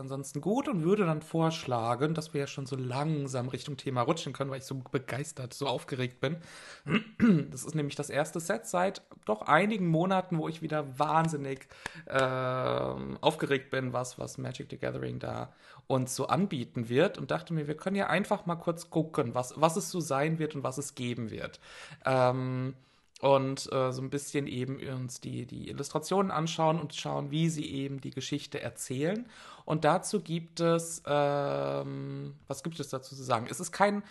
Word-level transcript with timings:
ansonsten 0.00 0.40
gut 0.40 0.68
und 0.68 0.82
würde 0.82 1.04
dann 1.04 1.22
vorschlagen, 1.22 2.14
dass 2.14 2.34
wir 2.34 2.40
ja 2.40 2.46
schon 2.46 2.66
so 2.66 2.76
langsam 2.76 3.48
Richtung 3.48 3.76
Thema 3.76 4.02
rutschen 4.02 4.32
können, 4.32 4.50
weil 4.50 4.58
ich 4.58 4.64
so 4.64 4.74
begeistert, 4.90 5.54
so 5.54 5.66
aufgeregt 5.66 6.20
bin. 6.20 6.38
Das 7.50 7.64
ist 7.64 7.74
nämlich 7.74 7.94
das 7.94 8.10
erste 8.10 8.40
Set 8.40 8.66
seit 8.66 9.02
doch 9.24 9.42
einigen 9.42 9.86
Monaten, 9.88 10.38
wo 10.38 10.48
ich 10.48 10.62
wieder 10.62 10.98
wahnsinnig 10.98 11.68
äh, 12.06 12.18
aufgeregt 12.18 13.70
bin, 13.70 13.92
was, 13.92 14.18
was 14.18 14.38
Magic 14.38 14.68
the 14.70 14.78
Gathering 14.78 15.18
da 15.18 15.52
uns 15.86 16.16
so 16.16 16.28
anbieten 16.28 16.88
wird 16.88 17.18
und 17.18 17.30
dachte 17.30 17.52
mir, 17.52 17.66
wir 17.66 17.76
können 17.76 17.96
ja 17.96 18.06
einfach 18.06 18.46
mal 18.46 18.56
kurz 18.56 18.90
gucken, 18.90 19.34
was, 19.34 19.54
was 19.60 19.76
es 19.76 19.90
so 19.90 20.00
sein 20.00 20.38
wird 20.38 20.54
und 20.54 20.62
was 20.62 20.78
es 20.78 20.94
geben 20.94 21.30
wird. 21.30 21.60
Ähm, 22.04 22.74
und 23.20 23.70
äh, 23.70 23.92
so 23.92 24.00
ein 24.00 24.10
bisschen 24.10 24.46
eben 24.46 24.80
uns 24.94 25.20
die, 25.20 25.46
die 25.46 25.68
Illustrationen 25.68 26.30
anschauen 26.30 26.80
und 26.80 26.94
schauen, 26.94 27.30
wie 27.30 27.50
sie 27.50 27.70
eben 27.70 28.00
die 28.00 28.10
Geschichte 28.10 28.60
erzählen. 28.60 29.26
Und 29.66 29.84
dazu 29.84 30.20
gibt 30.20 30.60
es, 30.60 31.02
ähm, 31.06 32.34
was 32.48 32.62
gibt 32.62 32.80
es 32.80 32.88
dazu 32.88 33.14
zu 33.14 33.22
sagen? 33.22 33.46
Es 33.50 33.60
ist 33.60 33.72
kein 33.72 34.02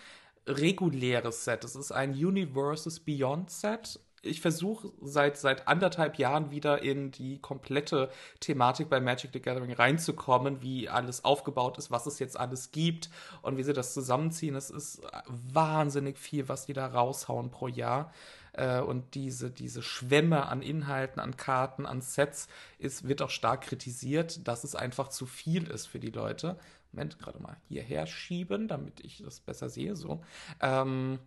reguläres 0.48 1.44
Set, 1.44 1.64
es 1.64 1.76
ist 1.76 1.91
ein 1.91 2.12
Universes 2.12 3.00
Beyond 3.00 3.50
Set. 3.50 4.00
Ich 4.22 4.41
versuche 4.41 4.91
seit, 5.02 5.38
seit 5.38 5.67
anderthalb 5.67 6.17
Jahren 6.17 6.52
wieder 6.52 6.81
in 6.81 7.09
die 7.09 7.39
komplette 7.39 8.12
Thematik 8.41 8.89
bei 8.89 9.00
Magic 9.00 9.31
the 9.31 9.39
Gathering 9.39 9.72
reinzukommen, 9.72 10.62
wie 10.62 10.89
alles 10.89 11.23
aufgebaut 11.23 11.78
ist, 11.78 11.89
was 11.89 12.05
es 12.05 12.20
jetzt 12.20 12.38
alles 12.38 12.72
gibt 12.72 13.09
und 13.41 13.58
wie 13.58 13.64
sie 13.64 13.73
das 13.73 13.94
zusammenziehen. 13.94 14.55
Es 14.55 14.70
ist 14.70 15.02
wahnsinnig 15.26 16.17
viel, 16.17 16.50
was 16.50 16.66
die 16.66 16.73
da 16.73 16.88
raushauen 16.88 17.50
pro 17.50 17.69
Jahr. 17.69 18.12
Äh, 18.53 18.81
und 18.81 19.16
diese, 19.16 19.52
diese 19.52 19.81
Schwämme 19.81 20.47
an 20.47 20.61
Inhalten, 20.61 21.19
an 21.19 21.38
Karten, 21.38 21.86
an 21.86 22.02
Sets 22.02 22.47
ist, 22.78 23.08
wird 23.08 23.22
auch 23.22 23.30
stark 23.30 23.61
kritisiert, 23.61 24.47
dass 24.47 24.64
es 24.64 24.75
einfach 24.75 25.09
zu 25.09 25.25
viel 25.25 25.67
ist 25.67 25.88
für 25.88 26.00
die 26.00 26.11
Leute. 26.11 26.58
Moment, 26.91 27.19
gerade 27.19 27.39
mal 27.39 27.58
hierher 27.67 28.08
schieben, 28.08 28.67
damit 28.67 29.00
ich 29.02 29.22
das 29.23 29.39
besser 29.41 29.69
sehe. 29.69 29.95
So. 29.95 30.23
Ähm, 30.59 31.19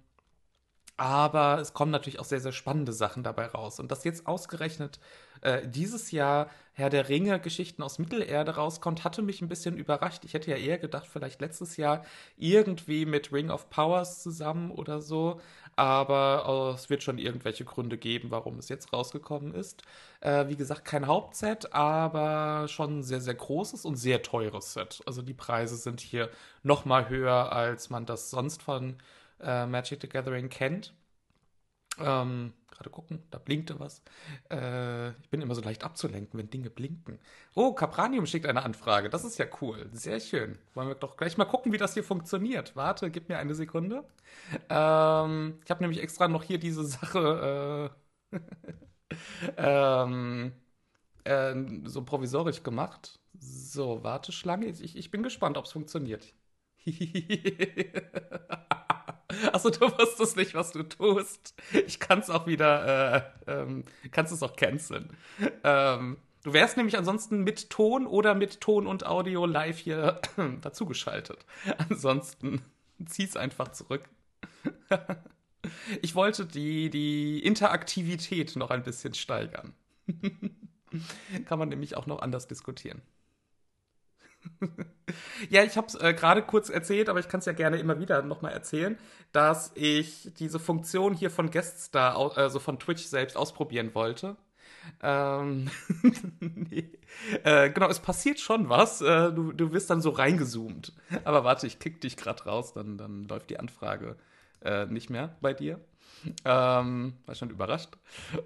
aber 0.97 1.59
es 1.59 1.73
kommen 1.73 1.91
natürlich 1.91 2.21
auch 2.21 2.25
sehr, 2.25 2.41
sehr 2.41 2.53
spannende 2.53 2.93
Sachen 2.93 3.23
dabei 3.23 3.47
raus. 3.47 3.81
Und 3.81 3.91
dass 3.91 4.05
jetzt 4.05 4.27
ausgerechnet 4.27 5.01
äh, 5.41 5.67
dieses 5.67 6.11
Jahr 6.11 6.51
Herr 6.75 6.91
der 6.91 7.09
Ringe 7.09 7.41
Geschichten 7.41 7.83
aus 7.83 7.99
Mittelerde 7.99 8.55
rauskommt, 8.55 9.03
hatte 9.03 9.23
mich 9.23 9.43
ein 9.43 9.49
bisschen 9.49 9.77
überrascht. 9.77 10.25
Ich 10.25 10.35
hätte 10.35 10.51
ja 10.51 10.57
eher 10.57 10.79
gedacht, 10.79 11.07
vielleicht 11.11 11.41
letztes 11.41 11.77
Jahr 11.77 12.05
irgendwie 12.37 13.05
mit 13.05 13.33
Ring 13.33 13.51
of 13.51 13.69
Powers 13.69 14.23
zusammen 14.23 14.71
oder 14.71 15.01
so 15.01 15.41
aber 15.77 16.75
es 16.75 16.91
wird 16.91 17.03
schon 17.03 17.19
irgendwelche 17.19 17.65
Gründe 17.65 17.99
geben, 17.99 18.31
warum 18.31 18.59
es 18.59 18.69
jetzt 18.69 18.93
rausgekommen 18.93 19.55
ist. 19.55 19.83
Äh, 20.21 20.49
wie 20.49 20.57
gesagt, 20.57 20.85
kein 20.85 21.07
Hauptset, 21.07 21.73
aber 21.73 22.69
schon 22.69 22.99
ein 22.99 23.03
sehr, 23.03 23.21
sehr 23.21 23.35
großes 23.35 23.85
und 23.85 23.97
sehr 23.97 24.23
teures 24.23 24.75
Set. 24.75 25.03
Also 25.07 25.23
die 25.23 25.35
Preise 25.35 25.77
sind 25.77 26.01
hier 26.01 26.31
noch 26.63 26.85
mal 26.85 27.09
höher, 27.09 27.53
als 27.53 27.91
man 27.91 28.07
das 28.07 28.31
sonst 28.31 28.63
von 28.63 28.97
äh, 29.41 29.67
Magic 29.67 30.01
the 30.03 30.09
Gathering 30.09 30.49
kennt. 30.49 30.93
Ähm, 31.99 32.55
gerade 32.71 32.91
gucken, 32.91 33.23
da 33.31 33.39
blinkte 33.39 33.79
was. 33.79 34.03
Äh, 34.51 35.11
ich 35.21 35.29
bin 35.31 35.43
immer 35.43 35.55
so 35.55 35.61
leicht 35.63 35.85
abzulenken, 35.85 36.39
wenn 36.39 36.49
Dinge 36.51 36.71
blinken. 36.71 37.19
Oh, 37.55 37.73
Capranium 37.75 38.27
schickt 38.27 38.47
eine 38.47 38.63
Anfrage. 38.63 39.11
Das 39.11 39.25
ist 39.25 39.39
ja 39.39 39.47
cool. 39.61 39.89
Sehr 39.93 40.21
schön. 40.21 40.59
Wollen 40.75 40.89
wir 40.89 40.95
doch 40.95 41.17
gleich 41.17 41.37
mal 41.37 41.45
gucken, 41.45 41.73
wie 41.73 41.79
das 41.79 41.95
hier 41.95 42.05
funktioniert. 42.05 42.75
Warte, 42.77 43.11
gib 43.11 43.29
mir 43.29 43.39
eine 43.39 43.55
Sekunde. 43.55 44.05
Ähm, 44.71 45.59
ich 45.65 45.71
habe 45.71 45.83
nämlich 45.83 46.01
extra 46.03 46.29
noch 46.29 46.43
hier 46.45 46.59
diese 46.59 46.85
Sache 46.85 47.91
äh, 48.33 48.41
ähm, 49.57 50.53
äh, 51.25 51.55
so 51.85 52.05
provisorisch 52.05 52.63
gemacht. 52.63 53.21
So, 53.39 54.03
Warteschlange. 54.05 54.67
Ich, 54.67 54.97
ich 54.97 55.11
bin 55.11 55.23
gespannt, 55.23 55.57
ob 55.59 55.67
es 55.67 55.73
funktioniert. 55.73 56.33
Achso, 59.53 59.71
du 59.71 59.81
wusstest 59.81 60.37
nicht, 60.37 60.55
was 60.55 60.73
du 60.73 60.83
tust. 60.83 61.55
Ich 61.87 62.01
kann 62.01 62.21
es 62.21 62.31
auch 62.31 62.47
wieder, 62.47 63.35
äh, 63.47 63.53
ähm, 63.53 63.85
kannst 64.11 64.33
es 64.33 64.43
auch 64.43 64.57
canceln. 64.57 65.17
Ähm, 65.65 66.17
du 66.45 66.53
wärst 66.53 66.77
nämlich 66.77 66.97
ansonsten 66.99 67.43
mit 67.43 67.71
Ton 67.71 68.07
oder 68.07 68.35
mit 68.35 68.61
Ton 68.61 68.87
und 68.87 69.07
Audio 69.07 69.47
live 69.47 69.79
hier 69.79 70.21
dazugeschaltet. 70.61 71.45
Ansonsten 71.89 72.63
zieh's 73.07 73.37
einfach 73.37 73.69
zurück. 73.69 74.09
ich 76.03 76.15
wollte 76.15 76.47
die, 76.47 76.91
die 76.91 77.45
Interaktivität 77.45 78.57
noch 78.57 78.71
ein 78.71 78.83
bisschen 78.83 79.15
steigern. 79.15 79.75
kann 81.47 81.59
man 81.59 81.69
nämlich 81.69 81.97
auch 81.97 82.07
noch 82.07 82.21
anders 82.21 82.49
diskutieren 82.49 83.01
ja, 85.51 85.63
ich 85.63 85.77
habe 85.77 85.87
es 85.87 85.95
äh, 85.95 86.15
gerade 86.15 86.43
kurz 86.43 86.69
erzählt, 86.69 87.09
aber 87.09 87.21
ich 87.21 87.29
kann 87.29 87.41
es 87.41 87.47
ja 87.47 87.53
gerne 87.53 87.79
immer 87.79 87.99
wieder 88.01 88.23
nochmal 88.23 88.53
erzählen, 88.53 88.99
dass 89.33 89.73
ich 89.75 90.33
diese 90.39 90.59
Funktion 90.59 91.15
hier 91.15 91.31
von 91.31 91.51
Gueststar, 91.51 92.37
also 92.37 92.59
von 92.59 92.79
Twitch 92.79 93.05
selbst 93.05 93.37
ausprobieren 93.37 93.95
wollte. 93.95 94.37
Ähm, 95.03 95.71
nee. 96.41 96.91
äh, 97.45 97.71
genau, 97.71 97.89
es 97.89 98.01
passiert 98.01 98.41
schon 98.41 98.69
was. 98.69 99.01
Äh, 99.01 99.33
du, 99.33 99.53
du 99.53 99.73
wirst 99.73 99.91
dann 99.91 100.01
so 100.01 100.11
reingezoomt. 100.11 100.93
Aber 101.25 101.45
warte, 101.45 101.67
ich 101.67 101.79
kick 101.79 102.01
dich 102.01 102.17
gerade 102.17 102.45
raus, 102.45 102.73
dann, 102.73 102.99
dann 102.99 103.27
läuft 103.29 103.51
die 103.51 103.59
Anfrage 103.59 104.17
äh, 104.65 104.87
nicht 104.87 105.11
mehr 105.11 105.37
bei 105.41 105.55
dir. 105.55 105.81
Ähm, 106.45 107.15
war 107.27 107.35
schon 107.35 107.51
überrascht. 107.51 107.91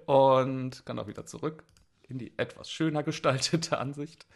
Und 0.06 0.84
kann 0.84 0.98
auch 0.98 1.06
wieder 1.06 1.26
zurück 1.26 1.64
in 2.08 2.18
die 2.18 2.32
etwas 2.38 2.70
schöner 2.70 3.02
gestaltete 3.02 3.78
Ansicht. 3.78 4.26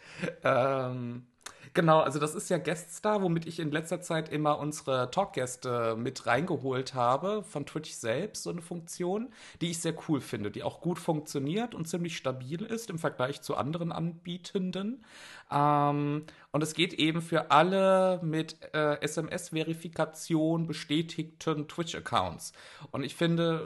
Ähm, 0.43 1.27
Genau, 1.73 2.01
also 2.01 2.19
das 2.19 2.35
ist 2.35 2.49
ja 2.49 2.57
Gueststar, 2.57 3.21
womit 3.21 3.45
ich 3.45 3.59
in 3.59 3.71
letzter 3.71 4.01
Zeit 4.01 4.27
immer 4.27 4.59
unsere 4.59 5.09
Talkgäste 5.09 5.95
mit 5.97 6.25
reingeholt 6.25 6.93
habe, 6.95 7.43
von 7.43 7.65
Twitch 7.65 7.91
selbst, 7.91 8.43
so 8.43 8.49
eine 8.49 8.61
Funktion, 8.61 9.29
die 9.61 9.71
ich 9.71 9.79
sehr 9.79 9.93
cool 10.09 10.19
finde, 10.19 10.51
die 10.51 10.63
auch 10.63 10.81
gut 10.81 10.99
funktioniert 10.99 11.73
und 11.73 11.87
ziemlich 11.87 12.17
stabil 12.17 12.61
ist 12.61 12.89
im 12.89 12.99
Vergleich 12.99 13.41
zu 13.41 13.55
anderen 13.55 13.93
Anbietenden. 13.93 15.05
Ähm, 15.49 16.25
und 16.51 16.63
es 16.63 16.73
geht 16.73 16.93
eben 16.93 17.21
für 17.21 17.51
alle 17.51 18.19
mit 18.21 18.57
äh, 18.73 18.99
SMS-Verifikation 19.01 20.67
bestätigten 20.67 21.69
Twitch-Accounts. 21.69 22.51
Und 22.91 23.03
ich 23.03 23.15
finde, 23.15 23.65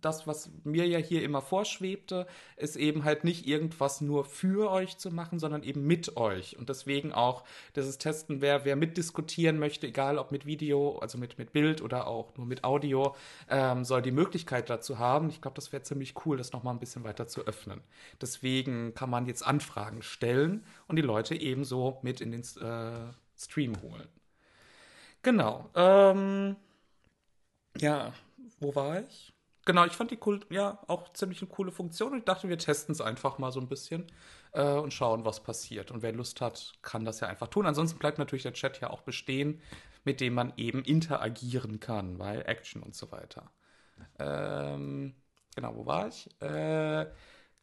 das, 0.00 0.26
was 0.26 0.50
mir 0.64 0.86
ja 0.86 0.98
hier 0.98 1.22
immer 1.22 1.42
vorschwebte, 1.42 2.26
ist 2.56 2.76
eben 2.76 3.04
halt 3.04 3.24
nicht 3.24 3.46
irgendwas 3.46 4.00
nur 4.00 4.24
für 4.24 4.70
euch 4.70 4.98
zu 4.98 5.10
machen, 5.10 5.38
sondern 5.38 5.62
eben 5.62 5.86
mit 5.86 6.16
euch. 6.16 6.56
Und 6.58 6.68
deswegen 6.68 7.12
auch 7.12 7.44
dieses 7.76 7.98
Testen, 7.98 8.40
wer, 8.40 8.64
wer 8.64 8.76
mitdiskutieren 8.76 9.58
möchte, 9.58 9.86
egal 9.86 10.18
ob 10.18 10.32
mit 10.32 10.46
Video, 10.46 10.98
also 10.98 11.18
mit, 11.18 11.38
mit 11.38 11.52
Bild 11.52 11.82
oder 11.82 12.06
auch 12.06 12.36
nur 12.36 12.46
mit 12.46 12.64
Audio, 12.64 13.14
ähm, 13.48 13.84
soll 13.84 14.02
die 14.02 14.10
Möglichkeit 14.10 14.70
dazu 14.70 14.98
haben. 14.98 15.28
Ich 15.28 15.40
glaube, 15.40 15.56
das 15.56 15.72
wäre 15.72 15.82
ziemlich 15.82 16.14
cool, 16.24 16.36
das 16.36 16.52
nochmal 16.52 16.74
ein 16.74 16.80
bisschen 16.80 17.04
weiter 17.04 17.26
zu 17.26 17.46
öffnen. 17.46 17.80
Deswegen 18.20 18.94
kann 18.94 19.10
man 19.10 19.26
jetzt 19.26 19.46
Anfragen 19.46 20.02
stellen 20.02 20.64
und 20.86 20.96
die 20.96 21.02
Leute 21.02 21.34
ebenso 21.34 21.98
mit 22.02 22.20
in 22.20 22.32
den 22.32 22.42
äh, 22.42 23.12
Stream 23.36 23.80
holen. 23.82 24.08
Genau. 25.22 25.68
Ähm, 25.74 26.56
ja, 27.78 28.12
wo 28.58 28.74
war 28.74 29.00
ich? 29.00 29.32
Genau, 29.66 29.84
ich 29.84 29.92
fand 29.92 30.10
die 30.10 30.18
cool, 30.24 30.40
ja, 30.50 30.78
auch 30.88 31.12
ziemlich 31.12 31.42
eine 31.42 31.50
coole 31.50 31.70
Funktion 31.70 32.12
und 32.12 32.18
ich 32.18 32.24
dachte, 32.24 32.48
wir 32.48 32.58
testen 32.58 32.92
es 32.92 33.00
einfach 33.00 33.38
mal 33.38 33.52
so 33.52 33.60
ein 33.60 33.68
bisschen 33.68 34.06
äh, 34.52 34.62
und 34.72 34.92
schauen, 34.92 35.24
was 35.24 35.42
passiert. 35.42 35.90
Und 35.90 36.02
wer 36.02 36.12
Lust 36.12 36.40
hat, 36.40 36.72
kann 36.82 37.04
das 37.04 37.20
ja 37.20 37.28
einfach 37.28 37.48
tun. 37.48 37.66
Ansonsten 37.66 37.98
bleibt 37.98 38.18
natürlich 38.18 38.42
der 38.44 38.54
Chat 38.54 38.80
ja 38.80 38.90
auch 38.90 39.02
bestehen, 39.02 39.60
mit 40.04 40.20
dem 40.20 40.34
man 40.34 40.52
eben 40.56 40.82
interagieren 40.82 41.78
kann, 41.78 42.18
weil 42.18 42.42
Action 42.46 42.82
und 42.82 42.94
so 42.94 43.12
weiter. 43.12 43.50
Ähm, 44.18 45.14
genau, 45.54 45.76
wo 45.76 45.86
war 45.86 46.08
ich? 46.08 46.30
Äh, 46.40 47.06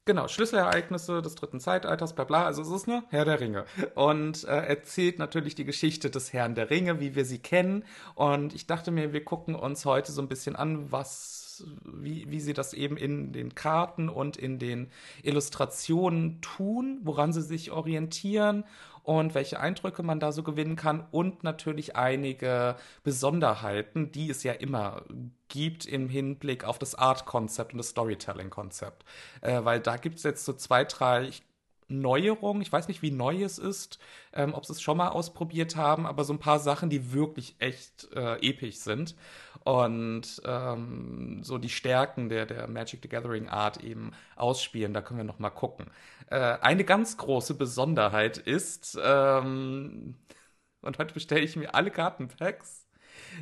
Genau, 0.07 0.30
Schlüsselereignisse 0.30 1.21
des 1.21 1.36
dritten 1.36 1.60
Zeitalters, 1.60 2.16
bla 2.16 2.24
bla. 2.24 2.45
Also 2.45 2.62
es 2.62 2.69
ist 2.69 2.88
nur 2.88 3.04
Herr 3.10 3.25
der 3.25 3.42
Ringe. 3.42 3.66
Und 3.94 4.45
äh, 4.45 4.66
erzählt 4.66 5.19
natürlich 5.19 5.54
die 5.54 5.66
Geschichte 5.66 6.10
des 6.10 6.31
Herrn 6.31 6.56
der 6.56 6.69
Ringe, 6.69 7.01
wie 7.01 7.13
wir 7.16 7.25
sie 7.25 7.39
kennen. 7.39 7.83
Und 8.16 8.56
ich 8.56 8.68
dachte 8.68 8.92
mir, 8.92 9.12
wir 9.12 9.25
gucken 9.25 9.54
uns 9.54 9.83
heute 9.83 10.13
so 10.13 10.21
ein 10.21 10.30
bisschen 10.30 10.56
an, 10.56 10.94
was 10.94 11.37
wie, 11.83 12.30
wie 12.30 12.39
sie 12.39 12.54
das 12.54 12.74
eben 12.74 12.98
in 12.98 13.33
den 13.33 13.56
Karten 13.56 14.09
und 14.09 14.38
in 14.38 14.59
den 14.59 14.89
Illustrationen 15.24 16.42
tun, 16.42 17.00
woran 17.04 17.33
sie 17.33 17.42
sich 17.42 17.71
orientieren 17.71 18.63
und 19.07 19.36
welche 19.36 19.59
Eindrücke 19.62 20.04
man 20.04 20.19
da 20.19 20.33
so 20.33 20.44
gewinnen 20.44 20.75
kann 20.75 21.07
und 21.12 21.42
natürlich 21.42 21.95
einige 21.95 22.75
Besonderheiten, 23.04 24.12
die 24.12 24.30
es 24.30 24.44
ja 24.44 24.51
immer 24.51 25.04
gibt 25.48 25.86
im 25.86 26.09
Hinblick 26.09 26.65
auf 26.65 26.77
das 26.77 26.94
Art-Konzept 26.94 27.71
und 27.71 27.77
das 27.77 27.88
Storytelling-Konzept. 27.88 29.06
Äh, 29.39 29.63
weil 29.63 29.80
da 29.80 29.95
gibt 29.95 30.18
es 30.18 30.24
jetzt 30.24 30.44
so 30.44 30.51
zwei, 30.51 30.83
drei, 30.83 31.31
Neuerung. 31.88 32.62
Ich 32.62 32.72
weiß 32.72 32.88
nicht, 32.88 33.01
wie 33.01 33.12
neu 33.12 33.44
es 33.44 33.57
ist, 33.60 34.00
ähm, 34.34 34.54
ob 34.54 34.66
sie 34.66 34.74
es 34.74 34.81
schon 34.81 34.98
mal 34.98 35.10
ausprobiert 35.10 35.75
haben, 35.75 36.06
aber 36.06 36.24
so 36.24 36.34
ein 36.34 36.39
paar 36.39 36.60
Sachen, 36.60 36.89
die 36.89 37.13
wirklich 37.13 37.56
echt 37.60 38.10
äh, 38.13 38.36
episch 38.48 38.78
sind. 38.78 39.16
und 39.63 40.42
ähm, 40.45 41.44
so 41.44 41.57
die 41.57 41.69
Stärken 41.69 42.30
der, 42.30 42.45
der 42.45 42.68
Magic 42.68 43.01
the 43.04 43.10
Gathering 43.10 43.50
Art 43.50 43.84
eben 43.84 44.12
ausspielen. 44.36 44.94
Da 44.94 45.01
können 45.01 45.19
wir 45.19 45.24
noch 45.25 45.39
mal 45.39 45.50
gucken. 45.50 45.88
Äh, 46.30 46.38
eine 46.62 46.84
ganz 46.86 47.18
große 47.18 47.56
Besonderheit 47.56 48.38
ist, 48.38 48.98
ähm, 49.04 50.16
und 50.81 50.98
heute 51.00 51.13
bestelle 51.13 51.42
ich 51.42 51.56
mir 51.56 51.74
alle 51.75 51.92
Kartenpacks 51.92 52.87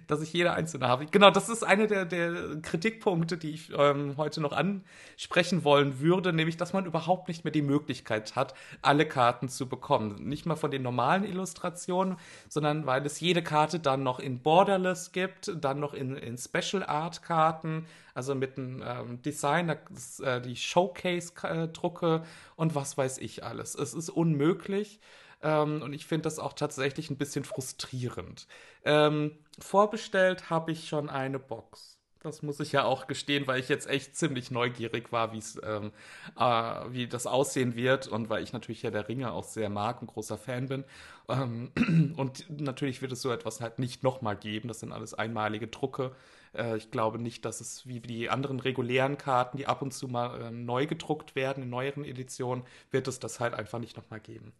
dass 0.07 0.21
ich 0.21 0.33
jede 0.33 0.53
einzelne 0.53 0.87
habe. 0.87 1.05
Genau, 1.05 1.31
das 1.31 1.49
ist 1.49 1.63
einer 1.63 1.87
der, 1.87 2.05
der 2.05 2.61
Kritikpunkte, 2.61 3.37
die 3.37 3.51
ich 3.51 3.71
ähm, 3.77 4.15
heute 4.17 4.41
noch 4.41 4.53
ansprechen 4.53 5.63
wollen 5.63 5.99
würde, 5.99 6.33
nämlich, 6.33 6.57
dass 6.57 6.73
man 6.73 6.85
überhaupt 6.85 7.27
nicht 7.27 7.43
mehr 7.43 7.51
die 7.51 7.61
Möglichkeit 7.61 8.35
hat, 8.35 8.53
alle 8.81 9.05
Karten 9.07 9.49
zu 9.49 9.67
bekommen. 9.67 10.27
Nicht 10.27 10.45
mal 10.45 10.55
von 10.55 10.71
den 10.71 10.81
normalen 10.81 11.23
Illustrationen, 11.23 12.17
sondern 12.49 12.85
weil 12.85 13.05
es 13.05 13.19
jede 13.19 13.43
Karte 13.43 13.79
dann 13.79 14.03
noch 14.03 14.19
in 14.19 14.39
Borderless 14.39 15.11
gibt, 15.11 15.51
dann 15.59 15.79
noch 15.79 15.93
in, 15.93 16.15
in 16.15 16.37
Special 16.37 16.83
Art 16.83 17.21
Karten, 17.23 17.85
also 18.13 18.33
mit 18.33 18.57
einem 18.57 18.83
ähm, 18.85 19.21
Design, 19.21 19.69
äh, 19.69 20.41
die 20.41 20.55
Showcase-Drucke 20.55 22.23
und 22.55 22.75
was 22.75 22.97
weiß 22.97 23.17
ich 23.17 23.43
alles. 23.43 23.75
Es 23.75 23.93
ist 23.93 24.09
unmöglich. 24.09 24.99
Ähm, 25.43 25.81
und 25.81 25.93
ich 25.93 26.05
finde 26.05 26.23
das 26.23 26.39
auch 26.39 26.53
tatsächlich 26.53 27.09
ein 27.09 27.17
bisschen 27.17 27.43
frustrierend. 27.43 28.47
Ähm, 28.85 29.37
vorbestellt 29.59 30.49
habe 30.49 30.71
ich 30.71 30.87
schon 30.87 31.09
eine 31.09 31.39
Box. 31.39 31.95
Das 32.25 32.41
muss 32.41 32.59
ich 32.59 32.71
ja 32.71 32.85
auch 32.85 33.05
gestehen, 33.05 33.45
weil 33.45 33.59
ich 33.59 33.69
jetzt 33.69 33.87
echt 33.87 34.15
ziemlich 34.15 34.49
neugierig 34.49 35.11
war, 35.11 35.31
ähm, 35.31 35.91
äh, 36.39 36.43
wie 36.91 37.07
das 37.07 37.27
aussehen 37.27 37.75
wird 37.75 38.07
und 38.07 38.29
weil 38.29 38.43
ich 38.43 38.51
natürlich 38.51 38.81
ja 38.81 38.89
der 38.89 39.07
Ringe 39.07 39.31
auch 39.31 39.43
sehr 39.43 39.69
mag 39.69 40.01
und 40.01 40.07
großer 40.07 40.37
Fan 40.37 40.67
bin. 40.67 40.85
Ähm, 41.29 41.71
und 42.17 42.49
natürlich 42.59 43.01
wird 43.03 43.11
es 43.11 43.21
so 43.21 43.31
etwas 43.31 43.61
halt 43.61 43.77
nicht 43.77 44.03
nochmal 44.03 44.35
geben. 44.35 44.67
Das 44.67 44.79
sind 44.79 44.91
alles 44.91 45.13
einmalige 45.13 45.67
Drucke. 45.67 46.15
Äh, 46.55 46.77
ich 46.77 46.89
glaube 46.91 47.19
nicht, 47.19 47.45
dass 47.45 47.61
es 47.61 47.87
wie 47.87 47.99
die 47.99 48.29
anderen 48.29 48.59
regulären 48.59 49.17
Karten, 49.19 49.57
die 49.57 49.67
ab 49.67 49.83
und 49.83 49.93
zu 49.93 50.07
mal 50.07 50.41
äh, 50.41 50.51
neu 50.51 50.87
gedruckt 50.87 51.35
werden 51.35 51.63
in 51.63 51.69
neueren 51.69 52.05
Editionen, 52.05 52.63
wird 52.89 53.07
es 53.07 53.19
das 53.19 53.39
halt 53.39 53.53
einfach 53.53 53.77
nicht 53.79 53.97
nochmal 53.97 54.19
geben. 54.19 54.51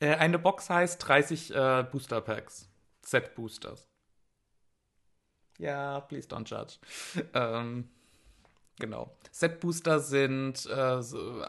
Äh, 0.00 0.16
eine 0.16 0.38
Box 0.38 0.70
heißt 0.70 1.06
30 1.06 1.54
äh, 1.54 1.84
Booster 1.90 2.20
Packs. 2.20 2.69
Set 3.04 3.34
Boosters. 3.34 3.88
Ja, 5.58 6.00
please 6.00 6.26
don't 6.28 6.48
judge. 6.48 6.78
ähm, 7.34 7.88
genau. 8.78 9.14
Set 9.30 9.60
Booster 9.60 10.00
sind 10.00 10.66
äh, 10.66 11.00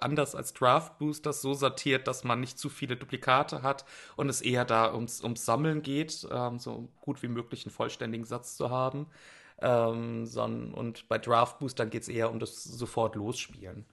anders 0.01 0.35
als 0.35 0.53
Draft 0.53 0.97
Boosters 0.97 1.41
so 1.41 1.53
sortiert, 1.53 2.07
dass 2.07 2.23
man 2.23 2.39
nicht 2.41 2.59
zu 2.59 2.69
viele 2.69 2.97
Duplikate 2.97 3.61
hat 3.61 3.85
und 4.17 4.27
es 4.27 4.41
eher 4.41 4.65
da 4.65 4.93
ums, 4.93 5.21
ums 5.23 5.45
Sammeln 5.45 5.81
geht, 5.81 6.27
ähm, 6.29 6.59
so 6.59 6.89
gut 6.99 7.23
wie 7.23 7.29
möglich 7.29 7.65
einen 7.65 7.73
vollständigen 7.73 8.25
Satz 8.25 8.57
zu 8.57 8.69
haben. 8.69 9.07
Ähm, 9.59 10.25
son, 10.25 10.73
und 10.73 11.07
bei 11.07 11.17
Draft 11.17 11.59
Boostern 11.59 11.89
geht 11.89 12.01
es 12.01 12.09
eher 12.09 12.31
um 12.31 12.39
das 12.39 12.63
sofort 12.63 13.15
losspielen 13.15 13.85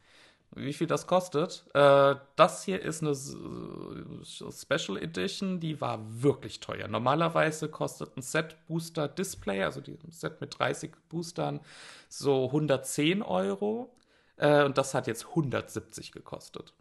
wie 0.55 0.73
viel 0.73 0.87
das 0.87 1.07
kostet. 1.07 1.65
Äh, 1.75 2.17
das 2.37 2.65
hier 2.65 2.81
ist 2.83 3.03
eine 3.03 3.15
Special 3.15 4.99
Edition, 4.99 5.61
die 5.61 5.81
war 5.81 6.01
wirklich 6.23 6.61
teuer. 6.61 6.89
Normalerweise 6.89 7.69
kostet 7.69 8.17
ein 8.17 8.23
Set 8.23 8.57
Booster 8.67 9.09
Display, 9.09 9.63
also 9.63 9.81
ein 9.81 10.11
Set 10.11 10.41
mit 10.41 10.59
30 10.59 10.93
Boostern, 11.09 11.61
so 12.09 12.47
110 12.47 13.23
Euro. 13.23 13.95
Äh, 14.37 14.65
und 14.65 14.79
das 14.79 14.95
hat 14.95 15.07
jetzt 15.07 15.29
170 15.29 16.13
gekostet. 16.13 16.75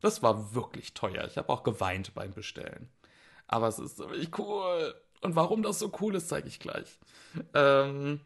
Das 0.00 0.22
war 0.22 0.54
wirklich 0.54 0.94
teuer. 0.94 1.24
Ich 1.26 1.38
habe 1.38 1.48
auch 1.48 1.62
geweint 1.62 2.14
beim 2.14 2.32
Bestellen. 2.32 2.90
Aber 3.46 3.68
es 3.68 3.78
ist 3.78 3.98
wirklich 3.98 4.38
cool. 4.38 4.94
Und 5.22 5.36
warum 5.36 5.62
das 5.62 5.78
so 5.78 5.90
cool 6.00 6.14
ist, 6.14 6.28
zeige 6.28 6.48
ich 6.48 6.60
gleich. 6.60 6.98
Ähm, 7.54 8.20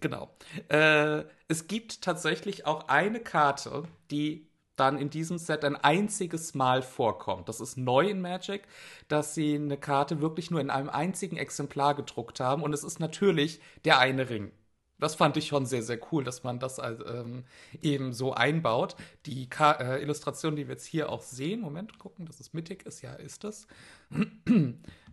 Genau. 0.00 0.28
Äh, 0.68 1.24
es 1.48 1.66
gibt 1.66 2.02
tatsächlich 2.02 2.66
auch 2.66 2.88
eine 2.88 3.20
Karte, 3.20 3.84
die 4.10 4.48
dann 4.76 4.98
in 4.98 5.10
diesem 5.10 5.38
Set 5.38 5.64
ein 5.64 5.76
einziges 5.76 6.54
Mal 6.54 6.82
vorkommt. 6.82 7.48
Das 7.48 7.60
ist 7.60 7.76
neu 7.76 8.08
in 8.08 8.20
Magic, 8.20 8.62
dass 9.08 9.34
sie 9.34 9.54
eine 9.54 9.76
Karte 9.76 10.20
wirklich 10.20 10.50
nur 10.50 10.60
in 10.60 10.70
einem 10.70 10.88
einzigen 10.88 11.36
Exemplar 11.36 11.94
gedruckt 11.94 12.40
haben. 12.40 12.62
Und 12.62 12.72
es 12.72 12.82
ist 12.82 12.98
natürlich 12.98 13.60
der 13.84 13.98
eine 13.98 14.28
Ring. 14.30 14.50
Das 14.98 15.16
fand 15.16 15.36
ich 15.36 15.48
schon 15.48 15.66
sehr, 15.66 15.82
sehr 15.82 15.98
cool, 16.12 16.24
dass 16.24 16.44
man 16.44 16.58
das 16.60 16.78
ähm, 16.78 17.44
eben 17.82 18.12
so 18.12 18.32
einbaut. 18.32 18.96
Die 19.26 19.48
Ka 19.48 19.72
äh, 19.72 20.02
Illustration, 20.02 20.56
die 20.56 20.66
wir 20.66 20.74
jetzt 20.74 20.86
hier 20.86 21.10
auch 21.10 21.22
sehen, 21.22 21.60
Moment, 21.60 21.98
gucken, 21.98 22.26
dass 22.26 22.40
es 22.40 22.52
mittig 22.52 22.86
ist, 22.86 23.02
ja, 23.02 23.12
ist 23.14 23.44
es. 23.44 23.66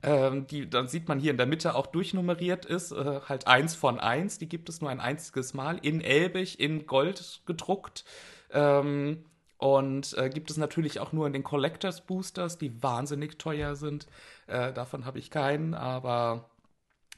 Ähm, 0.03 0.47
die, 0.47 0.69
dann 0.69 0.87
sieht 0.87 1.07
man 1.07 1.19
hier 1.19 1.31
in 1.31 1.37
der 1.37 1.45
Mitte 1.45 1.75
auch 1.75 1.87
durchnummeriert 1.87 2.65
ist, 2.65 2.91
äh, 2.91 3.21
halt 3.27 3.47
eins 3.47 3.75
von 3.75 3.99
eins. 3.99 4.37
Die 4.37 4.49
gibt 4.49 4.69
es 4.69 4.81
nur 4.81 4.89
ein 4.89 4.99
einziges 4.99 5.53
Mal 5.53 5.77
in 5.81 6.01
Elbig, 6.01 6.59
in 6.59 6.85
Gold 6.87 7.41
gedruckt. 7.45 8.05
Ähm, 8.51 9.23
und 9.57 10.17
äh, 10.17 10.29
gibt 10.29 10.49
es 10.49 10.57
natürlich 10.57 10.99
auch 10.99 11.13
nur 11.13 11.27
in 11.27 11.33
den 11.33 11.43
Collectors 11.43 12.01
Boosters, 12.01 12.57
die 12.57 12.81
wahnsinnig 12.81 13.37
teuer 13.37 13.75
sind. 13.75 14.07
Äh, 14.47 14.73
davon 14.73 15.05
habe 15.05 15.19
ich 15.19 15.29
keinen, 15.29 15.75
aber 15.75 16.49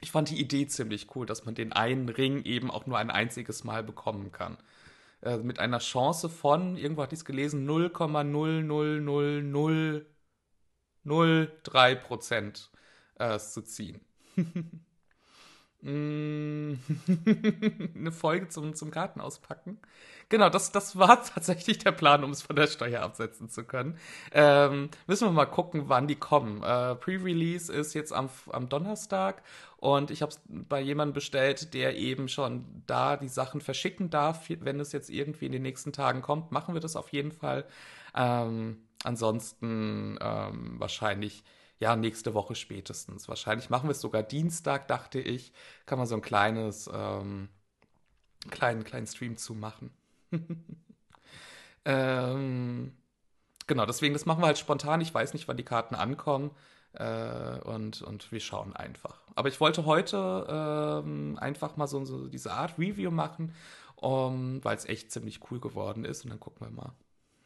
ich 0.02 0.12
fand 0.12 0.30
die 0.30 0.42
Idee 0.42 0.68
ziemlich 0.68 1.16
cool, 1.16 1.26
dass 1.26 1.46
man 1.46 1.56
den 1.56 1.72
einen 1.72 2.10
Ring 2.10 2.44
eben 2.44 2.70
auch 2.70 2.86
nur 2.86 2.98
ein 2.98 3.10
einziges 3.10 3.64
Mal 3.64 3.82
bekommen 3.82 4.34
kann. 4.34 4.58
Äh, 5.22 5.38
mit 5.38 5.60
einer 5.60 5.80
Chance 5.80 6.28
von, 6.28 6.76
irgendwo 6.76 7.04
hatte 7.04 7.16
ich 7.16 7.22
es 7.22 7.26
gelesen, 7.26 7.66
0,00003 11.06 11.96
Prozent 11.96 12.72
äh, 13.20 13.38
zu 13.40 13.62
ziehen. 13.62 14.02
Mm. 15.84 16.76
eine 17.96 18.14
Folge 18.14 18.48
zum, 18.48 18.74
zum 18.74 18.90
Karten 18.90 19.20
auspacken. 19.20 19.80
Genau, 20.30 20.50
das, 20.50 20.72
das 20.72 20.98
war 20.98 21.22
tatsächlich 21.34 21.78
der 21.78 21.92
Plan, 21.92 22.24
um 22.24 22.32
es 22.32 22.42
von 22.42 22.56
der 22.56 22.68
Steuer 22.68 23.02
absetzen 23.02 23.50
zu 23.50 23.66
können. 23.66 23.98
Ähm, 24.32 24.90
müssen 25.08 25.28
wir 25.28 25.34
mal 25.34 25.46
gucken, 25.46 25.90
wann 25.90 26.08
die 26.08 26.16
kommen. 26.16 26.64
Äh, 26.64 26.96
Pre-Release 26.96 27.72
ist 27.72 27.94
jetzt 27.94 28.14
am, 28.14 28.30
am 28.50 28.70
Donnerstag 28.70 29.44
und 29.76 30.10
ich 30.10 30.22
habe 30.22 30.32
es 30.32 30.40
bei 30.48 30.80
jemandem 30.80 31.14
bestellt, 31.14 31.74
der 31.74 31.98
eben 31.98 32.30
schon 32.30 32.64
da 32.88 33.18
die 33.18 33.28
Sachen 33.28 33.60
verschicken 33.60 34.10
darf. 34.10 34.46
Wenn 34.48 34.80
es 34.80 34.94
jetzt 34.94 35.10
irgendwie 35.10 35.48
in 35.48 35.52
den 35.52 35.64
nächsten 35.64 35.92
Tagen 35.92 36.22
kommt, 36.22 36.54
machen 36.54 36.74
wir 36.76 36.82
das 36.82 36.96
auf 36.96 37.10
jeden 37.10 37.34
Fall. 37.34 37.66
Ähm, 38.16 38.78
ansonsten 39.04 40.18
ähm, 40.22 40.80
wahrscheinlich 40.80 41.44
ja, 41.80 41.96
nächste 41.96 42.34
Woche 42.34 42.56
spätestens. 42.56 43.28
Wahrscheinlich 43.28 43.70
machen 43.70 43.90
wir 43.90 43.92
es 43.92 44.02
sogar 44.02 44.24
Dienstag, 44.24 44.88
dachte 44.88 45.20
ich. 45.20 45.52
Kann 45.86 45.98
man 45.98 46.08
so 46.08 46.16
ein 46.16 46.22
kleines, 46.22 46.90
ähm, 46.94 47.50
kleinen, 48.50 48.84
kleinen 48.86 49.06
Stream 49.08 49.36
zu 49.36 49.54
machen. 49.54 49.92
ähm, 51.86 52.94
genau, 53.68 53.86
deswegen, 53.86 54.14
das 54.14 54.26
machen 54.26 54.42
wir 54.42 54.48
halt 54.48 54.58
spontan. 54.58 55.02
Ich 55.02 55.14
weiß 55.14 55.34
nicht, 55.34 55.48
wann 55.48 55.58
die 55.58 55.66
Karten 55.66 55.96
ankommen. 55.96 56.52
Äh, 56.94 57.60
und, 57.66 58.02
und 58.02 58.32
wir 58.32 58.40
schauen 58.40 58.74
einfach. 58.76 59.20
Aber 59.36 59.50
ich 59.50 59.60
wollte 59.60 59.86
heute 59.86 60.46
ähm, 61.04 61.38
einfach 61.42 61.76
mal 61.76 61.88
so, 61.88 62.06
so 62.06 62.28
diese 62.28 62.54
Art 62.54 62.78
Review 62.78 63.12
machen, 63.12 63.54
um, 63.96 64.64
weil 64.64 64.78
es 64.78 64.86
echt 64.86 65.12
ziemlich 65.12 65.40
cool 65.50 65.60
geworden 65.60 66.06
ist. 66.06 66.24
Und 66.24 66.30
dann 66.30 66.40
gucken 66.40 66.68
wir 66.68 66.72
mal. 66.72 66.94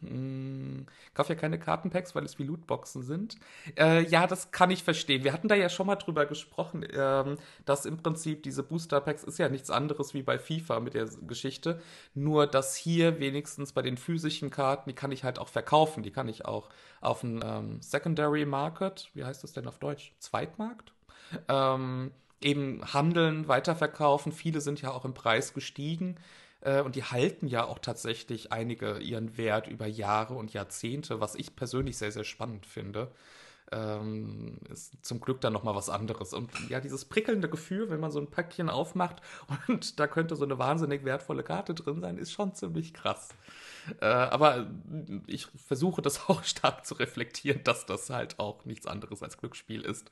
Hm, 0.01 0.85
kauf 1.15 1.27
ja 1.29 1.33
keine 1.35 1.57
Kartenpacks, 1.57 2.13
weil 2.13 2.23
es 2.23 2.37
wie 2.37 2.43
Lootboxen 2.43 3.01
sind. 3.01 3.37
Äh, 3.75 4.05
ja, 4.07 4.27
das 4.27 4.51
kann 4.51 4.69
ich 4.69 4.83
verstehen. 4.83 5.23
Wir 5.23 5.33
hatten 5.33 5.47
da 5.47 5.55
ja 5.55 5.69
schon 5.69 5.87
mal 5.87 5.95
drüber 5.95 6.27
gesprochen, 6.27 6.85
ähm, 6.93 7.37
dass 7.65 7.85
im 7.87 7.97
Prinzip 7.97 8.43
diese 8.43 8.61
Booster-Packs 8.61 9.23
ist 9.23 9.39
ja 9.39 9.49
nichts 9.49 9.71
anderes 9.71 10.13
wie 10.13 10.21
bei 10.21 10.37
FIFA 10.37 10.81
mit 10.81 10.93
der 10.93 11.07
Geschichte. 11.27 11.81
Nur, 12.13 12.45
dass 12.45 12.75
hier 12.75 13.19
wenigstens 13.19 13.73
bei 13.73 13.81
den 13.81 13.97
physischen 13.97 14.51
Karten, 14.51 14.89
die 14.89 14.95
kann 14.95 15.11
ich 15.11 15.23
halt 15.23 15.39
auch 15.39 15.49
verkaufen. 15.49 16.03
Die 16.03 16.11
kann 16.11 16.27
ich 16.27 16.45
auch 16.45 16.69
auf 17.01 17.21
dem 17.21 17.41
ähm, 17.43 17.81
Secondary 17.81 18.45
Market, 18.45 19.09
wie 19.15 19.23
heißt 19.25 19.43
das 19.43 19.53
denn 19.53 19.67
auf 19.67 19.79
Deutsch? 19.79 20.13
Zweitmarkt? 20.19 20.93
Ähm, 21.47 22.11
eben 22.39 22.81
handeln, 22.93 23.47
weiterverkaufen. 23.47 24.31
Viele 24.31 24.61
sind 24.61 24.79
ja 24.81 24.91
auch 24.91 25.05
im 25.05 25.15
Preis 25.15 25.55
gestiegen. 25.55 26.17
Äh, 26.61 26.81
und 26.81 26.95
die 26.95 27.03
halten 27.03 27.47
ja 27.47 27.65
auch 27.65 27.79
tatsächlich 27.79 28.51
einige 28.51 28.97
ihren 28.99 29.37
Wert 29.37 29.67
über 29.67 29.87
Jahre 29.87 30.33
und 30.33 30.53
Jahrzehnte, 30.53 31.19
was 31.19 31.35
ich 31.35 31.55
persönlich 31.55 31.97
sehr, 31.97 32.11
sehr 32.11 32.23
spannend 32.23 32.65
finde. 32.65 33.11
Ähm, 33.69 34.59
ist 34.71 34.93
zum 35.05 35.19
Glück 35.19 35.41
dann 35.41 35.51
nochmal 35.51 35.75
was 35.75 35.89
anderes. 35.89 36.33
Und 36.33 36.49
ja, 36.69 36.79
dieses 36.79 37.03
prickelnde 37.03 37.49
Gefühl, 37.49 37.89
wenn 37.89 37.99
man 37.99 38.11
so 38.11 38.19
ein 38.19 38.31
Päckchen 38.31 38.69
aufmacht 38.69 39.21
und 39.67 39.99
da 39.99 40.07
könnte 40.07 40.37
so 40.37 40.45
eine 40.45 40.57
wahnsinnig 40.57 41.03
wertvolle 41.03 41.43
Karte 41.43 41.73
drin 41.73 41.99
sein, 41.99 42.17
ist 42.17 42.31
schon 42.31 42.55
ziemlich 42.55 42.93
krass. 42.93 43.29
Äh, 43.99 44.05
aber 44.05 44.67
ich 45.27 45.47
versuche 45.47 46.01
das 46.01 46.21
auch 46.29 46.45
stark 46.45 46.85
zu 46.85 46.93
reflektieren, 46.93 47.61
dass 47.65 47.85
das 47.85 48.09
halt 48.09 48.39
auch 48.39 48.63
nichts 48.63 48.87
anderes 48.87 49.21
als 49.21 49.37
Glücksspiel 49.37 49.81
ist, 49.81 50.11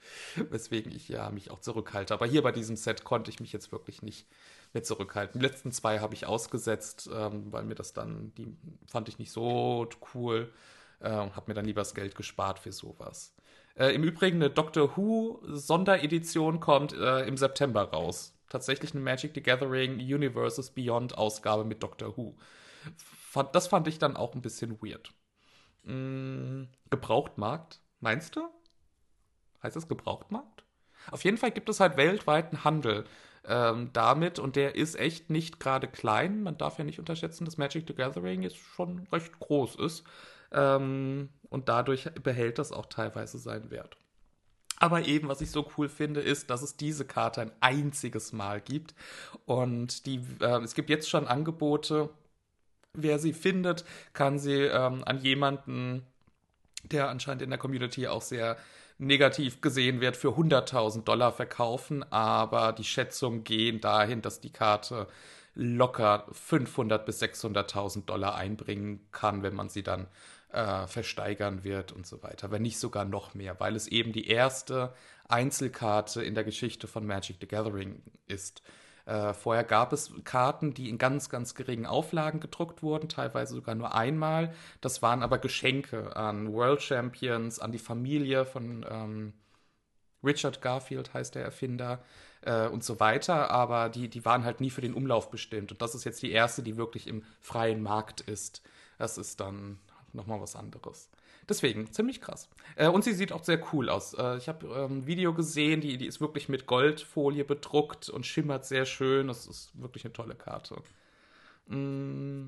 weswegen 0.50 0.92
ich 0.92 1.08
ja 1.08 1.30
mich 1.32 1.50
auch 1.50 1.60
zurückhalte. 1.60 2.14
Aber 2.14 2.26
hier 2.26 2.44
bei 2.44 2.52
diesem 2.52 2.76
Set 2.76 3.06
konnte 3.06 3.32
ich 3.32 3.40
mich 3.40 3.54
jetzt 3.54 3.72
wirklich 3.72 4.02
nicht 4.02 4.28
mehr 4.76 4.84
zurückhalten. 4.84 5.40
Die 5.40 5.46
letzten 5.46 5.72
zwei 5.72 6.00
habe 6.00 6.14
ich 6.14 6.28
ausgesetzt, 6.28 7.10
ähm, 7.12 7.52
weil 7.52 7.64
mir 7.64 7.76
das 7.76 7.94
dann, 7.94 8.34
die 8.36 8.56
fand 8.86 9.10
ich 9.10 9.18
nicht 9.18 9.32
so 9.32 9.90
cool 10.14 10.52
äh, 11.00 11.10
habe 11.10 11.44
mir 11.48 11.54
dann 11.54 11.66
lieber 11.66 11.82
das 11.82 11.94
Geld 11.94 12.16
gespart 12.16 12.60
für 12.60 12.72
sowas. 12.72 13.36
Äh, 13.76 13.94
Im 13.94 14.04
Übrigen 14.04 14.38
eine 14.38 14.50
Doctor 14.50 14.96
Who 14.96 15.42
Sonderedition 15.48 16.60
kommt 16.60 16.94
äh, 16.94 17.26
im 17.26 17.38
September 17.38 17.84
raus. 17.84 18.34
Tatsächlich 18.50 18.94
eine 18.94 19.04
Magic 19.04 19.32
the 19.36 19.42
Gathering 19.42 19.96
Universes 19.96 20.70
Beyond 20.72 21.18
Ausgabe 21.18 21.66
mit 21.66 21.84
Doctor 21.84 22.16
Who. 22.16 22.36
Das 23.52 23.68
fand 23.68 23.88
ich 23.88 24.00
dann 24.00 24.16
auch 24.16 24.34
ein 24.34 24.42
bisschen 24.42 24.82
weird. 24.82 25.14
Hm, 25.84 26.70
Gebrauchtmarkt, 26.90 27.82
meinst 28.00 28.36
du? 28.36 28.48
Heißt 29.62 29.76
das 29.76 29.88
Gebrauchtmarkt? 29.88 30.64
Auf 31.12 31.24
jeden 31.24 31.38
Fall 31.38 31.52
gibt 31.52 31.70
es 31.70 31.80
halt 31.80 31.98
weltweiten 31.98 32.64
Handel 32.64 33.06
ähm, 33.48 33.90
damit 33.94 34.40
und 34.40 34.56
der 34.56 34.76
ist 34.76 35.00
echt 35.00 35.30
nicht 35.30 35.60
gerade 35.60 35.88
klein. 35.88 36.44
Man 36.44 36.58
darf 36.58 36.78
ja 36.78 36.84
nicht 36.84 37.00
unterschätzen, 37.00 37.46
dass 37.46 37.58
Magic 37.58 37.86
the 37.88 37.96
Gathering 37.96 38.42
jetzt 38.42 38.58
schon 38.58 39.08
recht 39.12 39.40
groß 39.40 39.76
ist. 39.76 40.04
Ähm, 40.52 41.30
und 41.50 41.70
dadurch 41.70 42.10
behält 42.24 42.60
das 42.60 42.72
auch 42.72 42.86
teilweise 42.88 43.38
seinen 43.38 43.72
Wert. 43.72 43.98
Aber 44.78 45.06
eben, 45.06 45.30
was 45.30 45.42
ich 45.42 45.52
so 45.52 45.70
cool 45.78 45.88
finde, 45.88 46.22
ist, 46.22 46.50
dass 46.50 46.62
es 46.62 46.76
diese 46.76 47.06
Karte 47.06 47.42
ein 47.42 47.52
einziges 47.62 48.34
Mal 48.34 48.60
gibt. 48.60 48.94
Und 49.46 50.06
die, 50.06 50.22
äh, 50.42 50.62
es 50.62 50.76
gibt 50.76 50.90
jetzt 50.90 51.10
schon 51.10 51.28
Angebote. 51.28 52.10
Wer 52.94 53.20
sie 53.20 53.34
findet, 53.34 53.86
kann 54.14 54.38
sie 54.40 54.64
ähm, 54.64 55.04
an 55.06 55.20
jemanden, 55.20 56.06
der 56.84 57.10
anscheinend 57.10 57.42
in 57.42 57.50
der 57.50 57.60
Community 57.60 58.08
auch 58.08 58.22
sehr 58.22 58.58
negativ 58.98 59.62
gesehen 59.62 60.02
wird, 60.02 60.18
für 60.18 60.30
100.000 60.30 61.04
Dollar 61.04 61.32
verkaufen. 61.32 62.04
Aber 62.12 62.74
die 62.74 62.84
Schätzungen 62.84 63.44
gehen 63.44 63.82
dahin, 63.82 64.22
dass 64.22 64.40
die 64.40 64.52
Karte 64.52 65.08
locker 65.56 66.28
500.000 66.32 66.98
bis 67.00 67.22
600.000 67.22 68.06
Dollar 68.06 68.36
einbringen 68.36 69.06
kann, 69.12 69.44
wenn 69.44 69.56
man 69.56 69.70
sie 69.70 69.84
dann 69.84 70.08
äh, 70.52 70.88
versteigern 70.88 71.64
wird 71.64 71.92
und 71.92 72.06
so 72.06 72.24
weiter, 72.24 72.52
wenn 72.52 72.62
nicht 72.62 72.80
sogar 72.80 73.06
noch 73.06 73.34
mehr, 73.34 73.60
weil 73.60 73.76
es 73.76 73.88
eben 73.88 74.12
die 74.12 74.28
erste 74.28 74.94
Einzelkarte 75.28 76.24
in 76.24 76.36
der 76.36 76.44
Geschichte 76.44 76.88
von 76.88 77.06
Magic 77.06 77.38
the 77.40 77.48
Gathering 77.48 78.02
ist. 78.28 78.62
Äh, 79.06 79.34
vorher 79.34 79.64
gab 79.64 79.94
es 79.94 80.12
Karten, 80.24 80.74
die 80.74 80.90
in 80.90 80.98
ganz, 80.98 81.30
ganz 81.30 81.56
geringen 81.56 81.86
Auflagen 81.86 82.40
gedruckt 82.40 82.82
wurden, 82.82 83.10
teilweise 83.10 83.54
sogar 83.56 83.76
nur 83.76 83.94
einmal. 83.94 84.54
Das 84.82 85.02
waren 85.02 85.22
aber 85.24 85.38
Geschenke 85.38 86.16
an 86.16 86.52
World 86.54 86.82
Champions, 86.82 87.60
an 87.60 87.72
die 87.72 87.80
Familie 87.80 88.46
von 88.46 88.86
ähm, 88.90 89.34
Richard 90.24 90.62
Garfield 90.62 91.14
heißt 91.14 91.36
der 91.36 91.44
Erfinder 91.44 92.04
äh, 92.42 92.68
und 92.68 92.84
so 92.84 93.00
weiter, 93.00 93.52
aber 93.52 93.90
die, 93.90 94.10
die 94.10 94.26
waren 94.26 94.44
halt 94.44 94.60
nie 94.60 94.70
für 94.72 94.82
den 94.82 94.94
Umlauf 94.94 95.30
bestimmt. 95.30 95.72
Und 95.72 95.82
das 95.82 95.96
ist 95.96 96.04
jetzt 96.04 96.22
die 96.24 96.32
erste, 96.32 96.64
die 96.64 96.78
wirklich 96.78 97.08
im 97.08 97.24
freien 97.42 97.82
Markt 97.82 98.22
ist. 98.22 98.62
Das 98.98 99.18
ist 99.18 99.40
dann 99.40 99.80
nochmal 100.14 100.42
was 100.42 100.56
anderes. 100.56 101.10
Deswegen, 101.48 101.92
ziemlich 101.92 102.22
krass. 102.22 102.50
Äh, 102.76 102.88
und 102.88 103.04
sie 103.04 103.14
sieht 103.14 103.32
auch 103.32 103.44
sehr 103.44 103.62
cool 103.72 103.90
aus. 103.90 104.14
Äh, 104.16 104.38
ich 104.38 104.48
habe 104.48 104.68
ähm, 104.68 105.00
ein 105.00 105.08
Video 105.08 105.34
gesehen, 105.34 105.82
die, 105.82 105.98
die 105.98 106.08
ist 106.08 106.20
wirklich 106.20 106.50
mit 106.50 106.66
Goldfolie 106.66 107.44
bedruckt 107.44 108.10
und 108.10 108.26
schimmert 108.26 108.66
sehr 108.66 108.86
schön. 108.86 109.28
Das 109.28 109.46
ist 109.46 109.72
wirklich 109.80 110.06
eine 110.06 110.14
tolle 110.14 110.36
Karte. 110.36 110.82
Mm. 111.68 112.48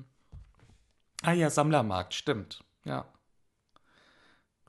Ah 1.22 1.32
ja, 1.32 1.50
Sammlermarkt, 1.50 2.14
stimmt. 2.14 2.64
Ja. 2.84 3.06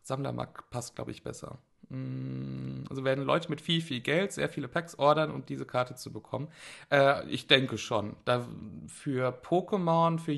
Sammlermarkt 0.04 0.70
passt, 0.70 0.96
glaube 0.96 1.12
ich, 1.12 1.24
besser. 1.24 1.60
Mm. 1.90 2.84
Also 2.90 3.04
werden 3.04 3.26
Leute 3.26 3.50
mit 3.50 3.62
viel, 3.62 3.82
viel 3.82 4.02
Geld 4.02 4.32
sehr 4.32 4.50
viele 4.50 4.68
Packs 4.68 4.98
ordern, 4.98 5.32
um 5.32 5.44
diese 5.46 5.66
Karte 5.66 5.96
zu 5.96 6.14
bekommen. 6.14 6.50
Äh, 6.92 7.28
ich 7.30 7.48
denke 7.48 7.80
schon. 7.80 8.16
Da 8.26 8.48
für 8.88 9.32
Pokémon, 9.42 10.20
für 10.20 10.34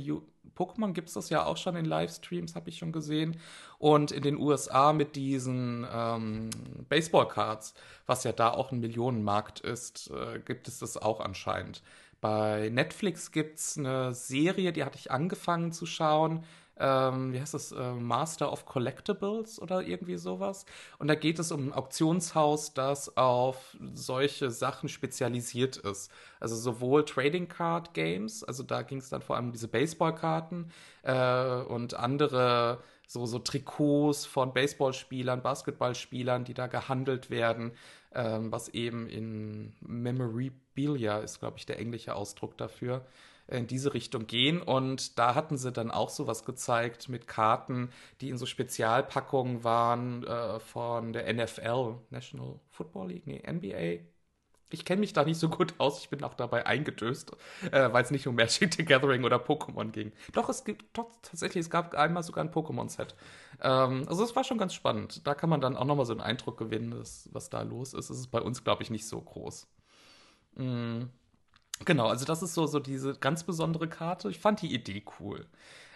Pokémon 0.56 0.94
gibt 0.94 1.08
es 1.08 1.14
das 1.14 1.30
ja 1.30 1.46
auch 1.46 1.58
schon 1.58 1.76
in 1.76 1.86
Livestreams, 1.86 2.56
habe 2.56 2.70
ich 2.70 2.78
schon 2.78 2.92
gesehen. 2.92 3.38
Und 3.78 4.12
in 4.12 4.24
den 4.24 4.38
USA 4.38 4.94
mit 4.94 5.16
diesen 5.16 5.88
ähm, 5.92 6.50
Baseball-Cards, 6.90 7.74
was 8.06 8.24
ja 8.24 8.32
da 8.32 8.52
auch 8.52 8.72
ein 8.72 8.80
Millionenmarkt 8.80 9.60
ist, 9.62 10.12
äh, 10.12 10.40
gibt 10.40 10.68
es 10.68 10.80
das 10.80 10.98
auch 10.98 11.20
anscheinend. 11.20 11.82
Bei 12.20 12.70
Netflix 12.70 13.32
gibt 13.32 13.58
es 13.58 13.78
eine 13.78 14.14
Serie, 14.14 14.72
die 14.72 14.84
hatte 14.84 15.00
ich 15.00 15.10
angefangen 15.10 15.72
zu 15.72 15.88
schauen 15.88 16.44
ähm, 16.82 17.32
wie 17.32 17.40
heißt 17.40 17.54
das, 17.54 17.72
äh, 17.72 17.94
Master 17.94 18.52
of 18.52 18.66
Collectibles 18.66 19.62
oder 19.62 19.84
irgendwie 19.84 20.18
sowas. 20.18 20.66
Und 20.98 21.08
da 21.08 21.16
geht 21.16 21.38
es 21.38 21.52
um 21.52 21.68
ein 21.68 21.74
Auktionshaus, 21.74 22.74
das 22.74 23.16
auf 23.18 23.78
solche 23.94 24.50
Sachen 24.50 24.90
spezialisiert 24.90 25.78
ist. 25.78 26.12
Also 26.40 26.56
sowohl 26.56 27.06
Trading 27.06 27.48
Card 27.48 27.94
Games, 27.94 28.44
also 28.44 28.64
da 28.64 28.82
ging 28.82 28.98
es 28.98 29.10
dann 29.10 29.22
vor 29.22 29.36
allem 29.36 29.46
um 29.46 29.52
diese 29.52 29.68
Baseballkarten 29.68 30.72
äh, 31.04 31.62
und 31.62 31.94
andere 31.94 32.80
so, 33.06 33.26
so 33.26 33.40
Trikots 33.40 34.26
von 34.26 34.54
Baseballspielern, 34.54 35.44
Basketballspielern, 35.44 36.46
die 36.46 36.54
da 36.54 36.68
gehandelt 36.68 37.30
werden, 37.30 37.74
ähm, 38.16 38.52
was 38.52 38.70
eben 38.70 39.08
in 39.08 39.74
Memorabilia 39.82 41.20
ist, 41.20 41.40
glaube 41.40 41.58
ich, 41.58 41.66
der 41.66 41.78
englische 41.78 42.16
Ausdruck 42.16 42.58
dafür 42.58 43.06
in 43.52 43.68
diese 43.68 43.94
Richtung 43.94 44.28
gehen. 44.28 44.62
Und 44.62 45.20
da 45.20 45.36
hatten 45.36 45.58
sie 45.58 45.72
dann 45.72 45.92
auch 45.92 46.10
sowas 46.10 46.46
gezeigt 46.46 47.10
mit 47.10 47.28
Karten, 47.28 47.90
die 48.22 48.30
in 48.30 48.38
so 48.38 48.46
Spezialpackungen 48.46 49.64
waren 49.64 50.24
äh, 50.24 50.60
von 50.60 51.14
der 51.14 51.32
NFL, 51.34 51.96
National 52.10 52.60
Football 52.70 53.10
League, 53.10 53.28
nee, 53.28 53.42
NBA. 53.46 54.06
Ich 54.74 54.86
kenne 54.86 55.02
mich 55.02 55.12
da 55.12 55.26
nicht 55.26 55.38
so 55.38 55.50
gut 55.50 55.74
aus, 55.80 56.00
ich 56.00 56.10
bin 56.10 56.24
auch 56.24 56.34
dabei 56.34 56.66
eingedöst, 56.66 57.32
äh, 57.72 57.92
weil 57.92 58.04
es 58.04 58.12
nicht 58.12 58.26
um 58.28 58.36
Magic 58.36 58.74
the 58.74 58.86
Gathering 58.86 59.26
oder 59.26 59.38
Pokémon 59.38 59.92
ging. 59.92 60.14
Doch, 60.32 60.48
es 60.48 60.64
gibt 60.64 60.98
doch, 60.98 61.10
tatsächlich, 61.22 61.66
es 61.66 61.70
gab 61.70 61.94
einmal 61.94 62.24
sogar 62.24 62.44
ein 62.44 62.52
Pokémon-Set. 62.52 63.16
Ähm, 63.62 64.06
also 64.08 64.24
es 64.24 64.36
war 64.36 64.46
schon 64.46 64.58
ganz 64.58 64.74
spannend. 64.74 65.28
Da 65.28 65.36
kann 65.36 65.50
man 65.50 65.60
dann 65.62 65.76
auch 65.76 65.86
nochmal 65.86 66.06
so 66.06 66.14
einen 66.14 66.22
Eindruck 66.22 66.58
gewinnen, 66.58 66.92
dass, 66.92 67.28
was 67.34 67.50
da 67.50 67.62
los 67.64 67.94
ist. 67.94 68.10
Es 68.10 68.18
ist 68.20 68.28
bei 68.28 68.42
uns, 68.42 68.64
glaube 68.64 68.84
ich, 68.84 68.90
nicht 68.90 69.08
so 69.08 69.20
groß. 69.22 69.68
Mm. 70.56 71.04
Genau, 71.86 72.08
also 72.08 72.26
das 72.26 72.44
ist 72.44 72.54
so, 72.54 72.68
so 72.68 72.80
diese 72.80 73.16
ganz 73.16 73.44
besondere 73.44 73.88
Karte. 73.88 74.30
Ich 74.30 74.40
fand 74.40 74.62
die 74.62 74.74
Idee 74.74 75.04
cool. 75.20 75.46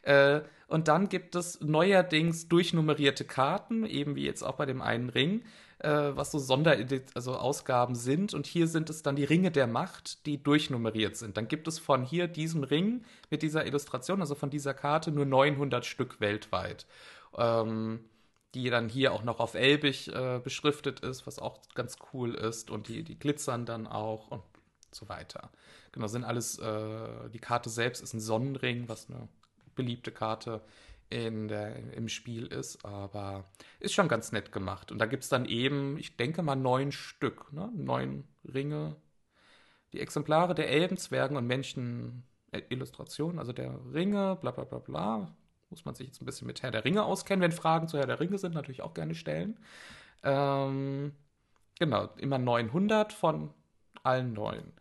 Äh, 0.04 0.42
und 0.68 0.88
dann 0.88 1.10
gibt 1.10 1.36
es 1.36 1.62
neuerdings 1.62 2.48
durchnummerierte 2.48 3.26
Karten, 3.26 3.86
eben 3.86 4.16
wie 4.16 4.26
jetzt 4.26 4.44
auch 4.44 4.56
bei 4.56 4.66
dem 4.66 4.82
einen 4.82 5.10
Ring, 5.10 5.44
äh, 5.80 5.90
was 5.90 6.32
so 6.32 6.40
Sonder 6.40 6.78
also 7.14 7.36
Ausgaben 7.36 7.96
sind. 7.96 8.34
Und 8.34 8.48
hier 8.48 8.68
sind 8.68 8.90
es 8.90 9.04
dann 9.04 9.16
die 9.16 9.24
Ringe 9.24 9.52
der 9.52 9.68
Macht, 9.68 10.26
die 10.26 10.42
durchnummeriert 10.42 11.18
sind. 11.18 11.38
Dann 11.38 11.48
gibt 11.48 11.68
es 11.68 11.80
von 11.80 12.04
hier 12.04 12.28
diesem 12.28 12.64
Ring 12.64 13.04
mit 13.30 13.42
dieser 13.42 13.66
Illustration, 13.66 14.22
also 14.22 14.36
von 14.36 14.50
dieser 14.50 14.74
Karte, 14.74 15.12
nur 15.12 15.26
900 15.26 15.86
Stück 15.86 16.20
weltweit. 16.20 16.86
Ähm, 17.38 18.00
die 18.56 18.70
dann 18.70 18.88
hier 18.88 19.12
auch 19.12 19.24
noch 19.24 19.42
auf 19.42 19.54
Elbig 19.54 20.08
äh, 20.08 20.40
beschriftet 20.42 21.02
ist, 21.02 21.28
was 21.28 21.40
auch 21.40 21.60
ganz 21.74 21.98
cool 22.14 22.34
ist. 22.34 22.72
Und 22.72 22.88
die, 22.88 23.04
die 23.04 23.20
glitzern 23.20 23.66
dann 23.66 23.86
auch 23.86 24.30
und 24.30 24.42
so 24.96 25.10
weiter. 25.10 25.52
Genau, 25.92 26.08
sind 26.08 26.24
alles, 26.24 26.58
äh, 26.60 27.30
die 27.30 27.40
Karte 27.40 27.70
selbst 27.70 28.02
ist 28.02 28.14
ein 28.14 28.20
Sonnenring, 28.20 28.90
was 28.90 29.10
eine 29.10 29.28
beliebte 29.76 30.12
Karte 30.12 30.62
in 31.10 31.48
der, 31.48 31.94
im 31.94 32.10
Spiel 32.10 32.48
ist, 32.48 32.84
aber 32.84 33.46
ist 33.80 33.94
schon 33.94 34.08
ganz 34.08 34.32
nett 34.32 34.52
gemacht. 34.52 34.92
Und 34.92 35.00
da 35.00 35.06
gibt 35.06 35.24
es 35.24 35.30
dann 35.30 35.46
eben, 35.46 35.98
ich 35.98 36.18
denke 36.18 36.42
mal, 36.42 36.56
neun 36.56 36.92
Stück, 36.92 37.52
ne? 37.54 37.72
neun 37.76 38.24
Ringe. 38.44 38.96
Die 39.94 40.00
Exemplare 40.00 40.56
der 40.56 40.70
Elben, 40.70 40.98
Zwergen 40.98 41.38
und 41.38 41.46
Menschen 41.46 42.24
äh, 42.52 42.62
Illustrationen, 42.70 43.40
also 43.40 43.54
der 43.54 43.80
Ringe, 43.94 44.38
bla 44.42 44.52
bla 44.52 44.64
bla 44.64 44.80
bla. 44.80 45.36
Muss 45.70 45.86
man 45.86 45.96
sich 45.96 46.08
jetzt 46.08 46.22
ein 46.22 46.26
bisschen 46.26 46.48
mit 46.48 46.64
Herr 46.64 46.72
der 46.72 46.86
Ringe 46.86 47.04
auskennen. 47.04 47.42
Wenn 47.42 47.52
Fragen 47.52 47.88
zu 47.88 47.98
Herr 47.98 48.08
der 48.08 48.20
Ringe 48.20 48.38
sind, 48.38 48.56
natürlich 48.56 48.82
auch 48.82 48.94
gerne 48.94 49.16
stellen. 49.16 49.60
Ähm, 50.24 51.14
genau, 51.80 52.10
immer 52.18 52.38
900 52.40 53.14
von 53.14 53.54
allen 54.04 54.34
neun. 54.34 54.74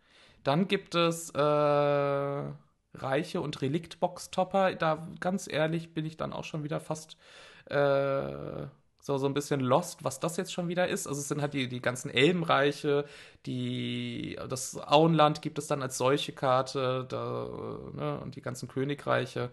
Dann 0.45 0.67
gibt 0.67 0.95
es 0.95 1.31
äh, 1.31 1.39
Reiche 1.39 3.41
und 3.41 3.61
Reliktbox-Topper. 3.61 4.75
Da, 4.75 5.07
ganz 5.19 5.51
ehrlich, 5.51 5.93
bin 5.93 6.05
ich 6.05 6.17
dann 6.17 6.33
auch 6.33 6.43
schon 6.43 6.63
wieder 6.63 6.79
fast 6.79 7.17
äh, 7.65 8.67
so, 9.01 9.17
so 9.17 9.25
ein 9.25 9.33
bisschen 9.33 9.59
lost, 9.59 10.03
was 10.03 10.19
das 10.19 10.37
jetzt 10.37 10.53
schon 10.53 10.67
wieder 10.67 10.87
ist. 10.87 11.07
Also 11.07 11.19
es 11.19 11.27
sind 11.27 11.41
halt 11.41 11.53
die, 11.53 11.67
die 11.67 11.81
ganzen 11.81 12.11
Elbenreiche, 12.11 13.05
die, 13.45 14.37
das 14.47 14.77
Auenland 14.77 15.41
gibt 15.41 15.57
es 15.57 15.67
dann 15.67 15.81
als 15.81 15.97
solche 15.97 16.31
Karte 16.31 17.05
da, 17.09 17.47
ne, 17.93 18.19
und 18.21 18.35
die 18.35 18.41
ganzen 18.41 18.67
Königreiche, 18.67 19.49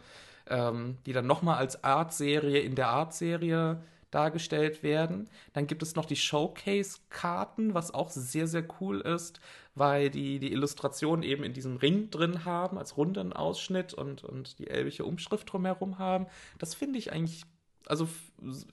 ähm, 0.48 0.98
die 1.06 1.12
dann 1.14 1.26
nochmal 1.26 1.56
als 1.56 1.82
Art-Serie 1.84 2.60
in 2.60 2.74
der 2.74 2.88
Art-Serie 2.88 3.82
dargestellt 4.10 4.82
werden. 4.82 5.28
Dann 5.54 5.66
gibt 5.66 5.82
es 5.82 5.96
noch 5.96 6.04
die 6.04 6.16
Showcase-Karten, 6.16 7.74
was 7.74 7.92
auch 7.92 8.10
sehr, 8.10 8.46
sehr 8.46 8.64
cool 8.80 9.00
ist, 9.00 9.40
weil 9.74 10.10
die 10.10 10.38
die 10.38 10.52
Illustrationen 10.52 11.22
eben 11.22 11.44
in 11.44 11.52
diesem 11.52 11.76
Ring 11.76 12.10
drin 12.10 12.44
haben, 12.44 12.78
als 12.78 12.96
runden 12.96 13.32
Ausschnitt 13.32 13.94
und, 13.94 14.24
und 14.24 14.58
die 14.58 14.68
elbische 14.68 15.04
Umschrift 15.04 15.52
drumherum 15.52 15.98
haben. 15.98 16.26
Das 16.58 16.74
finde 16.74 16.98
ich 16.98 17.12
eigentlich, 17.12 17.44
also 17.86 18.08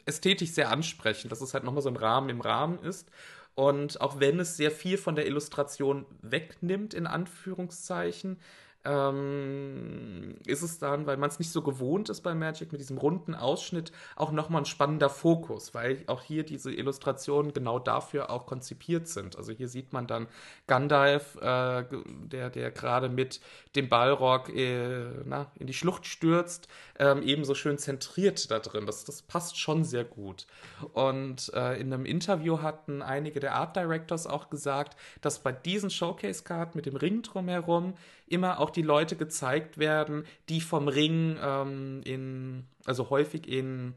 ästhetisch 0.05 0.51
sehr 0.51 0.71
ansprechend, 0.71 1.31
dass 1.31 1.41
es 1.41 1.53
halt 1.53 1.63
nochmal 1.63 1.81
so 1.81 1.89
ein 1.89 1.95
Rahmen 1.95 2.29
im 2.29 2.41
Rahmen 2.41 2.79
ist. 2.79 3.09
Und 3.55 3.99
auch 3.99 4.19
wenn 4.19 4.39
es 4.39 4.57
sehr 4.57 4.71
viel 4.71 4.97
von 4.97 5.15
der 5.15 5.27
Illustration 5.27 6.05
wegnimmt, 6.21 6.93
in 6.93 7.07
Anführungszeichen, 7.07 8.39
ähm, 8.85 10.35
ist 10.45 10.61
es 10.61 10.79
dann, 10.79 11.05
weil 11.05 11.17
man 11.17 11.29
es 11.29 11.39
nicht 11.39 11.51
so 11.51 11.61
gewohnt 11.61 12.09
ist 12.09 12.21
bei 12.21 12.33
Magic 12.33 12.71
mit 12.71 12.79
diesem 12.79 12.97
runden 12.97 13.35
Ausschnitt, 13.35 13.91
auch 14.15 14.31
nochmal 14.31 14.61
ein 14.61 14.65
spannender 14.65 15.09
Fokus, 15.09 15.73
weil 15.73 16.03
auch 16.07 16.21
hier 16.21 16.43
diese 16.43 16.71
Illustrationen 16.71 17.53
genau 17.53 17.79
dafür 17.79 18.29
auch 18.29 18.45
konzipiert 18.45 19.07
sind. 19.07 19.37
Also 19.37 19.51
hier 19.51 19.67
sieht 19.67 19.91
man 19.91 20.07
dann 20.07 20.27
Gandalf, 20.67 21.35
äh, 21.37 21.83
der, 22.23 22.49
der 22.49 22.71
gerade 22.71 23.09
mit 23.09 23.41
dem 23.75 23.89
Ballrock 23.89 24.49
äh, 24.49 25.05
na, 25.25 25.51
in 25.55 25.67
die 25.67 25.73
Schlucht 25.73 26.05
stürzt, 26.05 26.67
ähm, 26.97 27.21
ebenso 27.21 27.55
schön 27.55 27.77
zentriert 27.77 28.49
da 28.49 28.59
drin. 28.59 28.85
Das, 28.85 29.03
das 29.03 29.21
passt 29.21 29.59
schon 29.59 29.83
sehr 29.83 30.05
gut. 30.05 30.47
Und 30.93 31.51
äh, 31.53 31.79
in 31.79 31.93
einem 31.93 32.05
Interview 32.05 32.61
hatten 32.61 33.01
einige 33.01 33.39
der 33.39 33.55
Art 33.55 33.75
Directors 33.75 34.25
auch 34.25 34.49
gesagt, 34.49 34.97
dass 35.21 35.39
bei 35.39 35.51
diesen 35.51 35.89
Showcase-Karten 35.89 36.77
mit 36.77 36.85
dem 36.85 36.95
Ring 36.95 37.21
drumherum 37.21 37.95
immer 38.31 38.59
auch 38.59 38.69
die 38.69 38.81
Leute 38.81 39.15
gezeigt 39.15 39.77
werden, 39.77 40.25
die 40.49 40.61
vom 40.61 40.87
Ring 40.87 41.37
ähm, 41.41 42.01
in, 42.03 42.65
also 42.85 43.09
häufig 43.09 43.47
in, 43.47 43.93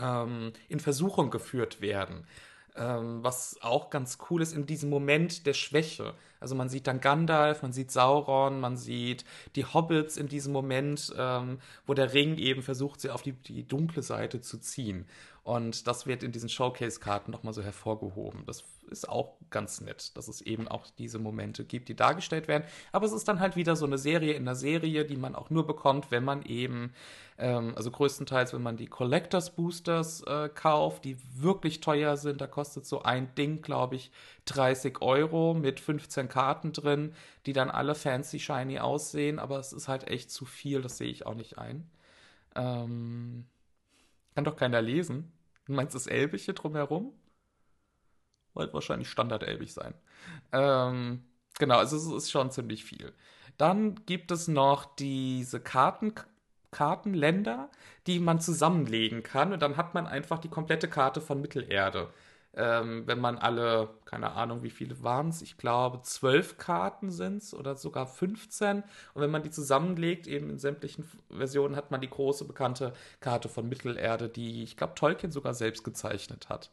ähm, 0.00 0.52
in 0.68 0.80
Versuchung 0.80 1.30
geführt 1.30 1.80
werden. 1.80 2.26
Ähm, 2.76 3.24
was 3.24 3.58
auch 3.62 3.90
ganz 3.90 4.18
cool 4.30 4.42
ist 4.42 4.52
in 4.52 4.64
diesem 4.64 4.90
Moment 4.90 5.44
der 5.44 5.54
Schwäche. 5.54 6.14
Also 6.38 6.54
man 6.54 6.68
sieht 6.68 6.86
dann 6.86 7.00
Gandalf, 7.00 7.62
man 7.62 7.72
sieht 7.72 7.90
Sauron, 7.90 8.60
man 8.60 8.76
sieht 8.76 9.24
die 9.56 9.64
Hobbits 9.64 10.16
in 10.16 10.28
diesem 10.28 10.52
Moment, 10.52 11.12
ähm, 11.18 11.58
wo 11.86 11.94
der 11.94 12.14
Ring 12.14 12.38
eben 12.38 12.62
versucht, 12.62 13.00
sie 13.00 13.10
auf 13.10 13.22
die, 13.22 13.32
die 13.32 13.66
dunkle 13.66 14.02
Seite 14.02 14.40
zu 14.40 14.58
ziehen. 14.58 15.06
Und 15.50 15.88
das 15.88 16.06
wird 16.06 16.22
in 16.22 16.30
diesen 16.30 16.48
Showcase-Karten 16.48 17.32
nochmal 17.32 17.52
so 17.52 17.60
hervorgehoben. 17.60 18.44
Das 18.46 18.62
ist 18.88 19.08
auch 19.08 19.34
ganz 19.50 19.80
nett, 19.80 20.16
dass 20.16 20.28
es 20.28 20.42
eben 20.42 20.68
auch 20.68 20.86
diese 20.96 21.18
Momente 21.18 21.64
gibt, 21.64 21.88
die 21.88 21.96
dargestellt 21.96 22.46
werden. 22.46 22.62
Aber 22.92 23.04
es 23.04 23.10
ist 23.10 23.26
dann 23.26 23.40
halt 23.40 23.56
wieder 23.56 23.74
so 23.74 23.84
eine 23.84 23.98
Serie 23.98 24.34
in 24.34 24.44
der 24.44 24.54
Serie, 24.54 25.04
die 25.04 25.16
man 25.16 25.34
auch 25.34 25.50
nur 25.50 25.66
bekommt, 25.66 26.12
wenn 26.12 26.22
man 26.22 26.44
eben, 26.44 26.92
ähm, 27.36 27.72
also 27.74 27.90
größtenteils, 27.90 28.52
wenn 28.52 28.62
man 28.62 28.76
die 28.76 28.86
Collectors 28.86 29.56
Boosters 29.56 30.22
äh, 30.22 30.50
kauft, 30.54 31.04
die 31.04 31.16
wirklich 31.34 31.80
teuer 31.80 32.16
sind. 32.16 32.40
Da 32.40 32.46
kostet 32.46 32.86
so 32.86 33.02
ein 33.02 33.34
Ding, 33.34 33.60
glaube 33.60 33.96
ich, 33.96 34.12
30 34.44 35.02
Euro 35.02 35.52
mit 35.54 35.80
15 35.80 36.28
Karten 36.28 36.72
drin, 36.72 37.12
die 37.46 37.54
dann 37.54 37.72
alle 37.72 37.96
fancy 37.96 38.38
shiny 38.38 38.78
aussehen. 38.78 39.40
Aber 39.40 39.58
es 39.58 39.72
ist 39.72 39.88
halt 39.88 40.06
echt 40.06 40.30
zu 40.30 40.44
viel, 40.44 40.80
das 40.80 40.96
sehe 40.96 41.10
ich 41.10 41.26
auch 41.26 41.34
nicht 41.34 41.58
ein. 41.58 41.90
Ähm 42.54 43.46
kann 44.34 44.44
doch 44.44 44.56
keiner 44.56 44.80
lesen. 44.80 45.32
Du 45.70 45.76
meinst 45.76 45.94
das 45.94 46.08
Elbische 46.08 46.52
drumherum? 46.52 47.12
Wird 48.54 48.74
wahrscheinlich 48.74 49.08
standardelbig 49.08 49.72
sein. 49.72 49.94
Ähm, 50.50 51.22
genau, 51.60 51.78
also 51.78 51.96
es 51.96 52.24
ist 52.24 52.32
schon 52.32 52.50
ziemlich 52.50 52.84
viel. 52.84 53.12
Dann 53.56 54.04
gibt 54.04 54.32
es 54.32 54.48
noch 54.48 54.96
diese 54.96 55.60
Karten, 55.60 56.12
Kartenländer, 56.72 57.70
die 58.08 58.18
man 58.18 58.40
zusammenlegen 58.40 59.22
kann. 59.22 59.52
Und 59.52 59.62
dann 59.62 59.76
hat 59.76 59.94
man 59.94 60.08
einfach 60.08 60.40
die 60.40 60.48
komplette 60.48 60.88
Karte 60.88 61.20
von 61.20 61.40
Mittelerde 61.40 62.12
ähm, 62.54 63.06
wenn 63.06 63.20
man 63.20 63.38
alle, 63.38 63.90
keine 64.04 64.32
Ahnung, 64.32 64.62
wie 64.62 64.70
viele 64.70 65.02
waren 65.02 65.28
es, 65.28 65.40
ich 65.40 65.56
glaube, 65.56 66.02
zwölf 66.02 66.58
Karten 66.58 67.10
sind 67.10 67.42
es 67.42 67.54
oder 67.54 67.76
sogar 67.76 68.06
15. 68.06 68.82
Und 69.14 69.22
wenn 69.22 69.30
man 69.30 69.42
die 69.42 69.50
zusammenlegt, 69.50 70.26
eben 70.26 70.50
in 70.50 70.58
sämtlichen 70.58 71.04
Versionen, 71.30 71.76
hat 71.76 71.90
man 71.90 72.00
die 72.00 72.10
große 72.10 72.44
bekannte 72.44 72.92
Karte 73.20 73.48
von 73.48 73.68
Mittelerde, 73.68 74.28
die, 74.28 74.64
ich 74.64 74.76
glaube, 74.76 74.94
Tolkien 74.94 75.30
sogar 75.30 75.54
selbst 75.54 75.84
gezeichnet 75.84 76.48
hat. 76.48 76.70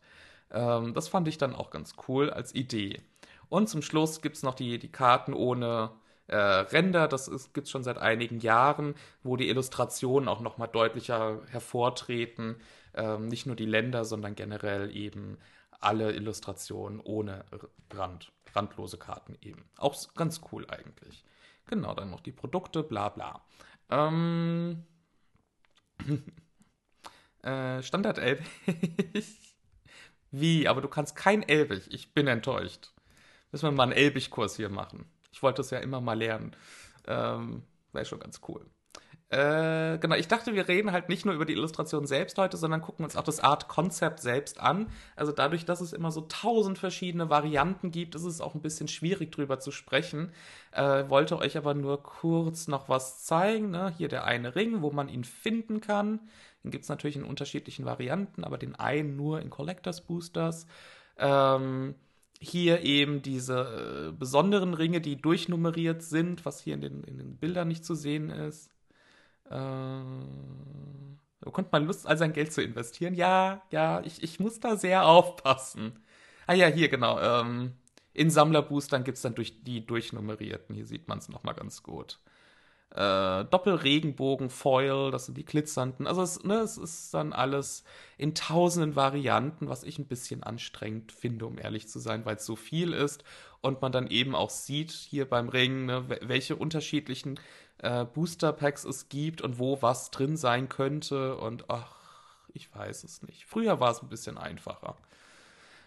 Ähm, 0.52 0.94
das 0.94 1.08
fand 1.08 1.28
ich 1.28 1.38
dann 1.38 1.56
auch 1.56 1.70
ganz 1.70 1.96
cool 2.08 2.30
als 2.32 2.56
Idee. 2.56 3.02
Und 3.50 3.70
zum 3.70 3.82
Schluss 3.82 4.22
gibt 4.22 4.38
es 4.38 4.44
noch 4.44 4.56
die, 4.56 4.80
die 4.80 4.92
Karten 4.92 5.34
ohne 5.34 5.92
äh, 6.28 6.36
Ränder. 6.36 7.08
Das 7.08 7.30
gibt 7.54 7.68
es 7.68 7.72
schon 7.72 7.84
seit 7.84 7.98
einigen 7.98 8.40
Jahren, 8.40 8.96
wo 9.24 9.36
die 9.38 9.50
Illustrationen 9.50 10.28
auch 10.28 10.42
nochmal 10.42 10.68
deutlicher 10.68 11.42
hervortreten. 11.50 12.58
Ähm, 12.94 13.28
nicht 13.28 13.46
nur 13.46 13.56
die 13.56 13.66
Länder, 13.66 14.06
sondern 14.06 14.36
generell 14.36 14.96
eben 14.96 15.38
alle 15.80 16.14
Illustrationen 16.14 17.00
ohne 17.00 17.46
Rand, 17.94 18.32
randlose 18.54 18.98
Karten 18.98 19.36
eben. 19.42 19.70
Auch 19.78 19.96
ganz 20.16 20.42
cool 20.52 20.66
eigentlich. 20.70 21.24
Genau, 21.66 21.94
dann 21.94 22.10
noch 22.10 22.22
die 22.22 22.32
Produkte, 22.32 22.84
bla 22.84 23.10
bla. 23.10 23.46
Ähm, 23.90 24.86
äh, 27.44 27.82
Standard 27.84 28.18
Elbig. 28.18 28.46
Wie? 30.32 30.68
Aber 30.68 30.82
du 30.82 30.88
kannst 30.88 31.16
kein 31.16 31.44
Elbig. 31.44 31.88
Ich 31.92 32.14
bin 32.14 32.28
enttäuscht. 32.28 32.92
Müssen 33.52 33.68
wir 33.68 33.72
mal 33.72 33.84
einen 33.84 33.92
Elbig-Kurs 33.94 34.56
hier 34.58 34.70
machen. 34.70 35.10
Ich 35.32 35.42
wollte 35.42 35.62
es 35.62 35.70
ja 35.70 35.80
immer 35.80 36.02
mal 36.02 36.18
lernen. 36.18 36.56
Ähm, 37.06 37.64
Wäre 37.94 38.06
schon 38.06 38.20
ganz 38.20 38.42
cool. 38.48 38.66
Äh, 39.30 39.98
genau, 39.98 40.16
ich 40.16 40.30
dachte, 40.30 40.54
wir 40.54 40.70
reden 40.70 40.94
halt 40.94 41.10
nicht 41.10 41.26
nur 41.26 41.36
über 41.36 41.44
die 41.44 41.52
Illustration 41.52 42.08
selbst 42.08 42.38
heute, 42.38 42.56
sondern 42.56 42.82
gucken 42.82 43.04
uns 43.04 43.18
auch 43.18 43.24
das 43.24 43.42
Art-Konzept 43.42 44.22
selbst 44.22 44.62
an. 44.62 44.88
Also 45.18 45.34
dadurch, 45.34 45.66
dass 45.66 45.82
es 45.82 45.92
immer 45.92 46.12
so 46.12 46.22
tausend 46.22 46.78
verschiedene 46.80 47.30
Varianten 47.30 47.92
gibt, 47.92 48.16
ist 48.16 48.24
es 48.24 48.40
auch 48.40 48.56
ein 48.56 48.62
bisschen 48.62 48.88
schwierig 48.88 49.34
drüber 49.34 49.60
zu 49.60 49.72
sprechen. 49.72 50.32
Äh, 50.72 51.10
wollte 51.10 51.38
euch 51.38 51.58
aber 51.58 51.74
nur 51.74 52.02
kurz 52.04 52.70
noch 52.70 52.88
was 52.88 53.26
zeigen. 53.26 53.70
Ne? 53.70 53.94
Hier 53.98 54.08
der 54.08 54.24
eine 54.24 54.56
Ring, 54.56 54.82
wo 54.82 54.92
man 54.92 55.10
ihn 55.10 55.26
finden 55.26 55.82
kann. 55.82 56.22
Den 56.64 56.72
gibt 56.72 56.84
es 56.84 56.90
natürlich 56.90 57.18
in 57.18 57.26
unterschiedlichen 57.26 57.84
Varianten, 57.84 58.46
aber 58.46 58.58
den 58.58 58.76
einen 58.76 59.18
nur 59.18 59.42
in 59.42 59.50
Collectors 59.50 60.02
Boosters. 60.02 60.68
Ähm, 61.18 61.96
hier 62.40 62.82
eben 62.82 63.22
diese 63.22 64.10
äh, 64.10 64.18
besonderen 64.18 64.74
Ringe, 64.74 65.02
die 65.02 65.22
durchnummeriert 65.22 66.02
sind, 66.02 66.46
was 66.46 66.62
hier 66.62 66.76
in 66.76 66.82
den, 66.82 67.04
in 67.04 67.18
den 67.18 67.36
Bildern 67.36 67.68
nicht 67.68 67.84
zu 67.84 67.94
sehen 67.94 68.30
ist. 68.30 68.70
Äh, 69.50 71.46
bekommt 71.46 71.72
man 71.72 71.86
Lust, 71.86 72.08
all 72.08 72.18
sein 72.18 72.34
Geld 72.34 72.54
zu 72.54 72.62
investieren? 72.62 73.14
Ja, 73.14 73.64
ja, 73.72 74.02
ich, 74.04 74.24
ich 74.24 74.40
muss 74.40 74.60
da 74.60 74.76
sehr 74.78 75.06
aufpassen. 75.06 76.04
Ah 76.48 76.54
ja, 76.54 76.68
hier 76.68 76.90
genau. 76.90 77.20
Ähm, 77.20 77.74
in 78.14 78.30
Sammlerboostern 78.30 79.04
gibt 79.04 79.18
es 79.18 79.22
dann 79.22 79.36
durch 79.36 79.64
die 79.64 79.86
durchnummerierten. 79.86 80.76
Hier 80.76 80.86
sieht 80.86 81.08
man 81.08 81.20
es 81.20 81.30
nochmal 81.30 81.56
ganz 81.56 81.84
gut. 81.84 82.20
Äh, 82.92 83.46
Doppelregenbogen, 83.46 84.50
Foil, 84.50 85.12
das 85.12 85.26
sind 85.26 85.38
die 85.38 85.46
glitzernden. 85.46 86.08
Also 86.08 86.22
es, 86.22 86.44
ne, 86.44 86.60
es 86.60 86.78
ist 86.78 87.14
dann 87.14 87.34
alles 87.34 87.84
in 88.18 88.34
tausenden 88.34 88.96
Varianten, 88.96 89.70
was 89.70 89.84
ich 89.84 90.00
ein 90.00 90.08
bisschen 90.08 90.44
anstrengend 90.44 91.12
finde, 91.12 91.46
um 91.46 91.58
ehrlich 91.58 91.88
zu 91.88 92.00
sein, 92.00 92.26
weil 92.26 92.38
es 92.38 92.46
so 92.46 92.56
viel 92.56 92.94
ist 92.94 93.24
und 93.62 93.82
man 93.82 93.92
dann 93.92 94.08
eben 94.08 94.36
auch 94.36 94.50
sieht 94.50 94.92
hier 94.92 95.30
beim 95.30 95.50
Ring, 95.50 95.86
ne, 95.86 96.06
welche 96.22 96.56
unterschiedlichen 96.56 97.40
äh, 97.80 98.06
Booster 98.06 98.54
Packs 98.54 98.86
es 98.86 99.10
gibt 99.10 99.42
und 99.42 99.60
wo 99.60 99.82
was 99.82 100.12
drin 100.12 100.38
sein 100.38 100.70
könnte. 100.70 101.38
Und 101.38 101.70
ach, 101.70 101.96
ich 102.54 102.74
weiß 102.74 103.04
es 103.04 103.22
nicht. 103.24 103.46
Früher 103.46 103.80
war 103.80 103.92
es 103.92 104.02
ein 104.02 104.10
bisschen 104.10 104.38
einfacher. 104.38 104.98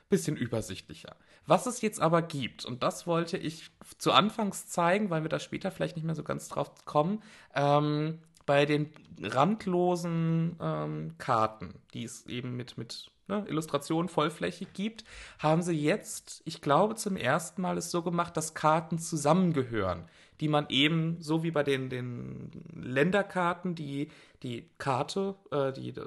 Bisschen 0.08 0.36
übersichtlicher. 0.36 1.16
Was 1.50 1.66
es 1.66 1.80
jetzt 1.80 2.00
aber 2.00 2.22
gibt, 2.22 2.64
und 2.64 2.84
das 2.84 3.08
wollte 3.08 3.36
ich 3.36 3.72
zu 3.98 4.12
Anfangs 4.12 4.68
zeigen, 4.68 5.10
weil 5.10 5.22
wir 5.22 5.28
da 5.28 5.40
später 5.40 5.72
vielleicht 5.72 5.96
nicht 5.96 6.04
mehr 6.04 6.14
so 6.14 6.22
ganz 6.22 6.48
drauf 6.48 6.70
kommen, 6.84 7.24
ähm, 7.56 8.20
bei 8.46 8.66
den 8.66 8.92
randlosen 9.20 10.54
ähm, 10.60 11.16
Karten, 11.18 11.74
die 11.92 12.04
es 12.04 12.24
eben 12.26 12.56
mit, 12.56 12.78
mit 12.78 13.10
ne, 13.26 13.44
Illustrationen 13.48 14.08
vollflächig 14.08 14.74
gibt, 14.74 15.02
haben 15.40 15.62
sie 15.62 15.72
jetzt, 15.72 16.40
ich 16.44 16.60
glaube, 16.60 16.94
zum 16.94 17.16
ersten 17.16 17.62
Mal 17.62 17.78
es 17.78 17.90
so 17.90 18.02
gemacht, 18.02 18.36
dass 18.36 18.54
Karten 18.54 19.00
zusammengehören 19.00 20.04
die 20.40 20.48
man 20.48 20.66
eben, 20.68 21.16
so 21.20 21.42
wie 21.42 21.50
bei 21.50 21.62
den, 21.62 21.90
den 21.90 22.50
Länderkarten, 22.74 23.74
die 23.74 24.10
die 24.42 24.70
Karte, 24.78 25.34
äh, 25.50 25.72
die, 25.72 25.90
äh, 25.90 26.02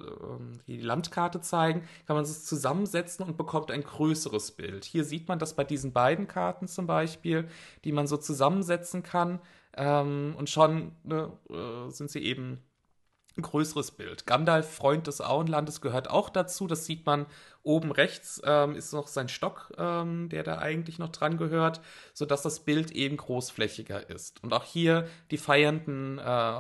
die 0.67 0.77
Landkarte 0.77 1.41
zeigen, 1.41 1.83
kann 2.07 2.15
man 2.15 2.23
es 2.23 2.45
zusammensetzen 2.45 3.25
und 3.25 3.37
bekommt 3.37 3.69
ein 3.69 3.83
größeres 3.83 4.51
Bild. 4.51 4.85
Hier 4.85 5.03
sieht 5.03 5.27
man 5.27 5.39
das 5.39 5.55
bei 5.55 5.63
diesen 5.63 5.93
beiden 5.93 6.27
Karten 6.27 6.67
zum 6.67 6.87
Beispiel, 6.87 7.47
die 7.83 7.91
man 7.91 8.07
so 8.07 8.17
zusammensetzen 8.17 9.03
kann. 9.03 9.39
Ähm, 9.75 10.35
und 10.37 10.49
schon 10.49 10.93
ne, 11.03 11.31
äh, 11.49 11.89
sind 11.91 12.09
sie 12.09 12.19
eben 12.19 12.63
ein 13.37 13.41
größeres 13.41 13.91
Bild. 13.91 14.27
Gandalf, 14.27 14.69
Freund 14.69 15.07
des 15.07 15.21
Auenlandes, 15.21 15.81
gehört 15.81 16.09
auch 16.09 16.29
dazu. 16.29 16.67
Das 16.67 16.85
sieht 16.85 17.05
man 17.05 17.25
oben 17.63 17.91
rechts, 17.91 18.41
ähm, 18.45 18.75
ist 18.75 18.91
noch 18.91 19.07
sein 19.07 19.29
Stock, 19.29 19.71
ähm, 19.77 20.27
der 20.29 20.43
da 20.43 20.59
eigentlich 20.59 20.99
noch 20.99 21.09
dran 21.09 21.37
gehört, 21.37 21.81
sodass 22.13 22.41
das 22.41 22.59
Bild 22.59 22.91
eben 22.91 23.17
großflächiger 23.17 24.09
ist. 24.09 24.43
Und 24.43 24.53
auch 24.53 24.65
hier 24.65 25.07
die 25.31 25.37
feiernden 25.37 26.19
äh, 26.19 26.53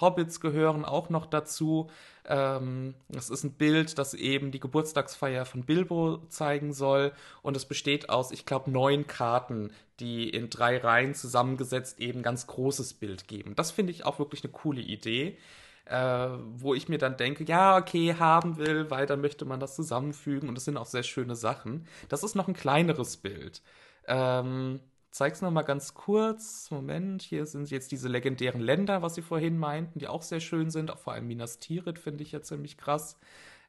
Hobbits 0.00 0.40
gehören 0.40 0.84
auch 0.84 1.08
noch 1.08 1.26
dazu. 1.26 1.88
Ähm, 2.24 2.94
ist 3.08 3.44
ein 3.44 3.52
Bild, 3.52 3.98
das 3.98 4.14
eben 4.14 4.50
die 4.50 4.60
Geburtstagsfeier 4.60 5.44
von 5.44 5.64
Bilbo 5.64 6.18
zeigen 6.28 6.72
soll. 6.72 7.12
Und 7.42 7.56
es 7.56 7.64
besteht 7.64 8.10
aus, 8.10 8.32
ich 8.32 8.44
glaube, 8.44 8.70
neun 8.70 9.06
Karten, 9.06 9.70
die 10.00 10.28
in 10.28 10.50
drei 10.50 10.78
Reihen 10.78 11.14
zusammengesetzt 11.14 12.00
eben 12.00 12.22
ganz 12.22 12.46
großes 12.46 12.94
Bild 12.94 13.28
geben. 13.28 13.54
Das 13.54 13.70
finde 13.70 13.92
ich 13.92 14.04
auch 14.04 14.18
wirklich 14.18 14.42
eine 14.42 14.52
coole 14.52 14.80
Idee 14.80 15.38
äh, 15.86 16.28
wo 16.54 16.74
ich 16.74 16.88
mir 16.88 16.98
dann 16.98 17.16
denke, 17.16 17.44
ja, 17.44 17.76
okay, 17.76 18.14
haben 18.18 18.56
will, 18.56 18.90
weil 18.90 19.06
dann 19.06 19.20
möchte 19.20 19.44
man 19.44 19.60
das 19.60 19.74
zusammenfügen 19.74 20.48
und 20.48 20.54
das 20.54 20.64
sind 20.64 20.76
auch 20.76 20.86
sehr 20.86 21.02
schöne 21.02 21.34
Sachen. 21.36 21.86
Das 22.08 22.22
ist 22.22 22.34
noch 22.34 22.48
ein 22.48 22.54
kleineres 22.54 23.16
Bild. 23.16 23.62
Ähm, 24.06 24.80
zeig's 25.10 25.42
noch 25.42 25.50
mal 25.50 25.62
ganz 25.62 25.94
kurz. 25.94 26.70
Moment, 26.70 27.22
hier 27.22 27.46
sind 27.46 27.70
jetzt 27.70 27.92
diese 27.92 28.08
legendären 28.08 28.60
Länder, 28.60 29.02
was 29.02 29.14
sie 29.14 29.22
vorhin 29.22 29.58
meinten, 29.58 29.98
die 29.98 30.08
auch 30.08 30.22
sehr 30.22 30.40
schön 30.40 30.70
sind. 30.70 30.90
Auch 30.90 30.98
vor 30.98 31.12
allem 31.12 31.26
Minas 31.26 31.58
Tirith 31.58 31.98
finde 31.98 32.22
ich 32.22 32.32
ja 32.32 32.42
ziemlich 32.42 32.76
krass 32.78 33.18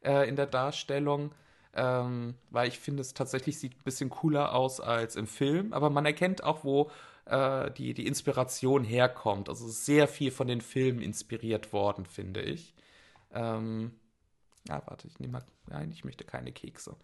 äh, 0.03 0.27
in 0.27 0.35
der 0.35 0.47
Darstellung. 0.47 1.31
Ähm, 1.75 2.35
weil 2.51 2.67
ich 2.67 2.79
finde, 2.79 3.01
es 3.01 3.15
tatsächlich 3.15 3.59
sieht 3.59 3.73
ein 3.73 3.83
bisschen 3.83 4.09
cooler 4.11 4.53
aus 4.53 4.79
als 4.79 5.15
im 5.15 5.27
Film. 5.27 5.73
Aber 5.73 5.89
man 5.89 6.05
erkennt 6.05 6.43
auch, 6.43 6.63
wo 6.63 6.91
äh, 7.25 7.71
die, 7.71 7.93
die 7.93 8.07
Inspiration 8.07 8.83
herkommt. 8.83 9.49
Also 9.49 9.67
sehr 9.67 10.07
viel 10.07 10.31
von 10.31 10.47
den 10.47 10.61
Filmen 10.61 11.01
inspiriert 11.01 11.73
worden, 11.73 12.05
finde 12.05 12.41
ich. 12.41 12.73
Ähm, 13.31 13.91
ja, 14.67 14.81
warte, 14.85 15.07
ich 15.07 15.19
nehme 15.19 15.33
mal. 15.33 15.45
Nein, 15.67 15.91
ich 15.91 16.03
möchte 16.03 16.23
keine 16.25 16.51
Kekse. 16.51 16.95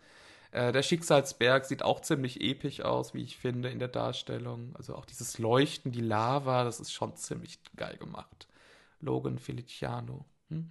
Äh, 0.52 0.72
der 0.72 0.84
Schicksalsberg 0.84 1.66
sieht 1.66 1.84
auch 1.84 2.02
ziemlich 2.02 2.42
episch 2.42 2.82
aus, 2.82 3.14
wie 3.14 3.24
ich 3.24 3.38
finde, 3.38 3.70
in 3.70 3.80
der 3.80 3.88
Darstellung. 3.88 4.76
Also 4.76 4.96
auch 4.96 5.06
dieses 5.06 5.38
Leuchten, 5.38 5.92
die 5.92 6.02
Lava, 6.02 6.64
das 6.64 6.80
ist 6.80 6.92
schon 6.92 7.16
ziemlich 7.16 7.60
geil 7.76 7.98
gemacht. 7.98 8.48
Logan 9.00 9.38
Feliciano. 9.38 10.26
Mhm. 10.50 10.70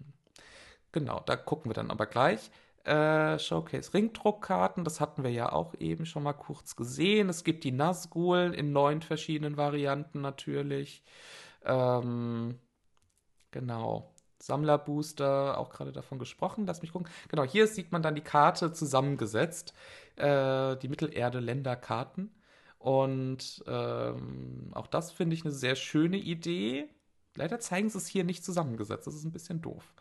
Genau, 0.93 1.21
da 1.21 1.37
gucken 1.37 1.71
wir 1.71 1.75
dann 1.75 1.91
aber 1.91 2.07
gleich. 2.07 2.51
Äh, 2.89 3.39
Showcase 3.39 3.93
Ringdruckkarten, 3.93 4.83
das 4.83 4.99
hatten 4.99 5.23
wir 5.23 5.31
ja 5.31 5.53
auch 5.53 5.75
eben 5.79 6.07
schon 6.07 6.23
mal 6.23 6.33
kurz 6.33 6.75
gesehen. 6.75 7.29
Es 7.29 7.45
gibt 7.45 7.65
die 7.65 7.73
Nazgul 7.73 8.55
in 8.57 8.73
neun 8.73 9.03
verschiedenen 9.03 9.59
Varianten 9.59 10.23
natürlich. 10.23 11.03
Ähm, 11.65 12.59
genau. 13.51 14.15
Sammlerbooster, 14.41 15.59
auch 15.59 15.69
gerade 15.69 15.93
davon 15.93 16.19
gesprochen. 16.19 16.65
Lass 16.67 16.81
mich 16.81 16.93
gucken. 16.93 17.09
Genau, 17.29 17.45
hier 17.45 17.67
sieht 17.67 17.93
man 17.93 18.03
dann 18.03 18.15
die 18.15 18.23
Karte 18.23 18.73
zusammengesetzt. 18.73 19.75
Äh, 20.17 20.77
die 20.77 20.89
Mittelerde-Länderkarten. 20.89 22.33
Und 22.79 23.63
ähm, 23.67 24.71
auch 24.73 24.87
das 24.87 25.13
finde 25.13 25.35
ich 25.35 25.45
eine 25.45 25.53
sehr 25.53 25.75
schöne 25.77 26.17
Idee. 26.17 26.89
Leider 27.37 27.61
zeigen 27.61 27.91
sie 27.91 27.99
es 27.99 28.07
hier 28.07 28.25
nicht 28.25 28.45
zusammengesetzt. 28.45 29.07
Das 29.07 29.15
ist 29.15 29.25
ein 29.25 29.33
bisschen 29.33 29.61
doof. 29.61 29.93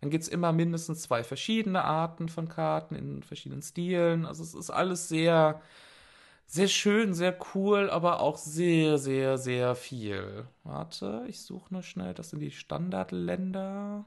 Dann 0.00 0.10
gibt 0.10 0.24
es 0.24 0.28
immer 0.28 0.52
mindestens 0.52 1.02
zwei 1.02 1.22
verschiedene 1.24 1.84
Arten 1.84 2.28
von 2.28 2.48
Karten 2.48 2.94
in 2.94 3.22
verschiedenen 3.22 3.62
Stilen. 3.62 4.26
Also 4.26 4.42
es 4.42 4.54
ist 4.54 4.70
alles 4.70 5.08
sehr, 5.08 5.60
sehr 6.46 6.68
schön, 6.68 7.14
sehr 7.14 7.36
cool, 7.54 7.90
aber 7.90 8.20
auch 8.20 8.38
sehr, 8.38 8.98
sehr, 8.98 9.38
sehr 9.38 9.74
viel. 9.74 10.46
Warte, 10.64 11.24
ich 11.28 11.42
suche 11.42 11.72
nur 11.72 11.82
schnell, 11.82 12.14
das 12.14 12.30
sind 12.30 12.40
die 12.40 12.50
Standardländer. 12.50 14.04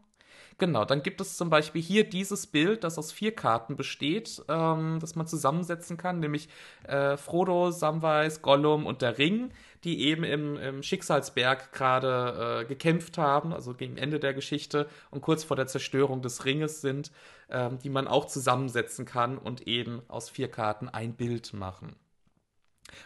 Genau, 0.58 0.86
dann 0.86 1.04
gibt 1.04 1.20
es 1.22 1.38
zum 1.38 1.50
Beispiel 1.50 1.82
hier 1.82 2.04
dieses 2.08 2.48
Bild, 2.48 2.84
das 2.84 2.98
aus 2.98 3.12
vier 3.12 3.34
Karten 3.36 3.76
besteht, 3.76 4.42
ähm, 4.50 5.00
das 5.00 5.16
man 5.16 5.28
zusammensetzen 5.28 5.98
kann, 5.98 6.20
nämlich 6.20 6.48
äh, 6.84 7.18
Frodo, 7.18 7.72
Samwise, 7.72 8.40
Gollum 8.42 8.86
und 8.86 9.02
der 9.02 9.18
Ring, 9.18 9.52
die 9.84 10.02
eben 10.02 10.24
im, 10.24 10.58
im 10.58 10.84
Schicksalsberg 10.84 11.74
gerade 11.74 12.62
äh, 12.62 12.66
gekämpft 12.66 13.18
haben, 13.18 13.54
also 13.54 13.74
gegen 13.74 13.98
Ende 13.98 14.20
der 14.20 14.34
Geschichte 14.34 14.88
und 15.12 15.22
kurz 15.22 15.44
vor 15.44 15.58
der 15.58 15.68
Zerstörung 15.68 16.22
des 16.22 16.46
Ringes 16.46 16.82
sind, 16.82 17.12
ähm, 17.50 17.80
die 17.80 17.90
man 17.90 18.08
auch 18.08 18.26
zusammensetzen 18.26 19.06
kann 19.06 19.38
und 19.38 19.68
eben 19.68 20.02
aus 20.08 20.30
vier 20.30 20.50
Karten 20.50 20.90
ein 20.90 21.14
Bild 21.16 21.54
machen. 21.54 21.96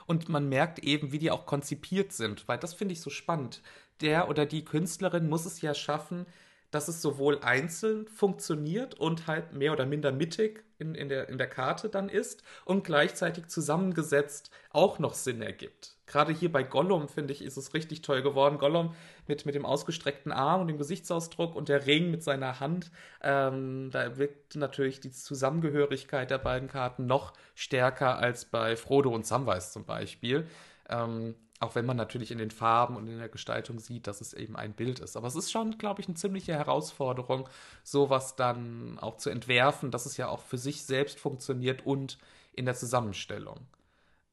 Und 0.05 0.29
man 0.29 0.49
merkt 0.49 0.79
eben, 0.79 1.11
wie 1.11 1.19
die 1.19 1.31
auch 1.31 1.45
konzipiert 1.45 2.11
sind, 2.11 2.47
weil 2.47 2.57
das 2.57 2.73
finde 2.73 2.93
ich 2.93 3.01
so 3.01 3.09
spannend. 3.09 3.61
Der 4.01 4.29
oder 4.29 4.45
die 4.45 4.65
Künstlerin 4.65 5.29
muss 5.29 5.45
es 5.45 5.61
ja 5.61 5.73
schaffen, 5.73 6.25
dass 6.71 6.87
es 6.87 7.01
sowohl 7.01 7.39
einzeln 7.39 8.07
funktioniert 8.07 8.95
und 8.95 9.27
halt 9.27 9.53
mehr 9.53 9.71
oder 9.71 9.85
minder 9.85 10.11
mittig 10.11 10.63
in, 10.77 10.95
in, 10.95 11.09
der, 11.09 11.29
in 11.29 11.37
der 11.37 11.47
Karte 11.47 11.89
dann 11.89 12.09
ist 12.09 12.43
und 12.65 12.83
gleichzeitig 12.83 13.47
zusammengesetzt 13.47 14.51
auch 14.69 14.99
noch 14.99 15.13
Sinn 15.13 15.41
ergibt. 15.41 15.96
Gerade 16.07 16.31
hier 16.31 16.51
bei 16.51 16.63
Gollum, 16.63 17.09
finde 17.09 17.33
ich, 17.33 17.43
ist 17.43 17.57
es 17.57 17.73
richtig 17.73 18.01
toll 18.01 18.21
geworden. 18.21 18.57
Gollum 18.57 18.95
mit, 19.27 19.45
mit 19.45 19.55
dem 19.55 19.65
ausgestreckten 19.65 20.31
Arm 20.31 20.61
und 20.61 20.67
dem 20.67 20.77
Gesichtsausdruck 20.77 21.55
und 21.55 21.67
der 21.67 21.85
Ring 21.85 22.09
mit 22.09 22.23
seiner 22.23 22.61
Hand. 22.61 22.91
Ähm, 23.21 23.89
da 23.91 24.17
wirkt 24.17 24.55
natürlich 24.55 25.01
die 25.01 25.11
Zusammengehörigkeit 25.11 26.31
der 26.31 26.37
beiden 26.37 26.69
Karten 26.69 27.05
noch 27.05 27.33
stärker 27.55 28.17
als 28.17 28.45
bei 28.45 28.77
Frodo 28.77 29.13
und 29.13 29.25
Samwise 29.25 29.71
zum 29.71 29.83
Beispiel. 29.85 30.47
Ähm, 30.89 31.35
auch 31.59 31.75
wenn 31.75 31.85
man 31.85 31.97
natürlich 31.97 32.31
in 32.31 32.37
den 32.37 32.51
Farben 32.51 32.95
und 32.95 33.07
in 33.07 33.17
der 33.17 33.29
Gestaltung 33.29 33.79
sieht, 33.79 34.07
dass 34.07 34.21
es 34.21 34.33
eben 34.33 34.55
ein 34.55 34.73
Bild 34.73 34.99
ist. 34.99 35.17
Aber 35.17 35.27
es 35.27 35.35
ist 35.35 35.51
schon, 35.51 35.77
glaube 35.77 36.01
ich, 36.01 36.07
eine 36.07 36.15
ziemliche 36.15 36.53
Herausforderung, 36.53 37.49
sowas 37.83 38.35
dann 38.35 38.99
auch 38.99 39.17
zu 39.17 39.29
entwerfen, 39.29 39.91
dass 39.91 40.05
es 40.05 40.17
ja 40.17 40.29
auch 40.29 40.41
für 40.41 40.57
sich 40.57 40.85
selbst 40.85 41.19
funktioniert 41.19 41.85
und 41.85 42.17
in 42.53 42.65
der 42.65 42.75
Zusammenstellung. 42.75 43.65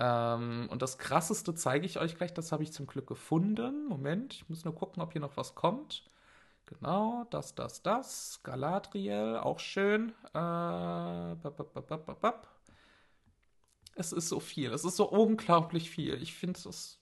Ähm, 0.01 0.69
und 0.71 0.83
das 0.83 0.99
krasseste 0.99 1.55
zeige 1.55 1.87
ich 1.87 1.99
euch 1.99 2.17
gleich, 2.17 2.35
das 2.35 2.53
habe 2.53 2.63
ich 2.63 2.73
zum 2.73 2.87
Glück 2.87 3.07
gefunden. 3.07 3.87
Moment, 3.87 4.35
ich 4.35 4.49
muss 4.49 4.65
nur 4.65 4.75
gucken, 4.75 5.03
ob 5.03 5.13
hier 5.13 5.21
noch 5.21 5.37
was 5.37 5.55
kommt. 5.55 6.05
Genau, 6.67 7.27
das, 7.31 7.55
das, 7.55 7.83
das. 7.83 8.41
Galadriel, 8.43 9.37
auch 9.37 9.61
schön. 9.61 10.13
Äh, 10.35 11.37
es 13.97 14.13
ist 14.13 14.29
so 14.29 14.41
viel. 14.41 14.73
Es 14.73 14.85
ist 14.85 14.97
so 14.97 15.09
unglaublich 15.09 15.91
viel. 15.91 16.21
Ich 16.23 16.35
finde 16.35 16.59
es 16.69 16.99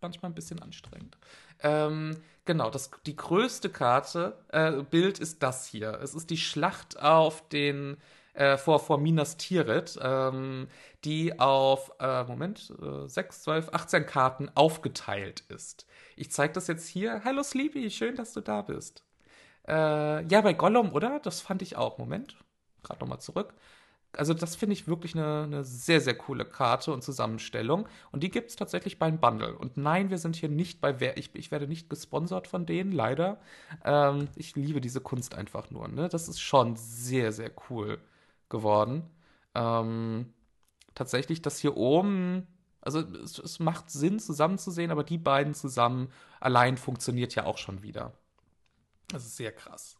manchmal 0.00 0.30
ein 0.30 0.34
bisschen 0.34 0.60
anstrengend. 0.62 1.16
Ähm, 1.60 2.22
genau, 2.44 2.70
das, 2.70 2.90
die 3.06 3.16
größte 3.16 3.70
Karte, 3.70 4.36
äh, 4.48 4.82
Bild 4.82 5.18
ist 5.18 5.42
das 5.42 5.66
hier. 5.66 5.98
Es 6.02 6.14
ist 6.14 6.30
die 6.30 6.36
Schlacht 6.36 7.00
auf 7.00 7.48
den, 7.48 7.96
äh, 8.36 8.56
vor, 8.56 8.78
vor 8.78 8.98
Minas 8.98 9.36
Tirith, 9.36 9.98
ähm, 10.02 10.68
die 11.04 11.38
auf, 11.38 11.92
äh, 11.98 12.24
Moment, 12.24 12.72
äh, 12.80 13.08
6, 13.08 13.42
12, 13.42 13.68
18 13.72 14.06
Karten 14.06 14.50
aufgeteilt 14.54 15.44
ist. 15.48 15.86
Ich 16.16 16.30
zeige 16.30 16.52
das 16.52 16.66
jetzt 16.68 16.88
hier. 16.88 17.22
Hallo 17.24 17.42
Sleepy, 17.42 17.90
schön, 17.90 18.16
dass 18.16 18.32
du 18.32 18.40
da 18.40 18.62
bist. 18.62 19.02
Äh, 19.66 20.24
ja, 20.26 20.40
bei 20.40 20.52
Gollum, 20.52 20.92
oder? 20.92 21.20
Das 21.20 21.40
fand 21.40 21.62
ich 21.62 21.76
auch. 21.76 21.98
Moment, 21.98 22.36
gerade 22.82 23.00
nochmal 23.00 23.20
zurück 23.20 23.54
also 24.16 24.34
das 24.34 24.56
finde 24.56 24.72
ich 24.72 24.88
wirklich 24.88 25.14
eine, 25.14 25.42
eine, 25.44 25.64
sehr, 25.64 26.00
sehr 26.00 26.16
coole 26.16 26.44
Karte 26.44 26.92
und 26.92 27.02
Zusammenstellung. 27.02 27.88
Und 28.12 28.22
die 28.22 28.30
gibt 28.30 28.50
es 28.50 28.56
tatsächlich 28.56 28.98
beim 28.98 29.18
Bundle. 29.18 29.56
Und 29.56 29.76
nein, 29.76 30.10
wir 30.10 30.18
sind 30.18 30.36
hier 30.36 30.48
nicht 30.48 30.80
bei 30.80 31.00
wer. 31.00 31.16
Ich, 31.16 31.30
ich 31.34 31.50
werde 31.50 31.68
nicht 31.68 31.90
gesponsert 31.90 32.48
von 32.48 32.66
denen, 32.66 32.92
leider. 32.92 33.38
Ähm, 33.84 34.28
ich 34.36 34.56
liebe 34.56 34.80
diese 34.80 35.00
Kunst 35.00 35.34
einfach 35.34 35.70
nur. 35.70 35.88
Ne? 35.88 36.08
Das 36.08 36.28
ist 36.28 36.40
schon 36.40 36.76
sehr, 36.76 37.32
sehr 37.32 37.50
cool 37.70 37.98
geworden. 38.48 39.08
Ähm, 39.54 40.32
tatsächlich, 40.94 41.42
das 41.42 41.58
hier 41.58 41.76
oben. 41.76 42.46
Also 42.80 43.00
es, 43.00 43.38
es 43.38 43.58
macht 43.58 43.90
Sinn, 43.90 44.18
zusammenzusehen, 44.18 44.90
aber 44.90 45.04
die 45.04 45.18
beiden 45.18 45.54
zusammen 45.54 46.08
allein 46.40 46.76
funktioniert 46.76 47.34
ja 47.34 47.44
auch 47.44 47.58
schon 47.58 47.82
wieder. 47.82 48.12
Das 49.08 49.24
ist 49.24 49.36
sehr 49.36 49.52
krass. 49.52 49.96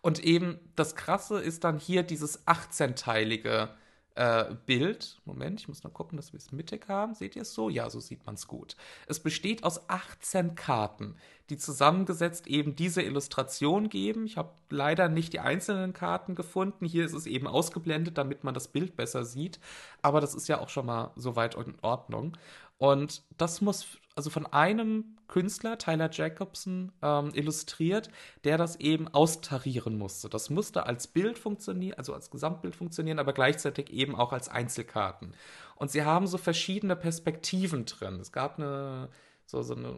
Und 0.00 0.22
eben 0.24 0.58
das 0.76 0.94
Krasse 0.94 1.40
ist 1.40 1.64
dann 1.64 1.78
hier 1.78 2.02
dieses 2.02 2.46
18-teilige 2.46 3.70
äh, 4.18 4.56
Bild. 4.66 5.20
Moment, 5.24 5.60
ich 5.60 5.68
muss 5.68 5.84
noch 5.84 5.94
gucken, 5.94 6.16
dass 6.16 6.32
wir 6.32 6.38
es 6.38 6.50
mittig 6.50 6.88
haben. 6.88 7.14
Seht 7.14 7.36
ihr 7.36 7.42
es 7.42 7.54
so? 7.54 7.68
Ja, 7.68 7.88
so 7.88 8.00
sieht 8.00 8.26
man 8.26 8.34
es 8.34 8.48
gut. 8.48 8.74
Es 9.06 9.20
besteht 9.20 9.62
aus 9.62 9.88
18 9.88 10.56
Karten, 10.56 11.14
die 11.50 11.56
zusammengesetzt 11.56 12.48
eben 12.48 12.74
diese 12.74 13.00
Illustration 13.00 13.88
geben. 13.88 14.26
Ich 14.26 14.36
habe 14.36 14.50
leider 14.70 15.08
nicht 15.08 15.34
die 15.34 15.38
einzelnen 15.38 15.92
Karten 15.92 16.34
gefunden. 16.34 16.84
Hier 16.84 17.04
ist 17.04 17.12
es 17.12 17.26
eben 17.26 17.46
ausgeblendet, 17.46 18.18
damit 18.18 18.42
man 18.42 18.54
das 18.54 18.66
Bild 18.66 18.96
besser 18.96 19.24
sieht. 19.24 19.60
Aber 20.02 20.20
das 20.20 20.34
ist 20.34 20.48
ja 20.48 20.58
auch 20.60 20.68
schon 20.68 20.86
mal 20.86 21.12
soweit 21.14 21.54
in 21.54 21.76
Ordnung. 21.82 22.36
Und 22.76 23.22
das 23.36 23.60
muss 23.60 23.86
also 24.16 24.30
von 24.30 24.46
einem 24.46 25.17
Künstler, 25.28 25.78
Tyler 25.78 26.10
Jacobson, 26.10 26.92
ähm, 27.02 27.30
illustriert, 27.34 28.10
der 28.44 28.58
das 28.58 28.76
eben 28.76 29.08
austarieren 29.08 29.96
musste. 29.96 30.28
Das 30.28 30.50
musste 30.50 30.86
als 30.86 31.06
Bild 31.06 31.38
funktionieren, 31.38 31.96
also 31.98 32.14
als 32.14 32.30
Gesamtbild 32.30 32.74
funktionieren, 32.74 33.18
aber 33.18 33.32
gleichzeitig 33.32 33.90
eben 33.92 34.16
auch 34.16 34.32
als 34.32 34.48
Einzelkarten. 34.48 35.34
Und 35.76 35.90
sie 35.90 36.04
haben 36.04 36.26
so 36.26 36.38
verschiedene 36.38 36.96
Perspektiven 36.96 37.84
drin. 37.84 38.18
Es 38.20 38.32
gab 38.32 38.58
eine, 38.58 39.10
so, 39.46 39.62
so 39.62 39.74
eine, 39.74 39.94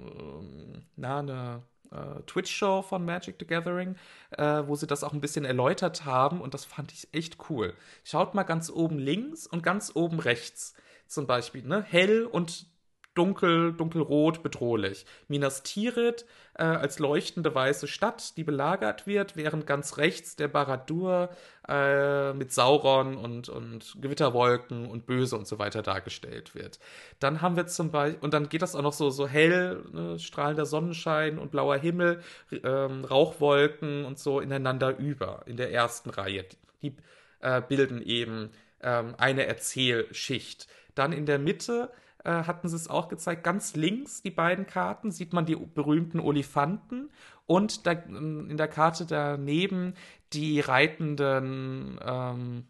na, 0.96 1.20
eine 1.20 1.62
äh, 1.90 2.22
Twitch-Show 2.26 2.82
von 2.82 3.04
Magic 3.04 3.36
the 3.38 3.46
Gathering, 3.46 3.96
äh, 4.30 4.62
wo 4.66 4.76
sie 4.76 4.86
das 4.86 5.04
auch 5.04 5.12
ein 5.12 5.20
bisschen 5.20 5.44
erläutert 5.44 6.04
haben 6.04 6.40
und 6.40 6.54
das 6.54 6.64
fand 6.64 6.92
ich 6.92 7.08
echt 7.12 7.38
cool. 7.48 7.74
Schaut 8.04 8.34
mal 8.34 8.42
ganz 8.42 8.70
oben 8.70 8.98
links 8.98 9.46
und 9.46 9.62
ganz 9.62 9.92
oben 9.94 10.18
rechts 10.20 10.74
zum 11.06 11.26
Beispiel, 11.26 11.64
ne? 11.64 11.82
Hell 11.82 12.24
und 12.24 12.66
dunkel, 13.14 13.72
dunkelrot, 13.72 14.42
bedrohlich. 14.42 15.04
Minas 15.28 15.62
Tirith 15.62 16.24
äh, 16.54 16.62
als 16.62 16.98
leuchtende 16.98 17.54
weiße 17.54 17.88
Stadt, 17.88 18.36
die 18.36 18.44
belagert 18.44 19.06
wird, 19.06 19.36
während 19.36 19.66
ganz 19.66 19.96
rechts 19.96 20.36
der 20.36 20.48
Baradur 20.48 21.30
äh, 21.68 22.32
mit 22.34 22.52
Sauron 22.52 23.16
und, 23.16 23.48
und 23.48 23.96
Gewitterwolken 24.00 24.88
und 24.88 25.06
Böse 25.06 25.36
und 25.36 25.46
so 25.46 25.58
weiter 25.58 25.82
dargestellt 25.82 26.54
wird. 26.54 26.78
Dann 27.18 27.40
haben 27.40 27.56
wir 27.56 27.66
zum 27.66 27.90
Beispiel, 27.90 28.20
und 28.22 28.34
dann 28.34 28.48
geht 28.48 28.62
das 28.62 28.74
auch 28.74 28.82
noch 28.82 28.92
so, 28.92 29.10
so 29.10 29.26
hell, 29.26 29.84
ne, 29.92 30.18
strahlender 30.18 30.66
Sonnenschein 30.66 31.38
und 31.38 31.50
blauer 31.50 31.76
Himmel, 31.76 32.22
ähm, 32.62 33.04
Rauchwolken 33.04 34.04
und 34.04 34.18
so 34.18 34.40
ineinander 34.40 34.96
über 34.98 35.42
in 35.46 35.56
der 35.56 35.72
ersten 35.72 36.10
Reihe. 36.10 36.44
Die 36.82 36.94
äh, 37.40 37.60
bilden 37.60 38.02
eben 38.02 38.50
ähm, 38.82 39.14
eine 39.18 39.46
Erzählschicht. 39.46 40.68
Dann 40.94 41.12
in 41.12 41.26
der 41.26 41.38
Mitte 41.38 41.90
äh, 42.24 42.30
hatten 42.44 42.68
sie 42.68 42.76
es 42.76 42.88
auch 42.88 43.08
gezeigt. 43.08 43.44
Ganz 43.44 43.76
links, 43.76 44.22
die 44.22 44.30
beiden 44.30 44.66
Karten, 44.66 45.10
sieht 45.10 45.32
man 45.32 45.46
die 45.46 45.56
berühmten 45.56 46.20
Olifanten 46.20 47.10
und 47.46 47.86
da, 47.86 47.92
in 47.92 48.56
der 48.56 48.68
Karte 48.68 49.06
daneben 49.06 49.94
die 50.32 50.60
reitenden, 50.60 51.98
ähm, 52.04 52.64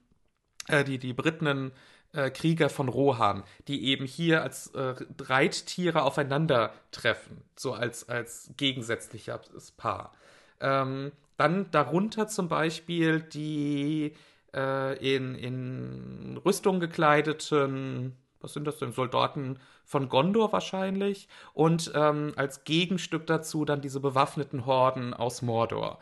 äh, 0.69 0.85
die, 0.85 0.99
die 0.99 1.13
berittenen 1.13 1.73
äh, 2.13 2.31
Krieger 2.31 2.69
von 2.69 2.89
Rohan, 2.89 3.45
die 3.69 3.85
eben 3.87 4.05
hier 4.05 4.43
als 4.43 4.69
äh, 4.69 4.95
Reittiere 5.21 6.03
aufeinandertreffen, 6.03 7.43
so 7.57 7.73
als, 7.73 8.09
als 8.09 8.51
gegensätzliches 8.57 9.73
Paar. 9.73 10.13
Ähm, 10.61 11.13
dann 11.37 11.71
darunter 11.71 12.29
zum 12.29 12.49
Beispiel 12.49 13.21
die 13.21 14.15
äh, 14.55 15.15
in, 15.17 15.35
in 15.35 16.37
Rüstung 16.45 16.81
gekleideten, 16.81 18.17
was 18.41 18.53
sind 18.53 18.67
das 18.67 18.79
denn, 18.79 18.93
Soldaten 18.93 19.59
von 19.85 20.09
Gondor 20.09 20.53
wahrscheinlich. 20.53 21.29
Und 21.55 21.93
ähm, 21.95 22.33
als 22.37 22.65
Gegenstück 22.65 23.27
dazu 23.27 23.65
dann 23.65 23.81
diese 23.81 24.01
bewaffneten 24.01 24.67
Horden 24.67 25.15
aus 25.15 25.43
Mordor. 25.43 25.99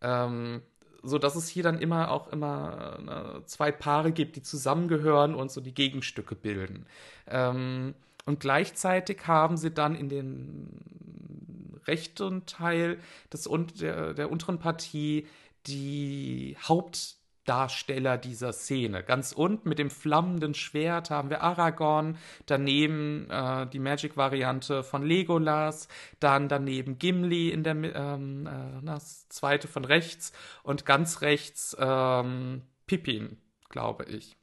Ähm, 0.00 0.62
so 1.02 1.18
dass 1.18 1.34
es 1.34 1.48
hier 1.48 1.64
dann 1.64 1.80
immer 1.80 2.10
auch 2.10 2.28
immer 2.28 3.40
äh, 3.40 3.46
zwei 3.46 3.72
Paare 3.72 4.12
gibt, 4.12 4.36
die 4.36 4.42
zusammengehören 4.42 5.34
und 5.34 5.50
so 5.50 5.60
die 5.60 5.74
Gegenstücke 5.74 6.34
bilden. 6.34 6.86
Ähm, 7.26 7.94
und 8.24 8.40
gleichzeitig 8.40 9.26
haben 9.26 9.56
sie 9.56 9.72
dann 9.72 9.96
in 9.96 10.08
den 10.08 11.80
rechten 11.86 12.46
Teil 12.46 12.98
des, 13.32 13.48
der, 13.80 14.14
der 14.14 14.30
unteren 14.30 14.58
Partie 14.60 15.26
die 15.66 16.56
Haupt 16.68 17.16
Darsteller 17.44 18.18
dieser 18.18 18.52
Szene. 18.52 19.02
Ganz 19.02 19.32
unten 19.32 19.68
mit 19.68 19.78
dem 19.78 19.90
flammenden 19.90 20.54
Schwert 20.54 21.10
haben 21.10 21.30
wir 21.30 21.42
Aragorn, 21.42 22.16
daneben 22.46 23.28
äh, 23.30 23.66
die 23.66 23.80
Magic-Variante 23.80 24.84
von 24.84 25.02
Legolas, 25.02 25.88
dann 26.20 26.48
daneben 26.48 26.98
Gimli 26.98 27.50
in 27.50 27.64
der 27.64 27.74
ähm, 27.74 28.46
äh, 28.46 28.84
das 28.84 29.28
zweite 29.28 29.66
von 29.66 29.84
rechts 29.84 30.32
und 30.62 30.86
ganz 30.86 31.20
rechts 31.20 31.76
ähm, 31.78 32.62
Pippin, 32.86 33.38
glaube 33.68 34.04
ich. 34.04 34.36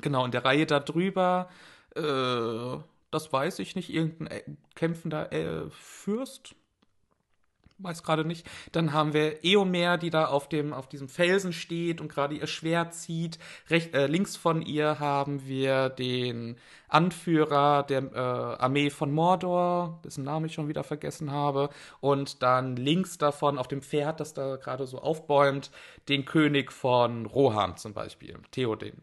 Genau, 0.00 0.24
in 0.24 0.30
der 0.30 0.44
Reihe 0.44 0.66
da 0.66 0.80
drüber, 0.80 1.48
äh, 1.94 2.78
das 3.10 3.32
weiß 3.32 3.60
ich 3.60 3.76
nicht, 3.76 3.92
irgendein 3.92 4.26
äh, 4.28 4.42
kämpfender 4.74 5.32
äh, 5.32 5.70
Fürst, 5.70 6.54
weiß 7.78 8.02
gerade 8.02 8.24
nicht. 8.24 8.46
Dann 8.72 8.92
haben 8.92 9.12
wir 9.12 9.44
Eomer, 9.44 9.98
die 9.98 10.10
da 10.10 10.26
auf 10.26 10.48
dem 10.48 10.72
auf 10.72 10.88
diesem 10.88 11.08
Felsen 11.08 11.52
steht 11.52 12.00
und 12.00 12.08
gerade 12.08 12.34
ihr 12.34 12.46
Schwert 12.46 12.94
zieht. 12.94 13.38
Recht, 13.68 13.94
äh, 13.94 14.06
links 14.06 14.36
von 14.36 14.62
ihr 14.62 15.00
haben 15.00 15.46
wir 15.46 15.88
den 15.88 16.56
Anführer 16.88 17.82
der 17.82 18.12
äh, 18.12 18.62
Armee 18.62 18.90
von 18.90 19.12
Mordor, 19.12 20.00
dessen 20.04 20.24
Namen 20.24 20.46
ich 20.46 20.54
schon 20.54 20.68
wieder 20.68 20.84
vergessen 20.84 21.32
habe. 21.32 21.70
Und 22.00 22.42
dann 22.42 22.76
links 22.76 23.18
davon 23.18 23.58
auf 23.58 23.68
dem 23.68 23.82
Pferd, 23.82 24.20
das 24.20 24.34
da 24.34 24.56
gerade 24.56 24.86
so 24.86 25.00
aufbäumt, 25.00 25.70
den 26.08 26.24
König 26.24 26.72
von 26.72 27.26
Rohan 27.26 27.76
zum 27.76 27.92
Beispiel, 27.92 28.38
Theoden. 28.52 29.02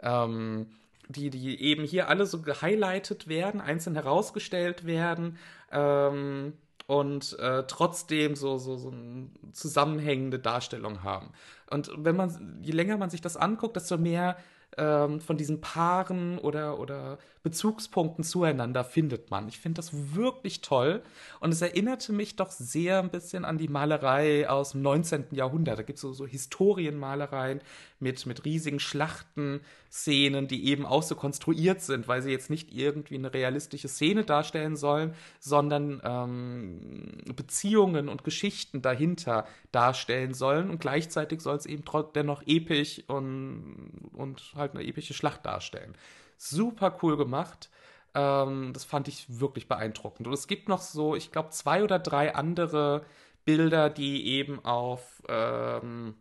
Ähm, 0.00 0.66
die, 1.08 1.30
die 1.30 1.60
eben 1.60 1.84
hier 1.84 2.08
alle 2.08 2.26
so 2.26 2.42
gehighlightet 2.42 3.28
werden, 3.28 3.60
einzeln 3.60 3.94
herausgestellt 3.94 4.86
werden. 4.86 5.38
Ähm, 5.70 6.54
und 6.86 7.38
äh, 7.38 7.64
trotzdem 7.66 8.36
so, 8.36 8.58
so, 8.58 8.76
so 8.76 8.90
eine 8.90 9.28
zusammenhängende 9.52 10.38
Darstellung 10.38 11.02
haben. 11.02 11.30
Und 11.70 11.90
wenn 11.96 12.16
man, 12.16 12.58
je 12.62 12.72
länger 12.72 12.96
man 12.98 13.10
sich 13.10 13.20
das 13.20 13.36
anguckt, 13.36 13.76
desto 13.76 13.96
mehr 13.96 14.36
ähm, 14.78 15.20
von 15.20 15.36
diesen 15.36 15.60
Paaren 15.60 16.38
oder, 16.38 16.78
oder 16.78 17.18
Bezugspunkten 17.42 18.22
zueinander 18.22 18.84
findet 18.84 19.30
man. 19.30 19.48
Ich 19.48 19.58
finde 19.58 19.76
das 19.76 20.14
wirklich 20.14 20.60
toll 20.60 21.02
und 21.40 21.52
es 21.52 21.60
erinnerte 21.60 22.12
mich 22.12 22.36
doch 22.36 22.50
sehr 22.52 23.00
ein 23.00 23.10
bisschen 23.10 23.44
an 23.44 23.58
die 23.58 23.68
Malerei 23.68 24.48
aus 24.48 24.72
dem 24.72 24.82
19. 24.82 25.26
Jahrhundert. 25.32 25.78
Da 25.78 25.82
gibt 25.82 25.96
es 25.96 26.02
so, 26.02 26.12
so 26.12 26.26
Historienmalereien 26.26 27.60
mit, 27.98 28.26
mit 28.26 28.44
riesigen 28.44 28.78
Schlachtenszenen, 28.78 30.46
die 30.46 30.66
eben 30.66 30.86
auch 30.86 31.02
so 31.02 31.16
konstruiert 31.16 31.80
sind, 31.80 32.06
weil 32.06 32.22
sie 32.22 32.30
jetzt 32.30 32.50
nicht 32.50 32.72
irgendwie 32.72 33.16
eine 33.16 33.34
realistische 33.34 33.88
Szene 33.88 34.24
darstellen 34.24 34.76
sollen, 34.76 35.14
sondern 35.40 36.00
ähm, 36.04 37.18
Beziehungen 37.34 38.08
und 38.08 38.22
Geschichten 38.24 38.82
dahinter 38.82 39.46
darstellen 39.72 40.34
sollen 40.34 40.70
und 40.70 40.80
gleichzeitig 40.80 41.40
soll 41.40 41.56
es 41.56 41.66
eben 41.66 41.82
dennoch 42.14 42.42
episch 42.46 43.02
und, 43.08 44.10
und 44.12 44.54
halt 44.62 44.74
eine 44.74 44.84
epische 44.84 45.14
Schlacht 45.14 45.44
darstellen. 45.46 45.94
Super 46.38 46.98
cool 47.02 47.16
gemacht. 47.16 47.70
Ähm, 48.14 48.72
das 48.72 48.84
fand 48.84 49.08
ich 49.08 49.40
wirklich 49.40 49.68
beeindruckend. 49.68 50.26
Und 50.26 50.34
es 50.34 50.46
gibt 50.46 50.68
noch 50.68 50.80
so, 50.80 51.14
ich 51.16 51.32
glaube, 51.32 51.50
zwei 51.50 51.82
oder 51.84 51.98
drei 51.98 52.34
andere 52.34 53.04
Bilder, 53.44 53.90
die 53.90 54.26
eben 54.26 54.64
auf, 54.64 55.22
ähm, 55.28 56.14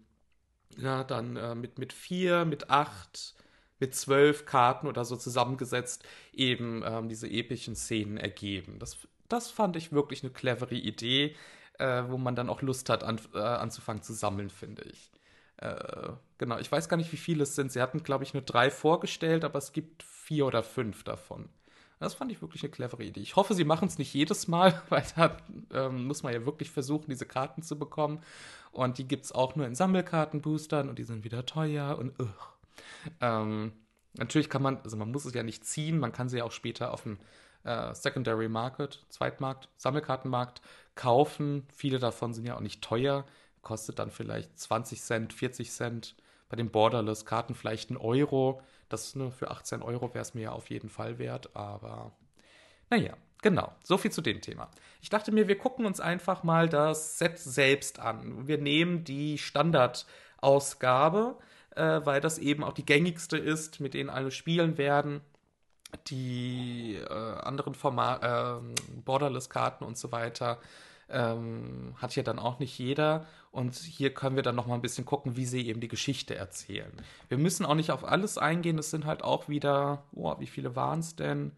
ja, 0.77 1.04
dann 1.04 1.36
äh, 1.38 1.56
mit, 1.56 1.80
mit 1.80 1.93
vier, 1.93 2.45
mit 2.45 2.69
acht, 2.69 3.36
mit 3.80 3.95
zwölf 3.95 4.45
Karten 4.45 4.88
oder 4.88 5.06
so 5.06 5.15
zusammengesetzt 5.15 6.04
eben 6.34 6.84
ähm, 6.86 7.10
diese 7.10 7.27
epischen 7.30 7.75
Szenen 7.75 8.17
ergeben. 8.17 8.80
Das, 8.80 8.97
das 9.27 9.51
fand 9.51 9.75
ich 9.75 9.91
wirklich 9.91 10.23
eine 10.23 10.32
clevere 10.32 10.75
Idee, 10.75 11.36
äh, 11.80 12.04
wo 12.08 12.17
man 12.17 12.36
dann 12.36 12.49
auch 12.49 12.62
Lust 12.62 12.89
hat, 12.89 13.04
an, 13.04 13.19
äh, 13.34 13.39
anzufangen 13.39 14.04
zu 14.04 14.13
sammeln, 14.13 14.49
finde 14.49 14.84
ich. 14.84 15.11
Äh, 15.62 16.10
genau, 16.38 16.58
ich 16.58 16.71
weiß 16.71 16.89
gar 16.89 16.97
nicht, 16.97 17.12
wie 17.12 17.17
viele 17.17 17.43
es 17.43 17.56
sind. 17.56 17.71
Sie 17.71 17.82
hatten, 17.82 18.04
glaube 18.04 18.24
ich, 18.24 18.34
nur 18.34 18.43
drei 18.43 18.69
vorgestellt, 18.69 19.45
aber 19.45 19.60
es 19.60 19.71
gibt 19.71 20.04
vier 20.04 20.45
oder 20.45 20.63
fünf 20.63 21.04
davon. 21.04 21.50
Das 22.00 22.15
fand 22.15 22.32
ich 22.32 22.41
wirklich 22.41 22.63
eine 22.63 22.71
clevere 22.71 23.04
Idee. 23.04 23.21
Ich 23.21 23.36
hoffe, 23.36 23.54
sie 23.54 23.63
machen 23.63 23.88
es 23.88 24.00
nicht 24.00 24.12
jedes 24.13 24.47
Mal, 24.47 24.82
weil 24.89 25.04
da 25.15 25.38
ähm, 25.71 26.08
muss 26.08 26.24
man 26.24 26.34
ja 26.34 26.45
wirklich 26.45 26.71
versuchen, 26.71 27.10
diese 27.10 27.28
Karten 27.28 27.62
zu 27.62 27.78
bekommen. 27.78 28.21
Und 28.71 28.97
die 28.97 29.08
gibt 29.08 29.26
es 29.26 29.32
auch 29.32 29.56
nur 29.56 29.67
in 29.67 29.76
Sammelkartenboostern 29.76 30.89
und 30.89 30.97
die 30.97 31.04
sind 31.04 31.24
wieder 31.24 31.45
teuer 31.45 31.97
und. 31.97 32.13
Ähm, 33.19 33.74
natürlich 34.13 34.50
kann 34.50 34.62
man, 34.62 34.78
also 34.84 34.95
man 34.97 35.12
muss 35.12 35.26
es 35.26 35.34
ja 35.34 35.43
nicht 35.43 35.65
ziehen, 35.65 35.97
man 35.97 36.12
kann 36.12 36.30
sie 36.30 36.38
ja 36.38 36.43
auch 36.43 36.52
später 36.52 36.93
auf 36.93 37.04
dem 37.04 37.17
äh, 37.63 37.93
Secondary 37.93 38.47
Market, 38.47 39.04
Zweitmarkt, 39.10 39.69
Sammelkartenmarkt 39.78 40.62
kaufen. 40.95 41.67
Viele 41.74 42.00
davon 42.00 42.34
sind 42.34 42.45
ja 42.45 42.56
auch 42.56 42.62
nicht 42.62 42.82
teuer 42.84 43.26
kostet 43.62 44.00
dann 44.00 44.12
vielleicht 44.12 44.60
20 44.60 45.02
Cent, 45.02 45.34
40 45.34 45.71
Cent. 45.71 46.15
Bei 46.50 46.58
den 46.58 46.69
Borderless-Karten 46.69 47.56
vielleicht 47.56 47.91
ein 47.91 47.97
Euro. 47.97 48.62
Das 48.89 49.15
ne, 49.15 49.32
für 49.32 49.52
18 49.52 49.82
Euro 49.82 50.13
wäre 50.13 50.21
es 50.21 50.34
mir 50.34 50.41
ja 50.41 50.52
auf 50.52 50.69
jeden 50.69 50.89
Fall 50.89 51.17
wert, 51.17 51.56
aber 51.56 52.12
naja, 52.89 53.13
genau. 53.41 53.74
So 53.84 53.97
viel 53.97 54.12
zu 54.12 54.21
dem 54.21 54.41
Thema. 54.41 54.69
Ich 55.02 55.10
dachte 55.10 55.32
mir, 55.32 55.47
wir 55.47 55.58
gucken 55.58 55.86
uns 55.86 56.02
einfach 56.02 56.43
mal 56.43 56.67
das 56.67 57.17
Set 57.17 57.39
selbst 57.39 58.00
an. 58.00 58.47
Wir 58.47 58.58
nehmen 58.58 59.06
die 59.06 59.38
Standardausgabe, 59.38 61.38
äh, 61.76 62.02
weil 62.04 62.19
das 62.19 62.38
eben 62.38 62.65
auch 62.65 62.74
die 62.74 62.86
gängigste 62.86 63.38
ist, 63.38 63.80
mit 63.80 63.93
denen 63.93 64.10
alle 64.10 64.32
spielen 64.32 64.78
werden 64.78 65.21
die 66.08 66.95
äh, 66.95 67.13
anderen 67.13 67.76
Format, 67.76 68.24
äh, 68.24 69.02
Borderless-Karten 69.04 69.84
und 69.84 69.97
so 69.97 70.12
weiter 70.12 70.60
ähm, 71.10 71.95
hat 71.97 72.15
ja 72.15 72.24
dann 72.24 72.39
auch 72.39 72.60
nicht 72.60 72.78
jeder. 72.78 73.26
Und 73.51 73.75
hier 73.75 74.13
können 74.13 74.37
wir 74.37 74.43
dann 74.43 74.55
noch 74.55 74.65
mal 74.65 74.75
ein 74.75 74.81
bisschen 74.81 75.05
gucken, 75.05 75.35
wie 75.35 75.45
sie 75.45 75.67
eben 75.67 75.81
die 75.81 75.89
Geschichte 75.89 76.35
erzählen. 76.35 76.91
Wir 77.27 77.37
müssen 77.37 77.65
auch 77.65 77.75
nicht 77.75 77.91
auf 77.91 78.05
alles 78.05 78.37
eingehen. 78.37 78.79
Es 78.79 78.91
sind 78.91 79.05
halt 79.05 79.23
auch 79.23 79.49
wieder, 79.49 80.03
oh, 80.13 80.35
wie 80.39 80.47
viele 80.47 80.75
waren 80.75 80.99
es 80.99 81.17
denn? 81.17 81.51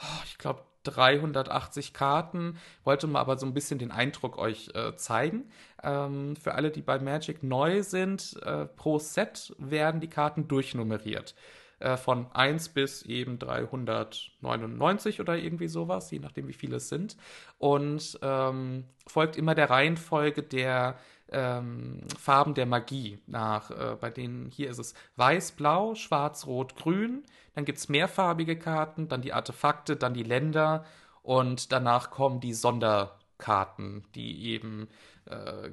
Oh, 0.00 0.22
ich 0.24 0.38
glaube 0.38 0.62
380 0.84 1.92
Karten. 1.92 2.58
Wollte 2.84 3.06
mal 3.06 3.20
aber 3.20 3.36
so 3.36 3.44
ein 3.44 3.52
bisschen 3.52 3.78
den 3.78 3.90
Eindruck 3.90 4.38
euch 4.38 4.70
äh, 4.74 4.96
zeigen. 4.96 5.50
Ähm, 5.82 6.34
für 6.36 6.54
alle, 6.54 6.70
die 6.70 6.82
bei 6.82 6.98
Magic 6.98 7.42
neu 7.42 7.82
sind, 7.82 8.40
äh, 8.42 8.64
pro 8.64 8.98
Set 8.98 9.54
werden 9.58 10.00
die 10.00 10.08
Karten 10.08 10.48
durchnummeriert. 10.48 11.34
Äh, 11.80 11.96
von 11.96 12.26
1 12.32 12.70
bis 12.70 13.02
eben 13.02 13.38
399 13.38 15.20
oder 15.20 15.36
irgendwie 15.36 15.68
sowas, 15.68 16.10
je 16.10 16.18
nachdem 16.18 16.48
wie 16.48 16.52
viele 16.52 16.76
es 16.76 16.88
sind. 16.88 17.16
Und 17.58 18.18
ähm, 18.22 18.84
folgt 19.06 19.36
immer 19.36 19.54
der 19.54 19.70
Reihenfolge 19.70 20.42
der 20.42 20.98
ähm, 21.32 22.00
Farben 22.18 22.54
der 22.54 22.66
Magie 22.66 23.18
nach. 23.26 23.70
Äh, 23.70 23.96
bei 24.00 24.10
denen 24.10 24.50
hier 24.50 24.70
ist 24.70 24.78
es 24.78 24.94
weiß, 25.16 25.52
blau, 25.52 25.94
schwarz, 25.94 26.46
rot, 26.46 26.76
grün. 26.76 27.24
Dann 27.54 27.64
gibt 27.64 27.78
es 27.78 27.88
mehrfarbige 27.88 28.58
Karten, 28.58 29.08
dann 29.08 29.22
die 29.22 29.32
Artefakte, 29.32 29.96
dann 29.96 30.14
die 30.14 30.22
Länder 30.22 30.84
und 31.22 31.72
danach 31.72 32.10
kommen 32.10 32.40
die 32.40 32.54
Sonderkarten, 32.54 34.04
die 34.14 34.52
eben 34.52 34.88
äh, 35.26 35.70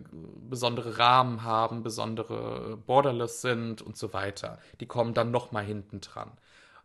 besondere 0.49 0.97
Rahmen 0.97 1.43
haben, 1.43 1.83
besondere 1.83 2.77
Borderless 2.85 3.41
sind 3.41 3.81
und 3.81 3.95
so 3.95 4.13
weiter. 4.13 4.59
Die 4.79 4.85
kommen 4.85 5.13
dann 5.13 5.31
nochmal 5.31 5.63
hinten 5.63 6.01
dran. 6.01 6.31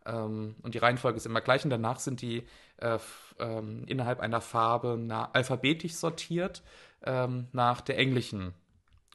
Ähm, 0.07 0.57
und 0.63 0.75
die 0.75 0.79
Reihenfolge 0.79 1.17
ist 1.17 1.27
immer 1.27 1.41
gleich 1.41 1.65
und 1.65 1.71
danach 1.71 1.99
sind 1.99 2.23
die 2.23 2.45
äh, 2.79 2.99
ähm, 3.39 3.85
innerhalb 3.87 4.21
einer 4.21 4.41
Farbe 4.41 4.99
alphabetisch 5.33 5.95
sortiert 5.95 6.63
ähm, 7.05 7.49
nach 7.53 7.81
der 7.81 7.99
englischen 7.99 8.55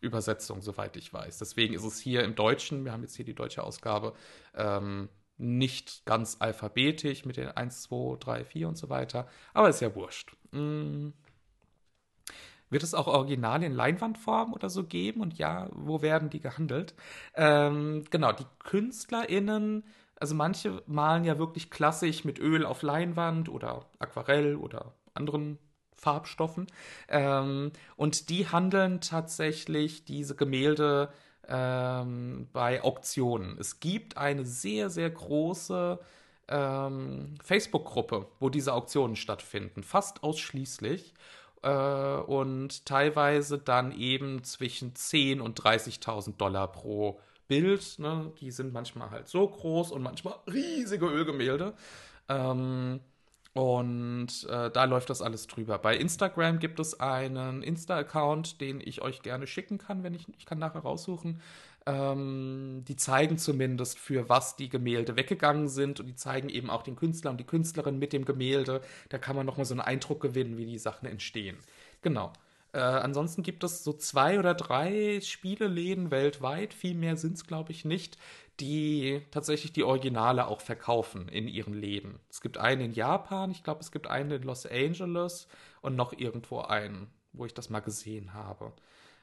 Übersetzung, 0.01 0.61
soweit 0.61 0.95
ich 0.97 1.13
weiß. 1.13 1.39
Deswegen 1.39 1.73
ist 1.73 1.83
es 1.83 1.99
hier 1.99 2.23
im 2.23 2.35
Deutschen, 2.35 2.85
wir 2.85 2.91
haben 2.91 3.01
jetzt 3.01 3.15
hier 3.15 3.25
die 3.25 3.35
deutsche 3.35 3.63
Ausgabe, 3.63 4.13
ähm, 4.53 5.09
nicht 5.37 6.05
ganz 6.05 6.37
alphabetisch 6.39 7.25
mit 7.25 7.37
den 7.37 7.49
1, 7.49 7.83
2, 7.83 8.17
3, 8.19 8.45
4 8.45 8.67
und 8.69 8.77
so 8.77 8.89
weiter. 8.89 9.27
Aber 9.53 9.69
ist 9.69 9.81
ja 9.81 9.93
wurscht. 9.95 10.35
Mm. 10.51 11.09
Wird 12.69 12.83
es 12.83 12.93
auch 12.93 13.07
original 13.07 13.61
in 13.63 13.73
Leinwandform 13.73 14.53
oder 14.53 14.69
so 14.69 14.85
geben? 14.85 15.21
Und 15.21 15.37
ja, 15.37 15.69
wo 15.71 16.01
werden 16.01 16.29
die 16.29 16.39
gehandelt? 16.39 16.95
Ähm, 17.35 18.05
genau, 18.09 18.31
die 18.31 18.45
KünstlerInnen, 18.59 19.83
also 20.19 20.35
manche 20.35 20.81
malen 20.87 21.23
ja 21.25 21.37
wirklich 21.37 21.69
klassisch 21.69 22.23
mit 22.23 22.39
Öl 22.39 22.65
auf 22.65 22.81
Leinwand 22.81 23.49
oder 23.49 23.85
Aquarell 23.99 24.55
oder 24.55 24.93
anderen 25.13 25.59
Farbstoffen. 25.93 26.67
Ähm, 27.09 27.71
und 27.95 28.29
die 28.29 28.47
handeln 28.47 29.01
tatsächlich 29.01 30.05
diese 30.05 30.35
Gemälde 30.35 31.09
ähm, 31.47 32.47
bei 32.53 32.83
Auktionen. 32.83 33.57
Es 33.59 33.79
gibt 33.79 34.17
eine 34.17 34.45
sehr, 34.45 34.89
sehr 34.89 35.09
große 35.09 35.99
ähm, 36.47 37.35
Facebook-Gruppe, 37.43 38.27
wo 38.39 38.49
diese 38.49 38.73
Auktionen 38.73 39.15
stattfinden, 39.15 39.83
fast 39.83 40.23
ausschließlich. 40.23 41.13
Äh, 41.63 41.69
und 41.69 42.85
teilweise 42.85 43.57
dann 43.57 43.91
eben 43.91 44.43
zwischen 44.43 44.93
10.000 44.93 45.39
und 45.41 45.59
30.000 45.59 46.37
Dollar 46.37 46.71
pro 46.71 47.19
Bild. 47.47 47.99
Ne? 47.99 48.31
Die 48.39 48.51
sind 48.51 48.73
manchmal 48.73 49.11
halt 49.11 49.27
so 49.27 49.47
groß 49.47 49.91
und 49.91 50.01
manchmal 50.01 50.35
riesige 50.47 51.05
Ölgemälde. 51.05 51.73
Ähm, 52.29 52.99
und 53.53 54.47
äh, 54.49 54.69
da 54.69 54.83
läuft 54.83 55.09
das 55.09 55.21
alles 55.21 55.47
drüber. 55.47 55.77
Bei 55.77 55.95
Instagram 55.95 56.59
gibt 56.59 56.77
es 56.81 56.99
einen 56.99 57.63
Insta-Account, 57.63 58.59
den 58.59 58.81
ich 58.81 59.01
euch 59.01 59.21
gerne 59.21 59.47
schicken 59.47 59.77
kann, 59.77 60.03
wenn 60.03 60.13
ich, 60.13 60.27
ich 60.37 60.45
kann 60.45 60.59
nachher 60.59 60.81
raussuchen. 60.81 61.41
Ähm, 61.85 62.83
die 62.85 62.97
zeigen 62.97 63.37
zumindest, 63.37 63.97
für 63.97 64.27
was 64.27 64.57
die 64.57 64.67
Gemälde 64.67 65.15
weggegangen 65.15 65.69
sind 65.69 66.01
und 66.01 66.07
die 66.07 66.15
zeigen 66.15 66.49
eben 66.49 66.69
auch 66.69 66.83
den 66.83 66.97
Künstler 66.97 67.31
und 67.31 67.39
die 67.39 67.45
Künstlerin 67.45 67.97
mit 67.97 68.11
dem 68.11 68.25
Gemälde. 68.25 68.81
Da 69.07 69.19
kann 69.19 69.37
man 69.37 69.45
nochmal 69.45 69.65
so 69.65 69.73
einen 69.73 69.81
Eindruck 69.81 70.19
gewinnen, 70.21 70.57
wie 70.57 70.65
die 70.65 70.77
Sachen 70.77 71.07
entstehen. 71.07 71.57
Genau. 72.01 72.33
Äh, 72.75 72.79
ansonsten 72.79 73.41
gibt 73.41 73.63
es 73.63 73.85
so 73.85 73.93
zwei 73.93 74.37
oder 74.37 74.53
drei 74.53 75.21
Spieleläden 75.21 76.11
weltweit, 76.11 76.73
viel 76.73 76.93
mehr 76.93 77.15
sind 77.15 77.35
es, 77.35 77.47
glaube 77.47 77.71
ich, 77.71 77.85
nicht, 77.85 78.17
die 78.59 79.21
tatsächlich 79.31 79.71
die 79.71 79.85
Originale 79.85 80.47
auch 80.47 80.59
verkaufen 80.59 81.29
in 81.29 81.47
ihren 81.47 81.73
Läden. 81.73 82.19
Es 82.29 82.41
gibt 82.41 82.57
einen 82.57 82.81
in 82.81 82.91
Japan, 82.91 83.51
ich 83.51 83.63
glaube, 83.63 83.79
es 83.79 83.93
gibt 83.93 84.07
einen 84.07 84.29
in 84.31 84.43
Los 84.43 84.65
Angeles 84.65 85.47
und 85.81 85.95
noch 85.95 86.11
irgendwo 86.11 86.59
einen, 86.59 87.07
wo 87.31 87.45
ich 87.45 87.53
das 87.53 87.69
mal 87.69 87.79
gesehen 87.79 88.33
habe. 88.33 88.73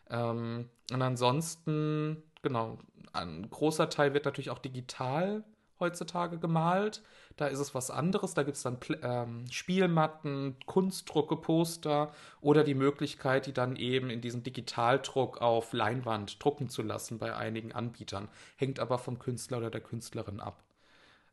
Ähm, 0.09 0.71
und 0.91 1.03
ansonsten, 1.03 2.23
genau, 2.41 2.79
ein 3.12 3.51
großer 3.51 3.91
Teil 3.91 4.15
wird 4.15 4.25
natürlich 4.25 4.49
auch 4.49 4.61
digital 4.61 5.45
heutzutage 5.83 6.38
gemalt. 6.38 7.03
Da 7.37 7.47
ist 7.49 7.59
es 7.59 7.75
was 7.75 7.90
anderes. 7.90 8.33
Da 8.33 8.42
gibt 8.42 8.57
es 8.57 8.62
dann 8.62 8.79
ähm, 9.03 9.45
Spielmatten, 9.51 10.57
Kunstdrucke, 10.64 11.37
Poster 11.37 12.12
oder 12.40 12.64
die 12.64 12.75
Möglichkeit, 12.75 13.47
die 13.47 13.53
dann 13.53 13.77
eben 13.77 14.09
in 14.09 14.23
diesem 14.23 14.42
Digitaldruck 14.42 15.42
auf 15.42 15.75
Leinwand 15.75 16.42
drucken 16.42 16.71
zu 16.71 16.83
lassen 16.83 17.18
bei 17.18 17.37
einigen 17.37 17.73
Anbietern. 17.73 18.29
Hängt 18.57 18.81
aber 18.81 18.99
vom 18.99 19.18
Künstler 19.18 19.59
oder 19.59 19.71
der 19.71 19.83
Künstlerin 19.83 20.40
ab. 20.40 20.62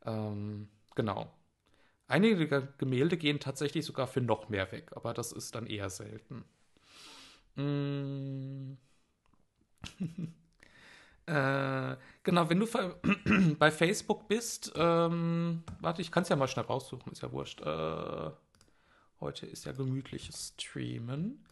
Ähm, 0.05 0.67
genau. 0.95 1.31
Einige 2.07 2.67
Gemälde 2.77 3.17
gehen 3.17 3.39
tatsächlich 3.39 3.85
sogar 3.85 4.07
für 4.07 4.21
noch 4.21 4.49
mehr 4.49 4.71
weg, 4.71 4.91
aber 4.95 5.13
das 5.13 5.31
ist 5.31 5.53
dann 5.53 5.67
eher 5.67 5.89
selten. 5.91 6.43
Mm. 7.55 8.77
Äh, 11.29 11.95
genau, 12.23 12.49
wenn 12.49 12.59
du 12.59 12.65
bei 13.59 13.69
Facebook 13.69 14.27
bist, 14.27 14.71
ähm, 14.75 15.63
warte, 15.79 16.01
ich 16.01 16.11
kann 16.11 16.23
es 16.23 16.29
ja 16.29 16.35
mal 16.35 16.47
schnell 16.47 16.65
raussuchen, 16.65 17.11
ist 17.11 17.21
ja 17.21 17.31
wurscht. 17.31 17.61
Äh, 17.61 18.31
heute 19.19 19.45
ist 19.45 19.65
ja 19.65 19.73
gemütliches 19.73 20.55
Streamen. 20.57 21.45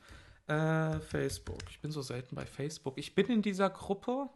Äh, 0.47 0.99
Facebook. 0.99 1.61
Ich 1.69 1.79
bin 1.79 1.91
so 1.91 2.01
selten 2.01 2.35
bei 2.35 2.47
Facebook. 2.47 2.97
Ich 2.97 3.13
bin 3.13 3.27
in 3.27 3.43
dieser 3.43 3.69
Gruppe, 3.69 4.29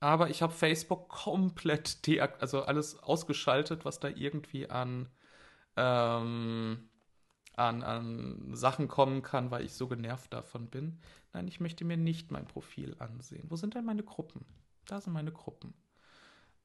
aber 0.00 0.30
ich 0.30 0.42
habe 0.42 0.52
Facebook 0.52 1.08
komplett 1.08 2.04
deaktiviert, 2.04 2.42
also 2.42 2.62
alles 2.62 3.00
ausgeschaltet, 3.00 3.84
was 3.84 4.00
da 4.00 4.08
irgendwie 4.08 4.68
an, 4.68 5.08
ähm, 5.76 6.87
an, 7.58 7.82
an 7.82 8.54
Sachen 8.54 8.88
kommen 8.88 9.22
kann, 9.22 9.50
weil 9.50 9.64
ich 9.64 9.74
so 9.74 9.88
genervt 9.88 10.32
davon 10.32 10.68
bin. 10.68 11.00
Nein, 11.32 11.48
ich 11.48 11.60
möchte 11.60 11.84
mir 11.84 11.96
nicht 11.96 12.30
mein 12.30 12.46
Profil 12.46 12.96
ansehen. 12.98 13.50
Wo 13.50 13.56
sind 13.56 13.74
denn 13.74 13.84
meine 13.84 14.02
Gruppen? 14.02 14.44
Da 14.86 15.00
sind 15.00 15.12
meine 15.12 15.32
Gruppen. 15.32 15.74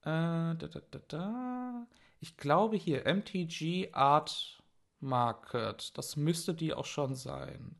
Äh, 0.01 0.05
da, 0.05 0.55
da, 0.55 0.81
da, 0.91 0.99
da. 1.07 1.87
Ich 2.19 2.37
glaube 2.37 2.77
hier, 2.77 3.05
MTG 3.05 3.91
Art 3.93 4.61
Market. 4.99 5.97
Das 5.97 6.15
müsste 6.15 6.53
die 6.53 6.73
auch 6.73 6.85
schon 6.85 7.15
sein. 7.15 7.75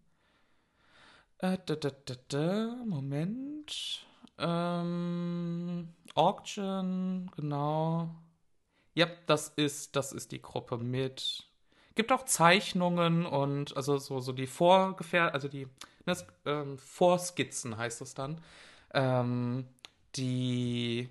Äh, 1.38 1.58
da, 1.66 1.76
da, 1.76 1.92
da, 1.92 2.16
da. 2.28 2.84
Moment. 2.86 4.06
Ähm, 4.38 5.90
Auction, 6.16 7.32
genau. 7.36 8.16
Ja, 8.96 9.08
das 9.28 9.50
ist, 9.50 9.96
das 9.96 10.12
ist 10.12 10.32
die 10.32 10.42
Gruppe 10.42 10.78
mit. 10.78 11.48
Gibt 11.96 12.12
auch 12.12 12.26
Zeichnungen 12.26 13.26
und 13.26 13.76
also 13.78 13.98
so, 13.98 14.20
so 14.20 14.32
die 14.32 14.48
Vorgefähr, 14.48 15.34
also 15.34 15.48
die 15.48 15.68
das, 16.06 16.26
ähm, 16.46 16.78
Vorskizzen 16.80 17.78
heißt 17.78 18.02
das 18.02 18.14
dann, 18.14 18.42
ähm, 18.94 19.68
die 20.16 21.10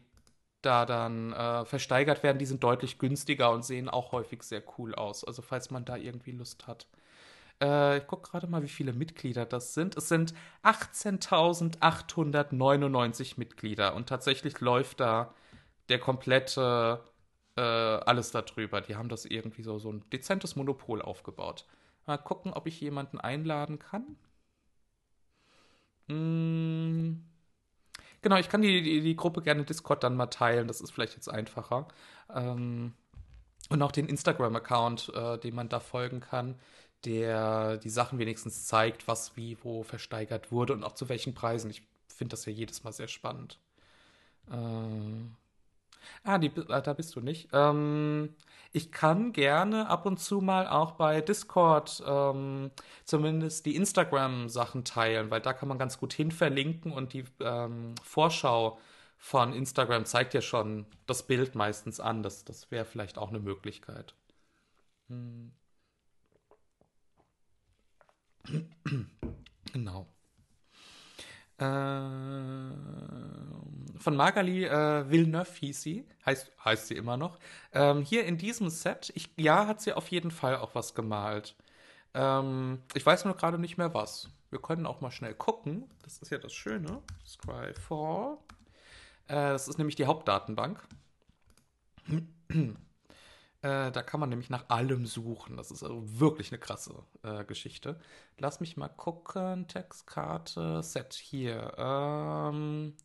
da 0.62 0.86
dann 0.86 1.32
äh, 1.32 1.64
versteigert 1.64 2.22
werden, 2.22 2.38
die 2.38 2.46
sind 2.46 2.62
deutlich 2.64 2.98
günstiger 2.98 3.50
und 3.52 3.64
sehen 3.64 3.88
auch 3.88 4.12
häufig 4.12 4.42
sehr 4.42 4.62
cool 4.78 4.94
aus. 4.94 5.24
Also 5.24 5.42
falls 5.42 5.70
man 5.70 5.84
da 5.84 5.96
irgendwie 5.96 6.32
Lust 6.32 6.66
hat. 6.66 6.86
Äh, 7.60 7.98
ich 7.98 8.06
gucke 8.06 8.30
gerade 8.30 8.46
mal, 8.46 8.62
wie 8.62 8.68
viele 8.68 8.92
Mitglieder 8.92 9.44
das 9.46 9.74
sind. 9.74 9.96
Es 9.96 10.08
sind 10.08 10.34
18.899 10.62 13.34
Mitglieder 13.38 13.94
und 13.94 14.08
tatsächlich 14.08 14.60
läuft 14.60 15.00
da 15.00 15.34
der 15.88 15.98
komplette 16.00 17.00
äh, 17.56 17.60
alles 17.60 18.30
darüber. 18.30 18.80
Die 18.80 18.96
haben 18.96 19.08
das 19.08 19.24
irgendwie 19.24 19.62
so, 19.62 19.78
so 19.78 19.92
ein 19.92 20.04
dezentes 20.10 20.56
Monopol 20.56 21.02
aufgebaut. 21.02 21.66
Mal 22.06 22.18
gucken, 22.18 22.52
ob 22.52 22.66
ich 22.66 22.80
jemanden 22.80 23.20
einladen 23.20 23.78
kann. 23.78 24.16
Mm. 26.08 27.22
Genau, 28.22 28.36
ich 28.36 28.48
kann 28.48 28.62
die, 28.62 28.82
die, 28.82 29.00
die, 29.00 29.16
Gruppe 29.16 29.42
gerne 29.42 29.64
Discord 29.64 30.04
dann 30.04 30.16
mal 30.16 30.26
teilen. 30.26 30.68
Das 30.68 30.80
ist 30.80 30.92
vielleicht 30.92 31.14
jetzt 31.14 31.28
einfacher. 31.28 31.88
Ähm, 32.32 32.94
und 33.68 33.82
auch 33.82 33.92
den 33.92 34.06
Instagram-Account, 34.06 35.12
äh, 35.14 35.38
den 35.38 35.54
man 35.54 35.68
da 35.68 35.80
folgen 35.80 36.20
kann, 36.20 36.58
der 37.04 37.78
die 37.78 37.90
Sachen 37.90 38.18
wenigstens 38.18 38.66
zeigt, 38.66 39.08
was 39.08 39.36
wie 39.36 39.56
wo 39.62 39.82
versteigert 39.82 40.52
wurde 40.52 40.72
und 40.72 40.84
auch 40.84 40.92
zu 40.92 41.08
welchen 41.08 41.34
Preisen. 41.34 41.70
Ich 41.70 41.82
finde 42.08 42.32
das 42.32 42.44
ja 42.46 42.52
jedes 42.52 42.84
Mal 42.84 42.92
sehr 42.92 43.08
spannend. 43.08 43.58
Äh, 44.50 44.54
Ah, 46.24 46.38
die, 46.38 46.48
äh, 46.48 46.82
da 46.82 46.92
bist 46.92 47.14
du 47.16 47.20
nicht. 47.20 47.48
Ähm, 47.52 48.34
ich 48.72 48.90
kann 48.92 49.32
gerne 49.32 49.88
ab 49.88 50.06
und 50.06 50.18
zu 50.18 50.40
mal 50.40 50.66
auch 50.66 50.92
bei 50.92 51.20
Discord 51.20 52.02
ähm, 52.06 52.70
zumindest 53.04 53.66
die 53.66 53.76
Instagram-Sachen 53.76 54.84
teilen, 54.84 55.30
weil 55.30 55.40
da 55.40 55.52
kann 55.52 55.68
man 55.68 55.78
ganz 55.78 55.98
gut 55.98 56.12
hin 56.12 56.30
verlinken 56.30 56.92
und 56.92 57.12
die 57.12 57.24
ähm, 57.40 57.94
Vorschau 58.02 58.78
von 59.18 59.52
Instagram 59.52 60.04
zeigt 60.04 60.34
ja 60.34 60.40
schon 60.40 60.86
das 61.06 61.22
Bild 61.24 61.54
meistens 61.54 62.00
an. 62.00 62.22
Das, 62.22 62.44
das 62.44 62.70
wäre 62.70 62.84
vielleicht 62.84 63.18
auch 63.18 63.28
eine 63.28 63.40
Möglichkeit. 63.40 64.14
Hm. 65.08 65.52
Genau. 69.72 70.06
Äh, 71.58 71.64
von 74.02 74.16
Magali 74.16 74.64
äh, 74.64 75.08
Villeneuve 75.10 75.52
hieß 75.60 75.80
sie, 75.80 76.06
heißt, 76.26 76.52
heißt 76.64 76.88
sie 76.88 76.96
immer 76.96 77.16
noch. 77.16 77.38
Ähm, 77.72 78.02
hier 78.02 78.24
in 78.24 78.36
diesem 78.36 78.68
Set, 78.68 79.12
ich, 79.14 79.30
ja, 79.36 79.66
hat 79.66 79.80
sie 79.80 79.92
auf 79.92 80.08
jeden 80.08 80.30
Fall 80.30 80.56
auch 80.56 80.74
was 80.74 80.94
gemalt. 80.94 81.56
Ähm, 82.14 82.82
ich 82.94 83.04
weiß 83.06 83.24
nur 83.24 83.36
gerade 83.36 83.58
nicht 83.58 83.78
mehr 83.78 83.94
was. 83.94 84.28
Wir 84.50 84.60
können 84.60 84.86
auch 84.86 85.00
mal 85.00 85.10
schnell 85.10 85.34
gucken. 85.34 85.88
Das 86.02 86.18
ist 86.18 86.30
ja 86.30 86.38
das 86.38 86.52
Schöne. 86.52 87.02
Scry4. 87.26 88.36
Äh, 89.28 89.34
das 89.34 89.68
ist 89.68 89.78
nämlich 89.78 89.96
die 89.96 90.06
Hauptdatenbank. 90.06 90.82
Äh, 93.64 93.92
da 93.92 94.02
kann 94.02 94.18
man 94.18 94.28
nämlich 94.28 94.50
nach 94.50 94.68
allem 94.70 95.06
suchen. 95.06 95.56
Das 95.56 95.70
ist 95.70 95.84
also 95.84 96.02
wirklich 96.18 96.50
eine 96.50 96.58
krasse 96.58 96.94
äh, 97.22 97.44
Geschichte. 97.44 98.00
Lass 98.36 98.58
mich 98.58 98.76
mal 98.76 98.88
gucken. 98.88 99.68
Textkarte, 99.68 100.82
Set 100.82 101.14
hier. 101.14 101.72
Ähm, 101.78 102.96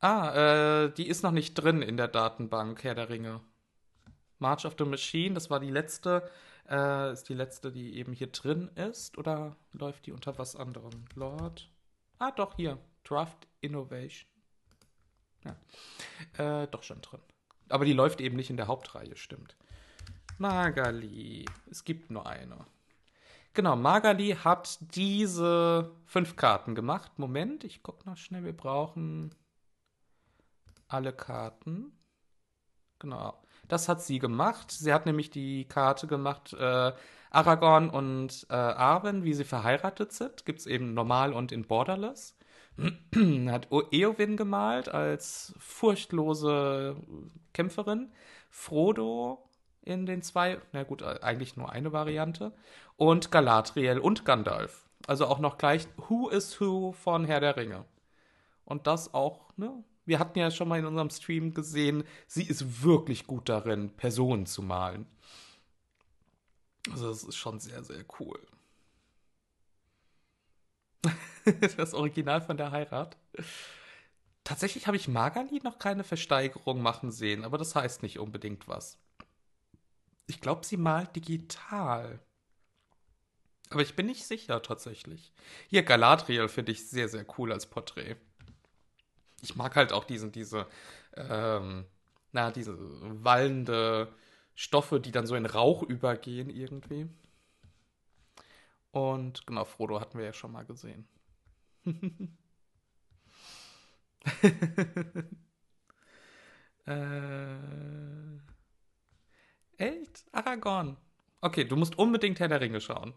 ah, 0.00 0.84
äh, 0.84 0.94
die 0.94 1.08
ist 1.08 1.22
noch 1.22 1.30
nicht 1.30 1.54
drin 1.54 1.82
in 1.82 1.96
der 1.96 2.08
Datenbank, 2.08 2.84
Herr 2.84 2.94
der 2.94 3.08
Ringe. 3.08 3.40
March 4.38 4.64
of 4.64 4.74
the 4.78 4.84
Machine, 4.84 5.34
das 5.34 5.50
war 5.50 5.60
die 5.60 5.70
letzte, 5.70 6.28
äh, 6.68 7.12
ist 7.12 7.28
die 7.28 7.34
letzte, 7.34 7.70
die 7.70 7.96
eben 7.96 8.12
hier 8.12 8.28
drin 8.28 8.68
ist. 8.74 9.18
Oder 9.18 9.56
läuft 9.72 10.06
die 10.06 10.12
unter 10.12 10.38
was 10.38 10.56
anderem? 10.56 11.04
Lord. 11.14 11.70
Ah, 12.18 12.30
doch, 12.30 12.56
hier. 12.56 12.78
Draft 13.04 13.46
Innovation. 13.60 14.28
Ja. 15.44 16.62
Äh, 16.62 16.66
doch 16.68 16.82
schon 16.82 17.00
drin. 17.00 17.20
Aber 17.68 17.84
die 17.84 17.92
läuft 17.92 18.20
eben 18.20 18.36
nicht 18.36 18.50
in 18.50 18.56
der 18.56 18.66
Hauptreihe, 18.66 19.16
stimmt. 19.16 19.56
Magali. 20.38 21.44
Es 21.70 21.84
gibt 21.84 22.10
nur 22.10 22.26
eine. 22.26 22.66
Genau, 23.52 23.76
Magali 23.76 24.36
hat 24.44 24.78
diese 24.94 25.90
fünf 26.06 26.36
Karten 26.36 26.74
gemacht. 26.74 27.18
Moment, 27.18 27.64
ich 27.64 27.82
gucke 27.82 28.08
noch 28.08 28.16
schnell. 28.16 28.44
Wir 28.44 28.56
brauchen 28.56 29.34
alle 30.92 31.12
Karten. 31.12 31.92
Genau. 32.98 33.40
Das 33.68 33.88
hat 33.88 34.02
sie 34.02 34.18
gemacht. 34.18 34.70
Sie 34.70 34.92
hat 34.92 35.06
nämlich 35.06 35.30
die 35.30 35.66
Karte 35.66 36.06
gemacht, 36.06 36.52
äh, 36.54 36.92
Aragorn 37.30 37.88
und 37.88 38.46
äh, 38.50 38.54
Arwen, 38.54 39.24
wie 39.24 39.34
sie 39.34 39.44
verheiratet 39.44 40.12
sind. 40.12 40.44
Gibt 40.44 40.60
es 40.60 40.66
eben 40.66 40.94
normal 40.94 41.32
und 41.32 41.52
in 41.52 41.64
Borderless. 41.64 42.36
hat 43.48 43.68
Eowyn 43.70 44.36
gemalt 44.36 44.88
als 44.88 45.54
furchtlose 45.58 46.96
Kämpferin. 47.52 48.12
Frodo 48.48 49.48
in 49.82 50.06
den 50.06 50.22
zwei, 50.22 50.60
na 50.72 50.82
gut, 50.82 51.02
eigentlich 51.02 51.56
nur 51.56 51.70
eine 51.70 51.92
Variante. 51.92 52.52
Und 52.96 53.30
Galadriel 53.30 53.98
und 53.98 54.24
Gandalf. 54.24 54.88
Also 55.06 55.26
auch 55.26 55.38
noch 55.38 55.58
gleich 55.58 55.86
Who 56.08 56.28
is 56.28 56.60
Who 56.60 56.92
von 56.92 57.24
Herr 57.24 57.40
der 57.40 57.56
Ringe. 57.56 57.84
Und 58.64 58.86
das 58.86 59.14
auch, 59.14 59.56
ne? 59.56 59.84
Wir 60.10 60.18
hatten 60.18 60.40
ja 60.40 60.50
schon 60.50 60.66
mal 60.66 60.80
in 60.80 60.86
unserem 60.86 61.08
Stream 61.08 61.54
gesehen, 61.54 62.02
sie 62.26 62.42
ist 62.42 62.82
wirklich 62.82 63.28
gut 63.28 63.48
darin, 63.48 63.90
Personen 63.90 64.44
zu 64.44 64.60
malen. 64.60 65.06
Also 66.90 67.08
das 67.08 67.22
ist 67.22 67.36
schon 67.36 67.60
sehr, 67.60 67.84
sehr 67.84 68.04
cool. 68.18 68.44
das 71.76 71.94
Original 71.94 72.40
von 72.40 72.56
der 72.56 72.72
Heirat. 72.72 73.16
Tatsächlich 74.42 74.88
habe 74.88 74.96
ich 74.96 75.06
Magali 75.06 75.60
noch 75.62 75.78
keine 75.78 76.02
Versteigerung 76.02 76.82
machen 76.82 77.12
sehen, 77.12 77.44
aber 77.44 77.56
das 77.56 77.76
heißt 77.76 78.02
nicht 78.02 78.18
unbedingt 78.18 78.66
was. 78.66 78.98
Ich 80.26 80.40
glaube, 80.40 80.66
sie 80.66 80.76
malt 80.76 81.14
digital. 81.14 82.18
Aber 83.68 83.82
ich 83.82 83.94
bin 83.94 84.06
nicht 84.06 84.26
sicher 84.26 84.60
tatsächlich. 84.60 85.32
Hier, 85.68 85.84
Galadriel 85.84 86.48
finde 86.48 86.72
ich 86.72 86.88
sehr, 86.88 87.08
sehr 87.08 87.24
cool 87.38 87.52
als 87.52 87.66
Porträt. 87.66 88.16
Ich 89.42 89.56
mag 89.56 89.76
halt 89.76 89.92
auch 89.92 90.04
diesen, 90.04 90.32
diese, 90.32 90.66
ähm, 91.16 91.86
na, 92.32 92.50
diese 92.50 92.76
wallende 92.78 94.12
Stoffe, 94.54 95.00
die 95.00 95.12
dann 95.12 95.26
so 95.26 95.34
in 95.34 95.46
Rauch 95.46 95.82
übergehen 95.82 96.50
irgendwie. 96.50 97.08
Und 98.92 99.46
genau, 99.46 99.64
Frodo 99.64 100.00
hatten 100.00 100.18
wir 100.18 100.24
ja 100.26 100.32
schon 100.32 100.52
mal 100.52 100.64
gesehen. 100.64 101.06
äh. 106.86 107.56
Echt? 109.78 110.24
Aragorn. 110.32 110.96
Okay, 111.40 111.64
du 111.64 111.76
musst 111.76 111.98
unbedingt 111.98 112.38
Herr 112.38 112.48
der 112.48 112.60
Ringe 112.60 112.80
schauen. 112.80 113.14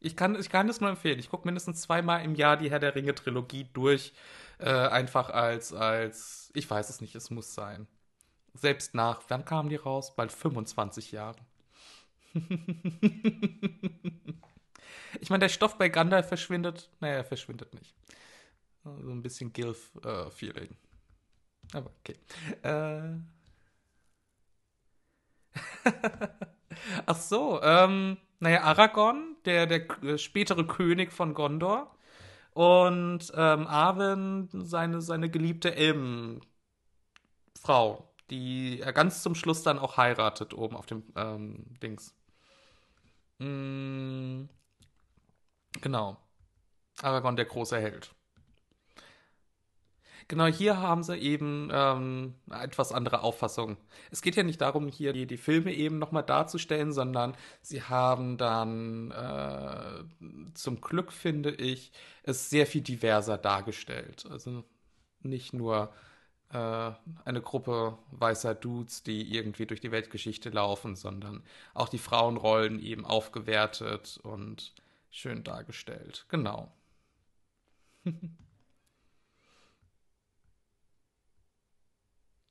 Ich 0.00 0.16
kann, 0.16 0.34
ich 0.34 0.48
kann 0.48 0.66
das 0.66 0.80
nur 0.80 0.90
empfehlen. 0.90 1.18
Ich 1.18 1.30
gucke 1.30 1.46
mindestens 1.46 1.82
zweimal 1.82 2.24
im 2.24 2.34
Jahr 2.34 2.56
die 2.56 2.70
Herr 2.70 2.80
der 2.80 2.94
Ringe 2.94 3.14
Trilogie 3.14 3.68
durch. 3.72 4.12
Äh, 4.60 4.88
einfach 4.88 5.30
als, 5.30 5.72
als, 5.72 6.50
ich 6.54 6.68
weiß 6.68 6.90
es 6.90 7.00
nicht, 7.00 7.14
es 7.14 7.30
muss 7.30 7.54
sein. 7.54 7.86
Selbst 8.54 8.94
nach, 8.94 9.22
wann 9.28 9.44
kamen 9.44 9.68
die 9.70 9.76
raus? 9.76 10.14
Bald 10.14 10.32
25 10.32 11.12
Jahre. 11.12 11.38
ich 15.20 15.30
meine, 15.30 15.40
der 15.40 15.48
Stoff 15.48 15.78
bei 15.78 15.88
Gandalf 15.88 16.28
verschwindet. 16.28 16.90
Naja, 17.00 17.14
er 17.14 17.24
verschwindet 17.24 17.72
nicht. 17.74 17.94
So 18.84 18.90
ein 18.90 19.22
bisschen 19.22 19.52
Gilf-Feeling. 19.52 20.70
Äh, 21.72 21.76
Aber 21.76 21.90
okay. 22.00 22.18
Äh. 22.62 23.18
Ach 27.06 27.16
so, 27.16 27.62
ähm, 27.62 28.18
naja, 28.40 28.62
Aragorn, 28.62 29.36
der, 29.44 29.66
der 29.66 30.18
spätere 30.18 30.66
König 30.66 31.12
von 31.12 31.34
Gondor. 31.34 31.94
Und 32.52 33.32
ähm, 33.34 33.66
Arwen, 33.66 34.48
seine, 34.52 35.00
seine 35.00 35.30
geliebte 35.30 35.74
Elbenfrau, 35.74 36.42
die 38.30 38.80
er 38.80 38.92
ganz 38.92 39.22
zum 39.22 39.34
Schluss 39.34 39.62
dann 39.62 39.78
auch 39.78 39.96
heiratet, 39.96 40.54
oben 40.54 40.76
auf 40.76 40.86
dem 40.86 41.04
ähm, 41.16 41.64
Dings. 41.82 42.14
Mm, 43.38 44.44
genau. 45.80 46.16
Aragorn, 47.02 47.36
der 47.36 47.46
große 47.46 47.78
Held. 47.80 48.14
Genau, 50.30 50.46
hier 50.46 50.78
haben 50.78 51.02
sie 51.02 51.16
eben 51.16 51.70
ähm, 51.72 52.34
etwas 52.52 52.92
andere 52.92 53.22
Auffassung. 53.22 53.76
Es 54.12 54.22
geht 54.22 54.36
ja 54.36 54.44
nicht 54.44 54.60
darum, 54.60 54.86
hier 54.86 55.12
die, 55.12 55.26
die 55.26 55.36
Filme 55.36 55.74
eben 55.74 55.98
nochmal 55.98 56.22
darzustellen, 56.22 56.92
sondern 56.92 57.36
sie 57.62 57.82
haben 57.82 58.38
dann 58.38 59.10
äh, 59.10 60.04
zum 60.54 60.80
Glück, 60.80 61.10
finde 61.12 61.50
ich, 61.50 61.90
es 62.22 62.48
sehr 62.48 62.68
viel 62.68 62.80
diverser 62.82 63.38
dargestellt. 63.38 64.24
Also 64.30 64.62
nicht 65.22 65.52
nur 65.52 65.92
äh, 66.52 66.92
eine 67.24 67.42
Gruppe 67.42 67.98
weißer 68.12 68.54
Dudes, 68.54 69.02
die 69.02 69.34
irgendwie 69.34 69.66
durch 69.66 69.80
die 69.80 69.90
Weltgeschichte 69.90 70.50
laufen, 70.50 70.94
sondern 70.94 71.42
auch 71.74 71.88
die 71.88 71.98
Frauenrollen 71.98 72.78
eben 72.78 73.04
aufgewertet 73.04 74.20
und 74.22 74.74
schön 75.10 75.42
dargestellt. 75.42 76.26
Genau. 76.28 76.72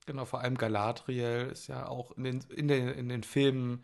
Genau, 0.10 0.26
vor 0.26 0.41
allem 0.41 0.57
Galadriel 0.57 1.49
ist 1.51 1.68
ja 1.68 1.88
auch 1.88 2.10
in 2.18 2.24
den, 2.24 2.43
in 2.55 2.68
den, 2.68 2.88
in 2.89 3.10
den 3.10 3.22
Filmen 3.22 3.84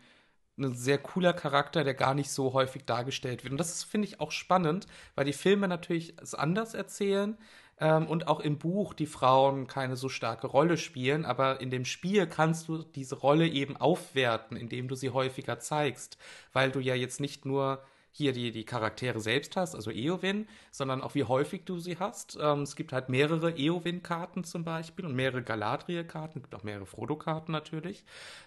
ein 0.58 0.74
sehr 0.74 0.98
cooler 0.98 1.32
Charakter, 1.32 1.84
der 1.84 1.94
gar 1.94 2.14
nicht 2.14 2.32
so 2.32 2.52
häufig 2.52 2.84
dargestellt 2.84 3.44
wird. 3.44 3.52
Und 3.52 3.58
das 3.58 3.84
finde 3.84 4.08
ich 4.08 4.18
auch 4.20 4.32
spannend, 4.32 4.88
weil 5.14 5.24
die 5.24 5.32
Filme 5.32 5.68
natürlich 5.68 6.16
es 6.20 6.34
anders 6.34 6.74
erzählen 6.74 7.38
ähm, 7.78 8.08
und 8.08 8.26
auch 8.26 8.40
im 8.40 8.58
Buch 8.58 8.92
die 8.92 9.06
Frauen 9.06 9.68
keine 9.68 9.94
so 9.94 10.08
starke 10.08 10.48
Rolle 10.48 10.78
spielen. 10.78 11.24
Aber 11.24 11.60
in 11.60 11.70
dem 11.70 11.84
Spiel 11.84 12.26
kannst 12.26 12.66
du 12.66 12.82
diese 12.82 13.14
Rolle 13.14 13.46
eben 13.46 13.76
aufwerten, 13.76 14.56
indem 14.56 14.88
du 14.88 14.96
sie 14.96 15.10
häufiger 15.10 15.60
zeigst, 15.60 16.18
weil 16.52 16.72
du 16.72 16.80
ja 16.80 16.96
jetzt 16.96 17.20
nicht 17.20 17.44
nur 17.44 17.84
hier 18.16 18.32
die, 18.32 18.50
die 18.50 18.64
Charaktere 18.64 19.20
selbst 19.20 19.56
hast, 19.56 19.74
also 19.74 19.90
Eowyn, 19.90 20.48
sondern 20.70 21.02
auch 21.02 21.14
wie 21.14 21.24
häufig 21.24 21.64
du 21.64 21.78
sie 21.78 21.98
hast. 21.98 22.38
Ähm, 22.40 22.62
es 22.62 22.74
gibt 22.74 22.92
halt 22.92 23.08
mehrere 23.10 23.50
Eowyn-Karten 23.50 24.42
zum 24.44 24.64
Beispiel 24.64 25.04
und 25.04 25.14
mehrere 25.14 25.42
Galadriel-Karten, 25.42 26.40
gibt 26.40 26.54
auch 26.54 26.62
mehrere 26.62 26.86
Frodo-Karten 26.86 27.52
natürlich. 27.52 28.04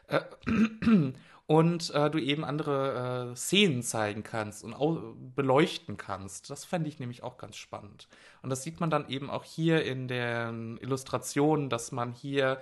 Äh, 0.08 0.22
und 1.46 1.90
äh, 1.92 2.10
du 2.10 2.18
eben 2.18 2.44
andere 2.44 3.32
äh, 3.32 3.36
Szenen 3.36 3.84
zeigen 3.84 4.24
kannst 4.24 4.64
und 4.64 5.36
beleuchten 5.36 5.98
kannst. 5.98 6.50
Das 6.50 6.66
fände 6.66 6.90
ich 6.90 7.00
nämlich 7.00 7.22
auch 7.22 7.38
ganz 7.38 7.56
spannend. 7.56 8.08
Und 8.42 8.50
das 8.50 8.64
sieht 8.64 8.80
man 8.80 8.90
dann 8.90 9.08
eben 9.08 9.30
auch 9.30 9.44
hier 9.44 9.86
in 9.86 10.08
den 10.08 10.78
Illustrationen, 10.78 11.70
dass 11.70 11.92
man 11.92 12.12
hier 12.12 12.60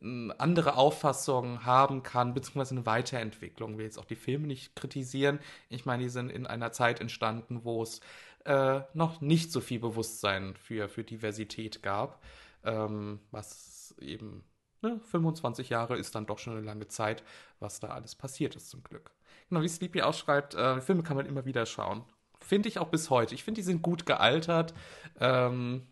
andere 0.00 0.76
Auffassungen 0.76 1.64
haben 1.64 2.02
kann, 2.02 2.34
beziehungsweise 2.34 2.74
eine 2.74 2.86
Weiterentwicklung. 2.86 3.72
Ich 3.72 3.78
will 3.78 3.84
jetzt 3.84 3.98
auch 3.98 4.04
die 4.04 4.16
Filme 4.16 4.46
nicht 4.46 4.76
kritisieren. 4.76 5.40
Ich 5.70 5.86
meine, 5.86 6.04
die 6.04 6.08
sind 6.08 6.30
in 6.30 6.46
einer 6.46 6.70
Zeit 6.70 7.00
entstanden, 7.00 7.64
wo 7.64 7.82
es 7.82 8.00
äh, 8.44 8.80
noch 8.94 9.20
nicht 9.20 9.50
so 9.50 9.60
viel 9.60 9.80
Bewusstsein 9.80 10.54
für, 10.56 10.88
für 10.88 11.02
Diversität 11.02 11.82
gab, 11.82 12.22
ähm, 12.64 13.20
was 13.30 13.94
eben 14.00 14.44
ne, 14.82 15.00
25 15.04 15.68
Jahre 15.68 15.96
ist 15.96 16.14
dann 16.14 16.26
doch 16.26 16.38
schon 16.38 16.54
eine 16.54 16.64
lange 16.64 16.88
Zeit, 16.88 17.24
was 17.58 17.80
da 17.80 17.88
alles 17.88 18.14
passiert 18.14 18.54
ist 18.56 18.70
zum 18.70 18.82
Glück. 18.84 19.10
Genau, 19.48 19.62
wie 19.62 19.68
Sleepy 19.68 20.02
ausschreibt, 20.02 20.54
äh, 20.54 20.80
Filme 20.80 21.02
kann 21.02 21.16
man 21.16 21.26
immer 21.26 21.44
wieder 21.44 21.66
schauen. 21.66 22.04
Finde 22.40 22.68
ich 22.68 22.78
auch 22.78 22.88
bis 22.88 23.10
heute. 23.10 23.34
Ich 23.34 23.42
finde, 23.42 23.58
die 23.58 23.64
sind 23.64 23.82
gut 23.82 24.06
gealtert, 24.06 24.74
ähm, 25.18 25.86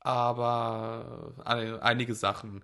aber 0.00 1.34
einige 1.44 2.14
Sachen 2.14 2.62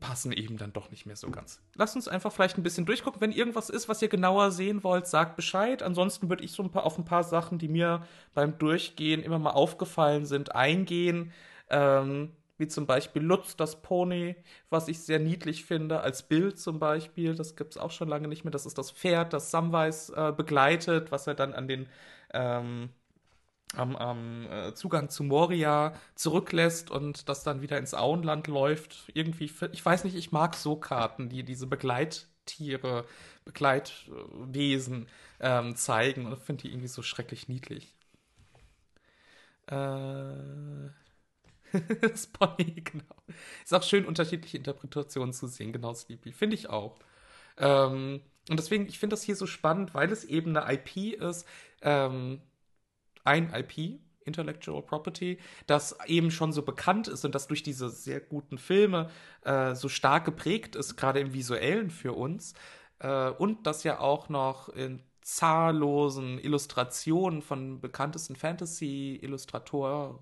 passen 0.00 0.32
eben 0.32 0.56
dann 0.56 0.72
doch 0.72 0.90
nicht 0.90 1.06
mehr 1.06 1.16
so 1.16 1.30
ganz. 1.30 1.60
Lasst 1.74 1.96
uns 1.96 2.08
einfach 2.08 2.32
vielleicht 2.32 2.56
ein 2.56 2.62
bisschen 2.62 2.86
durchgucken. 2.86 3.20
Wenn 3.20 3.32
irgendwas 3.32 3.68
ist, 3.68 3.88
was 3.88 4.00
ihr 4.00 4.08
genauer 4.08 4.50
sehen 4.50 4.82
wollt, 4.84 5.06
sagt 5.06 5.36
Bescheid. 5.36 5.82
Ansonsten 5.82 6.28
würde 6.28 6.44
ich 6.44 6.52
so 6.52 6.62
ein 6.62 6.70
paar 6.70 6.84
auf 6.84 6.98
ein 6.98 7.04
paar 7.04 7.24
Sachen, 7.24 7.58
die 7.58 7.68
mir 7.68 8.06
beim 8.34 8.58
Durchgehen 8.58 9.22
immer 9.22 9.38
mal 9.38 9.50
aufgefallen 9.50 10.24
sind, 10.24 10.54
eingehen. 10.54 11.32
Ähm, 11.68 12.32
wie 12.58 12.68
zum 12.68 12.86
Beispiel 12.86 13.22
Lutz, 13.22 13.56
das 13.56 13.82
Pony, 13.82 14.36
was 14.70 14.88
ich 14.88 15.00
sehr 15.00 15.18
niedlich 15.18 15.64
finde, 15.64 16.00
als 16.00 16.22
Bild 16.22 16.58
zum 16.58 16.78
Beispiel. 16.78 17.34
Das 17.34 17.56
gibt 17.56 17.72
es 17.72 17.78
auch 17.80 17.90
schon 17.90 18.08
lange 18.08 18.28
nicht 18.28 18.44
mehr. 18.44 18.52
Das 18.52 18.66
ist 18.66 18.78
das 18.78 18.90
Pferd, 18.90 19.32
das 19.32 19.50
Samwise 19.50 20.14
äh, 20.14 20.32
begleitet, 20.32 21.10
was 21.10 21.26
er 21.26 21.34
dann 21.34 21.54
an 21.54 21.68
den 21.68 21.88
ähm, 22.32 22.90
am, 23.74 23.96
am 23.96 24.46
äh, 24.50 24.74
Zugang 24.74 25.08
zu 25.08 25.24
Moria 25.24 25.94
zurücklässt 26.14 26.90
und 26.90 27.28
das 27.28 27.42
dann 27.42 27.62
wieder 27.62 27.78
ins 27.78 27.94
Auenland 27.94 28.46
läuft. 28.46 29.10
Irgendwie, 29.14 29.50
ich 29.72 29.84
weiß 29.84 30.04
nicht, 30.04 30.16
ich 30.16 30.32
mag 30.32 30.54
so 30.54 30.76
Karten, 30.76 31.28
die 31.28 31.42
diese 31.42 31.66
Begleittiere, 31.66 33.04
Begleitwesen 33.44 35.08
ähm, 35.40 35.76
zeigen 35.76 36.26
und 36.26 36.38
finde 36.38 36.62
die 36.62 36.68
irgendwie 36.68 36.88
so 36.88 37.02
schrecklich 37.02 37.48
niedlich. 37.48 37.94
Äh, 39.66 40.90
das 42.00 42.26
Pony, 42.26 42.82
genau. 42.84 43.04
Ist 43.64 43.74
auch 43.74 43.82
schön, 43.82 44.04
unterschiedliche 44.04 44.58
Interpretationen 44.58 45.32
zu 45.32 45.46
sehen, 45.46 45.72
genau, 45.72 45.94
Sleepy. 45.94 46.32
Finde 46.32 46.56
ich 46.56 46.68
auch. 46.68 46.98
Ähm, 47.58 48.20
und 48.48 48.58
deswegen, 48.58 48.86
ich 48.86 48.98
finde 48.98 49.14
das 49.14 49.22
hier 49.22 49.36
so 49.36 49.46
spannend, 49.46 49.94
weil 49.94 50.10
es 50.10 50.24
eben 50.24 50.56
eine 50.56 50.72
IP 50.74 51.20
ist, 51.20 51.46
ähm, 51.82 52.42
ein 53.24 53.52
IP, 53.52 54.00
Intellectual 54.24 54.82
Property, 54.82 55.38
das 55.66 55.96
eben 56.06 56.30
schon 56.30 56.52
so 56.52 56.62
bekannt 56.62 57.08
ist 57.08 57.24
und 57.24 57.34
das 57.34 57.48
durch 57.48 57.62
diese 57.62 57.90
sehr 57.90 58.20
guten 58.20 58.58
Filme 58.58 59.10
äh, 59.42 59.74
so 59.74 59.88
stark 59.88 60.24
geprägt 60.24 60.76
ist, 60.76 60.96
gerade 60.96 61.20
im 61.20 61.34
visuellen 61.34 61.90
für 61.90 62.12
uns. 62.12 62.54
Äh, 63.00 63.30
und 63.30 63.66
das 63.66 63.84
ja 63.84 64.00
auch 64.00 64.28
noch 64.28 64.68
in 64.68 65.02
zahllosen 65.22 66.38
Illustrationen 66.38 67.42
von 67.42 67.80
bekanntesten 67.80 68.36
Fantasy-Illustratoren, 68.36 70.18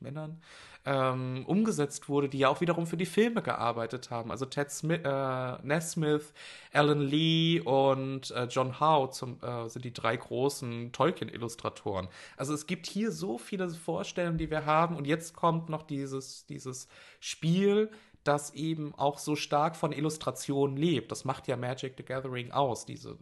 Männern, 0.00 0.42
ähm, 0.86 1.44
umgesetzt 1.46 2.08
wurde, 2.08 2.28
die 2.28 2.38
ja 2.38 2.48
auch 2.48 2.60
wiederum 2.60 2.86
für 2.86 2.96
die 2.96 3.06
Filme 3.06 3.42
gearbeitet 3.42 4.10
haben. 4.10 4.30
Also 4.30 4.46
Ted 4.46 4.70
Smith, 4.70 5.00
äh, 5.04 5.58
Nesmith, 5.62 6.32
Alan 6.72 7.00
Lee 7.00 7.60
und 7.60 8.30
äh, 8.30 8.44
John 8.44 8.78
Howe 8.80 9.10
zum, 9.10 9.38
äh, 9.42 9.68
sind 9.68 9.84
die 9.84 9.92
drei 9.92 10.16
großen 10.16 10.92
Tolkien-Illustratoren. 10.92 12.08
Also 12.36 12.54
es 12.54 12.66
gibt 12.66 12.86
hier 12.86 13.10
so 13.10 13.36
viele 13.36 13.68
Vorstellungen, 13.68 14.38
die 14.38 14.50
wir 14.50 14.64
haben. 14.64 14.96
Und 14.96 15.06
jetzt 15.06 15.34
kommt 15.34 15.68
noch 15.68 15.82
dieses, 15.82 16.46
dieses 16.46 16.88
Spiel, 17.18 17.90
das 18.22 18.54
eben 18.54 18.94
auch 18.94 19.18
so 19.18 19.36
stark 19.36 19.76
von 19.76 19.92
Illustrationen 19.92 20.76
lebt. 20.76 21.10
Das 21.10 21.24
macht 21.24 21.48
ja 21.48 21.56
Magic 21.56 21.94
the 21.96 22.04
Gathering 22.04 22.52
aus, 22.52 22.86
diese 22.86 23.18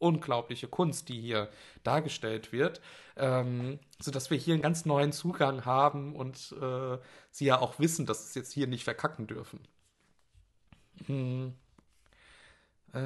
unglaubliche 0.00 0.68
Kunst, 0.68 1.08
die 1.08 1.20
hier 1.20 1.48
dargestellt 1.84 2.52
wird, 2.52 2.80
ähm, 3.16 3.78
sodass 4.00 4.30
wir 4.30 4.38
hier 4.38 4.54
einen 4.54 4.62
ganz 4.62 4.84
neuen 4.84 5.12
Zugang 5.12 5.64
haben 5.64 6.16
und 6.16 6.54
äh, 6.60 6.98
sie 7.30 7.44
ja 7.44 7.60
auch 7.60 7.78
wissen, 7.78 8.06
dass 8.06 8.24
es 8.24 8.34
jetzt 8.34 8.52
hier 8.52 8.66
nicht 8.66 8.84
verkacken 8.84 9.26
dürfen. 9.26 9.60
Hm. 11.06 11.54
Äh, 12.92 12.98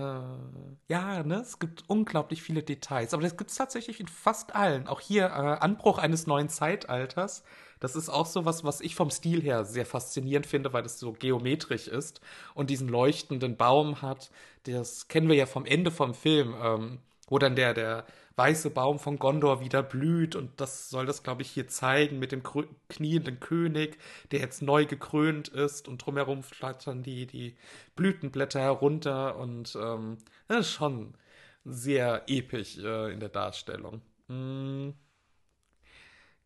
ja, 0.89 1.23
ne, 1.23 1.37
es 1.37 1.59
gibt 1.59 1.85
unglaublich 1.89 2.43
viele 2.43 2.63
Details, 2.63 3.13
aber 3.13 3.23
das 3.23 3.37
gibt 3.37 3.51
es 3.51 3.57
tatsächlich 3.57 4.01
in 4.01 4.09
fast 4.09 4.55
allen. 4.55 4.87
Auch 4.89 5.01
hier 5.01 5.27
äh, 5.27 5.29
Anbruch 5.29 5.99
eines 5.99 6.27
neuen 6.27 6.49
Zeitalters. 6.49 7.45
Das 7.85 7.97
ist 7.97 8.09
auch 8.09 8.25
so 8.25 8.47
was, 8.47 8.65
was 8.65 8.81
ich 8.81 8.95
vom 8.95 9.11
Stil 9.11 9.43
her 9.43 9.67
sehr 9.67 9.85
faszinierend 9.85 10.47
finde, 10.47 10.73
weil 10.73 10.87
es 10.87 10.99
so 10.99 11.13
geometrisch 11.13 11.87
ist 11.87 12.23
und 12.55 12.71
diesen 12.71 12.89
leuchtenden 12.89 13.59
Baum 13.59 14.01
hat. 14.01 14.31
Das 14.63 15.07
kennen 15.09 15.29
wir 15.29 15.37
ja 15.37 15.45
vom 15.45 15.67
Ende 15.67 15.91
vom 15.91 16.15
Film, 16.15 16.55
ähm, 16.63 17.01
wo 17.29 17.39
dann 17.39 17.57
der, 17.57 17.75
der 17.75 18.07
weiße 18.37 18.71
Baum 18.71 18.99
von 18.99 19.19
Gondor 19.19 19.61
wieder 19.61 19.83
blüht 19.83 20.35
und 20.35 20.59
das 20.63 20.89
soll 20.89 21.05
das, 21.05 21.23
glaube 21.23 21.43
ich, 21.43 21.51
hier 21.51 21.69
zeigen 21.69 22.19
mit 22.19 22.33
dem 22.33 22.43
knienden 22.89 23.39
König, 23.39 23.99
der 24.31 24.41
jetzt 24.41 24.63
neu 24.63 24.87
gekrönt 24.87 25.49
ist 25.49 25.87
und 25.87 25.99
drumherum 25.99 26.43
flattern 26.43 27.03
die, 27.03 27.27
die 27.27 27.55
Blütenblätter 27.97 28.61
herunter 28.61 29.37
und 29.37 29.77
ähm, 29.79 30.17
das 30.49 30.69
ist 30.69 30.73
schon 30.73 31.13
sehr 31.67 32.23
episch 32.29 32.79
äh, 32.79 33.13
in 33.13 33.21
der 33.21 33.29
Darstellung. 33.29 34.01
Mm. 34.29 34.93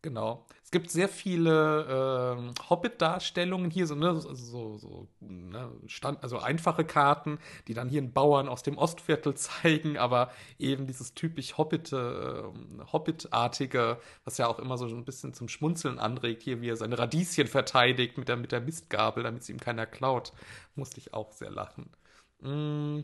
Genau. 0.01 0.45
Es 0.63 0.71
gibt 0.71 0.91
sehr 0.91 1.09
viele 1.09 2.35
ähm, 2.37 2.53
Hobbit-Darstellungen 2.69 3.69
hier, 3.69 3.85
so, 3.85 3.95
ne, 3.95 4.17
so, 4.21 4.77
so 4.77 5.09
ne, 5.19 5.69
Stand, 5.87 6.23
also 6.23 6.39
einfache 6.39 6.85
Karten, 6.85 7.37
die 7.67 7.73
dann 7.73 7.89
hier 7.89 7.99
einen 8.01 8.13
Bauern 8.13 8.47
aus 8.47 8.63
dem 8.63 8.77
Ostviertel 8.77 9.33
zeigen, 9.35 9.97
aber 9.97 10.31
eben 10.57 10.87
dieses 10.87 11.15
typisch 11.15 11.57
Hobbit, 11.57 11.91
äh, 11.91 12.43
Hobbit-artige, 12.93 13.99
was 14.23 14.37
ja 14.37 14.47
auch 14.47 14.59
immer 14.59 14.77
so 14.77 14.85
ein 14.85 15.03
bisschen 15.03 15.33
zum 15.33 15.49
Schmunzeln 15.49 15.99
anregt, 15.99 16.43
hier 16.43 16.61
wie 16.61 16.69
er 16.69 16.77
seine 16.77 16.97
Radieschen 16.97 17.47
verteidigt 17.47 18.17
mit 18.17 18.29
der, 18.29 18.37
mit 18.37 18.53
der 18.53 18.61
Mistgabel, 18.61 19.23
damit 19.23 19.41
es 19.41 19.49
ihm 19.49 19.59
keiner 19.59 19.85
klaut, 19.85 20.31
musste 20.75 20.99
ich 20.99 21.13
auch 21.13 21.33
sehr 21.33 21.51
lachen. 21.51 21.89
Mm. 22.41 23.03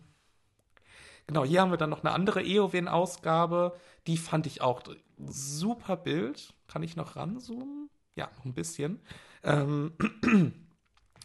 Genau, 1.27 1.43
hier 1.43 1.61
haben 1.61 1.71
wir 1.71 1.77
dann 1.77 1.89
noch 1.89 2.03
eine 2.03 2.13
andere 2.13 2.43
Eowyn-Ausgabe. 2.43 3.75
Die 4.07 4.17
fand 4.17 4.45
ich 4.47 4.61
auch 4.61 4.81
super 5.25 5.97
Bild. 5.97 6.53
Kann 6.67 6.83
ich 6.83 6.95
noch 6.95 7.15
ranzoomen? 7.15 7.89
Ja, 8.15 8.29
noch 8.37 8.45
ein 8.45 8.53
bisschen. 8.53 8.99
Ähm, 9.43 9.93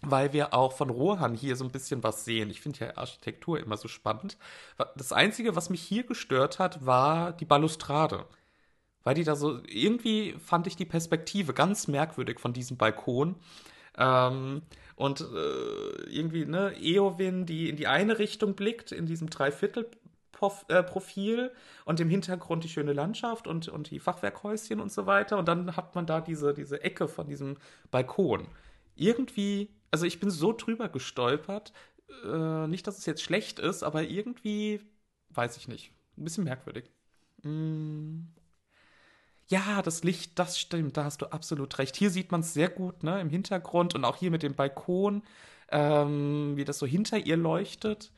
weil 0.03 0.33
wir 0.33 0.55
auch 0.55 0.73
von 0.73 0.91
Rohan 0.91 1.35
hier 1.35 1.57
so 1.57 1.65
ein 1.65 1.71
bisschen 1.71 2.03
was 2.03 2.25
sehen. 2.25 2.51
Ich 2.51 2.61
finde 2.61 2.81
ja 2.81 2.97
Architektur 2.97 3.61
immer 3.61 3.77
so 3.77 3.89
spannend. 3.89 4.39
Das 4.97 5.13
Einzige, 5.13 5.57
was 5.57 5.71
mich 5.71 5.83
hier 5.83 6.05
gestört 6.05 6.59
hat, 6.59 6.85
war 6.87 7.33
die 7.33 7.45
Balustrade. 7.45 8.27
Weil 9.03 9.15
die 9.15 9.25
da 9.25 9.35
so, 9.35 9.61
irgendwie 9.67 10.35
fand 10.39 10.67
ich 10.67 10.77
die 10.77 10.85
Perspektive 10.85 11.55
ganz 11.55 11.89
merkwürdig 11.89 12.39
von 12.39 12.53
diesem 12.53 12.77
Balkon. 12.77 13.37
Ähm, 13.97 14.63
und 14.97 15.21
äh, 15.23 16.11
irgendwie, 16.11 16.45
ne, 16.45 16.75
Eowyn, 16.79 17.47
die 17.47 17.71
in 17.71 17.77
die 17.77 17.87
eine 17.87 18.19
Richtung 18.19 18.55
blickt, 18.55 18.93
in 18.93 19.07
diesem 19.07 19.31
Dreiviertel-Profil 19.31 20.00
äh, 20.69 21.51
und 21.85 22.01
im 22.01 22.11
Hintergrund 22.11 22.65
die 22.65 22.69
schöne 22.69 22.93
Landschaft 22.93 23.47
und, 23.47 23.69
und 23.69 23.91
die 23.91 24.01
Fachwerkhäuschen 24.01 24.81
und 24.81 24.93
so 24.93 25.07
weiter. 25.07 25.39
Und 25.39 25.49
dann 25.49 25.77
hat 25.77 25.95
man 25.95 26.07
da 26.07 26.21
diese, 26.21 26.55
diese 26.55 26.83
Ecke 26.83 27.09
von 27.09 27.27
diesem 27.27 27.57
Balkon. 27.91 28.47
Irgendwie, 28.97 29.71
also 29.91 30.07
ich 30.07 30.21
bin 30.21 30.31
so 30.31 30.53
drüber 30.53 30.89
gestolpert. 30.89 31.73
Äh, 32.25 32.67
nicht, 32.67 32.87
dass 32.87 32.99
es 32.99 33.07
jetzt 33.07 33.23
schlecht 33.23 33.59
ist, 33.59 33.83
aber 33.83 34.03
irgendwie, 34.03 34.81
weiß 35.31 35.57
ich 35.57 35.69
nicht. 35.69 35.93
Ein 36.17 36.25
bisschen 36.25 36.45
merkwürdig. 36.45 36.91
Mm. 37.43 38.21
Ja, 39.49 39.83
das 39.83 40.05
Licht, 40.05 40.39
das 40.39 40.61
stimmt, 40.61 40.97
da 40.97 41.05
hast 41.05 41.23
du 41.23 41.27
absolut 41.27 41.79
recht. 41.79 41.97
Hier 41.97 42.11
sieht 42.11 42.31
man 42.31 42.41
es 42.43 42.55
sehr 42.55 42.69
gut, 42.69 43.03
ne, 43.03 43.21
im 43.21 43.31
Hintergrund 43.31 43.97
und 43.97 44.05
auch 44.05 44.17
hier 44.17 44.31
mit 44.31 44.45
dem 44.45 44.55
Balkon, 44.55 45.25
ähm, 45.73 46.57
wie 46.57 46.65
das 46.65 46.79
so 46.79 46.87
hinter 46.87 47.19
ihr 47.19 47.37
leuchtet. 47.37 48.13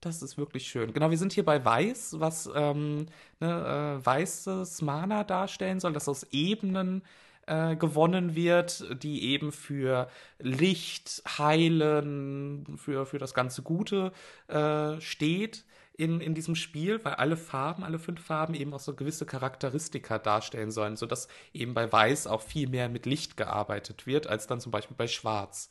Das 0.00 0.22
ist 0.22 0.38
wirklich 0.38 0.68
schön. 0.68 0.92
Genau, 0.92 1.10
wir 1.10 1.18
sind 1.18 1.32
hier 1.32 1.44
bei 1.44 1.64
Weiß, 1.64 2.20
was 2.20 2.48
ähm, 2.54 3.06
ne, 3.40 3.98
äh, 4.00 4.06
weißes 4.06 4.80
Mana 4.82 5.24
darstellen 5.24 5.80
soll, 5.80 5.92
das 5.92 6.08
aus 6.08 6.24
Ebenen 6.30 7.02
äh, 7.46 7.74
gewonnen 7.74 8.36
wird, 8.36 9.02
die 9.02 9.24
eben 9.24 9.50
für 9.50 10.08
Licht, 10.38 11.22
Heilen, 11.38 12.76
für, 12.76 13.06
für 13.06 13.18
das 13.18 13.34
ganze 13.34 13.62
Gute 13.62 14.12
äh, 14.46 15.00
steht 15.00 15.64
in, 15.96 16.20
in 16.20 16.34
diesem 16.34 16.54
Spiel, 16.54 17.04
weil 17.04 17.14
alle 17.14 17.36
Farben, 17.36 17.82
alle 17.82 17.98
fünf 17.98 18.20
Farben 18.24 18.54
eben 18.54 18.72
auch 18.74 18.80
so 18.80 18.94
gewisse 18.94 19.26
Charakteristika 19.26 20.20
darstellen 20.20 20.70
sollen, 20.70 20.96
sodass 20.96 21.26
eben 21.52 21.74
bei 21.74 21.90
Weiß 21.90 22.28
auch 22.28 22.42
viel 22.42 22.68
mehr 22.68 22.88
mit 22.88 23.04
Licht 23.04 23.36
gearbeitet 23.36 24.06
wird, 24.06 24.28
als 24.28 24.46
dann 24.46 24.60
zum 24.60 24.70
Beispiel 24.70 24.96
bei 24.96 25.08
Schwarz. 25.08 25.70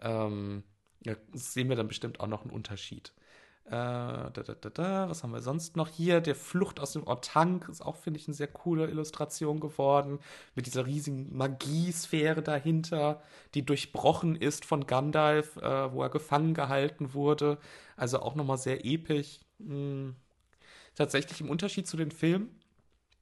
Ähm, 0.00 0.64
ja, 1.04 1.14
sehen 1.32 1.68
wir 1.68 1.76
dann 1.76 1.86
bestimmt 1.86 2.18
auch 2.18 2.26
noch 2.26 2.42
einen 2.42 2.50
Unterschied. 2.50 3.12
Äh, 3.68 3.70
da, 3.70 4.30
da, 4.30 4.54
da, 4.54 4.70
da, 4.70 5.10
was 5.10 5.22
haben 5.22 5.32
wir 5.32 5.42
sonst 5.42 5.76
noch 5.76 5.88
hier? 5.88 6.22
Der 6.22 6.34
Flucht 6.34 6.80
aus 6.80 6.94
dem 6.94 7.06
Ortank 7.06 7.68
ist 7.68 7.82
auch, 7.82 7.96
finde 7.96 8.18
ich, 8.18 8.26
eine 8.26 8.34
sehr 8.34 8.46
coole 8.46 8.88
Illustration 8.88 9.60
geworden. 9.60 10.20
Mit 10.54 10.64
dieser 10.64 10.86
riesigen 10.86 11.36
Magiesphäre 11.36 12.40
dahinter, 12.40 13.22
die 13.54 13.66
durchbrochen 13.66 14.36
ist 14.36 14.64
von 14.64 14.86
Gandalf, 14.86 15.58
äh, 15.58 15.92
wo 15.92 16.02
er 16.02 16.08
gefangen 16.08 16.54
gehalten 16.54 17.12
wurde. 17.12 17.58
Also 17.96 18.20
auch 18.20 18.34
nochmal 18.34 18.56
sehr 18.56 18.86
episch. 18.86 19.40
Hm. 19.58 20.16
Tatsächlich 20.94 21.42
im 21.42 21.50
Unterschied 21.50 21.86
zu 21.86 21.98
den 21.98 22.10
Filmen 22.10 22.58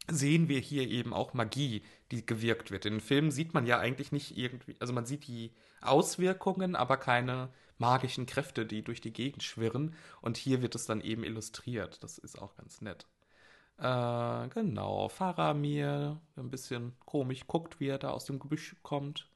sehen 0.08 0.48
wir 0.48 0.60
hier 0.60 0.88
eben 0.88 1.12
auch 1.12 1.34
Magie, 1.34 1.82
die 2.12 2.24
gewirkt 2.24 2.70
wird. 2.70 2.86
In 2.86 2.94
den 2.94 3.00
Filmen 3.00 3.32
sieht 3.32 3.52
man 3.52 3.66
ja 3.66 3.80
eigentlich 3.80 4.12
nicht 4.12 4.38
irgendwie, 4.38 4.76
also 4.78 4.92
man 4.92 5.06
sieht 5.06 5.26
die 5.26 5.50
Auswirkungen, 5.80 6.76
aber 6.76 6.98
keine 6.98 7.48
magischen 7.78 8.26
Kräfte, 8.26 8.66
die 8.66 8.82
durch 8.82 9.00
die 9.00 9.12
Gegend 9.12 9.42
schwirren. 9.42 9.94
Und 10.20 10.36
hier 10.36 10.62
wird 10.62 10.74
es 10.74 10.86
dann 10.86 11.00
eben 11.00 11.24
illustriert. 11.24 12.02
Das 12.02 12.18
ist 12.18 12.40
auch 12.40 12.56
ganz 12.56 12.80
nett. 12.80 13.06
Äh, 13.78 14.48
genau, 14.48 15.08
Faramir, 15.08 16.20
ein 16.36 16.50
bisschen 16.50 16.94
komisch 17.04 17.46
guckt, 17.46 17.78
wie 17.80 17.88
er 17.88 17.98
da 17.98 18.10
aus 18.10 18.24
dem 18.24 18.38
Gebüsch 18.38 18.76
kommt. 18.82 19.28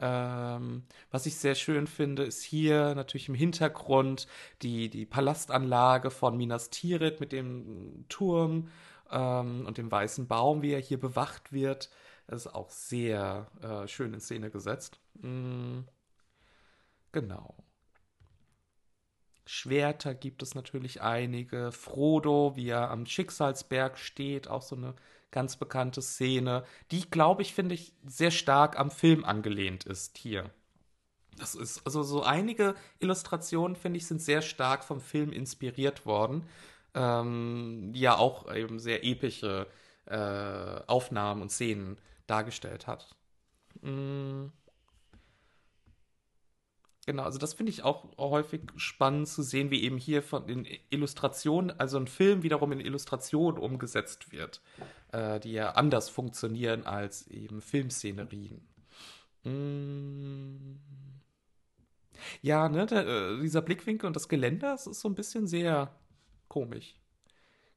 Ähm, 0.00 0.84
was 1.10 1.26
ich 1.26 1.36
sehr 1.36 1.54
schön 1.54 1.86
finde, 1.86 2.24
ist 2.24 2.42
hier 2.42 2.94
natürlich 2.94 3.28
im 3.28 3.34
Hintergrund 3.34 4.26
die, 4.62 4.90
die 4.90 5.06
Palastanlage 5.06 6.10
von 6.10 6.36
Minas 6.36 6.70
Tirith 6.70 7.20
mit 7.20 7.32
dem 7.32 8.06
Turm 8.08 8.68
ähm, 9.10 9.64
und 9.66 9.78
dem 9.78 9.90
weißen 9.90 10.26
Baum, 10.26 10.62
wie 10.62 10.72
er 10.72 10.80
hier 10.80 10.98
bewacht 10.98 11.52
wird. 11.52 11.90
Das 12.26 12.46
ist 12.46 12.54
auch 12.54 12.70
sehr 12.70 13.46
äh, 13.62 13.86
schön 13.86 14.14
in 14.14 14.20
Szene 14.20 14.50
gesetzt. 14.50 14.98
Mhm. 15.14 15.84
Genau. 17.12 17.54
Schwerter 19.46 20.14
gibt 20.14 20.42
es 20.42 20.54
natürlich 20.54 21.02
einige. 21.02 21.72
Frodo, 21.72 22.52
wie 22.56 22.68
er 22.68 22.90
am 22.90 23.06
Schicksalsberg 23.06 23.98
steht, 23.98 24.48
auch 24.48 24.62
so 24.62 24.76
eine 24.76 24.94
ganz 25.30 25.56
bekannte 25.56 26.00
Szene, 26.00 26.64
die, 26.90 27.10
glaube 27.10 27.42
ich, 27.42 27.54
finde 27.54 27.74
ich, 27.74 27.92
sehr 28.06 28.30
stark 28.30 28.78
am 28.78 28.90
Film 28.90 29.24
angelehnt 29.24 29.84
ist 29.84 30.16
hier. 30.16 30.50
Das 31.36 31.56
ist, 31.56 31.84
also 31.84 32.04
so 32.04 32.22
einige 32.22 32.76
Illustrationen, 33.00 33.74
finde 33.74 33.98
ich, 33.98 34.06
sind 34.06 34.22
sehr 34.22 34.42
stark 34.42 34.84
vom 34.84 35.00
Film 35.00 35.32
inspiriert 35.32 36.06
worden, 36.06 36.46
ähm, 36.94 37.90
die 37.92 38.00
ja 38.00 38.16
auch 38.16 38.54
eben 38.54 38.78
sehr 38.78 39.04
epische 39.04 39.66
äh, 40.06 40.80
Aufnahmen 40.86 41.42
und 41.42 41.50
Szenen 41.50 41.98
dargestellt 42.28 42.86
hat. 42.86 43.16
Mm. 43.82 44.46
Genau, 47.06 47.24
also 47.24 47.38
das 47.38 47.52
finde 47.52 47.70
ich 47.70 47.82
auch 47.82 48.16
häufig 48.16 48.62
spannend 48.76 49.28
zu 49.28 49.42
sehen, 49.42 49.70
wie 49.70 49.82
eben 49.82 49.98
hier 49.98 50.22
von 50.22 50.46
den 50.46 50.66
Illustrationen, 50.88 51.78
also 51.78 51.98
ein 51.98 52.06
Film 52.06 52.42
wiederum 52.42 52.72
in 52.72 52.80
Illustrationen 52.80 53.58
umgesetzt 53.58 54.32
wird, 54.32 54.62
äh, 55.12 55.38
die 55.38 55.52
ja 55.52 55.72
anders 55.72 56.08
funktionieren 56.08 56.84
als 56.84 57.26
eben 57.28 57.60
Filmszenerien. 57.60 58.66
Mm. 59.44 60.76
Ja, 62.40 62.70
ne, 62.70 62.86
der, 62.86 63.06
äh, 63.06 63.40
dieser 63.40 63.60
Blickwinkel 63.60 64.06
und 64.06 64.16
das 64.16 64.28
Geländer, 64.28 64.72
das 64.72 64.86
ist 64.86 65.00
so 65.00 65.08
ein 65.08 65.14
bisschen 65.14 65.46
sehr 65.46 65.94
komisch. 66.48 66.94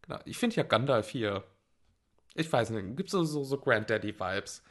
Genau, 0.03 0.19
ich 0.23 0.37
finde 0.37 0.55
ja 0.55 0.63
Gandalf 0.63 1.09
hier, 1.09 1.43
ich 2.33 2.51
weiß 2.51 2.69
nicht, 2.69 2.95
gibt 2.95 3.09
so, 3.09 3.25
so, 3.25 3.43
so 3.43 3.57
Granddaddy-Vibes. 3.57 4.63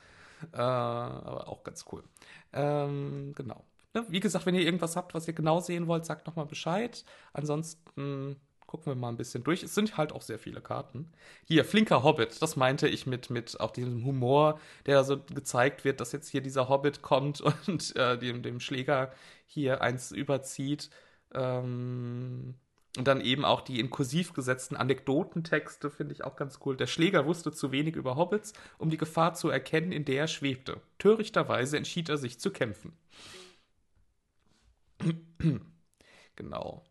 Äh, 0.53 0.57
aber 0.57 1.49
auch 1.49 1.63
ganz 1.63 1.85
cool. 1.91 2.05
Ähm, 2.53 3.33
genau. 3.35 3.65
Ne, 3.97 4.05
wie 4.11 4.21
gesagt, 4.21 4.45
wenn 4.45 4.55
ihr 4.55 4.61
irgendwas 4.61 4.95
habt, 4.95 5.15
was 5.15 5.27
ihr 5.27 5.33
genau 5.33 5.59
sehen 5.61 5.87
wollt, 5.87 6.05
sagt 6.05 6.27
nochmal 6.27 6.45
Bescheid. 6.45 7.03
Ansonsten 7.33 8.37
gucken 8.67 8.93
wir 8.93 8.95
mal 8.95 9.09
ein 9.09 9.17
bisschen 9.17 9.43
durch. 9.43 9.63
Es 9.63 9.75
sind 9.75 9.97
halt 9.97 10.13
auch 10.13 10.21
sehr 10.21 10.39
viele 10.39 10.61
Karten. 10.61 11.11
Hier, 11.47 11.65
flinker 11.65 12.03
Hobbit, 12.03 12.43
das 12.43 12.57
meinte 12.57 12.89
ich 12.89 13.07
mit, 13.07 13.31
mit 13.31 13.59
auch 13.59 13.71
diesem 13.71 14.05
Humor, 14.05 14.61
der 14.85 15.03
so 15.03 15.23
gezeigt 15.23 15.87
wird, 15.87 16.01
dass 16.03 16.13
jetzt 16.13 16.29
hier 16.29 16.43
dieser 16.43 16.69
Hobbit 16.69 17.01
kommt 17.01 17.41
und 17.67 17.97
äh, 17.97 18.19
dem, 18.19 18.43
dem 18.43 18.61
Schläger 18.61 19.13
hier 19.47 19.81
eins 19.81 20.13
überzieht. 20.13 20.91
Ähm, 21.33 22.55
und 22.99 23.09
dann 23.09 23.23
eben 23.23 23.47
auch 23.47 23.63
die 23.63 23.81
in 23.81 23.89
kursiv 23.89 24.35
gesetzten 24.35 24.77
Anekdotentexte 24.77 25.91
finde 25.91 26.13
ich 26.13 26.23
auch 26.23 26.37
ganz 26.37 26.59
cool. 26.67 26.77
Der 26.77 26.87
Schläger 26.87 27.25
wusste 27.25 27.51
zu 27.51 27.73
wenig 27.73 27.97
über 27.97 28.17
Hobbits, 28.17 28.53
um 28.77 28.91
die 28.91 28.99
Gefahr 28.99 29.33
zu 29.33 29.49
erkennen, 29.49 29.91
in 29.91 30.05
der 30.05 30.23
er 30.23 30.29
schwebte. 30.29 30.83
Törichterweise 30.99 31.79
entschied 31.79 32.11
er 32.11 32.19
sich 32.19 32.39
zu 32.39 32.51
kämpfen. 32.51 32.93
genau. 36.37 36.85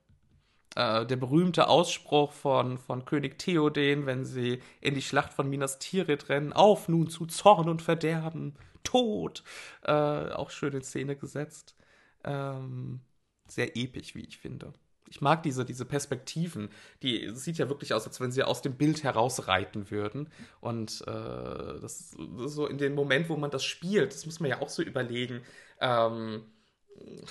Äh, 0.76 1.06
der 1.06 1.16
berühmte 1.16 1.68
Ausspruch 1.68 2.34
von, 2.34 2.78
von 2.78 3.06
König 3.06 3.40
Theoden, 3.40 4.06
wenn 4.06 4.26
sie 4.26 4.62
in 4.82 4.94
die 4.94 5.02
Schlacht 5.02 5.34
von 5.34 5.50
Minas 5.50 5.80
Tirith 5.80 6.30
rennen, 6.30 6.54
auf 6.54 6.90
nun 6.90 7.10
zu 7.10 7.26
Zorn 7.26 7.70
und 7.70 7.82
Verderben, 7.82 8.56
Tod, 8.84 9.44
äh, 9.84 9.92
auch 9.92 10.52
schön 10.52 10.74
in 10.74 10.84
Szene 10.84 11.16
gesetzt. 11.16 11.76
Ähm, 12.24 13.02
sehr 13.48 13.78
episch, 13.78 14.16
wie 14.16 14.26
ich 14.26 14.38
finde. 14.38 14.74
Ich 15.08 15.22
mag 15.22 15.44
diese, 15.44 15.66
diese 15.66 15.86
Perspektiven. 15.86 16.70
Die 17.04 17.30
sieht 17.36 17.58
ja 17.58 17.70
wirklich 17.70 17.94
aus, 17.94 18.08
als 18.08 18.20
wenn 18.20 18.32
sie 18.32 18.44
aus 18.44 18.62
dem 18.62 18.76
Bild 18.76 19.04
herausreiten 19.04 19.92
würden. 19.92 20.30
Und 20.62 21.02
äh, 21.08 21.80
das, 21.80 22.16
das 22.38 22.54
so 22.54 22.68
in 22.68 22.78
dem 22.80 22.96
Moment, 22.96 23.30
wo 23.30 23.38
man 23.38 23.52
das 23.52 23.64
spielt, 23.64 24.14
das 24.14 24.26
muss 24.26 24.40
man 24.40 24.50
ja 24.50 24.62
auch 24.62 24.70
so 24.70 24.82
überlegen. 24.82 25.42
Ähm, 25.80 26.44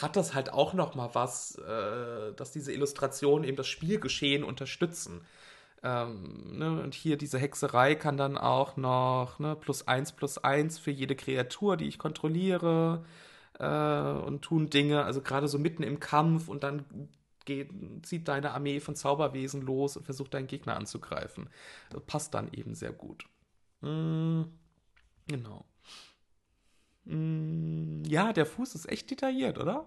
hat 0.00 0.16
das 0.16 0.34
halt 0.34 0.52
auch 0.52 0.74
noch 0.74 0.94
mal 0.94 1.10
was, 1.14 1.56
äh, 1.56 2.32
dass 2.34 2.52
diese 2.52 2.72
Illustrationen 2.72 3.46
eben 3.46 3.56
das 3.56 3.68
Spielgeschehen 3.68 4.44
unterstützen. 4.44 5.22
Ähm, 5.82 6.58
ne? 6.58 6.82
Und 6.82 6.94
hier 6.94 7.16
diese 7.16 7.38
Hexerei 7.38 7.94
kann 7.94 8.16
dann 8.16 8.38
auch 8.38 8.76
noch 8.76 9.38
ne, 9.38 9.56
plus 9.56 9.86
eins 9.86 10.12
plus 10.12 10.38
eins 10.38 10.78
für 10.78 10.90
jede 10.90 11.16
Kreatur, 11.16 11.76
die 11.76 11.86
ich 11.86 11.98
kontrolliere 11.98 13.04
äh, 13.58 13.66
und 13.66 14.42
tun 14.42 14.70
Dinge, 14.70 15.04
also 15.04 15.20
gerade 15.20 15.48
so 15.48 15.58
mitten 15.58 15.82
im 15.82 16.00
Kampf 16.00 16.48
und 16.48 16.64
dann 16.64 16.84
geht, 17.44 17.70
zieht 18.02 18.28
deine 18.28 18.52
Armee 18.52 18.80
von 18.80 18.96
Zauberwesen 18.96 19.62
los 19.62 19.96
und 19.96 20.04
versucht 20.04 20.34
deinen 20.34 20.46
Gegner 20.46 20.76
anzugreifen. 20.76 21.50
Das 21.90 22.02
passt 22.06 22.34
dann 22.34 22.52
eben 22.52 22.74
sehr 22.74 22.92
gut. 22.92 23.26
Mm, 23.82 24.42
genau. 25.28 25.66
Mm, 27.04 28.02
ja, 28.04 28.32
der 28.32 28.46
Fuß 28.46 28.74
ist 28.74 28.88
echt 28.88 29.10
detailliert, 29.10 29.58
oder? 29.58 29.86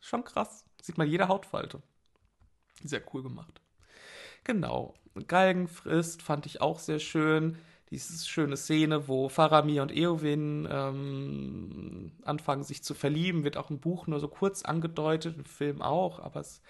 Schon 0.00 0.24
krass. 0.24 0.64
Sieht 0.80 0.98
man 0.98 1.08
jede 1.08 1.28
Hautfalte. 1.28 1.82
Sehr 2.82 3.02
cool 3.12 3.22
gemacht. 3.22 3.60
Genau. 4.44 4.94
Galgenfrist 5.26 6.22
fand 6.22 6.46
ich 6.46 6.60
auch 6.60 6.78
sehr 6.78 6.98
schön. 6.98 7.58
Diese 7.90 8.26
schöne 8.26 8.56
Szene, 8.56 9.06
wo 9.06 9.28
Faramir 9.28 9.82
und 9.82 9.96
Eowyn 9.96 10.68
ähm, 10.70 12.12
anfangen, 12.24 12.64
sich 12.64 12.82
zu 12.82 12.94
verlieben, 12.94 13.44
wird 13.44 13.56
auch 13.56 13.70
im 13.70 13.78
Buch 13.78 14.08
nur 14.08 14.18
so 14.18 14.28
kurz 14.28 14.62
angedeutet, 14.62 15.36
im 15.36 15.44
Film 15.44 15.82
auch, 15.82 16.18
aber 16.18 16.40
es 16.40 16.48
ist 16.48 16.62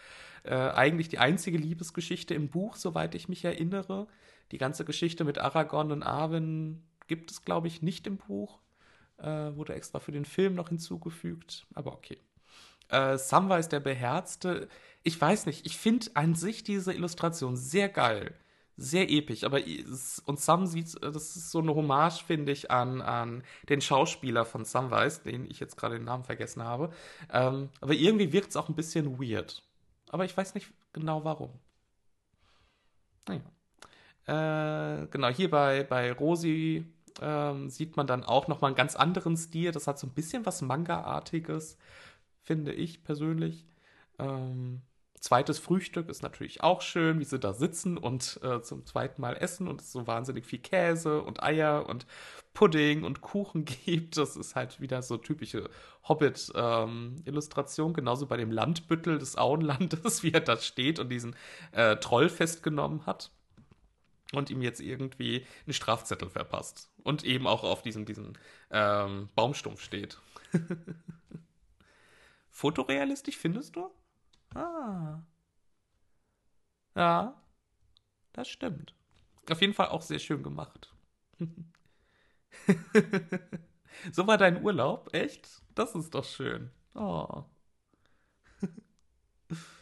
äh, 0.44 0.54
eigentlich 0.54 1.08
die 1.08 1.18
einzige 1.18 1.56
Liebesgeschichte 1.58 2.34
im 2.34 2.48
Buch, 2.48 2.76
soweit 2.76 3.14
ich 3.14 3.28
mich 3.28 3.44
erinnere. 3.44 4.06
Die 4.52 4.58
ganze 4.58 4.84
Geschichte 4.84 5.24
mit 5.24 5.38
Aragorn 5.38 5.90
und 5.90 6.02
Arwen 6.02 6.86
gibt 7.06 7.30
es, 7.30 7.42
glaube 7.42 7.66
ich, 7.66 7.82
nicht 7.82 8.06
im 8.06 8.18
Buch. 8.18 8.60
Äh, 9.18 9.56
wurde 9.56 9.74
extra 9.74 9.98
für 9.98 10.12
den 10.12 10.26
Film 10.26 10.54
noch 10.54 10.68
hinzugefügt, 10.68 11.66
aber 11.74 11.94
okay. 11.94 12.18
Äh, 12.88 13.16
Samwise 13.16 13.70
der 13.70 13.80
Beherzte, 13.80 14.68
ich 15.04 15.18
weiß 15.18 15.46
nicht, 15.46 15.64
ich 15.64 15.78
finde 15.78 16.08
an 16.14 16.34
sich 16.34 16.64
diese 16.64 16.92
Illustration 16.92 17.56
sehr 17.56 17.88
geil, 17.88 18.34
sehr 18.76 19.10
episch, 19.10 19.44
aber 19.44 19.60
und 20.26 20.38
Sam 20.38 20.66
sieht, 20.66 21.02
das 21.02 21.34
ist 21.34 21.50
so 21.50 21.60
eine 21.60 21.74
Hommage, 21.74 22.24
finde 22.24 22.52
ich, 22.52 22.70
an, 22.70 23.00
an 23.00 23.42
den 23.70 23.80
Schauspieler 23.80 24.44
von 24.44 24.66
Samwise, 24.66 25.22
den 25.24 25.50
ich 25.50 25.60
jetzt 25.60 25.78
gerade 25.78 25.96
den 25.96 26.04
Namen 26.04 26.24
vergessen 26.24 26.62
habe. 26.62 26.92
Ähm, 27.32 27.70
aber 27.80 27.94
irgendwie 27.94 28.32
wirkt 28.34 28.50
es 28.50 28.56
auch 28.56 28.68
ein 28.68 28.74
bisschen 28.74 29.18
weird. 29.18 29.62
Aber 30.10 30.26
ich 30.26 30.36
weiß 30.36 30.54
nicht 30.54 30.68
genau 30.92 31.24
warum. 31.24 31.50
Naja. 33.26 33.40
Äh, 34.26 35.06
genau, 35.06 35.28
hier 35.28 35.50
bei, 35.50 35.84
bei 35.84 36.12
Rosi 36.12 36.84
ähm, 37.20 37.70
sieht 37.70 37.96
man 37.96 38.06
dann 38.06 38.24
auch 38.24 38.48
nochmal 38.48 38.70
einen 38.70 38.76
ganz 38.76 38.96
anderen 38.96 39.36
Stil. 39.36 39.72
Das 39.72 39.86
hat 39.86 39.98
so 39.98 40.06
ein 40.06 40.14
bisschen 40.14 40.46
was 40.46 40.62
Manga-artiges, 40.62 41.78
finde 42.42 42.72
ich 42.72 43.04
persönlich. 43.04 43.66
Ähm, 44.18 44.82
zweites 45.20 45.58
Frühstück 45.58 46.08
ist 46.08 46.22
natürlich 46.22 46.62
auch 46.62 46.82
schön, 46.82 47.18
wie 47.18 47.24
sie 47.24 47.38
da 47.38 47.52
sitzen 47.52 47.98
und 47.98 48.38
äh, 48.42 48.62
zum 48.62 48.86
zweiten 48.86 49.20
Mal 49.20 49.36
essen 49.36 49.66
und 49.68 49.80
es 49.80 49.92
so 49.92 50.06
wahnsinnig 50.06 50.46
viel 50.46 50.60
Käse 50.60 51.22
und 51.22 51.42
Eier 51.42 51.88
und 51.88 52.06
Pudding 52.54 53.02
und 53.04 53.20
Kuchen 53.20 53.64
gibt. 53.86 54.16
Das 54.16 54.36
ist 54.36 54.54
halt 54.54 54.80
wieder 54.80 55.02
so 55.02 55.16
typische 55.16 55.68
Hobbit-Illustration. 56.08 57.90
Ähm, 57.90 57.94
Genauso 57.94 58.26
bei 58.26 58.36
dem 58.36 58.50
Landbüttel 58.50 59.18
des 59.18 59.36
Auenlandes, 59.36 60.22
wie 60.22 60.32
er 60.32 60.40
da 60.40 60.56
steht 60.58 60.98
und 60.98 61.08
diesen 61.08 61.34
äh, 61.72 61.96
Troll 61.96 62.28
festgenommen 62.28 63.06
hat 63.06 63.30
und 64.32 64.50
ihm 64.50 64.62
jetzt 64.62 64.80
irgendwie 64.80 65.46
einen 65.66 65.74
Strafzettel 65.74 66.28
verpasst. 66.28 66.90
Und 67.02 67.24
eben 67.24 67.46
auch 67.46 67.62
auf 67.62 67.82
diesem, 67.82 68.04
diesem 68.04 68.32
ähm, 68.70 69.28
Baumstumpf 69.34 69.80
steht. 69.80 70.18
Fotorealistisch 72.50 73.36
findest 73.36 73.76
du? 73.76 73.90
Ah. 74.54 75.20
Ja, 76.94 77.40
das 78.32 78.48
stimmt. 78.48 78.94
Auf 79.50 79.60
jeden 79.60 79.74
Fall 79.74 79.88
auch 79.88 80.02
sehr 80.02 80.18
schön 80.18 80.42
gemacht. 80.42 80.92
so 84.12 84.26
war 84.26 84.38
dein 84.38 84.62
Urlaub? 84.62 85.12
Echt? 85.12 85.62
Das 85.74 85.94
ist 85.94 86.14
doch 86.14 86.24
schön. 86.24 86.70
Oh. 86.94 87.44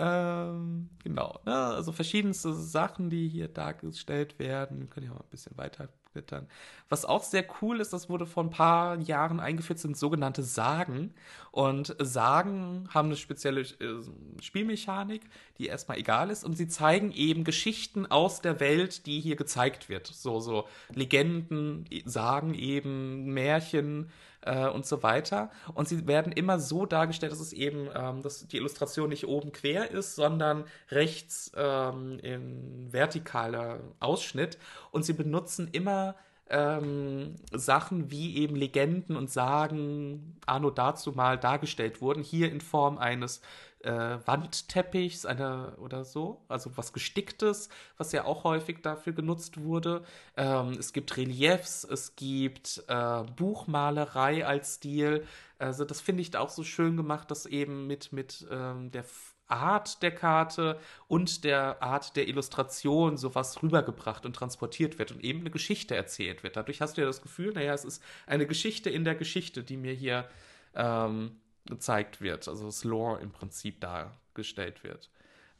Ähm, 0.00 0.88
genau. 1.04 1.38
Ne? 1.44 1.54
Also 1.54 1.92
verschiedenste 1.92 2.54
Sachen, 2.54 3.10
die 3.10 3.28
hier 3.28 3.48
dargestellt 3.48 4.38
werden. 4.38 4.88
Können 4.88 5.06
ja 5.06 5.12
mal 5.12 5.20
ein 5.20 5.30
bisschen 5.30 5.58
weiter 5.58 5.88
blättern. 6.12 6.48
Was 6.88 7.04
auch 7.04 7.22
sehr 7.22 7.44
cool 7.60 7.80
ist, 7.80 7.92
das 7.92 8.08
wurde 8.08 8.26
vor 8.26 8.44
ein 8.44 8.50
paar 8.50 8.98
Jahren 8.98 9.40
eingeführt, 9.40 9.78
sind 9.78 9.98
sogenannte 9.98 10.42
Sagen. 10.42 11.12
Und 11.50 11.94
Sagen 11.98 12.88
haben 12.94 13.08
eine 13.08 13.16
spezielle 13.16 13.60
äh, 13.60 14.02
Spielmechanik, 14.40 15.22
die 15.58 15.66
erstmal 15.66 15.98
egal 15.98 16.30
ist. 16.30 16.44
Und 16.44 16.56
sie 16.56 16.68
zeigen 16.68 17.12
eben 17.12 17.44
Geschichten 17.44 18.06
aus 18.06 18.40
der 18.40 18.58
Welt, 18.58 19.04
die 19.04 19.20
hier 19.20 19.36
gezeigt 19.36 19.90
wird. 19.90 20.06
So, 20.06 20.40
so 20.40 20.66
Legenden, 20.94 21.84
Sagen 22.06 22.54
eben, 22.54 23.34
Märchen 23.34 24.10
äh, 24.42 24.68
und 24.68 24.86
so 24.86 25.02
weiter. 25.02 25.50
Und 25.74 25.88
sie 25.88 26.06
werden 26.06 26.32
immer 26.32 26.58
so 26.58 26.86
dargestellt, 26.86 27.32
dass 27.32 27.40
es 27.40 27.52
eben, 27.52 27.88
ähm, 27.94 28.22
dass 28.22 28.46
die 28.46 28.56
Illustration 28.56 29.08
nicht 29.08 29.26
oben 29.26 29.52
quer 29.52 29.90
ist, 29.90 30.14
sondern 30.14 30.64
rechts 30.90 31.52
ähm, 31.56 32.18
in 32.20 32.88
vertikaler 32.90 33.80
Ausschnitt. 34.00 34.58
Und 34.90 35.04
sie 35.04 35.12
benutzen 35.12 35.68
immer 35.72 36.14
ähm, 36.50 37.36
Sachen 37.52 38.10
wie 38.10 38.36
eben 38.36 38.56
Legenden 38.56 39.16
und 39.16 39.30
Sagen 39.30 40.36
anno 40.46 40.70
dazu 40.70 41.12
mal 41.12 41.38
dargestellt 41.38 42.00
wurden, 42.00 42.22
hier 42.22 42.50
in 42.50 42.60
Form 42.60 42.98
eines 42.98 43.40
äh, 43.82 44.18
Wandteppichs 44.26 45.26
eine, 45.26 45.76
oder 45.78 46.04
so, 46.04 46.44
also 46.48 46.76
was 46.76 46.92
Gesticktes, 46.92 47.68
was 47.96 48.12
ja 48.12 48.24
auch 48.24 48.44
häufig 48.44 48.82
dafür 48.82 49.12
genutzt 49.12 49.60
wurde. 49.62 50.04
Ähm, 50.36 50.72
es 50.78 50.92
gibt 50.92 51.16
Reliefs, 51.16 51.84
es 51.84 52.16
gibt 52.16 52.84
äh, 52.88 53.22
Buchmalerei 53.36 54.46
als 54.46 54.74
Stil. 54.76 55.26
Also 55.58 55.84
das 55.84 56.00
finde 56.00 56.22
ich 56.22 56.36
auch 56.36 56.50
so 56.50 56.64
schön 56.64 56.96
gemacht, 56.96 57.30
dass 57.30 57.46
eben 57.46 57.86
mit, 57.86 58.12
mit 58.12 58.46
ähm, 58.50 58.90
der 58.90 59.04
Art 59.50 60.02
der 60.02 60.14
Karte 60.14 60.78
und 61.08 61.44
der 61.44 61.82
Art 61.82 62.14
der 62.16 62.28
Illustration 62.28 63.16
sowas 63.16 63.62
rübergebracht 63.62 64.24
und 64.24 64.36
transportiert 64.36 64.98
wird 64.98 65.10
und 65.10 65.24
eben 65.24 65.40
eine 65.40 65.50
Geschichte 65.50 65.96
erzählt 65.96 66.44
wird. 66.44 66.56
Dadurch 66.56 66.80
hast 66.80 66.96
du 66.96 67.00
ja 67.00 67.06
das 67.06 67.20
Gefühl, 67.20 67.52
naja, 67.52 67.74
es 67.74 67.84
ist 67.84 68.02
eine 68.26 68.46
Geschichte 68.46 68.90
in 68.90 69.04
der 69.04 69.16
Geschichte, 69.16 69.64
die 69.64 69.76
mir 69.76 69.92
hier 69.92 70.28
ähm, 70.74 71.40
gezeigt 71.66 72.20
wird, 72.20 72.48
also 72.48 72.66
das 72.66 72.84
Lore 72.84 73.20
im 73.20 73.30
Prinzip 73.30 73.80
dargestellt 73.80 74.82
wird. 74.84 75.10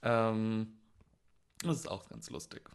Ähm, 0.03 0.79
das 1.63 1.77
ist 1.77 1.91
auch 1.91 2.09
ganz 2.09 2.31
lustig. 2.31 2.71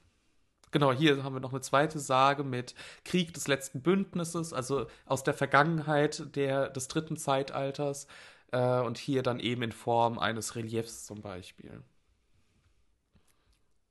Genau, 0.71 0.91
hier 0.91 1.23
haben 1.23 1.33
wir 1.33 1.39
noch 1.39 1.53
eine 1.53 1.61
zweite 1.61 1.99
Sage 1.99 2.43
mit 2.43 2.75
Krieg 3.03 3.33
des 3.33 3.47
letzten 3.47 3.81
Bündnisses, 3.81 4.51
also 4.51 4.87
aus 5.05 5.23
der 5.23 5.33
Vergangenheit 5.33 6.35
der, 6.35 6.69
des 6.69 6.87
dritten 6.87 7.17
Zeitalters. 7.17 8.07
Äh, 8.51 8.81
und 8.81 8.97
hier 8.97 9.23
dann 9.23 9.39
eben 9.39 9.63
in 9.63 9.71
Form 9.71 10.19
eines 10.19 10.55
Reliefs 10.55 11.05
zum 11.05 11.21
Beispiel. 11.21 11.81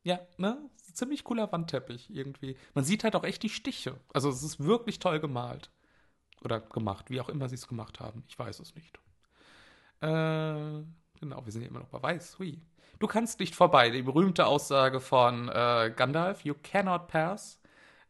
Ja, 0.03 0.21
ne? 0.37 0.59
Ziemlich 0.93 1.25
cooler 1.25 1.51
Wandteppich 1.51 2.09
irgendwie. 2.11 2.57
Man 2.75 2.85
sieht 2.85 3.03
halt 3.03 3.17
auch 3.17 3.25
echt 3.25 3.43
die 3.43 3.49
Stiche. 3.49 3.99
Also 4.13 4.29
es 4.29 4.43
ist 4.43 4.63
wirklich 4.63 5.01
toll 5.01 5.19
gemalt. 5.19 5.71
Oder 6.43 6.61
gemacht, 6.61 7.11
wie 7.11 7.21
auch 7.21 7.29
immer 7.29 7.49
sie 7.49 7.55
es 7.57 7.67
gemacht 7.67 8.01
haben. 8.01 8.25
Ich 8.29 8.39
weiß 8.39 8.61
es 8.61 8.75
nicht. 8.75 8.99
Äh, 10.05 10.85
genau, 11.19 11.45
wir 11.45 11.53
sind 11.53 11.63
ja 11.63 11.69
immer 11.69 11.81
noch 11.81 11.89
bei 11.89 12.03
Weiß. 12.03 12.39
Hui. 12.39 12.61
Du 12.99 13.07
kannst 13.07 13.41
nicht 13.41 13.55
vorbei. 13.55 13.91
Die 13.91 14.03
berühmte 14.03 14.47
Aussage 14.47 15.01
von 15.01 15.49
äh, 15.49 15.93
Gandalf, 15.97 16.45
you 16.45 16.55
cannot 16.63 17.09
pass. 17.09 17.61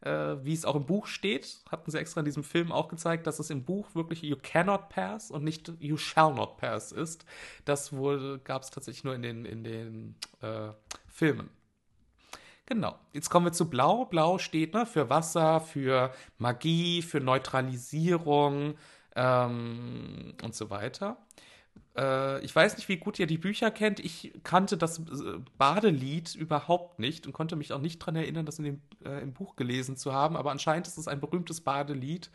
Äh, 0.01 0.43
wie 0.43 0.53
es 0.53 0.65
auch 0.65 0.75
im 0.75 0.85
Buch 0.85 1.07
steht, 1.07 1.61
hatten 1.71 1.89
sie 1.89 1.97
extra 1.97 2.19
in 2.19 2.25
diesem 2.25 2.43
Film 2.43 2.71
auch 2.71 2.89
gezeigt, 2.89 3.25
dass 3.27 3.39
es 3.39 3.49
im 3.49 3.63
Buch 3.63 3.95
wirklich 3.95 4.21
you 4.21 4.35
cannot 4.41 4.89
pass 4.89 5.31
und 5.31 5.43
nicht 5.43 5.71
you 5.79 5.95
shall 5.97 6.33
not 6.33 6.57
pass 6.57 6.91
ist. 6.91 7.25
Das 7.63 7.91
gab 8.43 8.61
es 8.61 8.71
tatsächlich 8.71 9.03
nur 9.05 9.15
in 9.15 9.21
den, 9.21 9.45
in 9.45 9.63
den 9.63 10.15
äh, 10.41 10.71
Filmen. 11.07 11.49
Genau. 12.65 12.95
Jetzt 13.13 13.29
kommen 13.29 13.45
wir 13.45 13.53
zu 13.53 13.69
Blau. 13.69 14.05
Blau 14.05 14.37
steht 14.37 14.73
ne, 14.73 14.85
für 14.85 15.09
Wasser, 15.09 15.61
für 15.61 16.11
Magie, 16.39 17.01
für 17.01 17.21
Neutralisierung 17.21 18.75
ähm, 19.15 20.33
und 20.43 20.55
so 20.55 20.69
weiter. 20.69 21.17
Äh, 21.97 22.43
ich 22.43 22.55
weiß 22.55 22.77
nicht, 22.77 22.89
wie 22.89 22.97
gut 22.97 23.19
ihr 23.19 23.27
die 23.27 23.37
Bücher 23.37 23.71
kennt. 23.71 23.99
Ich 23.99 24.33
kannte 24.43 24.77
das 24.77 24.99
äh, 24.99 25.39
Badelied 25.57 26.35
überhaupt 26.35 26.99
nicht 26.99 27.25
und 27.25 27.33
konnte 27.33 27.55
mich 27.55 27.73
auch 27.73 27.81
nicht 27.81 28.01
daran 28.01 28.15
erinnern, 28.17 28.45
das 28.45 28.59
in 28.59 28.65
dem, 28.65 28.81
äh, 29.05 29.21
im 29.21 29.33
Buch 29.33 29.55
gelesen 29.55 29.97
zu 29.97 30.13
haben. 30.13 30.35
Aber 30.35 30.51
anscheinend 30.51 30.87
ist 30.87 30.97
es 30.97 31.07
ein 31.07 31.19
berühmtes 31.19 31.61
Badelied. 31.61 32.29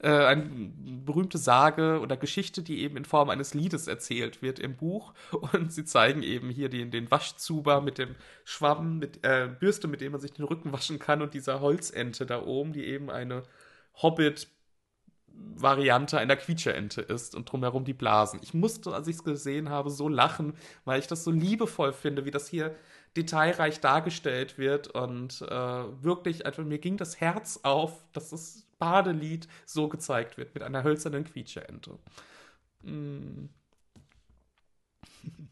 Äh, 0.00 0.10
eine 0.10 0.70
berühmte 1.04 1.38
Sage 1.38 2.00
oder 2.00 2.16
Geschichte, 2.16 2.62
die 2.62 2.82
eben 2.82 2.96
in 2.96 3.04
Form 3.04 3.30
eines 3.30 3.54
Liedes 3.54 3.88
erzählt 3.88 4.42
wird 4.42 4.58
im 4.58 4.76
Buch. 4.76 5.14
Und 5.52 5.72
sie 5.72 5.84
zeigen 5.84 6.22
eben 6.22 6.50
hier 6.50 6.68
den, 6.68 6.90
den 6.90 7.10
Waschzuber 7.10 7.80
mit 7.80 7.98
dem 7.98 8.14
Schwamm, 8.44 8.98
mit 8.98 9.24
äh, 9.24 9.48
Bürste, 9.58 9.88
mit 9.88 10.00
dem 10.00 10.12
man 10.12 10.20
sich 10.20 10.32
den 10.32 10.44
Rücken 10.44 10.72
waschen 10.72 10.98
kann 10.98 11.22
und 11.22 11.34
dieser 11.34 11.60
Holzente 11.60 12.26
da 12.26 12.42
oben, 12.42 12.72
die 12.72 12.84
eben 12.84 13.10
eine 13.10 13.42
Hobbit- 14.02 14.48
Variante 15.60 16.18
einer 16.18 16.36
Quietscheente 16.36 17.00
ist 17.00 17.34
und 17.34 17.50
drumherum 17.50 17.84
die 17.84 17.94
Blasen. 17.94 18.40
Ich 18.42 18.54
musste, 18.54 18.94
als 18.94 19.08
ich 19.08 19.16
es 19.16 19.24
gesehen 19.24 19.68
habe, 19.70 19.90
so 19.90 20.08
lachen, 20.08 20.54
weil 20.84 21.00
ich 21.00 21.06
das 21.06 21.24
so 21.24 21.30
liebevoll 21.30 21.92
finde, 21.92 22.24
wie 22.24 22.30
das 22.30 22.48
hier 22.48 22.74
detailreich 23.16 23.80
dargestellt 23.80 24.58
wird 24.58 24.88
und 24.88 25.42
äh, 25.42 26.02
wirklich, 26.02 26.46
also 26.46 26.62
mir 26.62 26.78
ging 26.78 26.96
das 26.96 27.20
Herz 27.20 27.60
auf, 27.62 28.04
dass 28.12 28.30
das 28.30 28.64
Badelied 28.78 29.48
so 29.66 29.88
gezeigt 29.88 30.36
wird 30.36 30.54
mit 30.54 30.62
einer 30.62 30.84
hölzernen 30.84 31.24
Quietscheente. 31.24 31.98
Mm. 32.82 33.46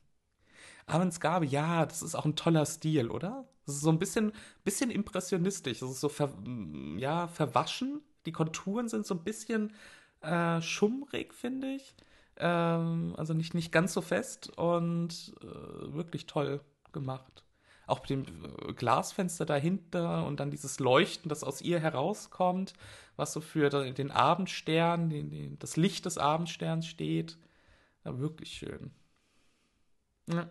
Avantgarde, 0.87 1.47
ja, 1.47 1.85
das 1.85 2.03
ist 2.03 2.15
auch 2.15 2.25
ein 2.25 2.37
toller 2.37 2.65
Stil, 2.67 3.11
oder? 3.11 3.49
Das 3.65 3.75
ist 3.75 3.81
so 3.81 3.91
ein 3.91 3.99
bisschen, 3.99 4.33
bisschen 4.63 4.93
impressionistisch. 4.93 5.81
Das 5.81 5.91
ist 5.91 6.01
so 6.01 6.09
ver, 6.09 6.33
ja, 6.97 7.27
verwaschen, 7.27 8.03
die 8.27 8.33
Konturen 8.33 8.89
sind 8.89 9.07
so 9.07 9.15
ein 9.15 9.25
bisschen 9.25 9.73
äh, 10.21 10.61
schummrig, 10.61 11.33
finde 11.35 11.75
ich. 11.75 11.95
Ähm, 12.37 13.15
also 13.17 13.33
nicht, 13.35 13.55
nicht 13.55 13.73
ganz 13.73 13.93
so 13.93 14.03
fest 14.03 14.57
und 14.59 15.35
äh, 15.41 15.95
wirklich 15.95 16.27
toll 16.27 16.61
gemacht. 16.93 17.45
Auch 17.87 18.01
mit 18.01 18.11
dem 18.11 18.25
äh, 18.25 18.73
Glasfenster 18.73 19.47
dahinter 19.47 20.27
und 20.27 20.41
dann 20.41 20.51
dieses 20.51 20.81
Leuchten, 20.81 21.29
das 21.29 21.45
aus 21.45 21.63
ihr 21.63 21.81
herauskommt, 21.81 22.75
was 23.17 23.33
so 23.33 23.41
für 23.41 23.71
den 23.71 24.11
Abendstern, 24.11 25.09
den, 25.09 25.31
den, 25.31 25.59
das 25.59 25.77
Licht 25.77 26.05
des 26.05 26.19
Abendsterns 26.19 26.87
steht. 26.87 27.39
Ja, 28.05 28.19
wirklich 28.19 28.53
schön. 28.53 28.91
Ja, 30.29 30.51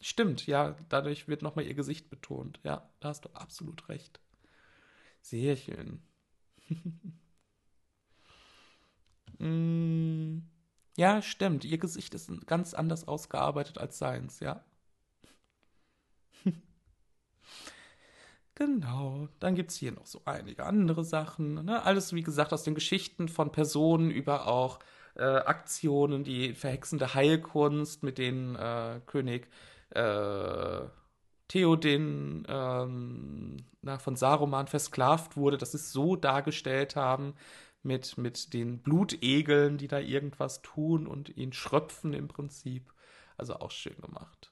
stimmt, 0.00 0.46
ja, 0.46 0.76
dadurch 0.88 1.28
wird 1.28 1.42
nochmal 1.42 1.66
ihr 1.66 1.74
Gesicht 1.74 2.10
betont. 2.10 2.60
Ja, 2.64 2.88
da 3.00 3.08
hast 3.08 3.24
du 3.24 3.30
absolut 3.30 3.88
recht. 3.88 4.20
Sehr 5.22 5.56
schön. 5.56 6.02
mm, 9.38 10.38
ja, 10.96 11.22
stimmt. 11.22 11.64
Ihr 11.64 11.78
Gesicht 11.78 12.14
ist 12.14 12.30
ganz 12.46 12.74
anders 12.74 13.08
ausgearbeitet 13.08 13.78
als 13.78 13.98
seins, 13.98 14.40
ja. 14.40 14.64
Genau, 18.54 19.28
dann 19.40 19.54
gibt 19.54 19.70
es 19.70 19.76
hier 19.78 19.92
noch 19.92 20.06
so 20.06 20.20
einige 20.26 20.66
andere 20.66 21.04
Sachen. 21.04 21.64
Ne? 21.64 21.82
Alles, 21.82 22.12
wie 22.12 22.22
gesagt, 22.22 22.52
aus 22.52 22.64
den 22.64 22.74
Geschichten 22.74 23.28
von 23.28 23.50
Personen 23.50 24.10
über 24.10 24.46
auch 24.46 24.78
äh, 25.16 25.22
Aktionen, 25.24 26.22
die 26.22 26.54
verhexende 26.54 27.14
Heilkunst, 27.14 28.02
mit 28.02 28.18
denen 28.18 28.54
äh, 28.56 29.00
König 29.06 29.48
äh, 29.90 30.80
Theoden 31.52 32.46
ähm, 32.48 33.58
na, 33.82 33.98
von 33.98 34.16
Saruman 34.16 34.68
versklavt 34.68 35.36
wurde, 35.36 35.58
dass 35.58 35.72
sie 35.72 35.76
es 35.76 35.92
so 35.92 36.16
dargestellt 36.16 36.96
haben 36.96 37.34
mit, 37.82 38.16
mit 38.16 38.54
den 38.54 38.78
Blutegeln, 38.78 39.76
die 39.76 39.86
da 39.86 39.98
irgendwas 39.98 40.62
tun 40.62 41.06
und 41.06 41.36
ihn 41.36 41.52
schröpfen 41.52 42.14
im 42.14 42.26
Prinzip. 42.26 42.90
Also 43.36 43.56
auch 43.56 43.70
schön 43.70 44.00
gemacht. 44.00 44.50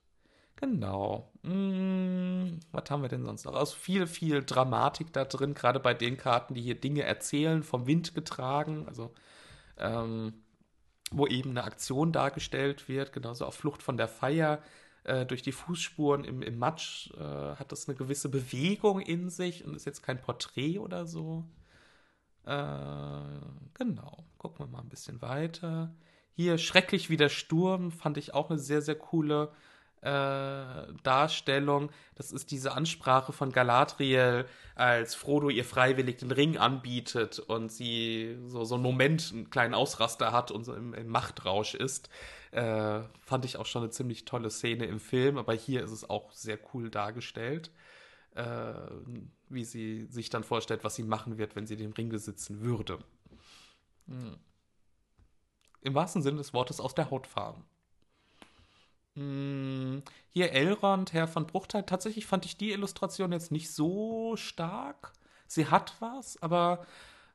Genau. 0.57 1.33
Hm, 1.43 2.61
was 2.71 2.91
haben 2.91 3.01
wir 3.01 3.09
denn 3.09 3.25
sonst 3.25 3.47
noch? 3.47 3.55
Also 3.55 3.77
viel, 3.77 4.07
viel 4.07 4.45
Dramatik 4.45 5.11
da 5.15 5.25
drin, 5.25 5.55
gerade 5.55 5.81
bei 5.81 5.95
den 5.95 6.19
Karten, 6.19 6.53
die 6.53 6.61
hier 6.61 6.79
Dinge 6.79 7.05
erzählen, 7.05 7.63
vom 7.63 7.87
Wind 7.87 8.15
getragen, 8.15 8.87
also 8.87 9.15
ähm, 9.79 10.35
wo 11.11 11.27
eben 11.27 11.51
eine 11.51 11.65
Aktion 11.65 12.13
dargestellt 12.13 12.91
wird, 12.91 13.15
genauso 13.15 13.47
auf 13.47 13.55
Flucht 13.55 13.83
von 13.83 13.97
der 13.97 14.09
Feier 14.09 14.61
äh, 15.05 15.27
durch 15.27 15.43
die 15.43 15.53
Fußspuren 15.53 16.25
im, 16.25 16.43
im 16.43 16.59
Matsch 16.59 17.11
äh, 17.13 17.57
hat 17.57 17.73
das 17.73 17.89
eine 17.89 17.97
gewisse 17.97 18.29
Bewegung 18.29 19.01
in 19.01 19.31
sich 19.31 19.65
und 19.65 19.75
ist 19.75 19.87
jetzt 19.87 20.03
kein 20.03 20.21
Porträt 20.21 20.79
oder 20.79 21.07
so. 21.07 21.45
Äh, 22.45 23.23
genau, 23.75 24.25
gucken 24.39 24.67
wir 24.67 24.67
mal 24.67 24.81
ein 24.81 24.89
bisschen 24.89 25.23
weiter. 25.23 25.95
Hier 26.33 26.59
schrecklich 26.59 27.11
wie 27.11 27.17
der 27.17 27.29
Sturm 27.29 27.91
fand 27.91 28.17
ich 28.17 28.35
auch 28.35 28.51
eine 28.51 28.59
sehr, 28.59 28.83
sehr 28.83 28.95
coole 28.95 29.53
äh, 30.03 30.93
Darstellung. 31.03 31.91
Das 32.15 32.33
ist 32.33 32.51
diese 32.51 32.73
Ansprache 32.73 33.33
von 33.33 33.53
Galadriel, 33.53 34.47
als 34.75 35.15
Frodo 35.15 35.51
ihr 35.51 35.65
freiwillig 35.65 36.17
den 36.19 36.31
Ring 36.31 36.57
anbietet 36.57 37.39
und 37.39 37.71
sie 37.71 38.39
so, 38.47 38.65
so 38.65 38.77
einen 38.77 38.83
Moment, 38.83 39.31
einen 39.33 39.51
kleinen 39.51 39.75
Ausraster 39.75 40.33
hat 40.33 40.51
und 40.51 40.65
so 40.65 40.75
im, 40.75 40.95
im 40.95 41.09
Machtrausch 41.09 41.75
ist. 41.75 42.09
Äh, 42.53 43.03
fand 43.21 43.45
ich 43.45 43.57
auch 43.57 43.67
schon 43.67 43.83
eine 43.83 43.91
ziemlich 43.91 44.25
tolle 44.25 44.51
Szene 44.51 44.87
im 44.87 44.99
Film, 44.99 45.39
aber 45.39 45.55
hier 45.55 45.85
ist 45.85 45.93
es 45.93 46.09
auch 46.09 46.33
sehr 46.33 46.59
cool 46.75 46.91
dargestellt. 46.91 47.71
Äh, 48.35 48.75
wie 49.49 49.65
sie 49.65 50.07
sich 50.07 50.31
dann 50.31 50.45
vorstellt, 50.45 50.85
was 50.85 50.95
sie 50.95 51.03
machen 51.03 51.37
wird, 51.39 51.57
wenn 51.57 51.67
sie 51.67 51.77
den 51.77 51.93
Ring 51.93 52.09
besitzen 52.09 52.61
würde. 52.61 52.99
Hm. 54.07 54.39
Im 55.83 55.95
wahrsten 55.95 56.23
Sinne 56.23 56.39
des 56.39 56.53
Wortes 56.53 56.81
aus 56.81 56.95
der 56.95 57.11
Haut 57.11 57.27
fahren. 57.27 57.65
Hm, 59.15 60.03
hier 60.29 60.53
Elrond, 60.53 61.13
Herr 61.13 61.27
von 61.27 61.47
Bruchteil. 61.47 61.85
Tatsächlich 61.85 62.27
fand 62.27 62.45
ich 62.45 62.57
die 62.57 62.71
Illustration 62.71 63.33
jetzt 63.33 63.51
nicht 63.51 63.73
so 63.73 64.37
stark. 64.37 65.13
Sie 65.47 65.67
hat 65.67 65.95
was, 66.01 66.41
aber 66.43 66.87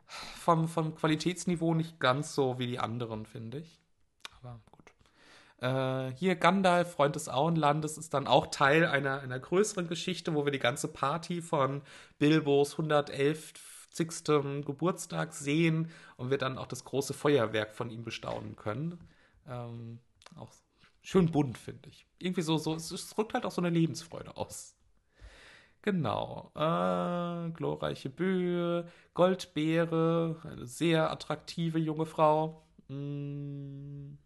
vom, 0.08 0.68
vom 0.70 0.96
Qualitätsniveau 0.96 1.74
nicht 1.74 2.00
ganz 2.00 2.34
so 2.34 2.60
wie 2.60 2.68
die 2.68 2.80
anderen, 2.80 3.26
finde 3.26 3.60
ich. 3.60 3.82
Aber. 4.40 4.62
Äh, 5.66 6.14
hier 6.16 6.36
Gandalf, 6.36 6.92
Freund 6.92 7.16
des 7.16 7.28
Auenlandes, 7.28 7.98
ist 7.98 8.14
dann 8.14 8.28
auch 8.28 8.48
Teil 8.48 8.86
einer, 8.86 9.22
einer 9.22 9.40
größeren 9.40 9.88
Geschichte, 9.88 10.36
wo 10.36 10.46
wir 10.46 10.52
die 10.52 10.60
ganze 10.60 10.88
Party 10.88 11.42
von 11.42 11.82
Bilbos 12.20 12.74
111. 12.74 13.54
Geburtstag 14.66 15.34
sehen 15.34 15.90
und 16.18 16.30
wir 16.30 16.38
dann 16.38 16.58
auch 16.58 16.68
das 16.68 16.84
große 16.84 17.14
Feuerwerk 17.14 17.74
von 17.74 17.90
ihm 17.90 18.04
bestaunen 18.04 18.58
können. 18.58 19.00
Ähm, 19.48 20.00
auch 20.36 20.52
schön 21.02 21.32
bunt, 21.32 21.58
finde 21.58 21.88
ich. 21.88 22.06
Irgendwie 22.20 22.42
so, 22.42 22.58
so, 22.58 22.76
es 22.76 23.10
drückt 23.12 23.34
halt 23.34 23.46
auch 23.46 23.52
so 23.52 23.62
eine 23.62 23.70
Lebensfreude 23.70 24.36
aus. 24.36 24.76
Genau. 25.82 26.52
Äh, 26.56 27.52
glorreiche 27.52 28.10
Böe, 28.10 28.86
Goldbeere, 29.14 30.42
eine 30.44 30.66
sehr 30.66 31.10
attraktive 31.10 31.80
junge 31.80 32.06
Frau. 32.06 32.68
Mm. 32.90 34.18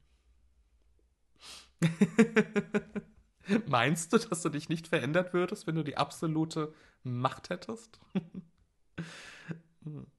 Meinst 3.68 4.14
du, 4.14 4.18
dass 4.18 4.42
du 4.42 4.50
dich 4.50 4.70
nicht 4.70 4.88
verändert 4.88 5.34
würdest, 5.34 5.68
wenn 5.68 5.76
du 5.76 5.84
die 5.84 5.98
absolute 5.98 6.74
Macht 7.04 7.50
hättest? 7.50 8.00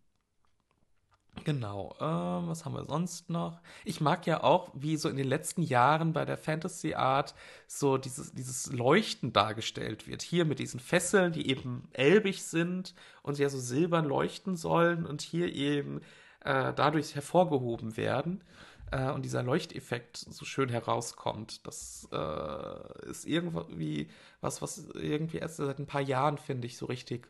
Genau, 1.44 1.94
äh, 1.98 2.48
was 2.48 2.64
haben 2.64 2.74
wir 2.74 2.84
sonst 2.84 3.30
noch? 3.30 3.60
Ich 3.84 4.00
mag 4.00 4.26
ja 4.26 4.42
auch, 4.42 4.70
wie 4.74 4.96
so 4.96 5.08
in 5.08 5.16
den 5.16 5.26
letzten 5.26 5.62
Jahren 5.62 6.12
bei 6.12 6.24
der 6.24 6.36
Fantasy 6.36 6.94
Art 6.94 7.34
so 7.66 7.96
dieses, 7.96 8.32
dieses 8.32 8.70
Leuchten 8.72 9.32
dargestellt 9.32 10.06
wird. 10.06 10.22
Hier 10.22 10.44
mit 10.44 10.58
diesen 10.58 10.80
Fesseln, 10.80 11.32
die 11.32 11.48
eben 11.48 11.88
elbig 11.92 12.42
sind 12.42 12.94
und 13.22 13.38
ja 13.38 13.48
so 13.48 13.58
silbern 13.58 14.04
leuchten 14.04 14.56
sollen 14.56 15.06
und 15.06 15.22
hier 15.22 15.52
eben 15.54 16.00
äh, 16.44 16.72
dadurch 16.74 17.14
hervorgehoben 17.14 17.96
werden 17.96 18.44
äh, 18.90 19.10
und 19.10 19.24
dieser 19.24 19.42
Leuchteffekt 19.42 20.16
so 20.16 20.44
schön 20.44 20.68
herauskommt. 20.68 21.66
Das 21.66 22.08
äh, 22.12 23.08
ist 23.08 23.26
irgendwie 23.26 24.10
was, 24.40 24.62
was 24.62 24.86
irgendwie 24.94 25.38
erst 25.38 25.56
seit 25.56 25.78
ein 25.78 25.86
paar 25.86 26.00
Jahren, 26.00 26.38
finde 26.38 26.66
ich, 26.66 26.76
so 26.76 26.86
richtig 26.86 27.28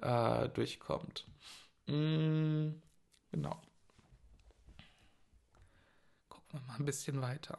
äh, 0.00 0.48
durchkommt. 0.50 1.26
Mm, 1.86 2.70
genau. 3.30 3.60
Gucken 6.28 6.52
wir 6.52 6.60
mal 6.66 6.76
ein 6.78 6.84
bisschen 6.84 7.20
weiter. 7.22 7.58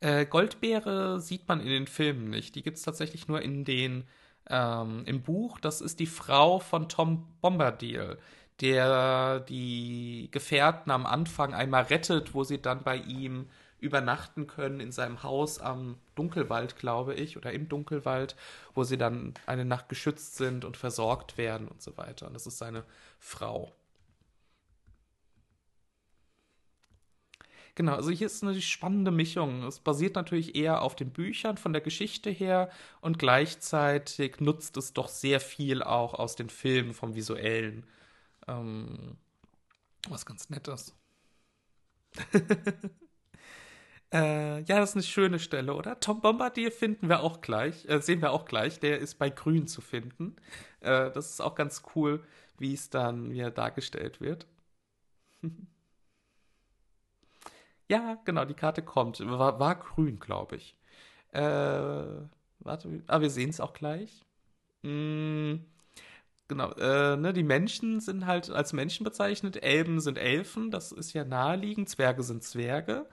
Äh, 0.00 0.26
Goldbeere 0.26 1.20
sieht 1.20 1.48
man 1.48 1.60
in 1.60 1.68
den 1.68 1.86
Filmen 1.86 2.28
nicht. 2.28 2.54
Die 2.54 2.62
gibt 2.62 2.76
es 2.76 2.82
tatsächlich 2.82 3.28
nur 3.28 3.40
in 3.40 3.64
den 3.64 4.04
ähm, 4.48 5.04
im 5.06 5.22
Buch. 5.22 5.58
Das 5.60 5.80
ist 5.80 6.00
die 6.00 6.06
Frau 6.06 6.58
von 6.58 6.88
Tom 6.88 7.26
Bombadil, 7.40 8.18
der 8.60 9.40
die 9.40 10.28
Gefährten 10.30 10.90
am 10.90 11.06
Anfang 11.06 11.54
einmal 11.54 11.84
rettet, 11.84 12.34
wo 12.34 12.44
sie 12.44 12.60
dann 12.60 12.82
bei 12.82 12.96
ihm 12.96 13.46
übernachten 13.78 14.46
können 14.46 14.80
in 14.80 14.92
seinem 14.92 15.22
Haus 15.22 15.58
am 15.58 15.96
Dunkelwald, 16.14 16.76
glaube 16.78 17.14
ich, 17.14 17.36
oder 17.36 17.52
im 17.52 17.68
Dunkelwald, 17.68 18.34
wo 18.74 18.84
sie 18.84 18.96
dann 18.96 19.34
eine 19.46 19.64
Nacht 19.64 19.88
geschützt 19.88 20.36
sind 20.36 20.64
und 20.64 20.76
versorgt 20.76 21.36
werden 21.36 21.68
und 21.68 21.82
so 21.82 21.96
weiter. 21.96 22.26
Und 22.26 22.34
das 22.34 22.46
ist 22.46 22.58
seine 22.58 22.84
Frau. 23.18 23.72
Genau, 27.76 27.94
also 27.94 28.10
hier 28.10 28.26
ist 28.26 28.42
eine 28.42 28.58
spannende 28.62 29.10
Mischung. 29.10 29.62
Es 29.64 29.78
basiert 29.80 30.14
natürlich 30.16 30.56
eher 30.56 30.80
auf 30.80 30.96
den 30.96 31.10
Büchern 31.10 31.58
von 31.58 31.74
der 31.74 31.82
Geschichte 31.82 32.30
her 32.30 32.70
und 33.02 33.18
gleichzeitig 33.18 34.40
nutzt 34.40 34.78
es 34.78 34.94
doch 34.94 35.08
sehr 35.08 35.40
viel 35.40 35.82
auch 35.82 36.14
aus 36.14 36.36
den 36.36 36.48
Filmen 36.48 36.94
vom 36.94 37.14
Visuellen. 37.14 37.84
Ähm, 38.48 39.16
was 40.08 40.26
ganz 40.26 40.50
nett 40.50 40.68
ist. 40.68 40.94
äh, 44.12 44.60
ja, 44.62 44.78
das 44.78 44.90
ist 44.90 44.96
eine 44.96 45.02
schöne 45.02 45.38
Stelle, 45.38 45.74
oder? 45.74 46.00
Tom 46.00 46.20
Bombardier 46.20 46.72
finden 46.72 47.08
wir 47.08 47.20
auch 47.20 47.40
gleich, 47.40 47.88
äh, 47.88 48.00
sehen 48.00 48.20
wir 48.22 48.32
auch 48.32 48.44
gleich. 48.44 48.80
Der 48.80 48.98
ist 48.98 49.16
bei 49.16 49.30
Grün 49.30 49.66
zu 49.66 49.80
finden. 49.80 50.36
Äh, 50.80 51.10
das 51.10 51.30
ist 51.30 51.40
auch 51.40 51.54
ganz 51.54 51.82
cool, 51.94 52.24
wie 52.58 52.74
es 52.74 52.90
dann 52.90 53.30
wieder 53.30 53.50
dargestellt 53.50 54.20
wird. 54.20 54.46
ja, 57.88 58.18
genau, 58.24 58.44
die 58.44 58.54
Karte 58.54 58.82
kommt. 58.82 59.20
War, 59.20 59.58
war 59.58 59.74
grün, 59.76 60.18
glaube 60.18 60.56
ich. 60.56 60.76
Äh, 61.32 61.40
warte, 62.60 63.02
ah, 63.08 63.20
wir 63.20 63.30
sehen 63.30 63.50
es 63.50 63.60
auch 63.60 63.72
gleich. 63.72 64.24
Mm. 64.82 65.56
Genau, 66.48 66.70
äh, 66.74 67.16
ne, 67.16 67.32
die 67.32 67.42
Menschen 67.42 67.98
sind 68.00 68.26
halt 68.26 68.50
als 68.50 68.72
Menschen 68.72 69.02
bezeichnet, 69.02 69.62
Elben 69.64 69.98
sind 70.00 70.16
Elfen, 70.16 70.70
das 70.70 70.92
ist 70.92 71.12
ja 71.12 71.24
naheliegend, 71.24 71.88
Zwerge 71.88 72.22
sind 72.22 72.44
Zwerge. 72.44 73.06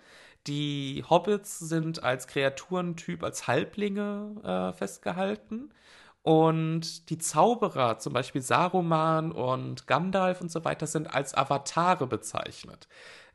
Die 0.45 1.03
Hobbits 1.09 1.57
sind 1.59 2.03
als 2.03 2.27
Kreaturentyp, 2.27 3.23
als 3.23 3.47
Halblinge 3.47 4.35
äh, 4.43 4.77
festgehalten. 4.77 5.73
Und 6.21 7.09
die 7.09 7.17
Zauberer, 7.17 7.99
zum 7.99 8.13
Beispiel 8.13 8.41
Saruman 8.41 9.31
und 9.31 9.87
Gandalf 9.87 10.39
und 10.41 10.51
so 10.51 10.63
weiter, 10.63 10.87
sind 10.87 11.13
als 11.13 11.33
Avatare 11.33 12.07
bezeichnet. 12.07 12.87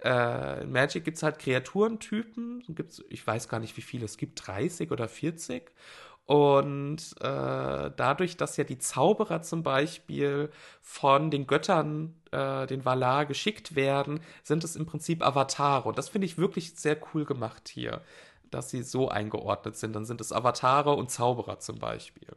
Äh, 0.03 0.63
in 0.63 0.73
Magic 0.73 1.05
gibt 1.05 1.17
es 1.19 1.23
halt 1.23 1.39
Kreaturentypen, 1.39 2.63
gibt's, 2.69 3.03
ich 3.11 3.27
weiß 3.27 3.49
gar 3.49 3.61
nicht, 3.61 3.77
wie 3.77 3.83
viele 3.83 4.05
es 4.07 4.17
gibt, 4.17 4.47
30 4.47 4.91
oder 4.91 5.09
40. 5.09 5.71
Und 6.29 7.15
äh, 7.23 7.91
dadurch, 7.97 8.37
dass 8.37 8.59
ja 8.59 8.65
die 8.65 8.77
Zauberer 8.77 9.41
zum 9.41 9.63
Beispiel 9.63 10.51
von 10.83 11.31
den 11.31 11.47
Göttern, 11.47 12.17
äh, 12.33 12.67
den 12.67 12.85
Valar, 12.85 13.25
geschickt 13.25 13.75
werden, 13.75 14.21
sind 14.43 14.63
es 14.63 14.77
im 14.77 14.85
Prinzip 14.85 15.25
Avatare. 15.25 15.89
Und 15.89 15.97
das 15.97 16.11
finde 16.11 16.27
ich 16.27 16.37
wirklich 16.37 16.75
sehr 16.75 16.99
cool 17.15 17.25
gemacht 17.25 17.71
hier, 17.71 18.03
dass 18.51 18.69
sie 18.69 18.83
so 18.83 19.09
eingeordnet 19.09 19.79
sind. 19.79 19.97
Dann 19.97 20.05
sind 20.05 20.21
es 20.21 20.31
Avatare 20.31 20.93
und 20.93 21.11
Zauberer 21.11 21.61
zum 21.61 21.79
Beispiel. 21.79 22.29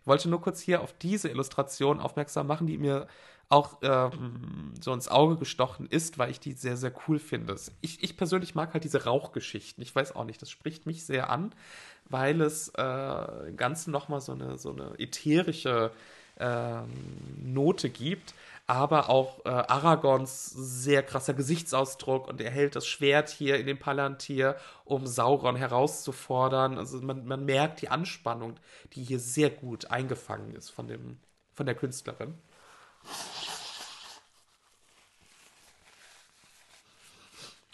Ich 0.00 0.08
wollte 0.08 0.28
nur 0.28 0.40
kurz 0.40 0.60
hier 0.60 0.82
auf 0.82 0.92
diese 0.94 1.28
Illustration 1.28 2.00
aufmerksam 2.00 2.48
machen, 2.48 2.66
die 2.66 2.78
mir 2.78 3.06
auch 3.48 3.78
ähm, 3.82 4.74
so 4.80 4.92
ins 4.92 5.06
Auge 5.06 5.36
gestochen 5.36 5.86
ist, 5.86 6.18
weil 6.18 6.32
ich 6.32 6.40
die 6.40 6.54
sehr, 6.54 6.76
sehr 6.76 6.92
cool 7.06 7.20
finde. 7.20 7.54
Ich, 7.80 8.02
ich 8.02 8.16
persönlich 8.16 8.56
mag 8.56 8.74
halt 8.74 8.82
diese 8.82 9.04
Rauchgeschichten. 9.04 9.84
Ich 9.84 9.94
weiß 9.94 10.16
auch 10.16 10.24
nicht, 10.24 10.42
das 10.42 10.50
spricht 10.50 10.86
mich 10.86 11.06
sehr 11.06 11.30
an 11.30 11.54
weil 12.08 12.40
es 12.40 12.68
äh, 12.76 13.48
im 13.48 13.56
Ganzen 13.56 13.90
nochmal 13.90 14.20
so 14.20 14.32
eine, 14.32 14.58
so 14.58 14.72
eine 14.72 14.98
ätherische 14.98 15.90
ähm, 16.38 16.90
Note 17.42 17.90
gibt, 17.90 18.34
aber 18.66 19.08
auch 19.08 19.44
äh, 19.44 19.48
Aragons 19.48 20.50
sehr 20.50 21.02
krasser 21.02 21.34
Gesichtsausdruck 21.34 22.28
und 22.28 22.40
er 22.40 22.50
hält 22.50 22.76
das 22.76 22.86
Schwert 22.86 23.30
hier 23.30 23.58
in 23.58 23.66
dem 23.66 23.78
Palantir, 23.78 24.56
um 24.84 25.06
Sauron 25.06 25.56
herauszufordern. 25.56 26.78
Also 26.78 27.00
man, 27.00 27.26
man 27.26 27.44
merkt 27.44 27.80
die 27.82 27.88
Anspannung, 27.88 28.56
die 28.92 29.04
hier 29.04 29.20
sehr 29.20 29.50
gut 29.50 29.90
eingefangen 29.90 30.54
ist 30.54 30.70
von, 30.70 30.88
dem, 30.88 31.18
von 31.54 31.66
der 31.66 31.76
Künstlerin. 31.76 32.34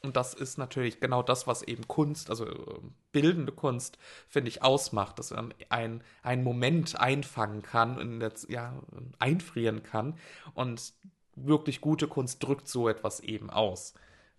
Und 0.04 0.16
das 0.16 0.34
ist 0.34 0.58
natürlich 0.58 0.98
genau 0.98 1.22
das, 1.22 1.46
was 1.46 1.62
eben 1.62 1.86
Kunst, 1.86 2.28
also 2.28 2.46
äh, 2.46 2.80
bildende 3.12 3.52
Kunst, 3.52 3.98
finde 4.28 4.48
ich, 4.48 4.62
ausmacht, 4.62 5.18
dass 5.18 5.30
man 5.30 5.54
ein, 5.68 6.02
einen 6.22 6.42
Moment 6.42 6.98
einfangen 6.98 7.62
kann, 7.62 8.18
der, 8.18 8.32
ja, 8.48 8.74
einfrieren 9.20 9.84
kann. 9.84 10.18
Und 10.54 10.92
wirklich 11.36 11.80
gute 11.80 12.08
Kunst 12.08 12.42
drückt 12.42 12.66
so 12.68 12.88
etwas 12.88 13.20
eben 13.20 13.48
aus. 13.50 13.94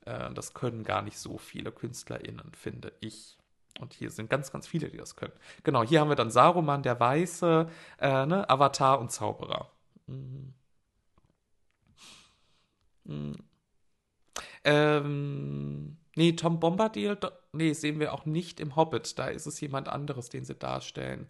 Äh, 0.06 0.34
das 0.34 0.54
können 0.54 0.84
gar 0.84 1.02
nicht 1.02 1.18
so 1.18 1.38
viele 1.38 1.72
KünstlerInnen, 1.72 2.52
finde 2.54 2.92
ich. 3.00 3.38
Und 3.80 3.94
hier 3.94 4.12
sind 4.12 4.30
ganz, 4.30 4.52
ganz 4.52 4.68
viele, 4.68 4.90
die 4.90 4.98
das 4.98 5.16
können. 5.16 5.34
Genau, 5.64 5.84
hier 5.84 6.02
haben 6.02 6.10
wir 6.10 6.16
dann 6.16 6.30
Saruman, 6.30 6.84
der 6.84 7.00
Weiße, 7.00 7.70
äh, 8.00 8.26
ne, 8.26 8.50
Avatar 8.50 9.00
und 9.00 9.12
Zauberer. 9.12 9.72
Mhm. 10.08 10.54
Mhm. 13.06 13.53
Ähm, 14.64 15.98
nee, 16.16 16.34
Tom 16.34 16.60
Bombadil, 16.60 17.18
nee, 17.52 17.74
sehen 17.74 18.00
wir 18.00 18.14
auch 18.14 18.26
nicht 18.26 18.60
im 18.60 18.76
Hobbit. 18.76 19.18
Da 19.20 19.28
ist 19.28 19.46
es 19.46 19.60
jemand 19.62 19.90
anderes, 19.90 20.30
den 20.30 20.46
sie 20.46 20.56
darstellen. 20.56 21.28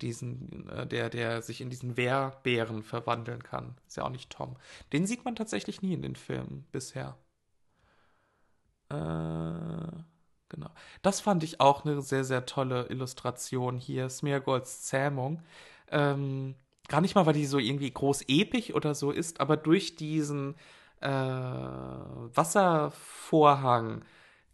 Diesen, 0.00 0.68
äh, 0.70 0.86
der, 0.86 1.08
der 1.08 1.42
sich 1.42 1.60
in 1.60 1.70
diesen 1.70 1.96
Wehrbären 1.96 2.82
verwandeln 2.82 3.42
kann. 3.42 3.76
Ist 3.86 3.96
ja 3.96 4.04
auch 4.04 4.10
nicht 4.10 4.30
Tom. 4.30 4.56
Den 4.92 5.06
sieht 5.06 5.24
man 5.24 5.36
tatsächlich 5.36 5.82
nie 5.82 5.94
in 5.94 6.02
den 6.02 6.16
Filmen 6.16 6.66
bisher. 6.72 7.16
Äh, 8.90 8.94
genau. 10.48 10.70
Das 11.02 11.20
fand 11.20 11.44
ich 11.44 11.60
auch 11.60 11.84
eine 11.84 12.02
sehr, 12.02 12.24
sehr 12.24 12.44
tolle 12.46 12.86
Illustration 12.88 13.78
hier. 13.78 14.08
Smeargolds 14.08 14.82
Zähmung. 14.82 15.42
Ähm, 15.90 16.56
gar 16.88 17.00
nicht 17.00 17.14
mal, 17.14 17.26
weil 17.26 17.34
die 17.34 17.46
so 17.46 17.58
irgendwie 17.58 17.90
groß 17.90 18.22
episch 18.28 18.74
oder 18.74 18.94
so 18.94 19.10
ist, 19.10 19.40
aber 19.40 19.56
durch 19.56 19.96
diesen 19.96 20.54
äh, 21.04 21.08
Wasservorhang, 22.36 24.04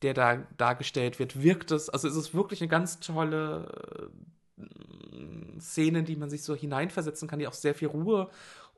der 0.03 0.15
da 0.15 0.37
dargestellt 0.57 1.19
wird, 1.19 1.43
wirkt 1.43 1.71
es, 1.71 1.89
also 1.89 2.09
ist 2.09 2.17
es 2.17 2.35
wirklich 2.35 2.61
eine 2.61 2.69
ganz 2.69 3.01
tolle 3.01 4.11
äh, 4.59 5.61
Szene, 5.61 6.03
die 6.03 6.17
man 6.17 6.31
sich 6.31 6.43
so 6.43 6.55
hineinversetzen 6.55 7.29
kann, 7.29 7.39
die 7.39 7.49
auch 7.49 7.53
sehr 7.53 7.75
viel 7.75 7.89
Ruhe 7.89 8.31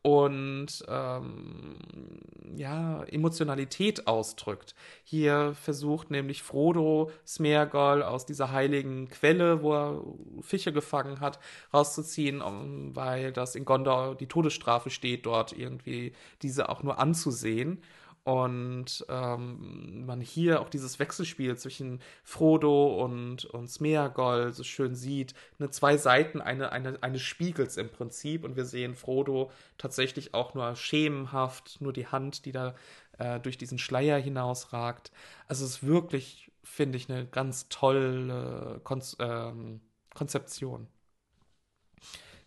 und 0.02 0.84
ähm, 0.88 1.76
ja, 2.56 3.04
Emotionalität 3.04 4.08
ausdrückt. 4.08 4.74
Hier 5.04 5.54
versucht 5.54 6.10
nämlich 6.10 6.42
Frodo 6.42 7.10
Smeargol 7.26 8.02
aus 8.02 8.26
dieser 8.26 8.50
heiligen 8.50 9.08
Quelle, 9.08 9.62
wo 9.62 9.74
er 9.74 10.02
Fische 10.40 10.72
gefangen 10.72 11.20
hat, 11.20 11.38
rauszuziehen, 11.72 12.42
weil 12.94 13.32
das 13.32 13.54
in 13.54 13.64
Gondor 13.64 14.16
die 14.16 14.26
Todesstrafe 14.26 14.90
steht, 14.90 15.24
dort 15.24 15.52
irgendwie 15.52 16.12
diese 16.42 16.68
auch 16.68 16.82
nur 16.82 16.98
anzusehen. 16.98 17.80
Und 18.24 19.04
ähm, 19.08 20.06
man 20.06 20.20
hier 20.20 20.60
auch 20.60 20.68
dieses 20.68 21.00
Wechselspiel 21.00 21.56
zwischen 21.56 22.00
Frodo 22.22 23.02
und, 23.04 23.44
und 23.46 23.68
Smeagol 23.68 24.52
so 24.52 24.62
schön 24.62 24.94
sieht. 24.94 25.34
Ne, 25.58 25.70
zwei 25.70 25.96
Seiten 25.96 26.40
eine, 26.40 26.70
eine, 26.70 27.02
eines 27.02 27.22
Spiegels 27.22 27.76
im 27.76 27.90
Prinzip. 27.90 28.44
Und 28.44 28.54
wir 28.54 28.64
sehen 28.64 28.94
Frodo 28.94 29.50
tatsächlich 29.76 30.34
auch 30.34 30.54
nur 30.54 30.76
schemenhaft, 30.76 31.80
nur 31.80 31.92
die 31.92 32.06
Hand, 32.06 32.44
die 32.44 32.52
da 32.52 32.76
äh, 33.18 33.40
durch 33.40 33.58
diesen 33.58 33.78
Schleier 33.78 34.18
hinausragt. 34.18 35.10
Also 35.48 35.64
es 35.64 35.72
ist 35.72 35.86
wirklich, 35.86 36.52
finde 36.62 36.98
ich, 36.98 37.10
eine 37.10 37.26
ganz 37.26 37.68
tolle 37.68 38.80
Kon 38.84 39.02
ähm, 39.18 39.80
Konzeption. 40.14 40.86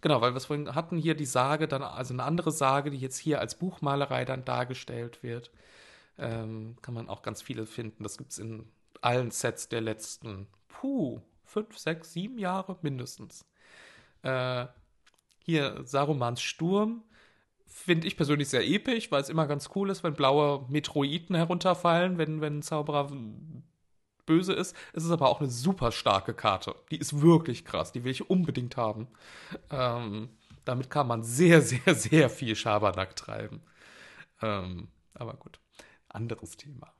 Genau, 0.01 0.21
weil 0.21 0.33
wir 0.33 0.37
es 0.37 0.45
vorhin 0.45 0.75
hatten, 0.75 0.97
hier 0.97 1.15
die 1.15 1.25
Sage, 1.25 1.67
dann, 1.67 1.81
also 1.81 2.13
eine 2.13 2.23
andere 2.23 2.51
Sage, 2.51 2.91
die 2.91 2.97
jetzt 2.97 3.17
hier 3.17 3.39
als 3.39 3.55
Buchmalerei 3.55 4.23
dann 4.23 4.45
dargestellt 4.45 5.23
wird. 5.23 5.51
Ähm, 6.17 6.75
kann 6.81 6.93
man 6.93 7.09
auch 7.09 7.21
ganz 7.21 7.41
viele 7.41 7.65
finden. 7.65 8.03
Das 8.03 8.17
gibt 8.17 8.31
es 8.31 8.39
in 8.39 8.69
allen 9.01 9.31
Sets 9.31 9.69
der 9.69 9.81
letzten, 9.81 10.47
puh, 10.67 11.21
fünf, 11.43 11.77
sechs, 11.77 12.13
sieben 12.13 12.37
Jahre 12.37 12.77
mindestens. 12.81 13.45
Äh, 14.21 14.67
hier 15.39 15.81
Sarumans 15.85 16.41
Sturm 16.41 17.03
finde 17.67 18.07
ich 18.07 18.17
persönlich 18.17 18.49
sehr 18.49 18.65
episch, 18.67 19.11
weil 19.11 19.21
es 19.21 19.29
immer 19.29 19.47
ganz 19.47 19.69
cool 19.75 19.89
ist, 19.89 20.03
wenn 20.03 20.13
blaue 20.13 20.65
Metroiden 20.69 21.35
herunterfallen, 21.35 22.17
wenn, 22.17 22.41
wenn 22.41 22.59
ein 22.59 22.61
Zauberer 22.63 23.11
böse 24.25 24.53
ist. 24.53 24.75
Es 24.93 25.03
ist 25.03 25.11
aber 25.11 25.29
auch 25.29 25.39
eine 25.39 25.49
super 25.49 25.91
starke 25.91 26.33
Karte. 26.33 26.75
Die 26.91 26.97
ist 26.97 27.21
wirklich 27.21 27.65
krass. 27.65 27.91
Die 27.91 28.03
will 28.03 28.11
ich 28.11 28.29
unbedingt 28.29 28.77
haben. 28.77 29.07
Ähm, 29.69 30.29
damit 30.63 30.89
kann 30.89 31.07
man 31.07 31.23
sehr, 31.23 31.61
sehr, 31.61 31.95
sehr 31.95 32.29
viel 32.29 32.55
Schabernack 32.55 33.15
treiben. 33.15 33.61
Ähm, 34.41 34.87
aber 35.13 35.33
gut, 35.35 35.59
anderes 36.15 36.57
Thema. 36.57 36.93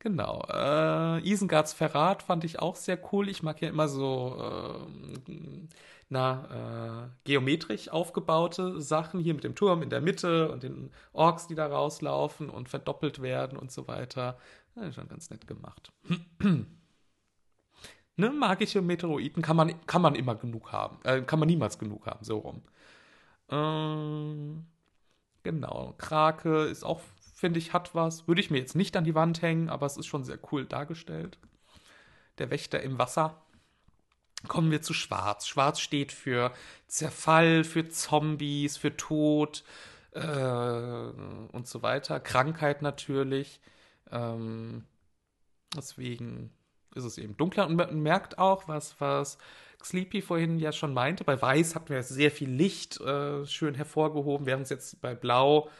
Genau. 0.00 0.46
Äh, 0.48 1.28
Isengards 1.28 1.74
Verrat 1.74 2.22
fand 2.22 2.44
ich 2.44 2.58
auch 2.58 2.76
sehr 2.76 2.98
cool. 3.12 3.28
Ich 3.28 3.42
mag 3.42 3.60
ja 3.60 3.68
immer 3.68 3.86
so 3.88 4.36
äh, 5.28 5.68
na, 6.10 7.06
äh, 7.06 7.08
geometrisch 7.24 7.88
aufgebaute 7.88 8.80
Sachen 8.80 9.20
hier 9.20 9.34
mit 9.34 9.44
dem 9.44 9.54
Turm 9.54 9.82
in 9.82 9.90
der 9.90 10.00
Mitte 10.00 10.50
und 10.50 10.62
den 10.64 10.90
Orks, 11.12 11.46
die 11.46 11.54
da 11.54 11.66
rauslaufen 11.66 12.50
und 12.50 12.68
verdoppelt 12.68 13.22
werden 13.22 13.56
und 13.56 13.70
so 13.70 13.86
weiter. 13.86 14.38
Ja, 14.74 14.92
schon 14.92 15.08
ganz 15.08 15.30
nett 15.30 15.46
gemacht. 15.46 15.92
ne, 18.16 18.30
magische 18.30 18.82
Meteoriten 18.82 19.42
kann 19.42 19.56
man, 19.56 19.86
kann 19.86 20.02
man 20.02 20.14
immer 20.14 20.34
genug 20.34 20.72
haben. 20.72 20.98
Äh, 21.04 21.22
kann 21.22 21.38
man 21.38 21.48
niemals 21.48 21.78
genug 21.78 22.06
haben, 22.06 22.24
so 22.24 22.38
rum. 22.38 22.62
Ähm, 23.50 24.66
genau. 25.42 25.94
Krake 25.98 26.64
ist 26.64 26.84
auch, 26.84 27.00
finde 27.40 27.58
ich, 27.58 27.72
hat 27.72 27.94
was. 27.94 28.28
Würde 28.28 28.40
ich 28.40 28.50
mir 28.50 28.58
jetzt 28.58 28.76
nicht 28.76 28.96
an 28.96 29.04
die 29.04 29.14
Wand 29.14 29.42
hängen, 29.42 29.70
aber 29.70 29.86
es 29.86 29.96
ist 29.96 30.06
schon 30.06 30.24
sehr 30.24 30.38
cool 30.52 30.66
dargestellt. 30.66 31.38
Der 32.38 32.50
Wächter 32.50 32.82
im 32.82 32.98
Wasser. 32.98 33.42
Kommen 34.46 34.70
wir 34.70 34.82
zu 34.82 34.94
Schwarz. 34.94 35.46
Schwarz 35.46 35.80
steht 35.80 36.12
für 36.12 36.52
Zerfall, 36.86 37.64
für 37.64 37.88
Zombies, 37.88 38.76
für 38.76 38.96
Tod 38.96 39.64
äh, 40.12 40.20
und 40.20 41.66
so 41.66 41.82
weiter. 41.82 42.20
Krankheit 42.20 42.82
natürlich. 42.82 43.60
Ähm, 44.10 44.84
deswegen 45.76 46.52
ist 46.94 47.04
es 47.04 47.18
eben 47.18 47.36
dunkler 47.36 47.66
und 47.66 47.76
man 47.76 48.00
merkt 48.00 48.38
auch, 48.38 48.68
was, 48.68 49.00
was 49.00 49.38
Sleepy 49.82 50.22
vorhin 50.22 50.58
ja 50.58 50.72
schon 50.72 50.92
meinte. 50.92 51.24
Bei 51.24 51.40
Weiß 51.40 51.74
hatten 51.74 51.88
wir 51.88 52.02
sehr 52.02 52.30
viel 52.30 52.50
Licht 52.50 53.00
äh, 53.00 53.46
schön 53.46 53.74
hervorgehoben, 53.74 54.46
während 54.46 54.64
es 54.64 54.70
jetzt 54.70 55.00
bei 55.00 55.14
Blau 55.14 55.70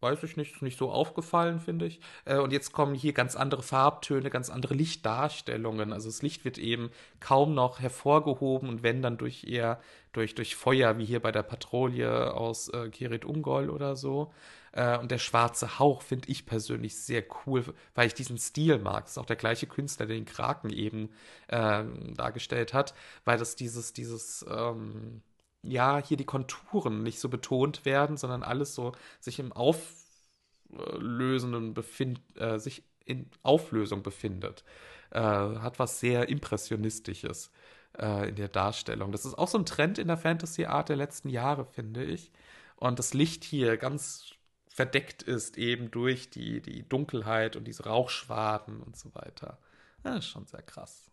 weiß 0.00 0.22
ich 0.22 0.36
nicht, 0.36 0.54
ist 0.54 0.62
nicht 0.62 0.78
so 0.78 0.90
aufgefallen, 0.90 1.60
finde 1.60 1.86
ich. 1.86 2.00
Äh, 2.24 2.38
und 2.38 2.52
jetzt 2.52 2.72
kommen 2.72 2.94
hier 2.94 3.12
ganz 3.12 3.36
andere 3.36 3.62
Farbtöne, 3.62 4.30
ganz 4.30 4.50
andere 4.50 4.74
Lichtdarstellungen. 4.74 5.92
Also 5.92 6.08
das 6.08 6.22
Licht 6.22 6.44
wird 6.44 6.58
eben 6.58 6.90
kaum 7.20 7.54
noch 7.54 7.80
hervorgehoben 7.80 8.68
und 8.68 8.82
wenn 8.82 9.02
dann 9.02 9.18
durch 9.18 9.44
eher 9.44 9.80
durch, 10.12 10.34
durch 10.34 10.56
Feuer, 10.56 10.98
wie 10.98 11.04
hier 11.04 11.20
bei 11.20 11.32
der 11.32 11.42
Patrouille 11.42 12.34
aus 12.34 12.68
äh, 12.68 12.88
Kirit 12.90 13.24
Ungol 13.24 13.70
oder 13.70 13.96
so. 13.96 14.32
Äh, 14.72 14.98
und 14.98 15.10
der 15.10 15.18
schwarze 15.18 15.78
Hauch 15.78 16.02
finde 16.02 16.28
ich 16.28 16.46
persönlich 16.46 16.96
sehr 16.96 17.24
cool, 17.46 17.64
weil 17.94 18.06
ich 18.06 18.14
diesen 18.14 18.38
Stil 18.38 18.78
mag. 18.78 19.04
Das 19.04 19.12
ist 19.12 19.18
auch 19.18 19.26
der 19.26 19.36
gleiche 19.36 19.66
Künstler, 19.66 20.06
der 20.06 20.16
den 20.16 20.24
Kraken 20.24 20.70
eben 20.70 21.10
äh, 21.48 21.84
dargestellt 22.14 22.74
hat, 22.74 22.94
weil 23.24 23.38
das 23.38 23.56
dieses, 23.56 23.92
dieses, 23.92 24.44
ähm, 24.48 25.22
ja, 25.62 26.02
hier 26.02 26.16
die 26.16 26.24
Konturen 26.24 27.02
nicht 27.02 27.20
so 27.20 27.28
betont 27.28 27.84
werden, 27.84 28.16
sondern 28.16 28.42
alles 28.42 28.74
so 28.74 28.92
sich 29.20 29.38
im 29.38 29.52
Auflösenden 29.52 31.74
befindet, 31.74 32.22
äh, 32.36 32.58
sich 32.58 32.82
in 33.04 33.30
Auflösung 33.42 34.02
befindet. 34.02 34.64
Äh, 35.10 35.20
hat 35.20 35.78
was 35.78 36.00
sehr 36.00 36.28
Impressionistisches 36.28 37.50
äh, 37.98 38.28
in 38.28 38.36
der 38.36 38.48
Darstellung. 38.48 39.12
Das 39.12 39.24
ist 39.24 39.34
auch 39.34 39.48
so 39.48 39.58
ein 39.58 39.66
Trend 39.66 39.98
in 39.98 40.08
der 40.08 40.16
Fantasy-Art 40.16 40.88
der 40.88 40.96
letzten 40.96 41.28
Jahre, 41.28 41.64
finde 41.64 42.04
ich. 42.04 42.30
Und 42.76 42.98
das 42.98 43.14
Licht 43.14 43.44
hier 43.44 43.76
ganz 43.76 44.32
verdeckt 44.68 45.22
ist 45.22 45.58
eben 45.58 45.90
durch 45.90 46.30
die, 46.30 46.60
die 46.62 46.88
Dunkelheit 46.88 47.56
und 47.56 47.64
diese 47.64 47.84
Rauchschwaden 47.84 48.80
und 48.80 48.96
so 48.96 49.14
weiter. 49.14 49.58
Das 50.02 50.18
ist 50.18 50.28
schon 50.28 50.46
sehr 50.46 50.62
krass. 50.62 51.10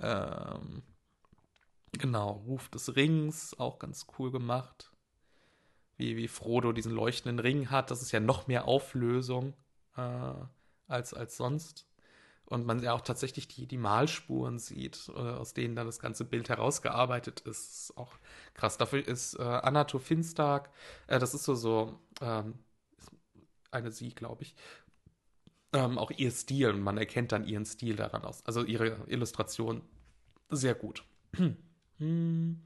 Ähm, 0.00 0.82
Genau, 1.92 2.30
Ruf 2.46 2.68
des 2.68 2.94
Rings, 2.96 3.58
auch 3.58 3.78
ganz 3.78 4.06
cool 4.18 4.30
gemacht. 4.30 4.92
Wie, 5.96 6.16
wie 6.16 6.28
Frodo 6.28 6.72
diesen 6.72 6.92
leuchtenden 6.92 7.38
Ring 7.38 7.70
hat, 7.70 7.90
das 7.90 8.00
ist 8.02 8.12
ja 8.12 8.20
noch 8.20 8.46
mehr 8.46 8.66
Auflösung 8.66 9.54
äh, 9.96 10.32
als, 10.86 11.14
als 11.14 11.36
sonst. 11.36 11.86
Und 12.46 12.66
man 12.66 12.82
ja 12.82 12.94
auch 12.94 13.02
tatsächlich 13.02 13.48
die, 13.48 13.66
die 13.66 13.78
Malspuren 13.78 14.58
sieht, 14.58 15.08
äh, 15.14 15.18
aus 15.18 15.54
denen 15.54 15.76
dann 15.76 15.86
das 15.86 16.00
ganze 16.00 16.24
Bild 16.24 16.48
herausgearbeitet 16.48 17.40
ist. 17.40 17.70
ist 17.90 17.96
auch 17.96 18.14
krass. 18.54 18.76
Dafür 18.78 19.06
ist 19.06 19.34
äh, 19.34 19.42
Anna 19.42 19.84
Finstag, 19.84 20.70
äh, 21.06 21.18
das 21.18 21.34
ist 21.34 21.44
so, 21.44 21.54
so 21.54 22.00
ähm, 22.20 22.58
eine 23.70 23.92
sie, 23.92 24.14
glaube 24.14 24.42
ich, 24.42 24.54
ähm, 25.72 25.98
auch 25.98 26.10
ihr 26.10 26.30
Stil 26.32 26.70
und 26.70 26.82
man 26.82 26.98
erkennt 26.98 27.32
dann 27.32 27.46
ihren 27.46 27.64
Stil 27.64 27.96
daran 27.96 28.24
aus. 28.24 28.44
Also 28.46 28.64
ihre 28.64 28.96
Illustration 29.06 29.82
sehr 30.48 30.74
gut. 30.74 31.04
Hm. 32.00 32.60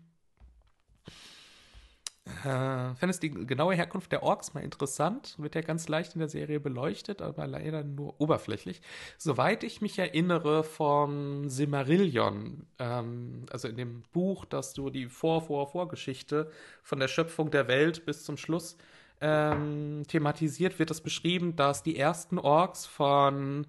Äh, 2.43 2.95
fändest 2.95 3.23
die 3.23 3.31
genaue 3.31 3.75
Herkunft 3.75 4.11
der 4.11 4.23
Orks 4.23 4.55
mal 4.55 4.63
interessant? 4.63 5.35
Wird 5.39 5.55
ja 5.55 5.61
ganz 5.61 5.89
leicht 5.89 6.15
in 6.15 6.21
der 6.21 6.31
Serie 6.31 6.59
beleuchtet, 6.59 7.21
aber 7.21 7.47
leider 7.47 7.85
nur 7.85 8.19
oberflächlich. 8.19 8.81
Soweit 9.19 9.63
ich 9.63 9.83
mich 9.83 9.99
erinnere 9.99 10.65
von 10.65 11.51
Silmarillion, 11.51 12.67
ähm, 12.79 13.45
also 13.51 13.69
in 13.69 13.77
dem 13.77 14.03
Buch, 14.13 14.47
das 14.47 14.73
du 14.73 14.89
die 14.89 15.07
Vor-Vor-Vorgeschichte 15.07 16.51
von 16.83 16.99
der 16.99 17.09
Schöpfung 17.09 17.51
der 17.51 17.69
Welt 17.69 18.07
bis 18.07 18.25
zum 18.25 18.39
Schluss 18.39 18.79
ähm, 19.21 20.05
thematisiert, 20.09 20.79
wird 20.79 20.91
es 20.91 21.03
beschrieben, 21.03 21.57
dass 21.57 21.83
die 21.83 21.97
ersten 21.99 22.39
Orks 22.39 22.87
von 22.87 23.67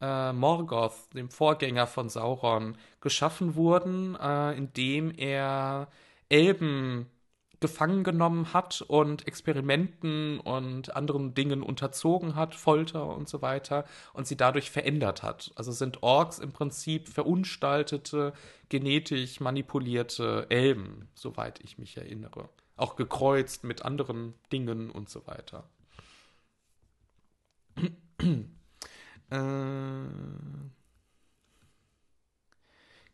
äh, 0.00 0.32
Morgoth, 0.32 1.14
dem 1.14 1.30
Vorgänger 1.30 1.86
von 1.86 2.08
Sauron, 2.08 2.76
geschaffen 3.00 3.54
wurden, 3.54 4.16
äh, 4.16 4.52
indem 4.52 5.12
er 5.16 5.88
Elben 6.28 7.06
gefangen 7.60 8.04
genommen 8.04 8.52
hat 8.52 8.82
und 8.82 9.26
Experimenten 9.26 10.40
und 10.40 10.94
anderen 10.94 11.34
Dingen 11.34 11.62
unterzogen 11.62 12.36
hat, 12.36 12.54
Folter 12.54 13.16
und 13.16 13.28
so 13.28 13.40
weiter, 13.42 13.84
und 14.12 14.26
sie 14.26 14.36
dadurch 14.36 14.70
verändert 14.70 15.22
hat. 15.22 15.52
Also 15.56 15.72
sind 15.72 16.02
Orks 16.02 16.38
im 16.38 16.52
Prinzip 16.52 17.08
verunstaltete, 17.08 18.34
genetisch 18.68 19.40
manipulierte 19.40 20.46
Elben, 20.50 21.08
soweit 21.14 21.60
ich 21.60 21.78
mich 21.78 21.96
erinnere. 21.96 22.48
Auch 22.76 22.96
gekreuzt 22.96 23.64
mit 23.64 23.82
anderen 23.84 24.34
Dingen 24.52 24.90
und 24.90 25.08
so 25.08 25.26
weiter. 25.26 25.64
Äh, 29.30 30.08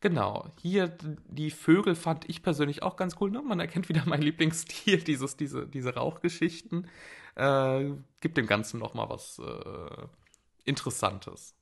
genau, 0.01 0.51
hier 0.61 0.89
die 1.29 1.51
Vögel 1.51 1.95
fand 1.95 2.29
ich 2.29 2.43
persönlich 2.43 2.83
auch 2.83 2.97
ganz 2.97 3.17
cool. 3.21 3.31
Ne? 3.31 3.43
Man 3.43 3.61
erkennt 3.61 3.89
wieder 3.89 4.05
meinen 4.07 4.23
Lieblingsstil, 4.23 4.99
dieses, 5.05 5.37
diese, 5.37 5.67
diese 5.67 5.95
Rauchgeschichten. 5.95 6.89
Äh, 7.35 7.93
gibt 8.21 8.37
dem 8.37 8.47
Ganzen 8.47 8.79
nochmal 8.79 9.09
was 9.09 9.39
äh, 9.39 10.07
Interessantes. 10.65 11.57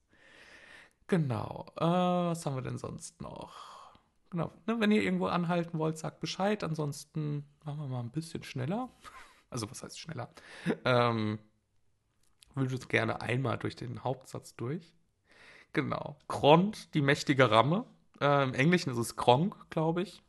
Genau, 1.07 1.67
äh, 1.77 1.81
was 1.81 2.47
haben 2.47 2.55
wir 2.55 2.63
denn 2.63 2.79
sonst 2.79 3.21
noch? 3.21 3.99
Genau, 4.31 4.53
ne, 4.67 4.79
wenn 4.79 4.93
ihr 4.93 5.03
irgendwo 5.03 5.27
anhalten 5.27 5.79
wollt, 5.79 5.99
sagt 5.99 6.21
Bescheid. 6.21 6.63
Ansonsten 6.63 7.45
machen 7.65 7.81
wir 7.81 7.89
mal 7.89 8.01
ein 8.01 8.13
bisschen 8.13 8.43
schneller. 8.43 8.89
Also, 9.53 9.69
was 9.69 9.83
heißt 9.83 9.99
schneller? 9.99 10.33
Ähm, 10.85 11.41
würde 12.55 12.87
gerne 12.87 13.21
einmal 13.21 13.59
durch 13.59 13.77
den 13.77 14.05
Hauptsatz 14.05 14.55
durch. 14.57 14.95
Genau. 15.73 16.17
Kront, 16.29 16.95
die 16.95 17.03
mächtige 17.03 17.51
Ramme. 17.51 17.85
Äh, 18.21 18.45
Im 18.45 18.55
Englischen 18.55 18.91
ist 18.91 18.99
es 18.99 19.17
Kronk, 19.17 19.55
glaube 19.71 20.03
ich. 20.03 20.23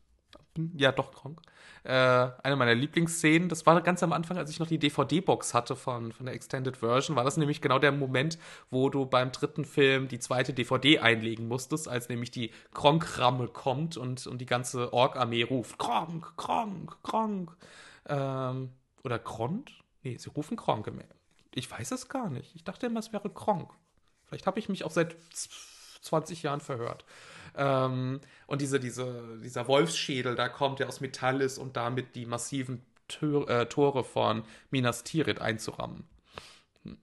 Ja, 0.75 0.91
doch, 0.91 1.11
Kronk. 1.13 1.41
Äh, 1.83 1.91
eine 1.91 2.55
meiner 2.57 2.75
Lieblingsszenen, 2.75 3.47
das 3.47 3.65
war 3.65 3.81
ganz 3.81 4.03
am 4.03 4.11
Anfang, 4.11 4.37
als 4.37 4.51
ich 4.51 4.59
noch 4.59 4.67
die 4.67 4.77
DVD-Box 4.77 5.53
hatte 5.53 5.75
von, 5.75 6.11
von 6.11 6.25
der 6.25 6.35
Extended 6.35 6.77
Version, 6.77 7.15
war 7.15 7.23
das 7.23 7.37
nämlich 7.37 7.61
genau 7.61 7.79
der 7.79 7.91
Moment, 7.93 8.37
wo 8.69 8.89
du 8.89 9.05
beim 9.05 9.31
dritten 9.31 9.65
Film 9.65 10.09
die 10.09 10.19
zweite 10.19 10.53
DVD 10.53 10.99
einlegen 10.99 11.47
musstest, 11.47 11.87
als 11.87 12.09
nämlich 12.09 12.31
die 12.31 12.51
Kronk-Ramme 12.73 13.47
kommt 13.47 13.97
und, 13.97 14.27
und 14.27 14.39
die 14.39 14.45
ganze 14.45 14.93
Ork-Armee 14.93 15.43
ruft: 15.43 15.79
Kronk, 15.79 16.33
Kronk, 16.37 16.97
Kronk. 17.01 17.55
Ähm, 18.07 18.71
oder 19.03 19.19
Kront? 19.19 19.71
Nee, 20.03 20.17
sie 20.17 20.29
rufen 20.29 20.57
Kronk 20.57 20.87
im 20.87 20.99
ich 21.53 21.69
weiß 21.69 21.91
es 21.91 22.09
gar 22.09 22.29
nicht. 22.29 22.55
Ich 22.55 22.63
dachte 22.63 22.85
immer, 22.85 22.99
es 22.99 23.13
wäre 23.13 23.29
Kronk. 23.29 23.71
Vielleicht 24.25 24.47
habe 24.47 24.59
ich 24.59 24.69
mich 24.69 24.83
auch 24.83 24.91
seit 24.91 25.15
20 26.01 26.43
Jahren 26.43 26.61
verhört. 26.61 27.05
Ähm, 27.55 28.21
und 28.47 28.61
diese, 28.61 28.79
diese, 28.79 29.39
dieser 29.43 29.67
Wolfsschädel 29.67 30.35
da 30.35 30.47
kommt, 30.47 30.79
der 30.79 30.87
aus 30.87 31.01
Metall 31.01 31.41
ist 31.41 31.57
und 31.57 31.75
damit 31.75 32.15
die 32.15 32.25
massiven 32.25 32.81
Tür, 33.07 33.49
äh, 33.49 33.65
Tore 33.67 34.03
von 34.03 34.43
Minas 34.69 35.03
Tirith 35.03 35.41
einzurammen. 35.41 36.05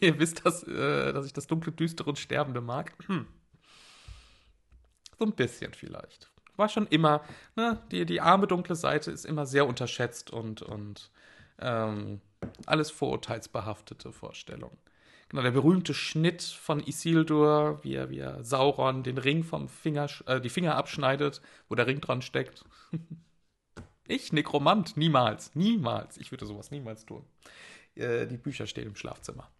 Ihr 0.00 0.18
wisst, 0.18 0.44
dass, 0.44 0.64
äh, 0.64 1.12
dass 1.12 1.26
ich 1.26 1.32
das 1.32 1.46
dunkle, 1.46 1.72
düstere 1.72 2.10
und 2.10 2.18
Sterbende 2.18 2.60
mag. 2.60 2.92
so 3.08 3.24
ein 5.24 5.32
bisschen 5.32 5.72
vielleicht. 5.72 6.30
War 6.56 6.68
schon 6.68 6.86
immer, 6.86 7.22
ne, 7.54 7.82
die, 7.90 8.06
die 8.06 8.20
arme, 8.20 8.46
dunkle 8.46 8.74
Seite 8.74 9.10
ist 9.10 9.24
immer 9.24 9.46
sehr 9.46 9.66
unterschätzt 9.66 10.30
und, 10.30 10.62
und 10.62 11.10
ähm, 11.58 12.20
alles 12.66 12.90
vorurteilsbehaftete 12.90 14.12
Vorstellungen. 14.12 14.78
Genau, 15.28 15.42
der 15.42 15.50
berühmte 15.50 15.92
Schnitt 15.92 16.42
von 16.42 16.80
Isildur, 16.86 17.80
wie 17.82 17.94
er, 17.94 18.10
wie 18.10 18.18
er 18.18 18.44
Sauron 18.44 19.02
den 19.02 19.18
Ring 19.18 19.42
vom 19.42 19.68
Finger, 19.68 20.08
äh, 20.26 20.40
die 20.40 20.50
Finger 20.50 20.76
abschneidet, 20.76 21.40
wo 21.68 21.74
der 21.74 21.86
Ring 21.86 22.00
dran 22.00 22.22
steckt. 22.22 22.64
ich, 24.06 24.32
Nekromant, 24.32 24.96
niemals, 24.96 25.54
niemals. 25.54 26.16
Ich 26.18 26.30
würde 26.30 26.46
sowas 26.46 26.70
niemals 26.70 27.04
tun. 27.06 27.24
Äh, 27.96 28.26
die 28.26 28.36
Bücher 28.36 28.66
stehen 28.66 28.86
im 28.86 28.96
Schlafzimmer. 28.96 29.50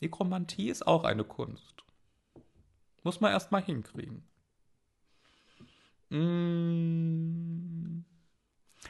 Nekromantie 0.00 0.68
ist 0.68 0.86
auch 0.86 1.04
eine 1.04 1.24
Kunst. 1.24 1.83
Muss 3.04 3.20
man 3.20 3.30
erst 3.32 3.52
mal 3.52 3.62
hinkriegen. 3.62 4.24
Mmh. 6.10 8.02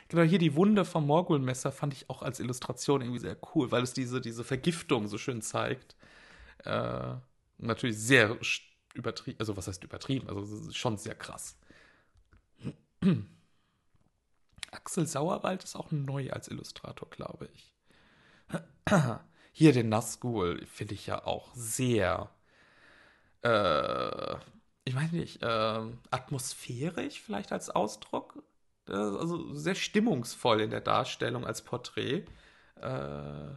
Genau, 0.09 0.23
hier 0.23 0.39
die 0.39 0.55
Wunde 0.55 0.85
vom 0.85 1.07
Morgul-Messer 1.07 1.73
fand 1.73 1.93
ich 1.93 2.09
auch 2.09 2.23
als 2.23 2.41
Illustration 2.41 3.01
irgendwie 3.01 3.21
sehr 3.21 3.37
cool, 3.55 3.71
weil 3.71 3.83
es 3.83 3.93
diese, 3.93 4.21
diese 4.21 4.45
Vergiftung 4.45 5.09
so 5.09 5.19
schön 5.19 5.43
zeigt. 5.43 5.97
Äh, 6.65 7.15
natürlich 7.59 7.99
sehr 7.99 8.39
übertrieben, 8.95 9.39
also 9.41 9.57
was 9.57 9.67
heißt 9.67 9.83
übertrieben, 9.85 10.29
also 10.29 10.71
schon 10.73 10.97
sehr 10.99 11.15
krass. 11.15 11.57
Axel 14.71 15.07
Sauerwald 15.07 15.65
ist 15.65 15.77
auch 15.77 15.91
neu 15.91 16.31
als 16.31 16.49
Illustrator, 16.49 17.09
glaube 17.11 17.49
ich. 17.53 17.73
Hier 19.53 19.73
den 19.73 19.89
Nazgul 19.89 20.65
finde 20.67 20.95
ich 20.95 21.07
ja 21.07 21.25
auch 21.25 21.55
sehr, 21.55 22.31
äh, 23.45 24.37
ich 24.85 24.95
meine 24.95 25.13
nicht, 25.13 25.43
äh, 25.43 25.81
atmosphärisch 26.11 27.21
vielleicht 27.21 27.53
als 27.53 27.71
Ausdruck. 27.71 28.43
Also 28.87 29.55
sehr 29.55 29.75
stimmungsvoll 29.75 30.61
in 30.61 30.71
der 30.71 30.83
Darstellung 30.83 31.47
als 31.47 31.63
Porträt. 31.63 32.25
Äh, 32.77 33.55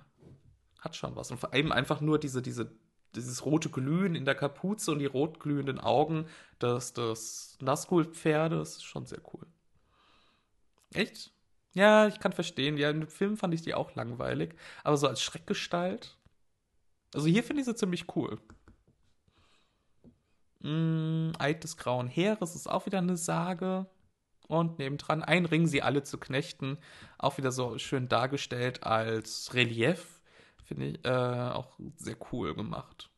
hat 0.79 0.95
schon 0.95 1.15
was. 1.15 1.31
Und 1.31 1.37
vor 1.37 1.53
allem 1.53 1.71
einfach 1.71 2.01
nur 2.01 2.19
diese, 2.19 2.41
diese, 2.41 2.71
dieses 3.15 3.45
rote 3.45 3.69
Glühen 3.69 4.15
in 4.15 4.25
der 4.25 4.35
Kapuze 4.35 4.91
und 4.91 4.99
die 4.99 5.05
rotglühenden 5.05 5.79
Augen 5.79 6.27
des, 6.61 6.93
des 6.93 7.57
Nazgul-Pferdes 7.61 8.77
ist 8.77 8.83
schon 8.83 9.05
sehr 9.05 9.21
cool. 9.33 9.47
Echt? 10.93 11.33
Ja, 11.73 12.07
ich 12.07 12.19
kann 12.19 12.31
verstehen. 12.31 12.77
Ja, 12.77 12.89
im 12.89 13.07
Film 13.07 13.37
fand 13.37 13.53
ich 13.53 13.61
die 13.61 13.73
auch 13.73 13.95
langweilig. 13.95 14.55
Aber 14.83 14.97
so 14.97 15.07
als 15.07 15.21
Schreckgestalt. 15.21 16.17
Also 17.13 17.27
hier 17.27 17.43
finde 17.43 17.61
ich 17.61 17.65
sie 17.65 17.75
ziemlich 17.75 18.15
cool. 18.15 18.39
Mm, 20.61 21.31
Eid 21.39 21.63
des 21.63 21.77
Grauen 21.77 22.07
Heeres 22.07 22.55
ist 22.55 22.67
auch 22.69 22.85
wieder 22.85 22.99
eine 22.99 23.17
Sage. 23.17 23.87
Und 24.47 24.79
nebendran 24.79 25.23
ein 25.23 25.45
Ring, 25.45 25.67
sie 25.67 25.81
alle 25.81 26.03
zu 26.03 26.17
knechten. 26.17 26.77
Auch 27.17 27.37
wieder 27.37 27.51
so 27.51 27.77
schön 27.77 28.07
dargestellt 28.07 28.83
als 28.83 29.53
Relief. 29.53 30.21
Finde 30.65 30.87
ich 30.87 31.05
äh, 31.05 31.09
auch 31.09 31.77
sehr 31.97 32.17
cool 32.31 32.55
gemacht. 32.55 33.09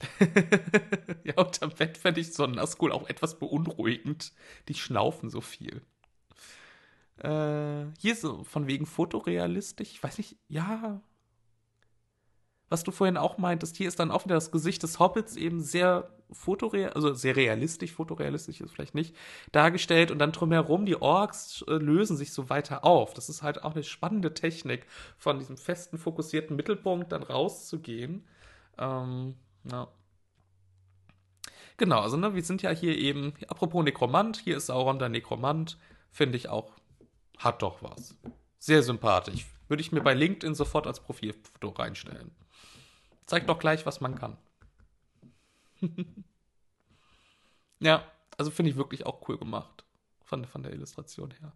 ja, 1.24 1.34
unterm 1.36 1.70
Bett 1.70 1.98
fände 1.98 2.20
ich 2.20 2.32
so 2.32 2.44
ein 2.44 2.52
Nazgul 2.52 2.92
auch 2.92 3.08
etwas 3.08 3.38
beunruhigend. 3.38 4.32
Die 4.68 4.74
schnaufen 4.74 5.30
so 5.30 5.40
viel. 5.40 5.82
Äh, 7.18 7.86
hier 7.98 8.14
so 8.16 8.44
von 8.44 8.66
wegen 8.66 8.86
fotorealistisch. 8.86 9.90
Ich 9.90 10.02
weiß 10.02 10.18
nicht, 10.18 10.36
ja. 10.48 11.00
Was 12.68 12.84
du 12.84 12.90
vorhin 12.90 13.16
auch 13.16 13.38
meintest, 13.38 13.76
hier 13.76 13.88
ist 13.88 13.98
dann 13.98 14.10
auch 14.10 14.24
wieder 14.24 14.34
das 14.34 14.50
Gesicht 14.50 14.82
des 14.82 14.98
Hobbits 14.98 15.36
eben 15.36 15.60
sehr 15.60 16.10
fotoreal, 16.30 16.92
also 16.92 17.14
sehr 17.14 17.36
realistisch, 17.36 17.92
fotorealistisch 17.92 18.60
ist 18.60 18.72
vielleicht 18.72 18.94
nicht, 18.94 19.16
dargestellt 19.52 20.10
und 20.10 20.18
dann 20.18 20.32
drumherum 20.32 20.84
die 20.84 21.00
Orks 21.00 21.64
äh, 21.68 21.72
lösen 21.72 22.16
sich 22.16 22.32
so 22.32 22.50
weiter 22.50 22.84
auf. 22.84 23.14
Das 23.14 23.28
ist 23.28 23.42
halt 23.42 23.64
auch 23.64 23.74
eine 23.74 23.84
spannende 23.84 24.34
Technik, 24.34 24.86
von 25.16 25.38
diesem 25.38 25.56
festen, 25.56 25.98
fokussierten 25.98 26.56
Mittelpunkt 26.56 27.12
dann 27.12 27.22
rauszugehen. 27.22 28.26
Ähm, 28.76 29.36
ja. 29.64 29.88
Genau, 31.78 32.00
also 32.00 32.16
ne, 32.16 32.34
wir 32.34 32.42
sind 32.42 32.62
ja 32.62 32.70
hier 32.70 32.98
eben, 32.98 33.32
apropos 33.48 33.84
Nekromant, 33.84 34.36
hier 34.36 34.56
ist 34.56 34.66
Sauron 34.66 34.98
der 34.98 35.08
Nekromant, 35.08 35.78
finde 36.10 36.36
ich 36.36 36.48
auch, 36.48 36.72
hat 37.38 37.62
doch 37.62 37.82
was. 37.82 38.16
Sehr 38.58 38.82
sympathisch. 38.82 39.46
Würde 39.68 39.82
ich 39.82 39.92
mir 39.92 40.00
bei 40.00 40.14
LinkedIn 40.14 40.54
sofort 40.54 40.86
als 40.86 41.00
Profilfoto 41.00 41.68
reinstellen. 41.68 42.32
Zeigt 43.28 43.48
doch 43.50 43.58
gleich, 43.58 43.84
was 43.84 44.00
man 44.00 44.14
kann. 44.14 44.38
ja, 47.78 48.02
also 48.38 48.50
finde 48.50 48.70
ich 48.70 48.76
wirklich 48.76 49.04
auch 49.04 49.28
cool 49.28 49.36
gemacht. 49.38 49.84
Von, 50.24 50.46
von 50.46 50.62
der 50.62 50.72
Illustration 50.72 51.30
her. 51.32 51.52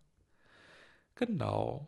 Genau. 1.14 1.86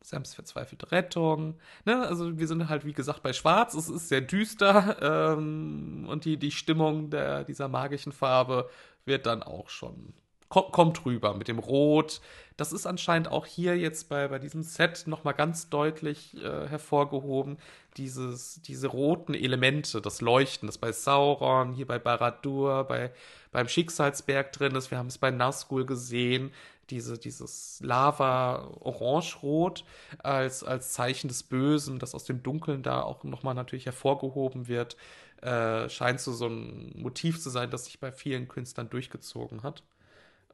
Sams 0.00 0.34
verzweifelte 0.34 0.90
Rettung. 0.92 1.58
Ne? 1.84 2.06
Also 2.06 2.38
wir 2.38 2.46
sind 2.46 2.70
halt, 2.70 2.86
wie 2.86 2.94
gesagt, 2.94 3.22
bei 3.22 3.34
Schwarz. 3.34 3.74
Es 3.74 3.90
ist 3.90 4.08
sehr 4.08 4.22
düster 4.22 4.96
ähm, 5.36 6.06
und 6.08 6.24
die, 6.24 6.38
die 6.38 6.50
Stimmung 6.50 7.10
der, 7.10 7.44
dieser 7.44 7.68
magischen 7.68 8.12
Farbe 8.12 8.70
wird 9.04 9.26
dann 9.26 9.42
auch 9.42 9.68
schon 9.68 10.14
kommt 10.48 11.04
rüber 11.04 11.34
mit 11.34 11.48
dem 11.48 11.58
Rot. 11.58 12.20
Das 12.56 12.72
ist 12.72 12.86
anscheinend 12.86 13.28
auch 13.28 13.46
hier 13.46 13.76
jetzt 13.76 14.08
bei, 14.08 14.28
bei 14.28 14.38
diesem 14.38 14.62
Set 14.62 15.04
nochmal 15.06 15.34
ganz 15.34 15.68
deutlich 15.68 16.36
äh, 16.36 16.68
hervorgehoben. 16.68 17.58
Dieses, 17.96 18.60
diese 18.62 18.88
roten 18.88 19.34
Elemente, 19.34 20.00
das 20.00 20.20
Leuchten, 20.20 20.66
das 20.66 20.78
bei 20.78 20.92
Sauron, 20.92 21.72
hier 21.72 21.86
bei 21.86 21.98
Baradur, 21.98 22.84
bei, 22.84 23.12
beim 23.52 23.68
Schicksalsberg 23.68 24.52
drin 24.52 24.74
ist. 24.74 24.90
Wir 24.90 24.98
haben 24.98 25.08
es 25.08 25.18
bei 25.18 25.30
Nazgul 25.30 25.86
gesehen 25.86 26.52
diese, 26.90 27.18
dieses 27.18 27.80
Lava-Orange-Rot 27.82 29.84
als, 30.18 30.64
als 30.64 30.92
Zeichen 30.92 31.28
des 31.28 31.42
Bösen, 31.42 31.98
das 31.98 32.14
aus 32.14 32.24
dem 32.24 32.42
Dunkeln 32.42 32.82
da 32.82 33.02
auch 33.02 33.24
nochmal 33.24 33.54
natürlich 33.54 33.86
hervorgehoben 33.86 34.68
wird, 34.68 34.96
äh, 35.42 35.88
scheint 35.88 36.20
so, 36.20 36.32
so 36.32 36.46
ein 36.46 36.92
Motiv 36.96 37.40
zu 37.40 37.50
sein, 37.50 37.70
das 37.70 37.84
sich 37.84 38.00
bei 38.00 38.12
vielen 38.12 38.48
Künstlern 38.48 38.90
durchgezogen 38.90 39.62
hat. 39.62 39.82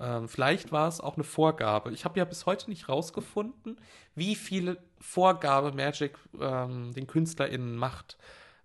Ähm, 0.01 0.28
vielleicht 0.28 0.72
war 0.72 0.88
es 0.88 1.01
auch 1.01 1.14
eine 1.14 1.24
Vorgabe. 1.24 1.92
Ich 1.92 2.05
habe 2.05 2.18
ja 2.18 2.24
bis 2.24 2.47
heute 2.47 2.68
nicht 2.68 2.89
rausgefunden, 2.89 3.78
wie 4.14 4.35
viele 4.35 4.78
Vorgabe 4.98 5.73
Magic 5.73 6.19
ähm, 6.40 6.93
den 6.93 7.06
KünstlerInnen 7.06 7.77
macht. 7.77 8.16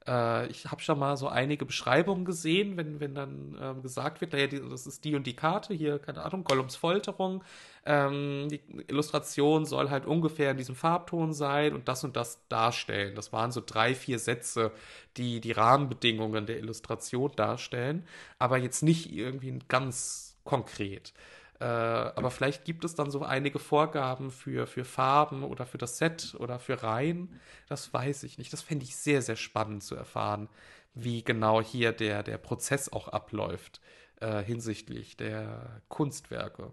Äh, 0.07 0.47
ich 0.47 0.65
habe 0.65 0.81
schon 0.81 0.97
mal 0.97 1.17
so 1.17 1.27
einige 1.27 1.65
Beschreibungen 1.65 2.25
gesehen, 2.25 2.77
wenn, 2.77 2.99
wenn 2.99 3.13
dann 3.13 3.57
ähm, 3.61 3.81
gesagt 3.83 4.21
wird, 4.21 4.33
naja, 4.33 4.47
das 4.47 4.87
ist 4.87 5.05
die 5.05 5.15
und 5.15 5.27
die 5.27 5.35
Karte, 5.35 5.73
hier, 5.73 5.99
keine 5.99 6.23
Ahnung, 6.23 6.43
Gollums 6.43 6.75
Folterung. 6.75 7.43
Ähm, 7.85 8.47
die 8.49 8.61
Illustration 8.87 9.65
soll 9.65 9.89
halt 9.89 10.05
ungefähr 10.07 10.51
in 10.51 10.57
diesem 10.57 10.75
Farbton 10.75 11.33
sein 11.33 11.73
und 11.75 11.87
das 11.87 12.03
und 12.03 12.15
das 12.15 12.39
darstellen. 12.49 13.13
Das 13.15 13.31
waren 13.33 13.51
so 13.51 13.61
drei, 13.63 13.93
vier 13.93 14.17
Sätze, 14.17 14.71
die 15.17 15.41
die 15.41 15.51
Rahmenbedingungen 15.51 16.47
der 16.47 16.57
Illustration 16.57 17.31
darstellen, 17.35 18.05
aber 18.39 18.57
jetzt 18.57 18.81
nicht 18.81 19.11
irgendwie 19.11 19.59
ganz 19.67 20.28
konkret. 20.43 21.13
Äh, 21.59 21.65
aber 21.65 22.31
vielleicht 22.31 22.63
gibt 22.63 22.85
es 22.85 22.95
dann 22.95 23.11
so 23.11 23.23
einige 23.23 23.59
Vorgaben 23.59 24.31
für, 24.31 24.65
für 24.65 24.85
Farben 24.85 25.43
oder 25.43 25.65
für 25.65 25.77
das 25.77 25.97
Set 25.97 26.35
oder 26.39 26.59
für 26.59 26.81
Reihen. 26.83 27.39
Das 27.67 27.93
weiß 27.93 28.23
ich 28.23 28.37
nicht. 28.37 28.53
Das 28.53 28.61
fände 28.61 28.85
ich 28.85 28.95
sehr, 28.95 29.21
sehr 29.21 29.35
spannend 29.35 29.83
zu 29.83 29.95
erfahren, 29.95 30.47
wie 30.93 31.23
genau 31.23 31.61
hier 31.61 31.91
der, 31.91 32.23
der 32.23 32.37
Prozess 32.37 32.91
auch 32.91 33.09
abläuft 33.09 33.81
äh, 34.21 34.41
hinsichtlich 34.43 35.17
der 35.17 35.81
Kunstwerke. 35.89 36.71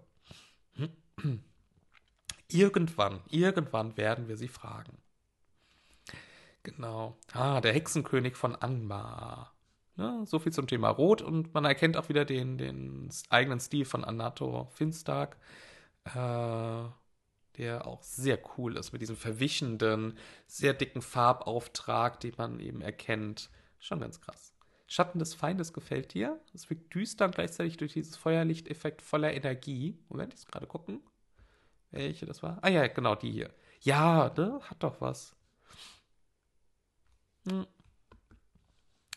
Irgendwann, 2.49 3.21
irgendwann 3.29 3.97
werden 3.97 4.29
wir 4.29 4.37
sie 4.37 4.47
fragen. 4.47 4.97
Genau. 6.63 7.17
Ah, 7.33 7.61
der 7.61 7.73
Hexenkönig 7.73 8.35
von 8.35 8.55
Angmar. 8.55 9.53
Ne? 9.97 10.23
So 10.25 10.39
viel 10.39 10.53
zum 10.53 10.67
Thema 10.67 10.89
Rot 10.89 11.21
und 11.21 11.53
man 11.53 11.65
erkennt 11.65 11.97
auch 11.97 12.07
wieder 12.07 12.23
den, 12.23 12.57
den 12.57 13.09
eigenen 13.29 13.59
Stil 13.59 13.83
von 13.83 14.03
Anato 14.03 14.67
Finstark, 14.71 15.37
äh, 16.05 16.83
der 17.57 17.87
auch 17.87 18.03
sehr 18.03 18.39
cool 18.57 18.77
ist 18.77 18.93
mit 18.93 19.01
diesem 19.01 19.17
verwischenden, 19.17 20.17
sehr 20.45 20.73
dicken 20.73 21.01
Farbauftrag, 21.01 22.19
den 22.19 22.35
man 22.37 22.59
eben 22.59 22.81
erkennt. 22.81 23.49
Schon 23.79 23.99
ganz 23.99 24.21
krass. 24.21 24.53
Schatten 24.85 25.19
des 25.19 25.33
Feindes 25.33 25.73
gefällt 25.73 26.13
dir. 26.13 26.39
Es 26.53 26.69
wirkt 26.69 26.93
düster 26.93 27.25
und 27.25 27.35
gleichzeitig 27.35 27.77
durch 27.77 27.93
dieses 27.93 28.15
Feuerlichteffekt 28.15 29.01
voller 29.01 29.33
Energie. 29.33 29.97
Moment, 30.09 30.33
ich 30.33 30.39
muss 30.39 30.47
gerade 30.47 30.67
gucken, 30.67 31.01
welche 31.91 32.25
das 32.25 32.43
war. 32.43 32.59
Ah 32.61 32.69
ja, 32.69 32.87
genau, 32.87 33.15
die 33.15 33.31
hier. 33.31 33.49
Ja, 33.81 34.31
ne? 34.37 34.59
Hat 34.63 34.83
doch 34.83 35.01
was. 35.01 35.35
Hm. 37.49 37.65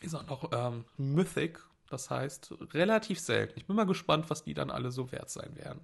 Ist 0.01 0.15
auch 0.15 0.27
noch 0.27 0.51
ähm, 0.51 0.85
Mythic, 0.97 1.59
das 1.89 2.09
heißt 2.09 2.53
relativ 2.73 3.19
selten. 3.19 3.53
Ich 3.57 3.67
bin 3.67 3.75
mal 3.75 3.85
gespannt, 3.85 4.29
was 4.29 4.43
die 4.43 4.53
dann 4.53 4.71
alle 4.71 4.91
so 4.91 5.11
wert 5.11 5.29
sein 5.29 5.55
werden. 5.55 5.81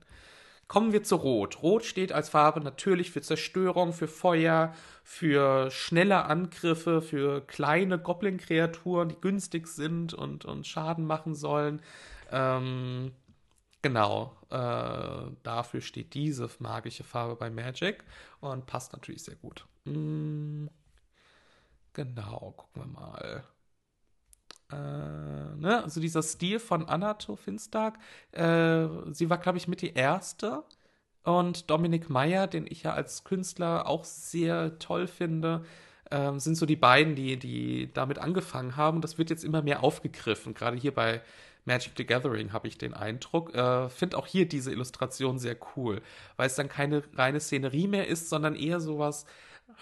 Kommen 0.67 0.91
wir 0.91 1.03
zu 1.03 1.15
Rot. 1.15 1.63
Rot 1.63 1.85
steht 1.85 2.11
als 2.11 2.27
Farbe 2.27 2.59
natürlich 2.59 3.11
für 3.11 3.21
Zerstörung, 3.21 3.93
für 3.93 4.09
Feuer, 4.09 4.73
für 5.01 5.71
schnelle 5.71 6.25
Angriffe, 6.25 7.01
für 7.01 7.39
kleine 7.41 7.97
Goblin-Kreaturen, 7.97 9.07
die 9.07 9.21
günstig 9.21 9.67
sind 9.67 10.13
und, 10.13 10.43
und 10.43 10.67
Schaden 10.67 11.05
machen 11.05 11.35
sollen. 11.35 11.81
Ähm, 12.31 13.13
genau, 13.81 14.35
äh, 14.49 15.31
dafür 15.43 15.79
steht 15.79 16.13
diese 16.13 16.49
magische 16.59 17.05
Farbe 17.05 17.37
bei 17.37 17.49
Magic 17.49 18.03
und 18.41 18.65
passt 18.65 18.91
natürlich 18.91 19.23
sehr 19.23 19.35
gut. 19.35 19.65
Mm, 19.85 20.67
genau, 21.93 22.53
gucken 22.57 22.81
wir 22.81 22.87
mal. 22.87 23.43
Äh, 24.71 24.75
ne? 24.75 25.81
Also 25.83 26.01
dieser 26.01 26.23
Stil 26.23 26.59
von 26.59 26.87
Anna 26.87 27.17
Finstark, 27.35 27.97
äh, 28.31 28.87
sie 29.11 29.29
war, 29.29 29.37
glaube 29.37 29.57
ich, 29.57 29.67
mit 29.67 29.81
die 29.81 29.93
erste. 29.93 30.63
Und 31.23 31.69
Dominik 31.69 32.09
Meyer, 32.09 32.47
den 32.47 32.65
ich 32.67 32.83
ja 32.83 32.93
als 32.93 33.23
Künstler 33.25 33.87
auch 33.87 34.05
sehr 34.05 34.79
toll 34.79 35.07
finde, 35.07 35.65
äh, 36.09 36.39
sind 36.39 36.55
so 36.55 36.65
die 36.65 36.77
beiden, 36.77 37.15
die, 37.15 37.37
die 37.37 37.91
damit 37.93 38.19
angefangen 38.19 38.77
haben. 38.77 39.01
Das 39.01 39.17
wird 39.17 39.29
jetzt 39.29 39.43
immer 39.43 39.61
mehr 39.61 39.83
aufgegriffen. 39.83 40.53
Gerade 40.53 40.77
hier 40.77 40.93
bei 40.93 41.21
Magic 41.65 41.93
the 41.97 42.05
Gathering 42.05 42.53
habe 42.53 42.67
ich 42.67 42.77
den 42.77 42.93
Eindruck. 42.93 43.53
Äh, 43.53 43.89
Finde 43.89 44.17
auch 44.17 44.25
hier 44.25 44.47
diese 44.47 44.71
Illustration 44.71 45.37
sehr 45.37 45.57
cool, 45.75 46.01
weil 46.37 46.47
es 46.47 46.55
dann 46.55 46.69
keine 46.69 47.03
reine 47.15 47.39
Szenerie 47.41 47.87
mehr 47.87 48.07
ist, 48.07 48.29
sondern 48.29 48.55
eher 48.55 48.79
sowas 48.79 49.25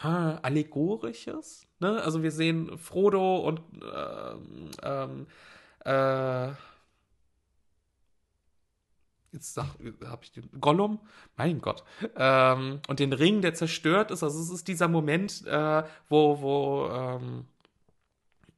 ha, 0.03 0.39
Allegorisches. 0.41 1.67
Ne? 1.79 2.01
Also 2.01 2.23
wir 2.23 2.31
sehen 2.31 2.77
Frodo 2.77 3.37
und 3.37 3.61
ähm, 3.81 4.71
ähm, 4.83 5.27
äh, 5.85 6.53
jetzt 9.31 9.57
habe 9.57 10.19
ich 10.21 10.31
den 10.31 10.49
Gollum, 10.59 10.99
mein 11.35 11.61
Gott, 11.61 11.83
ähm, 12.15 12.79
und 12.87 12.99
den 12.99 13.13
Ring, 13.13 13.41
der 13.41 13.53
zerstört 13.53 14.11
ist. 14.11 14.23
Also 14.23 14.39
es 14.39 14.49
ist 14.49 14.67
dieser 14.67 14.87
Moment, 14.87 15.45
äh, 15.45 15.83
wo, 16.09 16.41
wo 16.41 16.87
ähm, 16.89 17.45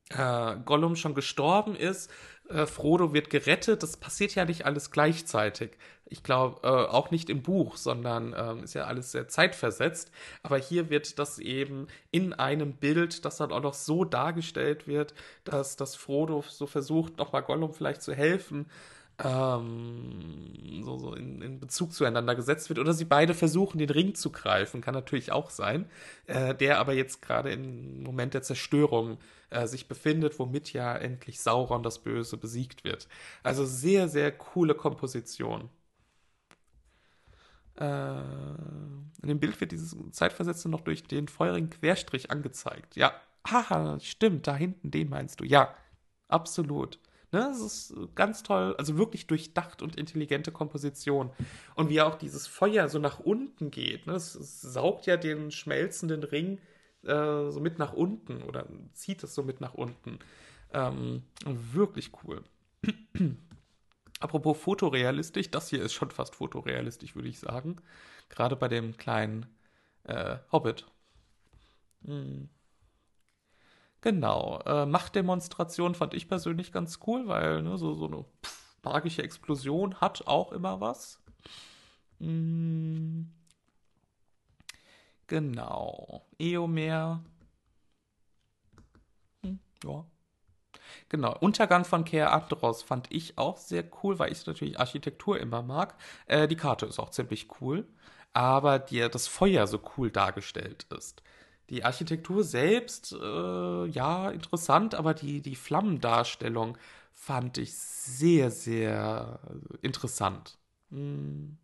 äh, 0.10 0.56
Gollum 0.64 0.96
schon 0.96 1.16
gestorben 1.16 1.76
ist 1.76 2.10
äh, 2.50 2.66
Frodo 2.66 3.14
wird 3.14 3.30
gerettet. 3.30 3.84
Das 3.84 3.98
passiert 3.98 4.36
ja 4.36 4.46
nicht 4.46 4.66
alles 4.66 4.92
gleichzeitig. 4.92 5.72
Ich 6.06 6.24
glaube, 6.24 6.62
äh, 6.64 6.68
auch 6.68 7.12
nicht 7.12 7.30
im 7.30 7.42
Buch, 7.42 7.76
sondern 7.78 8.34
ähm, 8.38 8.64
ist 8.64 8.74
ja 8.74 8.86
alles 8.86 9.12
sehr 9.12 9.28
zeitversetzt. 9.28 10.12
Aber 10.44 10.58
hier 10.58 10.90
wird 10.90 11.20
das 11.20 11.40
eben 11.40 11.88
in 12.12 12.34
einem 12.34 12.74
Bild, 12.74 13.26
das 13.26 13.38
dann 13.38 13.52
auch 13.52 13.62
noch 13.62 13.74
so 13.74 14.06
dargestellt 14.06 14.88
wird, 14.88 15.14
dass, 15.44 15.76
dass 15.76 15.96
Frodo 15.96 16.44
so 16.48 16.68
versucht, 16.68 17.18
nochmal 17.18 17.44
Gollum 17.44 17.74
vielleicht 17.74 18.02
zu 18.02 18.14
helfen 18.14 18.68
ähm, 19.24 20.84
so, 20.84 20.98
so 21.00 21.16
in, 21.16 21.42
in, 21.42 21.60
Bezug 21.60 21.92
zueinander 21.94 22.36
gesetzt 22.36 22.70
wird. 22.70 22.80
Oder 22.80 22.94
sie 22.94 23.06
beide 23.06 23.34
versuchen, 23.34 23.80
den 23.80 23.90
Ring 23.90 24.14
zu 24.16 24.32
greifen, 24.32 24.82
kann 24.82 24.94
natürlich 24.94 25.32
auch 25.32 25.50
sein, 25.50 25.90
äh, 26.28 26.54
der 26.54 26.80
aber 26.80 26.94
jetzt 26.94 27.22
gerade 27.22 27.52
im 27.52 28.04
Moment 28.04 28.34
der 28.34 28.44
Zerstörung 28.44 29.18
äh, 29.50 29.66
sich 29.66 29.88
befindet, 29.88 30.38
womit 30.40 30.74
ja 30.74 30.96
endlich 30.96 31.40
Sauron 31.40 31.84
das 31.84 32.00
Böse 32.00 32.38
besiegt 32.38 32.84
wird. 32.84 33.08
Also 33.44 33.66
sehr, 33.66 34.08
sehr 34.08 34.32
coole 34.32 34.76
Komposition. 34.76 35.70
Äh, 37.76 38.20
in 39.22 39.28
dem 39.28 39.40
Bild 39.40 39.60
wird 39.60 39.72
dieses 39.72 39.96
Zeitversetzte 40.12 40.70
noch 40.70 40.82
durch 40.82 41.04
den 41.04 41.28
feurigen 41.28 41.70
Querstrich 41.72 42.30
angezeigt. 42.30 42.96
Ja, 42.96 43.14
haha, 43.48 44.00
stimmt, 44.00 44.46
da 44.46 44.56
hinten, 44.56 44.92
den 44.92 45.10
meinst 45.10 45.40
du. 45.40 45.44
Ja, 45.44 45.74
absolut. 46.28 47.00
Ne, 47.34 47.50
es 47.52 47.60
ist 47.60 47.94
ganz 48.16 48.42
toll, 48.42 48.74
also 48.78 48.98
wirklich 48.98 49.28
durchdacht 49.28 49.82
und 49.82 49.98
intelligente 49.98 50.54
Komposition. 50.54 51.32
Und 51.76 51.90
wie 51.90 52.02
auch 52.02 52.16
dieses 52.16 52.48
Feuer 52.48 52.88
so 52.88 53.00
nach 53.00 53.20
unten 53.20 53.70
geht. 53.70 54.08
Ne? 54.08 54.14
Es, 54.14 54.34
es 54.36 54.62
saugt 54.62 55.08
ja 55.08 55.18
den 55.18 55.52
schmelzenden 55.52 56.24
Ring 56.24 56.60
äh, 57.04 57.52
so 57.52 57.60
mit 57.60 57.80
nach 57.80 57.94
unten 57.94 58.44
oder 58.44 58.66
zieht 58.94 59.24
es 59.24 59.36
so 59.36 59.44
mit 59.44 59.60
nach 59.60 59.74
unten. 59.74 60.20
Ähm, 60.74 61.24
wirklich 61.46 62.12
cool. 62.24 62.44
Apropos 64.20 64.58
fotorealistisch, 64.58 65.52
das 65.52 65.70
hier 65.70 65.82
ist 65.82 65.94
schon 65.94 66.12
fast 66.12 66.36
fotorealistisch, 66.36 67.16
würde 67.16 67.30
ich 67.30 67.40
sagen. 67.40 67.78
Gerade 68.30 68.56
bei 68.56 68.68
dem 68.68 68.98
kleinen 68.98 69.46
äh, 70.04 70.38
Hobbit. 70.52 70.86
Hm. 72.06 72.50
Genau. 74.08 74.62
Äh, 74.66 74.86
Machtdemonstration 74.86 75.94
fand 75.94 76.14
ich 76.14 76.30
persönlich 76.30 76.72
ganz 76.72 77.00
cool, 77.06 77.28
weil 77.28 77.62
ne, 77.62 77.78
so, 77.78 77.94
so 77.94 78.08
eine 78.08 78.24
pff, 78.42 78.78
magische 78.82 79.22
Explosion 79.22 80.00
hat 80.00 80.26
auch 80.28 80.54
immer 80.54 80.80
was. 80.80 81.22
Hm. 82.20 83.30
Genau. 85.28 86.26
Eomer. 86.40 87.24
Hm, 89.44 89.60
ja. 89.84 90.06
Genau. 91.10 91.36
Untergang 91.40 91.86
von 91.86 92.06
Keir 92.06 92.32
Andros 92.34 92.84
fand 92.84 93.12
ich 93.12 93.38
auch 93.38 93.58
sehr 93.58 93.84
cool, 94.04 94.20
weil 94.20 94.32
ich 94.32 94.46
natürlich 94.46 94.80
Architektur 94.80 95.40
immer 95.40 95.62
mag. 95.62 95.96
Äh, 96.28 96.48
die 96.48 96.56
Karte 96.56 96.86
ist 96.86 97.00
auch 97.00 97.10
ziemlich 97.12 97.48
cool, 97.62 97.88
aber 98.34 98.80
dir 98.80 99.10
das 99.10 99.28
Feuer 99.28 99.68
so 99.68 99.82
cool 99.98 100.12
dargestellt 100.12 100.88
ist. 100.98 101.24
Die 101.70 101.84
Architektur 101.84 102.44
selbst, 102.44 103.12
äh, 103.14 103.86
ja, 103.88 104.30
interessant, 104.30 104.96
aber 104.96 105.14
die, 105.14 105.42
die 105.42 105.56
Flammendarstellung 105.56 106.78
fand 107.12 107.58
ich 107.58 107.76
sehr, 107.76 108.52
sehr 108.52 109.40
interessant. 109.82 110.58
Hm. 110.92 111.58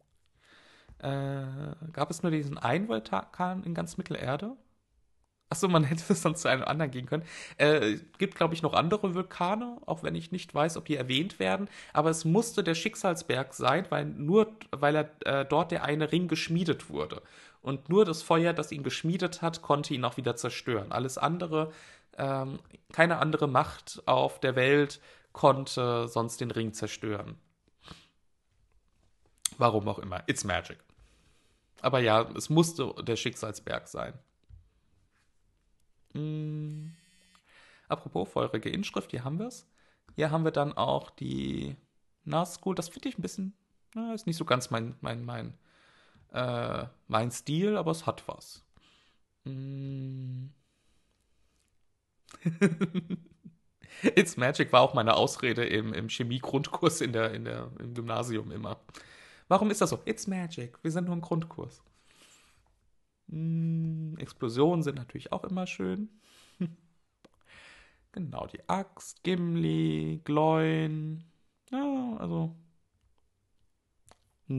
Äh, 1.00 1.46
gab 1.92 2.10
es 2.10 2.24
nur 2.24 2.32
diesen 2.32 2.58
einen 2.58 2.88
Vulkan 2.88 3.64
in 3.64 3.74
ganz 3.74 3.98
Mittelerde? 3.98 4.58
Achso, 5.50 5.68
man 5.68 5.84
hätte 5.86 6.12
es 6.12 6.22
sonst 6.22 6.42
zu 6.42 6.48
einem 6.48 6.64
anderen 6.64 6.92
gehen 6.92 7.06
können. 7.06 7.24
Äh, 7.58 7.98
gibt, 8.18 8.36
glaube 8.36 8.56
ich, 8.56 8.64
noch 8.64 8.74
andere 8.74 9.14
Vulkane, 9.14 9.78
auch 9.86 10.02
wenn 10.02 10.16
ich 10.16 10.32
nicht 10.32 10.54
weiß, 10.54 10.78
ob 10.78 10.86
die 10.86 10.96
erwähnt 10.96 11.40
werden. 11.40 11.70
Aber 11.94 12.10
es 12.10 12.26
musste 12.26 12.64
der 12.64 12.74
Schicksalsberg 12.74 13.54
sein, 13.54 13.86
weil 13.90 14.06
nur, 14.06 14.52
weil 14.72 14.96
er 14.96 15.10
äh, 15.26 15.46
dort 15.46 15.72
der 15.72 15.84
eine 15.84 16.12
Ring 16.12 16.28
geschmiedet 16.28 16.90
wurde. 16.90 17.22
Und 17.64 17.88
nur 17.88 18.04
das 18.04 18.22
Feuer, 18.22 18.52
das 18.54 18.74
ihn 18.74 18.84
geschmiedet 18.84 19.42
hat, 19.42 19.62
konnte 19.62 19.94
ihn 19.94 20.04
auch 20.04 20.18
wieder 20.18 20.36
zerstören. 20.36 20.92
Alles 20.92 21.18
andere, 21.18 21.72
ähm, 22.18 22.60
keine 22.92 23.18
andere 23.18 23.48
Macht 23.48 24.04
auf 24.06 24.40
der 24.40 24.56
Welt 24.56 25.00
konnte 25.32 26.08
sonst 26.10 26.42
den 26.42 26.52
Ring 26.52 26.74
zerstören. 26.74 27.38
Warum 29.58 29.88
auch 29.88 29.98
immer. 30.00 30.24
It's 30.28 30.44
magic. 30.44 30.78
Aber 31.82 32.00
ja, 32.00 32.30
es 32.36 32.50
musste 32.50 32.94
der 33.02 33.16
Schicksalsberg 33.16 33.88
sein. 33.88 34.14
Hm. 36.14 36.94
Apropos 37.88 38.30
feurige 38.30 38.70
Inschrift, 38.70 39.12
hier 39.12 39.24
haben 39.24 39.40
wir 39.40 39.48
es. 39.48 39.66
Hier 40.16 40.32
haben 40.32 40.44
wir 40.44 40.52
dann 40.52 40.74
auch 40.74 41.10
die 41.12 41.78
Nazgul. 42.26 42.76
Das 42.76 42.90
finde 42.90 43.08
ich 43.08 43.18
ein 43.18 43.22
bisschen, 43.22 43.54
na, 43.96 44.14
ist 44.14 44.28
nicht 44.28 44.38
so 44.38 44.44
ganz 44.44 44.70
mein, 44.70 44.98
mein, 45.00 45.24
mein 45.24 45.58
äh, 46.34 46.86
mein 47.08 47.32
Stil, 47.32 47.78
aber 47.78 47.92
es 47.92 48.06
hat 48.06 48.28
was. 48.28 48.66
Mm. 49.46 50.48
It's 54.16 54.38
Magic 54.38 54.74
war 54.74 54.82
auch 54.82 54.94
meine 54.94 55.16
Ausrede 55.16 55.66
im, 55.66 55.94
im 55.94 56.10
Chemie-Grundkurs 56.10 57.02
in 57.02 57.14
der, 57.14 57.34
in 57.34 57.46
der, 57.46 57.72
im 57.80 57.94
Gymnasium 57.94 58.52
immer. 58.52 58.80
Warum 59.48 59.70
ist 59.72 59.82
das 59.82 59.92
so? 59.92 60.00
It's 60.06 60.28
Magic. 60.28 60.78
Wir 60.84 60.92
sind 60.92 61.06
nur 61.06 61.14
im 61.16 61.22
Grundkurs. 61.22 61.84
Mm, 63.28 64.16
Explosionen 64.18 64.84
sind 64.84 64.96
natürlich 64.96 65.32
auch 65.32 65.44
immer 65.44 65.68
schön. 65.68 66.10
genau, 68.12 68.48
die 68.48 68.68
Axt, 68.68 69.24
Gimli, 69.24 70.22
Gloin. 70.24 71.24
Ja, 71.72 72.18
also 72.20 72.56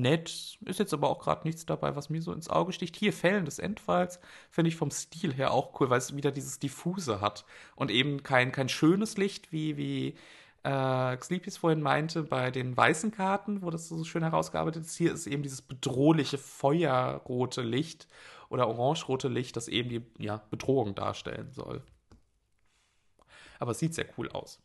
nett. 0.01 0.59
Ist 0.65 0.79
jetzt 0.79 0.95
aber 0.95 1.09
auch 1.09 1.19
gerade 1.19 1.47
nichts 1.47 1.67
dabei, 1.67 1.97
was 1.97 2.11
mir 2.11 2.23
so 2.23 2.33
ins 2.33 2.49
Auge 2.49 2.73
sticht. 2.73 2.97
Hier 2.97 3.13
Fällen 3.13 3.45
des 3.45 3.59
Endfalls 3.59 4.21
finde 4.51 4.69
ich 4.69 4.77
vom 4.77 4.91
Stil 4.91 5.33
her 5.33 5.53
auch 5.53 5.81
cool, 5.81 5.91
weil 5.91 5.99
es 5.99 6.17
wieder 6.17 6.33
dieses 6.33 6.59
Diffuse 6.59 7.21
hat 7.21 7.45
und 7.77 7.91
eben 7.91 8.23
kein, 8.23 8.53
kein 8.53 8.69
schönes 8.69 9.17
Licht, 9.17 9.53
wie, 9.53 9.77
wie 9.77 10.15
äh, 10.65 11.17
Sleepys 11.23 11.59
vorhin 11.59 11.83
meinte, 11.83 12.23
bei 12.23 12.51
den 12.51 12.77
weißen 12.77 13.11
Karten, 13.11 13.63
wo 13.63 13.71
das 13.71 13.89
so 13.89 14.03
schön 14.05 14.23
herausgearbeitet 14.23 14.85
ist. 14.85 14.97
Hier 14.97 15.13
ist 15.13 15.27
eben 15.27 15.43
dieses 15.43 15.63
bedrohliche 15.63 16.39
feuerrote 16.39 17.63
Licht 17.63 18.09
oder 18.49 18.69
orangerote 18.69 19.29
Licht, 19.29 19.57
das 19.57 19.69
eben 19.69 19.89
die 19.91 20.03
ja, 20.19 20.39
Bedrohung 20.51 20.95
darstellen 20.95 21.53
soll. 21.53 21.83
Aber 23.59 23.73
es 23.73 23.79
sieht 23.79 23.95
sehr 23.95 24.07
cool 24.17 24.31
aus. 24.31 24.64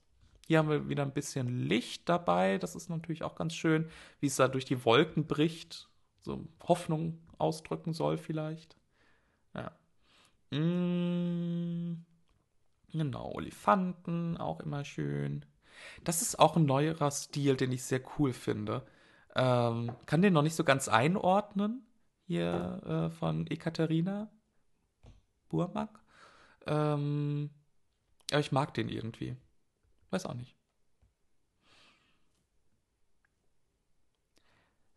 Hier 0.50 0.58
haben 0.58 0.70
wir 0.70 0.90
wieder 0.90 1.04
ein 1.04 1.14
bisschen 1.14 1.68
Licht 1.68 2.10
dabei. 2.10 2.58
Das 2.58 2.74
ist 2.74 2.90
natürlich 2.90 3.22
auch 3.22 3.36
ganz 3.36 3.54
schön, 3.54 3.88
wie 4.20 4.26
es 4.26 4.36
da 4.36 4.48
durch 4.48 4.66
die 4.66 4.84
Wolken 4.84 5.28
bricht. 5.28 5.92
So 6.22 6.44
Hoffnung 6.64 7.20
ausdrücken 7.38 7.94
soll 7.94 8.18
vielleicht. 8.18 8.76
Ja. 9.54 9.78
Mm, 10.58 12.04
genau, 12.92 13.32
Olifanten, 13.32 14.38
auch 14.38 14.62
immer 14.62 14.86
schön. 14.86 15.46
Das 16.04 16.24
ist 16.24 16.40
auch 16.40 16.56
ein 16.58 16.66
neuerer 16.66 17.12
Stil, 17.12 17.56
den 17.56 17.72
ich 17.72 17.84
sehr 17.84 18.02
cool 18.18 18.34
finde. 18.34 18.82
Ähm, 19.36 19.92
kann 20.08 20.24
den 20.24 20.34
noch 20.34 20.42
nicht 20.42 20.56
so 20.56 20.64
ganz 20.64 20.88
einordnen. 20.88 21.86
Hier 22.26 22.82
äh, 22.88 23.12
von 23.12 23.46
Ekaterina 23.46 24.32
Burmak. 25.48 26.02
Ähm, 26.66 27.52
aber 28.32 28.40
ich 28.40 28.52
mag 28.52 28.74
den 28.74 28.90
irgendwie. 28.90 29.38
Weiß 30.12 30.26
auch 30.26 30.34
nicht. 30.34 30.56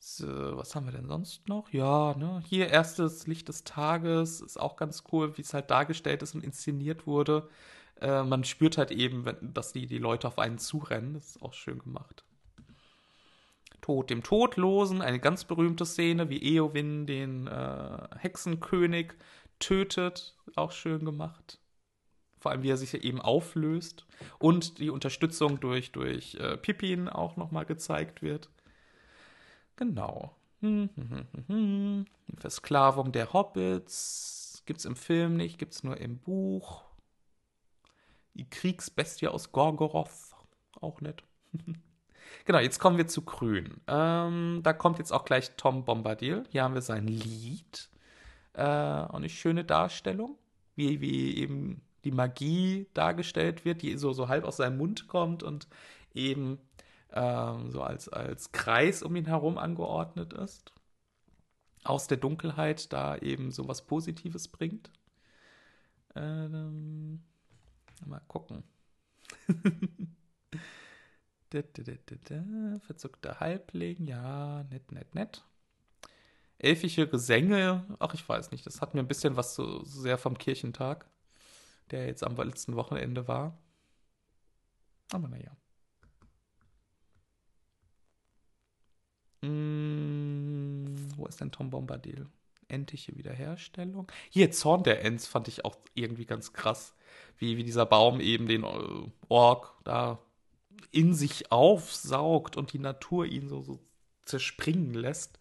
So, 0.04 0.26
was 0.56 0.74
haben 0.74 0.86
wir 0.86 0.92
denn 0.92 1.06
sonst 1.06 1.48
noch? 1.48 1.72
Ja, 1.72 2.14
ne, 2.14 2.42
hier 2.44 2.68
erstes 2.68 3.26
Licht 3.26 3.48
des 3.48 3.64
Tages 3.64 4.40
ist 4.40 4.58
auch 4.58 4.76
ganz 4.76 5.04
cool, 5.12 5.36
wie 5.38 5.42
es 5.42 5.54
halt 5.54 5.70
dargestellt 5.70 6.22
ist 6.22 6.34
und 6.34 6.44
inszeniert 6.44 7.06
wurde. 7.06 7.48
Äh, 8.00 8.24
man 8.24 8.44
spürt 8.44 8.78
halt 8.78 8.90
eben, 8.90 9.24
wenn, 9.24 9.54
dass 9.54 9.72
die, 9.72 9.86
die 9.86 9.98
Leute 9.98 10.26
auf 10.26 10.38
einen 10.38 10.58
zurennen. 10.58 11.14
Das 11.14 11.36
ist 11.36 11.42
auch 11.42 11.54
schön 11.54 11.78
gemacht. 11.78 12.24
Tod 13.80 14.10
dem 14.10 14.22
Todlosen, 14.22 15.02
eine 15.02 15.20
ganz 15.20 15.44
berühmte 15.44 15.86
Szene, 15.86 16.28
wie 16.28 16.56
Eowyn 16.56 17.06
den 17.06 17.46
äh, 17.46 18.08
Hexenkönig 18.18 19.14
tötet. 19.60 20.36
Auch 20.56 20.72
schön 20.72 21.04
gemacht. 21.04 21.61
Vor 22.42 22.50
allem, 22.50 22.64
wie 22.64 22.70
er 22.70 22.76
sich 22.76 22.92
eben 23.04 23.20
auflöst. 23.20 24.04
Und 24.40 24.80
die 24.80 24.90
Unterstützung 24.90 25.60
durch, 25.60 25.92
durch 25.92 26.34
äh, 26.34 26.56
Pippin 26.56 27.08
auch 27.08 27.36
nochmal 27.36 27.64
gezeigt 27.64 28.20
wird. 28.20 28.50
Genau. 29.76 30.34
Versklavung 32.36 33.12
der 33.12 33.32
Hobbits. 33.32 34.64
Gibt's 34.66 34.84
im 34.84 34.96
Film 34.96 35.36
nicht, 35.36 35.58
gibt's 35.58 35.84
nur 35.84 35.98
im 35.98 36.18
Buch. 36.18 36.82
Die 38.34 38.50
Kriegsbestie 38.50 39.28
aus 39.28 39.52
Gorgoroth. 39.52 40.34
Auch 40.80 41.00
nett. 41.00 41.22
genau, 42.44 42.58
jetzt 42.58 42.80
kommen 42.80 42.96
wir 42.96 43.06
zu 43.06 43.22
Grün. 43.22 43.80
Ähm, 43.86 44.62
da 44.64 44.72
kommt 44.72 44.98
jetzt 44.98 45.12
auch 45.12 45.24
gleich 45.24 45.56
Tom 45.56 45.84
Bombadil. 45.84 46.42
Hier 46.50 46.64
haben 46.64 46.74
wir 46.74 46.82
sein 46.82 47.06
Lied. 47.06 47.88
Äh, 48.54 48.62
eine 48.62 49.28
schöne 49.28 49.64
Darstellung. 49.64 50.36
Wie, 50.74 51.00
wie 51.00 51.36
eben 51.36 51.82
die 52.04 52.10
Magie 52.10 52.86
dargestellt 52.94 53.64
wird, 53.64 53.82
die 53.82 53.96
so, 53.96 54.12
so 54.12 54.28
halb 54.28 54.44
aus 54.44 54.56
seinem 54.56 54.78
Mund 54.78 55.08
kommt 55.08 55.42
und 55.42 55.68
eben 56.14 56.58
ähm, 57.12 57.70
so 57.70 57.82
als, 57.82 58.08
als 58.08 58.52
Kreis 58.52 59.02
um 59.02 59.14
ihn 59.16 59.26
herum 59.26 59.58
angeordnet 59.58 60.32
ist. 60.32 60.72
Aus 61.84 62.06
der 62.06 62.16
Dunkelheit 62.16 62.92
da 62.92 63.16
eben 63.16 63.50
so 63.50 63.66
was 63.68 63.82
Positives 63.86 64.48
bringt. 64.48 64.90
Ähm, 66.14 67.22
mal 68.06 68.20
gucken. 68.28 68.62
Verzückter 72.86 73.40
Halbling, 73.40 74.06
ja, 74.06 74.64
nett, 74.64 74.90
nett, 74.92 75.14
nett. 75.14 75.44
Elfische 76.58 77.08
Gesänge, 77.08 77.84
ach, 77.98 78.14
ich 78.14 78.26
weiß 78.26 78.52
nicht, 78.52 78.64
das 78.64 78.80
hat 78.80 78.94
mir 78.94 79.00
ein 79.00 79.08
bisschen 79.08 79.36
was 79.36 79.54
so 79.54 79.84
sehr 79.84 80.16
vom 80.16 80.38
Kirchentag 80.38 81.06
der 81.90 82.06
jetzt 82.06 82.24
am 82.24 82.36
letzten 82.36 82.76
Wochenende 82.76 83.28
war. 83.28 83.58
Aber 85.12 85.28
naja. 85.28 85.56
Hm, 89.42 90.96
wo 91.16 91.26
ist 91.26 91.40
denn 91.40 91.50
Tom 91.52 91.70
Bombadil? 91.70 92.28
Endliche 92.68 93.16
Wiederherstellung. 93.16 94.10
Hier, 94.30 94.50
Zorn 94.50 94.82
der 94.82 95.04
Ents 95.04 95.26
fand 95.26 95.48
ich 95.48 95.64
auch 95.64 95.76
irgendwie 95.94 96.24
ganz 96.24 96.52
krass. 96.52 96.94
Wie, 97.36 97.56
wie 97.56 97.64
dieser 97.64 97.84
Baum 97.84 98.20
eben 98.20 98.46
den 98.46 98.62
äh, 98.64 99.10
Ork 99.28 99.74
da 99.84 100.18
in 100.90 101.14
sich 101.14 101.52
aufsaugt 101.52 102.56
und 102.56 102.72
die 102.72 102.78
Natur 102.78 103.26
ihn 103.26 103.48
so, 103.48 103.62
so 103.62 103.80
zerspringen 104.24 104.94
lässt. 104.94 105.38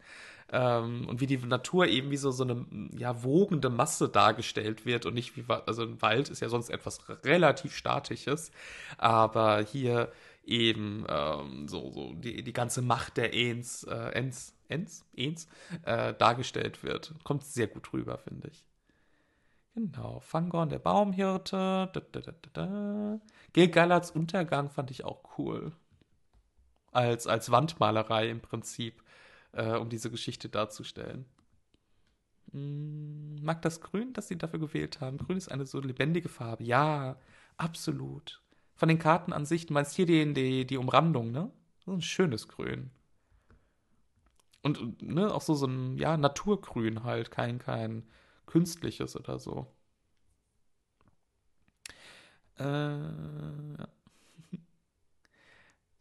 Ähm, 0.51 1.07
und 1.07 1.21
wie 1.21 1.27
die 1.27 1.37
Natur 1.37 1.87
eben 1.87 2.11
wie 2.11 2.17
so, 2.17 2.31
so 2.31 2.43
eine 2.43 2.65
ja, 2.97 3.23
wogende 3.23 3.69
Masse 3.69 4.09
dargestellt 4.09 4.85
wird 4.85 5.05
und 5.05 5.13
nicht 5.13 5.37
wie, 5.37 5.45
also 5.47 5.83
ein 5.83 6.01
Wald 6.01 6.29
ist 6.29 6.41
ja 6.41 6.49
sonst 6.49 6.69
etwas 6.69 6.99
relativ 7.23 7.75
Statisches, 7.75 8.51
aber 8.97 9.61
hier 9.61 10.11
eben 10.43 11.05
ähm, 11.07 11.67
so, 11.67 11.91
so 11.91 12.13
die, 12.13 12.43
die 12.43 12.53
ganze 12.53 12.81
Macht 12.81 13.17
der 13.17 13.33
Ens, 13.33 13.83
äh, 13.83 14.11
Ens, 14.13 14.53
Ens, 14.67 15.05
Ens 15.15 15.47
äh, 15.83 16.13
dargestellt 16.13 16.83
wird. 16.83 17.13
Kommt 17.23 17.45
sehr 17.45 17.67
gut 17.67 17.93
rüber, 17.93 18.17
finde 18.17 18.49
ich. 18.49 18.65
Genau, 19.73 20.19
Fangorn, 20.19 20.69
der 20.69 20.79
Baumhirte. 20.79 21.89
Da, 21.93 22.01
da, 22.11 22.19
da, 22.19 22.33
da. 22.53 23.19
Gilgalards 23.53 24.11
Untergang 24.11 24.69
fand 24.69 24.91
ich 24.91 25.05
auch 25.05 25.37
cool. 25.37 25.71
Als, 26.91 27.25
als 27.25 27.51
Wandmalerei 27.51 28.29
im 28.29 28.41
Prinzip 28.41 29.01
äh, 29.53 29.75
um 29.77 29.89
diese 29.89 30.11
Geschichte 30.11 30.49
darzustellen. 30.49 31.25
Hm, 32.51 33.41
mag 33.43 33.61
das 33.61 33.81
Grün, 33.81 34.13
das 34.13 34.27
sie 34.27 34.37
dafür 34.37 34.59
gewählt 34.59 35.01
haben? 35.01 35.17
Grün 35.17 35.37
ist 35.37 35.51
eine 35.51 35.65
so 35.65 35.79
lebendige 35.79 36.29
Farbe. 36.29 36.63
Ja, 36.63 37.17
absolut. 37.57 38.41
Von 38.75 38.89
den 38.89 38.99
Karten 38.99 39.33
an 39.33 39.45
sich, 39.45 39.65
du 39.67 39.73
meinst 39.73 39.95
hier 39.95 40.05
die, 40.05 40.33
die, 40.33 40.65
die 40.65 40.77
Umrandung, 40.77 41.31
ne? 41.31 41.51
So 41.85 41.91
ein 41.93 42.01
schönes 42.01 42.47
Grün. 42.47 42.91
Und 44.63 45.01
ne, 45.01 45.33
auch 45.33 45.41
so, 45.41 45.55
so 45.55 45.65
ein, 45.67 45.97
ja, 45.97 46.17
Naturgrün 46.17 47.03
halt, 47.03 47.31
kein, 47.31 47.59
kein 47.59 48.07
künstliches 48.45 49.15
oder 49.15 49.39
so. 49.39 49.67
Äh, 52.57 52.97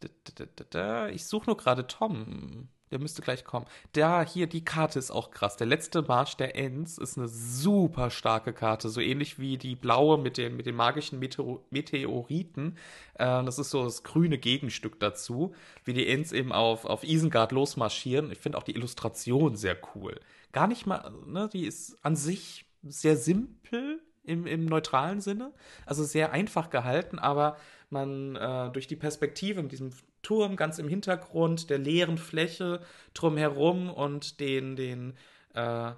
ich 1.13 1.25
suche 1.25 1.45
nur 1.47 1.57
gerade 1.57 1.87
Tom. 1.87 2.69
Der 2.91 2.99
müsste 2.99 3.21
gleich 3.21 3.45
kommen. 3.45 3.65
Da, 3.93 4.23
hier, 4.23 4.47
die 4.47 4.65
Karte 4.65 4.99
ist 4.99 5.11
auch 5.11 5.31
krass. 5.31 5.55
Der 5.55 5.67
letzte 5.67 6.01
Marsch 6.01 6.35
der 6.35 6.55
Ents 6.55 6.97
ist 6.97 7.17
eine 7.17 7.29
super 7.29 8.09
starke 8.09 8.51
Karte. 8.51 8.89
So 8.89 8.99
ähnlich 8.99 9.39
wie 9.39 9.57
die 9.57 9.75
blaue 9.75 10.17
mit 10.17 10.37
den, 10.37 10.57
mit 10.57 10.65
den 10.65 10.75
magischen 10.75 11.19
Meteor 11.19 11.61
Meteoriten. 11.69 12.77
Äh, 13.15 13.43
das 13.43 13.59
ist 13.59 13.69
so 13.69 13.85
das 13.85 14.03
grüne 14.03 14.37
Gegenstück 14.37 14.99
dazu. 14.99 15.55
Wie 15.85 15.93
die 15.93 16.07
Ents 16.07 16.33
eben 16.33 16.51
auf, 16.51 16.83
auf 16.83 17.03
Isengard 17.03 17.53
losmarschieren. 17.53 18.29
Ich 18.31 18.39
finde 18.39 18.57
auch 18.57 18.63
die 18.63 18.75
Illustration 18.75 19.55
sehr 19.55 19.77
cool. 19.95 20.19
Gar 20.51 20.67
nicht 20.67 20.85
mal, 20.85 21.11
ne, 21.25 21.49
die 21.51 21.65
ist 21.65 21.97
an 22.03 22.17
sich 22.17 22.65
sehr 22.83 23.15
simpel 23.15 24.01
im, 24.23 24.45
im 24.45 24.65
neutralen 24.65 25.21
Sinne. 25.21 25.53
Also 25.85 26.03
sehr 26.03 26.31
einfach 26.31 26.69
gehalten, 26.69 27.19
aber 27.19 27.57
man 27.89 28.35
äh, 28.35 28.69
durch 28.71 28.87
die 28.87 28.95
Perspektive 28.95 29.61
mit 29.61 29.71
diesem 29.71 29.91
Turm 30.21 30.55
ganz 30.55 30.79
im 30.79 30.87
Hintergrund, 30.87 31.69
der 31.69 31.77
leeren 31.77 32.17
Fläche 32.17 32.81
drumherum 33.13 33.89
und 33.89 34.39
den, 34.39 34.75
den 34.75 35.13
äh, 35.53 35.91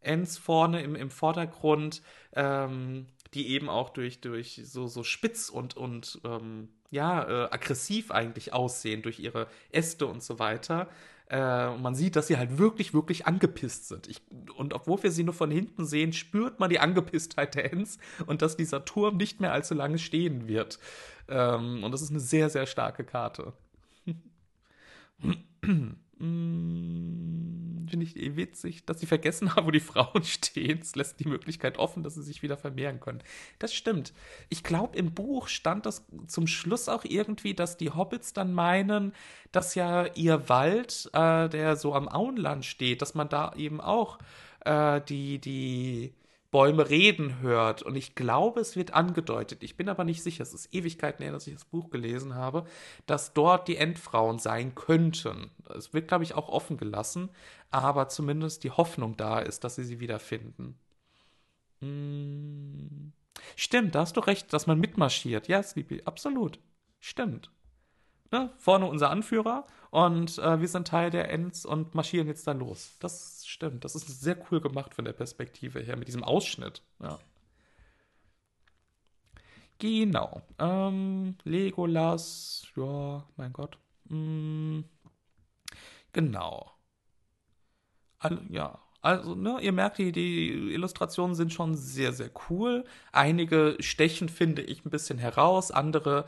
Ends 0.00 0.38
vorne 0.38 0.82
im, 0.82 0.94
im 0.94 1.10
Vordergrund, 1.10 2.02
ähm, 2.34 3.06
die 3.34 3.48
eben 3.48 3.68
auch 3.68 3.90
durch, 3.90 4.20
durch 4.20 4.60
so, 4.64 4.86
so 4.86 5.02
spitz 5.02 5.48
und, 5.50 5.76
und 5.76 6.20
ähm, 6.24 6.68
ja, 6.90 7.22
äh, 7.22 7.48
aggressiv 7.50 8.10
eigentlich 8.10 8.52
aussehen, 8.52 9.02
durch 9.02 9.18
ihre 9.18 9.48
Äste 9.70 10.06
und 10.06 10.22
so 10.22 10.38
weiter. 10.38 10.88
Äh, 11.28 11.66
und 11.68 11.82
man 11.82 11.94
sieht, 11.94 12.16
dass 12.16 12.26
sie 12.26 12.38
halt 12.38 12.58
wirklich, 12.58 12.94
wirklich 12.94 13.26
angepisst 13.26 13.88
sind. 13.88 14.08
Ich, 14.08 14.22
und 14.56 14.72
obwohl 14.72 15.02
wir 15.02 15.10
sie 15.10 15.24
nur 15.24 15.34
von 15.34 15.50
hinten 15.50 15.84
sehen, 15.84 16.12
spürt 16.12 16.58
man 16.58 16.70
die 16.70 16.80
Angepisstheit 16.80 17.54
der 17.54 17.72
Ents 17.72 17.98
und 18.26 18.42
dass 18.42 18.56
dieser 18.56 18.84
Turm 18.84 19.16
nicht 19.16 19.40
mehr 19.40 19.52
allzu 19.52 19.74
lange 19.74 19.98
stehen 19.98 20.48
wird. 20.48 20.78
Ähm, 21.28 21.84
und 21.84 21.92
das 21.92 22.02
ist 22.02 22.10
eine 22.10 22.20
sehr, 22.20 22.48
sehr 22.50 22.66
starke 22.66 23.04
Karte. 23.04 23.52
Finde 26.18 28.04
ich 28.04 28.16
eh 28.16 28.36
witzig, 28.36 28.84
dass 28.84 28.98
sie 28.98 29.06
vergessen 29.06 29.54
haben, 29.54 29.66
wo 29.66 29.70
die 29.70 29.80
Frauen 29.80 30.22
stehen. 30.24 30.80
Es 30.80 30.96
lässt 30.96 31.20
die 31.20 31.28
Möglichkeit 31.28 31.78
offen, 31.78 32.02
dass 32.02 32.14
sie 32.14 32.22
sich 32.22 32.42
wieder 32.42 32.56
vermehren 32.56 33.00
können. 33.00 33.22
Das 33.58 33.72
stimmt. 33.72 34.12
Ich 34.48 34.64
glaube, 34.64 34.98
im 34.98 35.12
Buch 35.12 35.48
stand 35.48 35.86
das 35.86 36.04
zum 36.26 36.46
Schluss 36.46 36.88
auch 36.88 37.04
irgendwie, 37.04 37.54
dass 37.54 37.76
die 37.76 37.90
Hobbits 37.90 38.32
dann 38.32 38.52
meinen, 38.52 39.12
dass 39.52 39.74
ja 39.74 40.06
ihr 40.14 40.48
Wald, 40.48 41.08
äh, 41.12 41.48
der 41.48 41.76
so 41.76 41.94
am 41.94 42.08
Auenland 42.08 42.64
steht, 42.64 43.00
dass 43.00 43.14
man 43.14 43.28
da 43.28 43.52
eben 43.56 43.80
auch 43.80 44.18
äh, 44.64 45.00
die, 45.08 45.38
die 45.38 46.12
Bäume 46.50 46.88
reden 46.88 47.40
hört. 47.40 47.82
Und 47.82 47.96
ich 47.96 48.14
glaube, 48.14 48.60
es 48.60 48.76
wird 48.76 48.94
angedeutet, 48.94 49.62
ich 49.62 49.76
bin 49.76 49.88
aber 49.88 50.04
nicht 50.04 50.22
sicher, 50.22 50.42
es 50.42 50.54
ist 50.54 50.74
Ewigkeiten 50.74 51.22
her, 51.22 51.32
dass 51.32 51.46
ich 51.46 51.54
das 51.54 51.64
Buch 51.64 51.90
gelesen 51.90 52.34
habe, 52.34 52.64
dass 53.06 53.34
dort 53.34 53.68
die 53.68 53.76
Endfrauen 53.76 54.38
sein 54.38 54.74
könnten. 54.74 55.50
Es 55.76 55.92
wird, 55.92 56.08
glaube 56.08 56.24
ich, 56.24 56.34
auch 56.34 56.48
offen 56.48 56.78
gelassen, 56.78 57.28
aber 57.70 58.08
zumindest 58.08 58.64
die 58.64 58.70
Hoffnung 58.70 59.16
da 59.16 59.40
ist, 59.40 59.64
dass 59.64 59.76
sie 59.76 59.84
sie 59.84 60.00
wiederfinden. 60.00 60.78
Hm. 61.80 63.12
Stimmt, 63.56 63.94
da 63.94 64.00
hast 64.00 64.16
du 64.16 64.20
recht, 64.20 64.52
dass 64.52 64.66
man 64.66 64.80
mitmarschiert. 64.80 65.48
Ja, 65.48 65.62
Sleepy, 65.62 66.02
absolut. 66.04 66.58
Stimmt. 67.00 67.50
Ne? 68.30 68.52
Vorne 68.56 68.86
unser 68.86 69.10
Anführer 69.10 69.66
und 69.90 70.38
äh, 70.38 70.60
wir 70.60 70.68
sind 70.68 70.88
Teil 70.88 71.10
der 71.10 71.30
Ents 71.30 71.64
und 71.64 71.94
marschieren 71.94 72.26
jetzt 72.26 72.46
dann 72.46 72.58
los. 72.58 72.96
Das 73.00 73.37
stimmt. 73.48 73.84
Das 73.84 73.94
ist 73.94 74.06
sehr 74.20 74.36
cool 74.50 74.60
gemacht 74.60 74.94
von 74.94 75.04
der 75.04 75.12
Perspektive 75.12 75.80
her, 75.80 75.96
mit 75.96 76.08
diesem 76.08 76.24
Ausschnitt. 76.24 76.82
Ja. 77.00 77.18
Genau. 79.78 80.42
Ähm, 80.58 81.36
Legolas, 81.44 82.66
ja, 82.76 83.24
mein 83.36 83.52
Gott. 83.52 83.78
Mm, 84.08 84.80
genau. 86.12 86.72
All, 88.18 88.40
ja, 88.50 88.80
also, 89.00 89.34
ne, 89.36 89.58
ihr 89.60 89.72
merkt, 89.72 89.98
die, 89.98 90.10
die 90.12 90.72
Illustrationen 90.74 91.36
sind 91.36 91.52
schon 91.52 91.76
sehr, 91.76 92.12
sehr 92.12 92.30
cool. 92.50 92.84
Einige 93.12 93.76
stechen, 93.80 94.28
finde 94.28 94.62
ich, 94.62 94.84
ein 94.84 94.90
bisschen 94.90 95.18
heraus. 95.18 95.70
Andere 95.70 96.26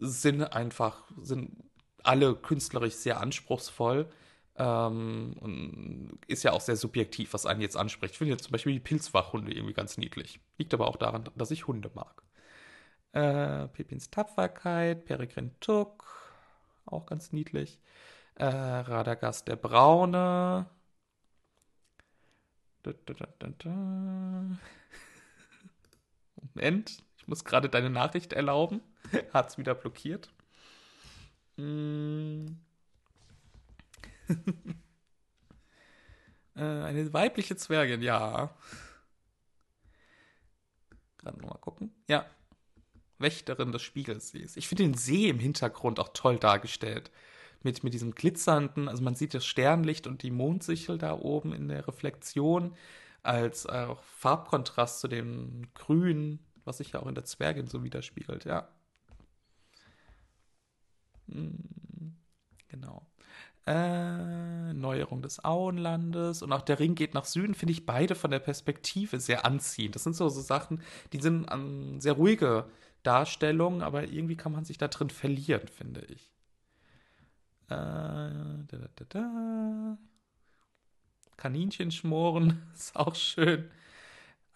sind 0.00 0.42
einfach, 0.42 1.04
sind 1.22 1.52
alle 2.02 2.34
künstlerisch 2.34 2.94
sehr 2.94 3.20
anspruchsvoll. 3.20 4.08
Ähm, 4.56 6.18
ist 6.26 6.42
ja 6.42 6.52
auch 6.52 6.60
sehr 6.60 6.76
subjektiv, 6.76 7.32
was 7.32 7.46
einen 7.46 7.62
jetzt 7.62 7.76
anspricht. 7.76 8.12
Ich 8.12 8.18
finde 8.18 8.32
jetzt 8.32 8.44
zum 8.44 8.52
Beispiel 8.52 8.74
die 8.74 8.80
Pilzwachhunde 8.80 9.52
irgendwie 9.52 9.72
ganz 9.72 9.96
niedlich. 9.96 10.40
Liegt 10.58 10.74
aber 10.74 10.88
auch 10.88 10.96
daran, 10.96 11.24
dass 11.36 11.50
ich 11.50 11.66
Hunde 11.66 11.90
mag. 11.94 12.22
Äh, 13.12 13.68
Pepins 13.68 14.10
Tapferkeit, 14.10 15.04
Peregrin 15.04 15.52
Tuck, 15.60 16.06
auch 16.86 17.06
ganz 17.06 17.32
niedlich. 17.32 17.78
Äh, 18.34 18.46
Radagast 18.46 19.48
der 19.48 19.56
Braune. 19.56 20.66
Da, 22.82 22.92
da, 23.06 23.14
da, 23.58 24.44
Moment, 26.54 27.02
ich 27.16 27.28
muss 27.28 27.44
gerade 27.44 27.68
deine 27.68 27.90
Nachricht 27.90 28.32
erlauben. 28.32 28.80
Hat's 29.32 29.56
wieder 29.58 29.74
blockiert. 29.74 30.30
Mm. 31.56 32.56
äh, 36.56 36.60
eine 36.60 37.12
weibliche 37.12 37.56
Zwergin, 37.56 38.02
ja. 38.02 38.54
Gerade 41.18 41.38
nochmal 41.38 41.58
gucken. 41.60 41.92
Ja. 42.08 42.26
Wächterin 43.18 43.72
des 43.72 43.82
Spiegelsees. 43.82 44.56
Ich 44.56 44.68
finde 44.68 44.84
den 44.84 44.94
See 44.94 45.28
im 45.28 45.38
Hintergrund 45.38 46.00
auch 46.00 46.10
toll 46.12 46.38
dargestellt. 46.38 47.10
Mit, 47.62 47.84
mit 47.84 47.94
diesem 47.94 48.16
glitzernden, 48.16 48.88
also 48.88 49.04
man 49.04 49.14
sieht 49.14 49.34
das 49.34 49.46
Sternlicht 49.46 50.08
und 50.08 50.24
die 50.24 50.32
Mondsichel 50.32 50.98
da 50.98 51.14
oben 51.14 51.52
in 51.52 51.68
der 51.68 51.86
Reflexion 51.86 52.74
als 53.22 53.66
auch 53.66 54.02
Farbkontrast 54.02 54.98
zu 54.98 55.06
dem 55.06 55.72
Grün, 55.74 56.40
was 56.64 56.78
sich 56.78 56.92
ja 56.92 57.00
auch 57.00 57.06
in 57.06 57.14
der 57.14 57.24
Zwergin 57.24 57.68
so 57.68 57.84
widerspiegelt, 57.84 58.46
ja. 58.46 58.68
Hm, 61.28 62.16
genau. 62.68 63.06
Äh, 63.64 64.72
Neuerung 64.74 65.22
des 65.22 65.44
Auenlandes 65.44 66.42
und 66.42 66.52
auch 66.52 66.62
der 66.62 66.80
Ring 66.80 66.96
geht 66.96 67.14
nach 67.14 67.24
Süden, 67.26 67.54
finde 67.54 67.72
ich 67.72 67.86
beide 67.86 68.16
von 68.16 68.32
der 68.32 68.40
Perspektive 68.40 69.20
sehr 69.20 69.44
anziehend. 69.46 69.94
Das 69.94 70.02
sind 70.02 70.16
so, 70.16 70.28
so 70.28 70.40
Sachen, 70.40 70.82
die 71.12 71.20
sind 71.20 71.48
an 71.48 72.00
sehr 72.00 72.14
ruhige 72.14 72.66
Darstellungen, 73.04 73.82
aber 73.82 74.04
irgendwie 74.08 74.36
kann 74.36 74.52
man 74.52 74.64
sich 74.64 74.78
da 74.78 74.88
drin 74.88 75.10
verlieren, 75.10 75.68
finde 75.68 76.04
ich. 76.06 76.32
Äh, 77.68 77.74
da, 78.66 78.88
da, 78.96 79.04
da. 79.08 79.98
Kaninchen 81.36 81.90
schmoren 81.90 82.62
ist 82.74 82.96
auch 82.96 83.14
schön. 83.14 83.70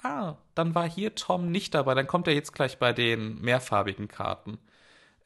Ah, 0.03 0.37
dann 0.55 0.75
war 0.75 0.89
hier 0.89 1.15
Tom 1.15 1.51
nicht 1.51 1.75
dabei. 1.75 1.95
Dann 1.95 2.07
kommt 2.07 2.29
er 2.29 2.35
jetzt 2.35 2.53
gleich 2.53 2.79
bei 2.79 2.93
den 2.93 3.41
mehrfarbigen 3.41 4.09
Karten. 4.09 4.59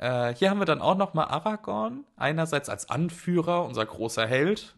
Äh, 0.01 0.35
hier 0.35 0.51
haben 0.51 0.59
wir 0.59 0.65
dann 0.65 0.81
auch 0.81 0.97
noch 0.97 1.13
mal 1.13 1.25
Aragorn. 1.25 2.05
Einerseits 2.17 2.69
als 2.69 2.89
Anführer, 2.89 3.65
unser 3.65 3.85
großer 3.85 4.27
Held. 4.27 4.75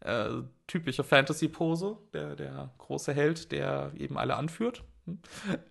Äh, 0.00 0.28
typische 0.66 1.04
Fantasy-Pose, 1.04 1.96
der, 2.12 2.34
der 2.34 2.70
große 2.78 3.14
Held, 3.14 3.52
der 3.52 3.92
eben 3.96 4.18
alle 4.18 4.36
anführt. 4.36 4.82
Hm. 5.06 5.20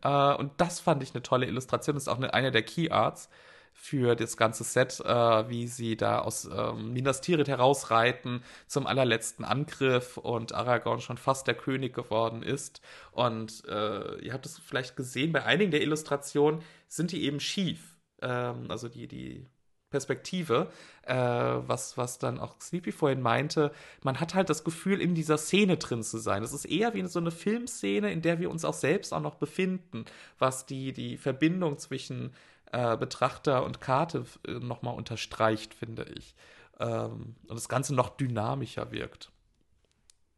Äh, 0.02 0.34
und 0.36 0.54
das 0.58 0.80
fand 0.80 1.04
ich 1.04 1.14
eine 1.14 1.24
tolle 1.24 1.46
Illustration. 1.46 1.96
Das 1.96 2.04
ist 2.04 2.08
auch 2.08 2.18
eine, 2.18 2.34
eine 2.34 2.52
der 2.52 2.64
Key 2.64 2.90
Arts 2.90 3.30
für 3.74 4.16
das 4.16 4.38
ganze 4.38 4.64
Set, 4.64 5.02
äh, 5.02 5.50
wie 5.50 5.68
sie 5.68 5.98
da 5.98 6.20
aus 6.20 6.46
ähm, 6.46 6.94
Minas 6.94 7.20
Tirith 7.20 7.50
herausreiten 7.50 8.42
zum 8.68 8.88
allerletzten 8.88 9.44
Angriff 9.44 10.16
und 10.16 10.54
Aragorn 10.56 11.02
schon 11.02 11.18
fast 11.18 11.46
der 11.48 11.56
König 11.56 11.94
geworden 11.94 12.42
ist. 12.42 12.82
Und 13.12 13.66
äh, 13.68 14.20
ihr 14.20 14.32
habt 14.32 14.46
es 14.46 14.58
vielleicht 14.58 14.96
gesehen, 14.96 15.34
bei 15.34 15.44
einigen 15.44 15.72
der 15.72 15.82
Illustrationen 15.82 16.62
sind 16.88 17.12
die 17.12 17.26
eben 17.26 17.42
schief. 17.42 17.95
Ähm, 18.22 18.66
also 18.70 18.90
die, 18.90 19.08
die 19.08 19.46
Perspektive, 19.90 20.70
äh, 21.04 21.16
was, 21.16 21.98
was 21.98 22.20
dann 22.20 22.40
auch 22.40 22.60
Sleepy 22.60 22.92
vorhin 22.92 23.22
meinte, 23.22 23.72
man 24.04 24.20
hat 24.20 24.34
halt 24.34 24.50
das 24.50 24.64
Gefühl, 24.64 25.00
in 25.00 25.16
dieser 25.16 25.38
Szene 25.38 25.78
drin 25.78 26.04
zu 26.04 26.18
sein. 26.18 26.44
Es 26.44 26.54
ist 26.54 26.66
eher 26.66 26.94
wie 26.96 27.06
so 27.08 27.20
eine 27.20 27.32
Filmszene, 27.32 28.12
in 28.12 28.22
der 28.22 28.40
wir 28.40 28.50
uns 28.50 28.66
auch 28.66 28.74
selbst 28.74 29.14
auch 29.14 29.22
noch 29.22 29.36
befinden, 29.36 30.06
was 30.38 30.66
die, 30.66 30.92
die 30.92 31.18
Verbindung 31.18 31.78
zwischen 31.78 32.34
äh, 32.74 32.98
Betrachter 32.98 33.64
und 33.64 33.80
Karte 33.80 34.26
äh, 34.46 34.54
nochmal 34.54 34.96
unterstreicht, 34.96 35.74
finde 35.74 36.04
ich. 36.16 36.36
Ähm, 36.80 37.36
und 37.48 37.56
das 37.56 37.70
Ganze 37.70 37.96
noch 37.96 38.10
dynamischer 38.18 38.92
wirkt. 38.92 39.32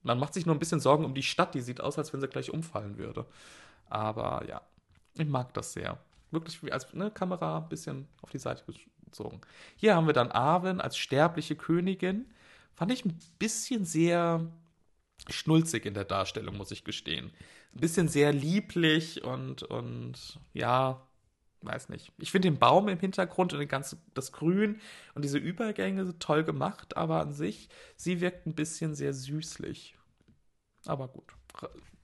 Man 0.03 0.19
macht 0.19 0.35
sich 0.35 0.45
nur 0.45 0.55
ein 0.55 0.59
bisschen 0.59 0.79
Sorgen 0.79 1.03
um 1.03 1.15
die 1.15 1.23
Stadt, 1.23 1.55
die 1.55 1.61
sieht 1.61 1.81
aus, 1.81 1.97
als 1.97 2.13
wenn 2.13 2.21
sie 2.21 2.27
gleich 2.27 2.51
umfallen 2.51 2.97
würde. 2.97 3.25
Aber 3.89 4.45
ja, 4.47 4.61
ich 5.15 5.27
mag 5.27 5.53
das 5.55 5.73
sehr. 5.73 5.97
Wirklich 6.31 6.73
als 6.73 6.93
ne, 6.93 7.11
Kamera 7.11 7.59
ein 7.59 7.69
bisschen 7.69 8.07
auf 8.21 8.29
die 8.29 8.39
Seite 8.39 8.63
gezogen. 9.05 9.41
Hier 9.75 9.95
haben 9.95 10.07
wir 10.07 10.13
dann 10.13 10.31
Arwen 10.31 10.81
als 10.81 10.97
sterbliche 10.97 11.55
Königin. 11.55 12.25
Fand 12.73 12.91
ich 12.91 13.05
ein 13.05 13.17
bisschen 13.39 13.85
sehr 13.85 14.45
schnulzig 15.29 15.85
in 15.85 15.93
der 15.93 16.05
Darstellung, 16.05 16.57
muss 16.57 16.71
ich 16.71 16.83
gestehen. 16.83 17.31
Ein 17.73 17.79
bisschen 17.79 18.07
sehr 18.07 18.33
lieblich 18.33 19.23
und, 19.23 19.63
und 19.63 20.39
ja, 20.53 21.07
weiß 21.61 21.89
nicht. 21.89 22.11
Ich 22.17 22.31
finde 22.31 22.49
den 22.49 22.59
Baum 22.59 22.87
im 22.87 22.99
Hintergrund 22.99 23.53
und 23.53 23.67
ganze, 23.67 23.97
das 24.13 24.31
Grün 24.31 24.79
und 25.15 25.23
diese 25.23 25.37
Übergänge 25.37 26.17
toll 26.19 26.43
gemacht, 26.43 26.97
aber 26.97 27.19
an 27.19 27.33
sich, 27.33 27.69
sie 27.95 28.21
wirkt 28.21 28.45
ein 28.45 28.55
bisschen 28.55 28.95
sehr 28.95 29.13
süßlich. 29.13 29.95
Aber 30.85 31.07
gut, 31.07 31.36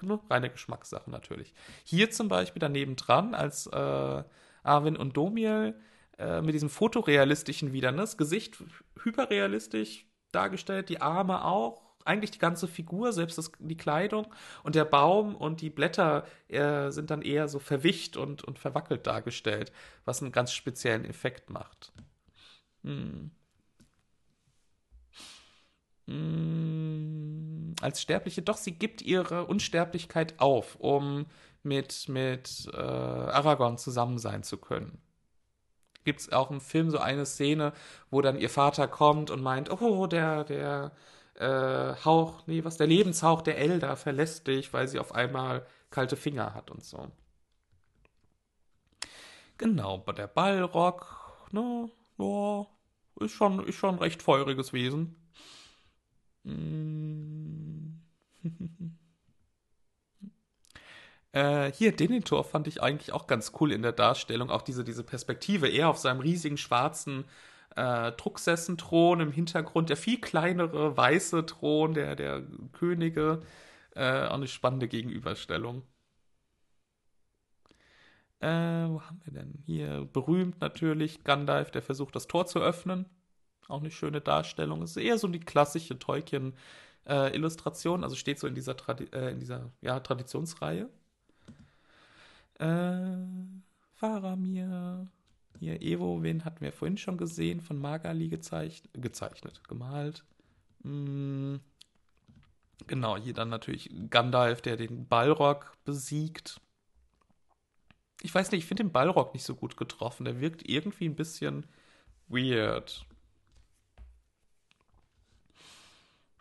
ne, 0.01 0.19
reine 0.29 0.49
Geschmackssache 0.49 1.09
natürlich. 1.09 1.53
Hier 1.83 2.11
zum 2.11 2.27
Beispiel 2.27 2.59
daneben 2.59 2.95
dran 2.95 3.33
als 3.33 3.67
äh, 3.67 4.23
Arvin 4.63 4.97
und 4.97 5.17
Domiel 5.17 5.75
äh, 6.17 6.41
mit 6.41 6.53
diesem 6.53 6.69
fotorealistischen 6.69 7.73
wieder, 7.73 7.91
ne? 7.91 8.01
das 8.01 8.17
Gesicht 8.17 8.63
hyperrealistisch 9.01 10.05
dargestellt, 10.31 10.89
die 10.89 11.01
Arme 11.01 11.45
auch, 11.45 11.81
eigentlich 12.05 12.31
die 12.31 12.39
ganze 12.39 12.67
Figur, 12.67 13.13
selbst 13.13 13.37
das, 13.37 13.51
die 13.59 13.77
Kleidung 13.77 14.27
und 14.63 14.75
der 14.75 14.85
Baum 14.85 15.35
und 15.35 15.61
die 15.61 15.69
Blätter 15.69 16.25
äh, 16.49 16.89
sind 16.91 17.11
dann 17.11 17.21
eher 17.21 17.47
so 17.47 17.59
verwischt 17.59 18.17
und, 18.17 18.43
und 18.43 18.59
verwackelt 18.59 19.07
dargestellt, 19.07 19.71
was 20.03 20.21
einen 20.21 20.31
ganz 20.31 20.51
speziellen 20.51 21.05
Effekt 21.05 21.49
macht. 21.49 21.93
Hm. 22.83 23.31
Hm. 26.07 27.75
Als 27.81 28.01
Sterbliche, 28.01 28.41
doch, 28.41 28.57
sie 28.57 28.73
gibt 28.73 29.01
ihre 29.01 29.45
Unsterblichkeit 29.45 30.39
auf, 30.39 30.75
um 30.79 31.25
mit, 31.63 32.07
mit 32.07 32.69
äh, 32.73 32.77
Aragorn 32.77 33.77
zusammen 33.77 34.19
sein 34.19 34.43
zu 34.43 34.57
können 34.57 35.01
gibt 36.03 36.21
es 36.21 36.31
auch 36.31 36.51
im 36.51 36.61
Film 36.61 36.89
so 36.89 36.99
eine 36.99 37.25
Szene, 37.25 37.73
wo 38.09 38.21
dann 38.21 38.39
ihr 38.39 38.49
Vater 38.49 38.87
kommt 38.87 39.31
und 39.31 39.41
meint, 39.41 39.71
oh, 39.71 40.07
der, 40.07 40.43
der 40.43 40.91
äh, 41.35 41.95
Hauch, 42.03 42.45
nee, 42.47 42.63
was, 42.63 42.77
der 42.77 42.87
Lebenshauch 42.87 43.41
der 43.41 43.57
Elder 43.57 43.95
verlässt 43.95 44.47
dich, 44.47 44.73
weil 44.73 44.87
sie 44.87 44.99
auf 44.99 45.13
einmal 45.15 45.65
kalte 45.89 46.15
Finger 46.15 46.53
hat 46.53 46.71
und 46.71 46.83
so. 46.83 47.11
Genau, 49.57 49.99
der 49.99 50.27
Ballrock, 50.27 51.47
ne, 51.51 51.89
ja, 52.17 52.65
ist 53.19 53.33
schon, 53.33 53.65
ist 53.65 53.75
schon 53.75 53.95
ein 53.95 53.99
recht 53.99 54.23
feuriges 54.23 54.73
Wesen. 54.73 55.15
Mm. 56.43 57.99
äh, 61.31 61.71
hier, 61.71 61.95
Denethor 61.95 62.43
fand 62.43 62.67
ich 62.67 62.81
eigentlich 62.81 63.13
auch 63.13 63.27
ganz 63.27 63.53
cool 63.59 63.71
in 63.71 63.81
der 63.81 63.93
Darstellung. 63.93 64.49
Auch 64.49 64.61
diese, 64.61 64.83
diese 64.83 65.03
Perspektive, 65.03 65.67
eher 65.69 65.89
auf 65.89 65.97
seinem 65.97 66.19
riesigen 66.19 66.57
schwarzen 66.57 67.25
äh, 67.75 68.11
Drucksessenthron 68.13 69.19
im 69.21 69.31
Hintergrund, 69.31 69.89
der 69.89 69.97
viel 69.97 70.19
kleinere 70.21 70.95
weiße 70.97 71.45
Thron 71.45 71.93
der, 71.93 72.15
der 72.15 72.43
Könige. 72.73 73.41
Äh, 73.95 74.27
auch 74.27 74.35
eine 74.35 74.47
spannende 74.47 74.87
Gegenüberstellung. 74.87 75.83
Äh, 78.39 78.47
wo 78.89 79.01
haben 79.01 79.21
wir 79.23 79.33
denn? 79.33 79.63
Hier 79.65 80.05
berühmt 80.11 80.59
natürlich 80.61 81.23
Gandalf, 81.23 81.71
der 81.71 81.81
versucht, 81.81 82.15
das 82.15 82.27
Tor 82.27 82.45
zu 82.45 82.59
öffnen. 82.59 83.05
Auch 83.67 83.79
eine 83.79 83.91
schöne 83.91 84.21
Darstellung. 84.21 84.81
Es 84.81 84.91
ist 84.91 85.03
eher 85.03 85.17
so 85.17 85.27
die 85.27 85.39
klassische 85.39 85.97
Tolkien-Illustration, 85.97 88.01
äh, 88.01 88.03
also 88.03 88.15
steht 88.15 88.39
so 88.39 88.47
in 88.47 88.55
dieser, 88.55 88.77
Tradi 88.77 89.05
äh, 89.13 89.31
in 89.31 89.39
dieser 89.39 89.71
ja, 89.81 89.99
Traditionsreihe. 89.99 90.89
Äh, 92.59 93.17
Faramir, 93.93 95.07
Hier, 95.59 95.81
Evo, 95.81 96.23
wen 96.23 96.45
hatten 96.45 96.61
wir 96.61 96.73
vorhin 96.73 96.97
schon 96.97 97.17
gesehen? 97.17 97.61
Von 97.61 97.79
Magali 97.79 98.27
gezeichnet, 98.27 98.91
gezeichnet 98.93 99.67
gemalt. 99.67 100.23
Hm. 100.83 101.61
Genau, 102.87 103.17
hier 103.17 103.33
dann 103.33 103.49
natürlich 103.49 103.89
Gandalf, 104.09 104.61
der 104.61 104.75
den 104.75 105.07
Balrog 105.07 105.73
besiegt. 105.85 106.59
Ich 108.21 108.33
weiß 108.33 108.51
nicht, 108.51 108.63
ich 108.63 108.67
finde 108.67 108.83
den 108.83 108.91
Balrog 108.91 109.33
nicht 109.33 109.43
so 109.43 109.55
gut 109.55 109.77
getroffen. 109.77 110.25
Der 110.25 110.41
wirkt 110.41 110.67
irgendwie 110.67 111.05
ein 111.05 111.15
bisschen 111.15 111.65
weird. 112.27 113.05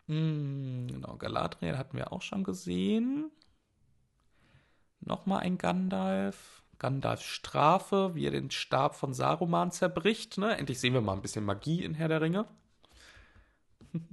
Hm, 0.07 0.87
genau, 0.87 1.17
Galadriel 1.17 1.77
hatten 1.77 1.97
wir 1.97 2.11
auch 2.11 2.21
schon 2.21 2.43
gesehen. 2.43 3.31
Nochmal 4.99 5.39
ein 5.41 5.57
Gandalf. 5.57 6.63
Gandalfs 6.79 7.23
Strafe, 7.23 8.13
wie 8.15 8.25
er 8.25 8.31
den 8.31 8.51
Stab 8.51 8.95
von 8.95 9.13
Saruman 9.13 9.71
zerbricht. 9.71 10.37
Ne? 10.37 10.57
Endlich 10.57 10.79
sehen 10.79 10.93
wir 10.93 11.01
mal 11.01 11.13
ein 11.13 11.21
bisschen 11.21 11.45
Magie 11.45 11.83
in 11.83 11.93
Herr 11.93 12.09
der 12.09 12.21
Ringe. 12.21 12.45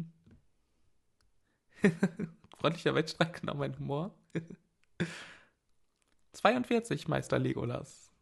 Freundlicher 2.58 2.94
Wettstreit, 2.94 3.40
genau 3.40 3.54
mein 3.54 3.76
Humor. 3.78 4.14
42, 6.32 7.08
Meister 7.08 7.38
Legolas. 7.38 8.12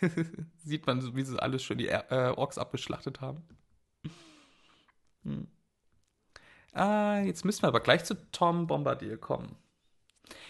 Sieht 0.58 0.86
man, 0.86 1.14
wie 1.16 1.22
sie 1.22 1.40
alles 1.40 1.62
schon 1.62 1.78
die 1.78 1.88
äh, 1.88 2.34
Orks 2.36 2.58
abgeschlachtet 2.58 3.20
haben. 3.20 3.46
Hm. 5.22 5.48
Ah, 6.76 7.20
jetzt 7.24 7.44
müssen 7.46 7.62
wir 7.62 7.68
aber 7.68 7.80
gleich 7.80 8.04
zu 8.04 8.14
Tom 8.32 8.66
Bombardier 8.66 9.16
kommen. 9.16 9.56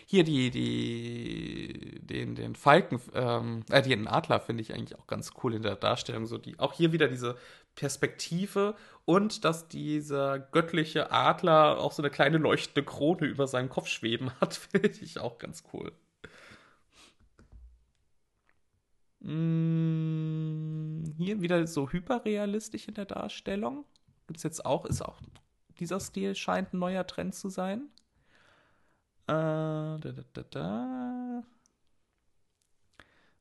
Hier 0.06 0.24
die, 0.24 0.50
die, 0.50 2.00
den, 2.00 2.34
den 2.34 2.56
Falken, 2.56 3.00
ähm, 3.14 3.64
äh, 3.70 3.82
den 3.82 4.08
Adler 4.08 4.40
finde 4.40 4.62
ich 4.62 4.74
eigentlich 4.74 4.98
auch 4.98 5.06
ganz 5.06 5.30
cool 5.42 5.54
in 5.54 5.62
der 5.62 5.76
Darstellung. 5.76 6.26
So 6.26 6.38
die, 6.38 6.58
auch 6.58 6.72
hier 6.72 6.92
wieder 6.92 7.06
diese 7.06 7.36
Perspektive 7.76 8.74
und 9.04 9.44
dass 9.44 9.68
dieser 9.68 10.40
göttliche 10.40 11.12
Adler 11.12 11.78
auch 11.78 11.92
so 11.92 12.02
eine 12.02 12.10
kleine 12.10 12.38
leuchtende 12.38 12.84
Krone 12.84 13.26
über 13.26 13.46
seinem 13.46 13.68
Kopf 13.68 13.86
schweben 13.86 14.32
hat, 14.40 14.54
finde 14.72 14.88
ich 14.88 15.20
auch 15.20 15.38
ganz 15.38 15.62
cool. 15.72 15.92
Mm, 19.20 21.04
hier 21.16 21.40
wieder 21.40 21.66
so 21.68 21.88
hyperrealistisch 21.90 22.88
in 22.88 22.94
der 22.94 23.06
Darstellung. 23.06 23.84
Gibt 24.26 24.38
es 24.38 24.42
jetzt 24.42 24.66
auch, 24.66 24.86
ist 24.86 25.02
auch 25.02 25.20
dieser 25.76 26.00
Stil 26.00 26.34
scheint 26.34 26.72
ein 26.72 26.78
neuer 26.78 27.06
Trend 27.06 27.34
zu 27.34 27.48
sein. 27.48 27.88
Äh, 29.26 29.32
da, 29.32 29.98
da, 30.32 30.42
da. 30.50 31.42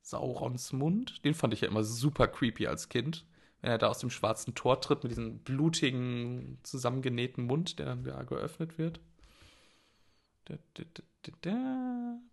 Saurons 0.01 0.71
Mund, 0.71 1.25
den 1.25 1.33
fand 1.33 1.53
ich 1.53 1.61
ja 1.61 1.67
immer 1.67 1.83
super 1.83 2.27
creepy 2.27 2.67
als 2.67 2.89
Kind. 2.89 3.25
Wenn 3.61 3.71
er 3.71 3.77
da 3.79 3.87
aus 3.87 3.99
dem 3.99 4.11
schwarzen 4.11 4.53
Tor 4.53 4.79
tritt 4.81 5.03
mit 5.03 5.11
diesem 5.11 5.39
blutigen, 5.39 6.59
zusammengenähten 6.61 7.45
Mund, 7.45 7.79
der 7.79 7.87
dann 7.87 8.03
da 8.03 8.21
geöffnet 8.23 8.77
wird. 8.77 8.99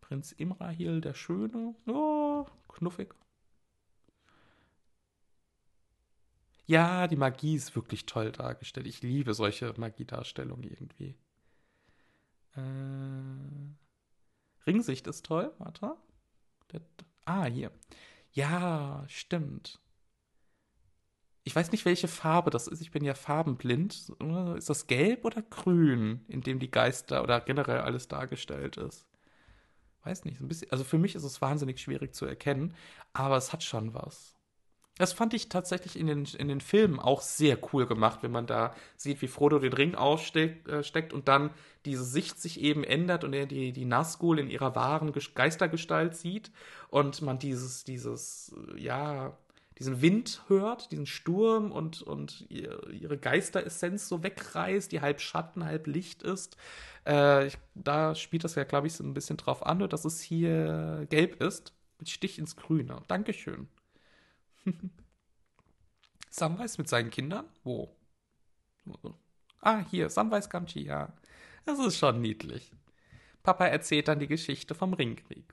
Prinz 0.02 0.32
Imrahil, 0.32 1.00
der 1.00 1.14
Schöne. 1.14 1.74
Oh, 1.86 2.44
knuffig. 2.68 3.14
Ja, 6.72 7.06
die 7.06 7.16
Magie 7.16 7.54
ist 7.54 7.76
wirklich 7.76 8.06
toll 8.06 8.32
dargestellt. 8.32 8.86
Ich 8.86 9.02
liebe 9.02 9.34
solche 9.34 9.74
Magiedarstellungen 9.76 10.64
irgendwie. 10.64 11.14
Äh, 12.56 12.62
Ringsicht 14.66 15.06
ist 15.06 15.26
toll. 15.26 15.52
Warte. 15.58 15.98
Ah, 17.26 17.44
hier. 17.44 17.72
Ja, 18.30 19.04
stimmt. 19.06 19.82
Ich 21.44 21.54
weiß 21.54 21.72
nicht, 21.72 21.84
welche 21.84 22.08
Farbe 22.08 22.48
das 22.48 22.68
ist. 22.68 22.80
Ich 22.80 22.90
bin 22.90 23.04
ja 23.04 23.12
farbenblind. 23.12 24.10
Ist 24.56 24.70
das 24.70 24.86
gelb 24.86 25.26
oder 25.26 25.42
grün, 25.42 26.24
in 26.26 26.40
dem 26.40 26.58
die 26.58 26.70
Geister 26.70 27.22
oder 27.22 27.42
generell 27.42 27.80
alles 27.80 28.08
dargestellt 28.08 28.78
ist? 28.78 29.06
Weiß 30.04 30.24
nicht. 30.24 30.40
Ein 30.40 30.48
bisschen, 30.48 30.70
also 30.70 30.84
für 30.84 30.96
mich 30.96 31.16
ist 31.16 31.24
es 31.24 31.42
wahnsinnig 31.42 31.82
schwierig 31.82 32.14
zu 32.14 32.24
erkennen, 32.24 32.72
aber 33.12 33.36
es 33.36 33.52
hat 33.52 33.62
schon 33.62 33.92
was. 33.92 34.38
Das 34.98 35.14
fand 35.14 35.32
ich 35.32 35.48
tatsächlich 35.48 35.98
in 35.98 36.06
den, 36.06 36.24
in 36.38 36.48
den 36.48 36.60
Filmen 36.60 37.00
auch 37.00 37.22
sehr 37.22 37.58
cool 37.72 37.86
gemacht, 37.86 38.18
wenn 38.22 38.30
man 38.30 38.46
da 38.46 38.74
sieht, 38.96 39.22
wie 39.22 39.26
Frodo 39.26 39.58
den 39.58 39.72
Ring 39.72 39.94
aussteckt 39.94 40.68
äh, 40.68 41.14
und 41.14 41.28
dann 41.28 41.50
diese 41.86 42.04
Sicht 42.04 42.40
sich 42.40 42.60
eben 42.60 42.84
ändert 42.84 43.24
und 43.24 43.32
er 43.32 43.46
die, 43.46 43.72
die 43.72 43.86
Nazgul 43.86 44.38
in 44.38 44.50
ihrer 44.50 44.74
wahren 44.74 45.12
Geistergestalt 45.34 46.14
sieht 46.14 46.52
und 46.88 47.22
man 47.22 47.38
dieses, 47.38 47.84
dieses, 47.84 48.54
ja, 48.76 49.36
diesen 49.78 50.02
Wind 50.02 50.42
hört, 50.48 50.92
diesen 50.92 51.06
Sturm 51.06 51.72
und, 51.72 52.02
und 52.02 52.46
ihre 52.50 53.18
Geisteressenz 53.18 54.08
so 54.08 54.22
wegreißt, 54.22 54.92
die 54.92 55.00
halb 55.00 55.20
Schatten, 55.20 55.64
halb 55.64 55.86
Licht 55.86 56.22
ist. 56.22 56.56
Äh, 57.06 57.46
ich, 57.46 57.58
da 57.74 58.14
spielt 58.14 58.44
das 58.44 58.54
ja, 58.54 58.64
glaube 58.64 58.86
ich, 58.86 58.92
so 58.92 59.02
ein 59.02 59.14
bisschen 59.14 59.38
drauf 59.38 59.64
an, 59.64 59.88
dass 59.88 60.04
es 60.04 60.20
hier 60.20 61.06
gelb 61.08 61.42
ist, 61.42 61.72
mit 61.98 62.10
Stich 62.10 62.38
ins 62.38 62.56
Grüne. 62.56 63.02
Dankeschön. 63.08 63.68
Samwise 66.30 66.80
mit 66.80 66.88
seinen 66.88 67.10
Kindern? 67.10 67.46
Wo? 67.62 67.94
Ah, 69.60 69.84
hier, 69.90 70.08
Samwise 70.08 70.48
Gamgee, 70.48 70.84
ja. 70.84 71.12
Das 71.64 71.78
ist 71.78 71.98
schon 71.98 72.20
niedlich. 72.20 72.72
Papa 73.42 73.66
erzählt 73.66 74.08
dann 74.08 74.18
die 74.18 74.26
Geschichte 74.26 74.74
vom 74.74 74.94
Ringkrieg. 74.94 75.52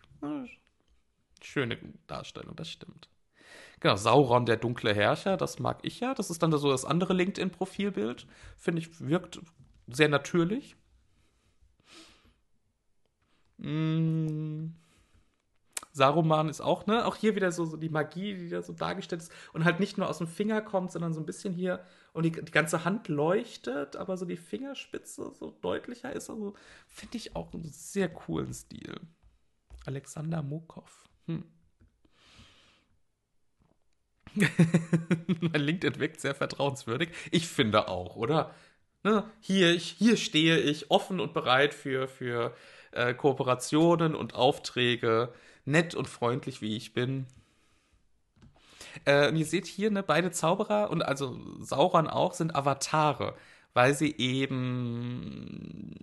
Schöne 1.41 1.77
Darstellung, 2.07 2.55
das 2.55 2.69
stimmt. 2.69 3.09
Genau, 3.79 3.95
Sauron, 3.95 4.45
der 4.45 4.57
dunkle 4.57 4.93
Herrscher, 4.93 5.37
das 5.37 5.59
mag 5.59 5.79
ich 5.83 6.01
ja. 6.01 6.13
Das 6.13 6.29
ist 6.29 6.43
dann 6.43 6.51
so 6.51 6.69
das 6.69 6.85
andere 6.85 7.13
LinkedIn-Profilbild. 7.13 8.27
Finde 8.57 8.81
ich, 8.81 8.99
wirkt 8.99 9.39
sehr 9.87 10.09
natürlich. 10.09 10.75
Mmh. 13.57 14.71
Saruman 15.99 16.49
ist 16.49 16.61
auch, 16.61 16.87
ne? 16.87 17.05
Auch 17.05 17.15
hier 17.15 17.35
wieder 17.35 17.51
so, 17.51 17.65
so 17.65 17.77
die 17.77 17.89
Magie, 17.89 18.33
die 18.35 18.49
da 18.49 18.61
so 18.61 18.73
dargestellt 18.73 19.21
ist 19.21 19.31
und 19.53 19.65
halt 19.65 19.79
nicht 19.79 19.97
nur 19.97 20.09
aus 20.09 20.17
dem 20.17 20.27
Finger 20.27 20.61
kommt, 20.61 20.91
sondern 20.91 21.13
so 21.13 21.19
ein 21.19 21.25
bisschen 21.25 21.53
hier 21.53 21.83
und 22.13 22.23
die, 22.23 22.31
die 22.31 22.51
ganze 22.51 22.85
Hand 22.85 23.09
leuchtet, 23.09 23.95
aber 23.97 24.17
so 24.17 24.25
die 24.25 24.37
Fingerspitze 24.37 25.31
so 25.37 25.51
deutlicher 25.61 26.11
ist. 26.13 26.29
Also 26.29 26.55
finde 26.87 27.17
ich 27.17 27.35
auch 27.35 27.53
einen 27.53 27.69
sehr 27.71 28.09
coolen 28.09 28.53
Stil. 28.53 28.95
Alexander 29.85 30.41
Mokov. 30.41 31.09
Hm. 31.27 31.43
mein 35.41 35.61
LinkedIn 35.61 35.99
wirkt 35.99 36.21
sehr 36.21 36.35
vertrauenswürdig. 36.35 37.09
Ich 37.31 37.47
finde 37.47 37.89
auch, 37.89 38.15
oder? 38.15 38.55
Ne? 39.03 39.23
Hier, 39.39 39.71
hier 39.71 40.17
stehe 40.17 40.59
ich 40.59 40.91
offen 40.91 41.19
und 41.19 41.33
bereit 41.33 41.73
für, 41.73 42.07
für 42.07 42.55
äh, 42.91 43.13
Kooperationen 43.13 44.15
und 44.15 44.35
Aufträge 44.35 45.33
nett 45.69 45.95
und 45.95 46.07
freundlich, 46.07 46.61
wie 46.61 46.75
ich 46.75 46.93
bin. 46.93 47.25
Äh, 49.05 49.29
und 49.29 49.35
ihr 49.35 49.45
seht 49.45 49.67
hier, 49.67 49.91
ne, 49.91 50.03
beide 50.03 50.31
Zauberer 50.31 50.89
und 50.89 51.01
also 51.03 51.39
Sauron 51.59 52.07
auch 52.07 52.33
sind 52.33 52.55
Avatare, 52.55 53.35
weil 53.73 53.93
sie 53.93 54.15
eben 54.17 55.95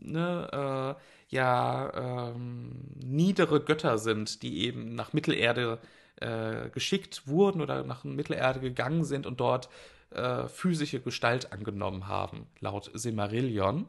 ne, 0.00 0.96
äh, 1.00 1.34
ja 1.34 2.30
ähm, 2.30 2.72
niedere 3.04 3.60
Götter 3.60 3.98
sind, 3.98 4.42
die 4.42 4.64
eben 4.64 4.94
nach 4.94 5.12
Mittelerde 5.12 5.78
äh, 6.20 6.68
geschickt 6.70 7.26
wurden 7.26 7.60
oder 7.60 7.82
nach 7.84 8.04
Mittelerde 8.04 8.60
gegangen 8.60 9.04
sind 9.04 9.26
und 9.26 9.40
dort 9.40 9.68
äh, 10.10 10.46
physische 10.48 11.00
Gestalt 11.00 11.52
angenommen 11.52 12.06
haben, 12.08 12.46
laut 12.60 12.90
Silmarillion. 12.94 13.88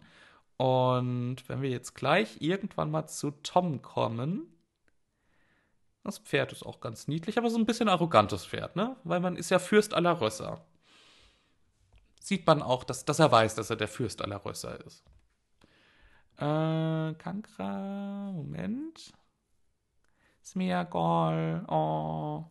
Und 0.58 1.38
wenn 1.48 1.62
wir 1.62 1.70
jetzt 1.70 1.96
gleich 1.96 2.38
irgendwann 2.42 2.90
mal 2.90 3.08
zu 3.08 3.32
Tom 3.44 3.82
kommen, 3.82 4.48
das 6.06 6.20
Pferd 6.20 6.52
ist 6.52 6.66
auch 6.66 6.80
ganz 6.80 7.08
niedlich, 7.08 7.38
aber 7.38 7.50
so 7.50 7.58
ein 7.58 7.66
bisschen 7.66 7.90
arrogantes 7.90 8.46
Pferd, 8.46 8.76
ne? 8.76 8.96
Weil 9.04 9.20
man 9.20 9.36
ist 9.36 9.50
ja 9.50 9.60
Fürst 9.60 9.94
aller 9.94 10.22
Rösser. 10.22 10.66
Sieht 12.20 12.48
man 12.48 12.62
auch, 12.62 12.84
dass, 12.84 13.06
dass 13.06 13.20
er 13.20 13.32
weiß, 13.32 13.56
dass 13.56 13.70
er 13.70 13.76
der 13.76 13.88
Fürst 13.88 14.22
aller 14.22 14.44
Rösser 14.44 14.84
ist. 14.86 15.04
Äh, 16.38 17.14
Kankra, 17.16 18.32
Moment. 18.32 19.14
Egal. 20.56 21.66
Oh. 21.68 22.46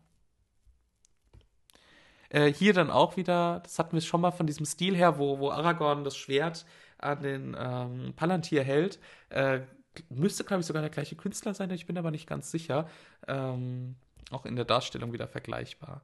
Äh, 2.28 2.52
hier 2.52 2.72
dann 2.72 2.90
auch 2.90 3.16
wieder, 3.16 3.60
das 3.60 3.78
hatten 3.78 3.92
wir 3.92 4.00
schon 4.00 4.20
mal 4.20 4.32
von 4.32 4.46
diesem 4.46 4.66
Stil 4.66 4.96
her, 4.96 5.18
wo, 5.18 5.38
wo 5.38 5.50
Aragorn 5.50 6.04
das 6.04 6.16
Schwert 6.16 6.66
an 6.98 7.22
den 7.22 7.56
ähm, 7.58 8.12
Palantir 8.16 8.64
hält. 8.64 8.98
Äh, 9.28 9.60
müsste, 10.08 10.44
glaube 10.44 10.60
ich, 10.60 10.66
sogar 10.66 10.82
der 10.82 10.90
gleiche 10.90 11.16
Künstler 11.16 11.54
sein, 11.54 11.70
ich 11.70 11.86
bin 11.86 11.98
aber 11.98 12.10
nicht 12.10 12.26
ganz 12.26 12.50
sicher. 12.50 12.88
Ähm, 13.26 13.96
auch 14.30 14.46
in 14.46 14.56
der 14.56 14.64
Darstellung 14.64 15.12
wieder 15.12 15.28
vergleichbar. 15.28 16.02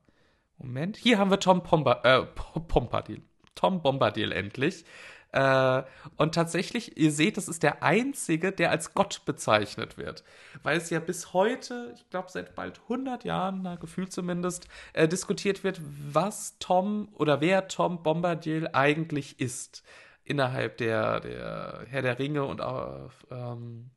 Moment, 0.59 0.97
hier 0.97 1.19
haben 1.19 1.31
wir 1.31 1.41
Tom 1.41 1.63
Pomba 1.63 2.01
äh, 2.05 2.27
Pompardil. 2.27 3.23
Tom 3.55 3.83
Bombadil 3.83 4.33
endlich. 4.33 4.85
Äh, 5.33 5.83
und 6.17 6.35
tatsächlich, 6.35 6.99
ihr 6.99 7.13
seht, 7.13 7.37
das 7.37 7.49
ist 7.49 7.63
der 7.63 7.83
einzige, 7.83 8.53
der 8.53 8.71
als 8.71 8.95
Gott 8.95 9.23
bezeichnet 9.25 9.97
wird. 9.97 10.25
Weil 10.63 10.77
es 10.77 10.91
ja 10.91 10.99
bis 10.99 11.33
heute, 11.33 11.93
ich 11.95 12.09
glaube 12.11 12.31
seit 12.31 12.55
bald 12.55 12.81
100 12.83 13.25
Jahren, 13.25 13.63
na, 13.63 13.77
gefühlt 13.77 14.13
zumindest, 14.13 14.67
äh, 14.93 15.07
diskutiert 15.07 15.63
wird, 15.63 15.81
was 16.13 16.59
Tom 16.59 17.09
oder 17.15 17.41
wer 17.41 17.69
Tom 17.69 18.03
Bombadil 18.03 18.69
eigentlich 18.73 19.41
ist. 19.41 19.85
Innerhalb 20.25 20.77
der, 20.79 21.21
der 21.21 21.87
Herr 21.89 22.03
der 22.03 22.19
Ringe 22.19 22.45
und 22.45 22.61
auch, 22.61 23.11
ähm, 23.31 23.91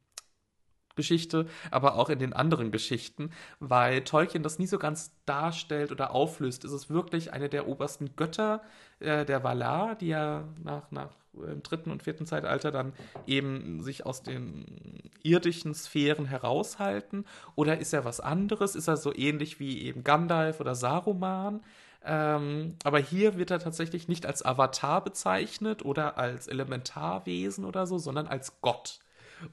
Geschichte, 0.95 1.48
aber 1.72 1.95
auch 1.95 2.10
in 2.10 2.20
den 2.20 2.34
anderen 2.34 2.72
Geschichten, 2.72 3.32
weil 3.60 4.04
Tolkien 4.04 4.44
das 4.44 4.60
nie 4.60 4.68
so 4.68 4.78
ganz 4.78 5.12
darstellt 5.26 5.91
oder 5.91 6.12
auflöst. 6.12 6.64
Es 6.66 6.72
ist 6.72 6.90
wirklich 6.90 7.34
eine 7.34 7.50
der 7.50 7.68
obersten 7.68 8.16
Götter 8.16 8.62
äh, 9.00 9.26
der 9.26 9.44
Valar, 9.44 9.95
die 9.95 10.10
ja 10.10 10.44
nach, 10.64 10.91
nach 10.91 11.10
im 11.34 11.64
dritten 11.64 11.90
und 11.90 12.04
vierten 12.04 12.28
Zeitalter 12.28 12.72
dann 12.72 12.94
eben 13.26 13.82
sich 13.82 14.06
aus 14.06 14.22
den 14.22 15.10
irdischen 15.24 15.74
Sphären 15.74 16.26
heraushalten? 16.26 17.26
Oder 17.56 17.80
ist 17.80 17.94
er 17.94 18.06
was 18.06 18.20
anderes? 18.20 18.76
Ist 18.76 18.88
er 18.88 18.98
so 18.98 19.12
ähnlich 19.16 19.60
wie 19.60 19.82
eben 19.82 20.04
Gandalf 20.04 20.60
oder 20.60 20.76
Saruman? 20.76 21.64
Ähm, 22.05 22.75
aber 22.84 22.99
hier 22.99 23.38
wird 23.38 23.51
er 23.51 23.59
tatsächlich 23.59 24.07
nicht 24.07 24.25
als 24.25 24.43
Avatar 24.43 25.03
bezeichnet 25.03 25.85
oder 25.85 26.17
als 26.17 26.47
Elementarwesen 26.47 27.63
oder 27.63 27.88
so, 27.88 27.97
sondern 27.97 28.27
als 28.27 28.59
Gott. 28.61 28.99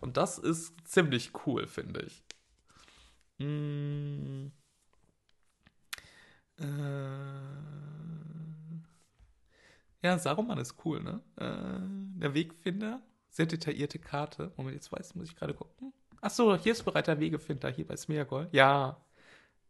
Und 0.01 0.17
das 0.17 0.39
ist 0.39 0.75
ziemlich 0.85 1.33
cool, 1.47 1.67
finde 1.67 2.03
ich. 2.03 2.25
Mm. 3.39 4.49
Äh. 6.59 6.65
Ja, 10.03 10.19
Saruman 10.19 10.59
ist 10.59 10.77
cool, 10.85 11.03
ne? 11.03 11.21
Äh, 11.37 12.21
der 12.21 12.35
Wegfinder, 12.35 13.03
sehr 13.29 13.47
detaillierte 13.47 13.99
Karte. 13.99 14.53
Moment, 14.57 14.75
jetzt 14.75 14.91
weiß, 14.91 15.15
muss 15.15 15.29
ich 15.29 15.37
gerade 15.37 15.55
gucken. 15.55 15.93
Ach 16.21 16.31
so, 16.31 16.57
hier 16.57 16.73
ist 16.73 16.85
bereits 16.85 17.07
der 17.07 17.21
Wegefinder, 17.21 17.71
hier 17.71 17.87
bei 17.87 17.97
Smeagol. 17.97 18.49
Ja, 18.53 19.01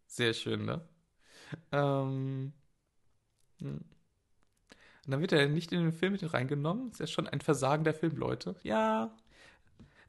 sehr 0.07 0.33
schön, 0.33 0.65
ne? 0.65 0.89
Ähm. 1.73 2.53
Hm. 3.61 3.81
Und 5.07 5.13
dann 5.13 5.21
wird 5.21 5.33
er 5.33 5.49
nicht 5.49 5.73
in 5.73 5.83
den 5.83 5.93
Film 5.93 6.13
mit 6.13 6.33
reingenommen. 6.33 6.91
Ist 6.91 7.01
ja 7.01 7.07
schon 7.07 7.27
ein 7.27 7.41
Versagen 7.41 7.85
der 7.85 7.95
Filmleute. 7.95 8.55
Ja, 8.63 9.11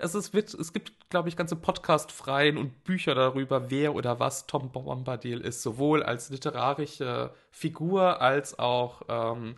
es, 0.02 0.16
ist, 0.16 0.34
es 0.34 0.74
gibt, 0.74 1.10
glaube 1.10 1.30
ich, 1.30 1.36
ganze 1.36 1.56
Podcast-Freien 1.56 2.58
und 2.58 2.84
Bücher 2.84 3.14
darüber, 3.14 3.70
wer 3.70 3.94
oder 3.94 4.20
was 4.20 4.48
Tom 4.48 4.72
Bombadil 4.72 5.42
ist, 5.42 5.62
sowohl 5.62 6.02
als 6.02 6.30
literarische 6.30 7.34
Figur 7.52 8.20
als 8.20 8.58
auch 8.58 9.04
ähm, 9.08 9.56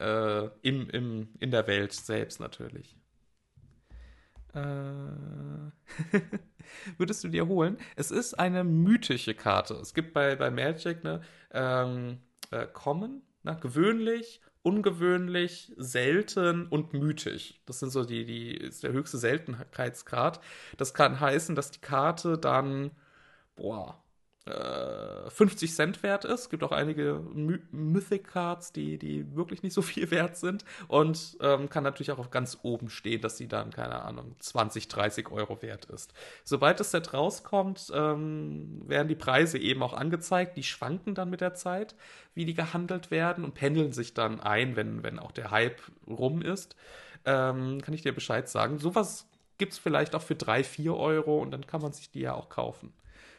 äh, 0.00 0.46
im, 0.62 0.88
im, 0.88 1.28
in 1.38 1.50
der 1.50 1.66
Welt 1.66 1.92
selbst 1.92 2.40
natürlich. 2.40 2.96
Äh, 4.54 4.58
würdest 6.96 7.24
du 7.24 7.28
dir 7.28 7.46
holen? 7.46 7.76
Es 7.96 8.10
ist 8.10 8.34
eine 8.34 8.64
mythische 8.64 9.34
Karte. 9.34 9.74
Es 9.74 9.92
gibt 9.92 10.14
bei, 10.14 10.34
bei 10.36 10.50
Magic 10.50 11.04
ne, 11.04 11.20
ähm, 11.52 12.20
äh, 12.50 12.66
Common, 12.66 13.22
ne, 13.42 13.56
gewöhnlich 13.60 14.40
ungewöhnlich, 14.64 15.72
selten 15.76 16.66
und 16.68 16.94
mythisch. 16.94 17.60
Das 17.66 17.80
sind 17.80 17.90
so 17.90 18.04
die, 18.04 18.24
die, 18.24 18.56
ist 18.56 18.82
der 18.82 18.92
höchste 18.92 19.18
Seltenheitsgrad. 19.18 20.40
Das 20.78 20.94
kann 20.94 21.20
heißen, 21.20 21.54
dass 21.54 21.70
die 21.70 21.80
Karte 21.80 22.38
dann, 22.38 22.90
boah, 23.56 24.02
50 24.46 25.70
äh, 25.70 25.72
Cent 25.72 26.02
wert 26.02 26.26
ist. 26.26 26.40
Es 26.40 26.50
gibt 26.50 26.62
auch 26.64 26.72
einige 26.72 27.22
My 27.32 27.58
Mythic 27.70 28.28
Cards, 28.28 28.72
die, 28.72 28.98
die 28.98 29.34
wirklich 29.34 29.62
nicht 29.62 29.72
so 29.72 29.80
viel 29.80 30.10
wert 30.10 30.36
sind. 30.36 30.64
Und 30.86 31.38
ähm, 31.40 31.70
kann 31.70 31.82
natürlich 31.82 32.12
auch 32.12 32.18
auf 32.18 32.30
ganz 32.30 32.58
oben 32.62 32.90
stehen, 32.90 33.22
dass 33.22 33.38
sie 33.38 33.48
dann, 33.48 33.70
keine 33.70 34.02
Ahnung, 34.02 34.36
20, 34.40 34.88
30 34.88 35.30
Euro 35.30 35.62
wert 35.62 35.86
ist. 35.86 36.12
Sobald 36.44 36.78
das 36.78 36.90
Set 36.90 37.14
rauskommt, 37.14 37.90
ähm, 37.94 38.82
werden 38.86 39.08
die 39.08 39.14
Preise 39.14 39.58
eben 39.58 39.82
auch 39.82 39.94
angezeigt. 39.94 40.58
Die 40.58 40.62
schwanken 40.62 41.14
dann 41.14 41.30
mit 41.30 41.40
der 41.40 41.54
Zeit, 41.54 41.94
wie 42.34 42.44
die 42.44 42.54
gehandelt 42.54 43.10
werden 43.10 43.44
und 43.44 43.54
pendeln 43.54 43.92
sich 43.92 44.12
dann 44.12 44.40
ein, 44.40 44.76
wenn, 44.76 45.02
wenn 45.02 45.18
auch 45.18 45.32
der 45.32 45.50
Hype 45.52 45.80
rum 46.06 46.42
ist. 46.42 46.76
Ähm, 47.24 47.80
kann 47.80 47.94
ich 47.94 48.02
dir 48.02 48.14
Bescheid 48.14 48.46
sagen. 48.50 48.78
Sowas 48.78 49.26
gibt 49.56 49.72
es 49.72 49.78
vielleicht 49.78 50.14
auch 50.14 50.22
für 50.22 50.34
3, 50.34 50.64
4 50.64 50.94
Euro 50.94 51.38
und 51.40 51.50
dann 51.50 51.66
kann 51.66 51.80
man 51.80 51.94
sich 51.94 52.10
die 52.10 52.20
ja 52.20 52.34
auch 52.34 52.50
kaufen. 52.50 52.92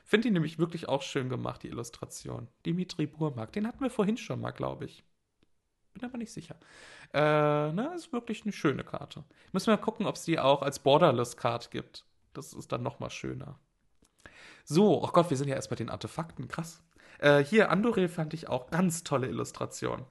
Finde 0.08 0.28
die 0.28 0.34
nämlich 0.34 0.60
wirklich 0.60 0.88
auch 0.88 1.02
schön 1.02 1.30
gemacht, 1.30 1.64
die 1.64 1.70
Illustration. 1.70 2.48
Dimitri 2.64 3.08
Burmak, 3.08 3.52
den 3.52 3.68
hatten 3.68 3.82
wir 3.82 3.90
vorhin 3.90 4.18
schon 4.18 4.40
mal, 4.40 4.52
glaube 4.52 4.86
ich. 4.86 5.04
Bin 5.96 6.06
aber 6.06 6.20
nicht 6.20 6.32
sicher. 6.32 6.56
Äh, 7.12 7.72
na, 7.72 7.94
ist 7.96 8.14
wirklich 8.14 8.44
eine 8.44 8.52
schöne 8.52 8.84
Karte. 8.84 9.24
Müssen 9.52 9.68
wir 9.68 9.78
mal 9.78 9.82
gucken, 9.82 10.06
ob 10.06 10.16
es 10.16 10.24
die 10.24 10.38
auch 10.38 10.62
als 10.62 10.78
Borderless-Card 10.78 11.72
gibt. 11.72 12.06
Das 12.34 12.54
ist 12.54 12.72
dann 12.72 12.84
noch 12.84 13.00
mal 13.00 13.10
schöner. 13.10 13.60
So, 14.64 15.04
oh 15.04 15.10
Gott, 15.12 15.32
wir 15.32 15.38
sind 15.38 15.48
ja 15.48 15.56
erst 15.56 15.72
bei 15.72 15.76
den 15.76 15.90
Artefakten. 15.90 16.48
Krass. 16.48 16.84
Äh, 17.18 17.44
hier, 17.44 17.72
Andoril 17.72 18.08
fand 18.08 18.36
ich 18.36 18.48
auch 18.48 18.70
ganz 18.70 19.04
tolle 19.04 19.28
Illustration. 19.28 20.06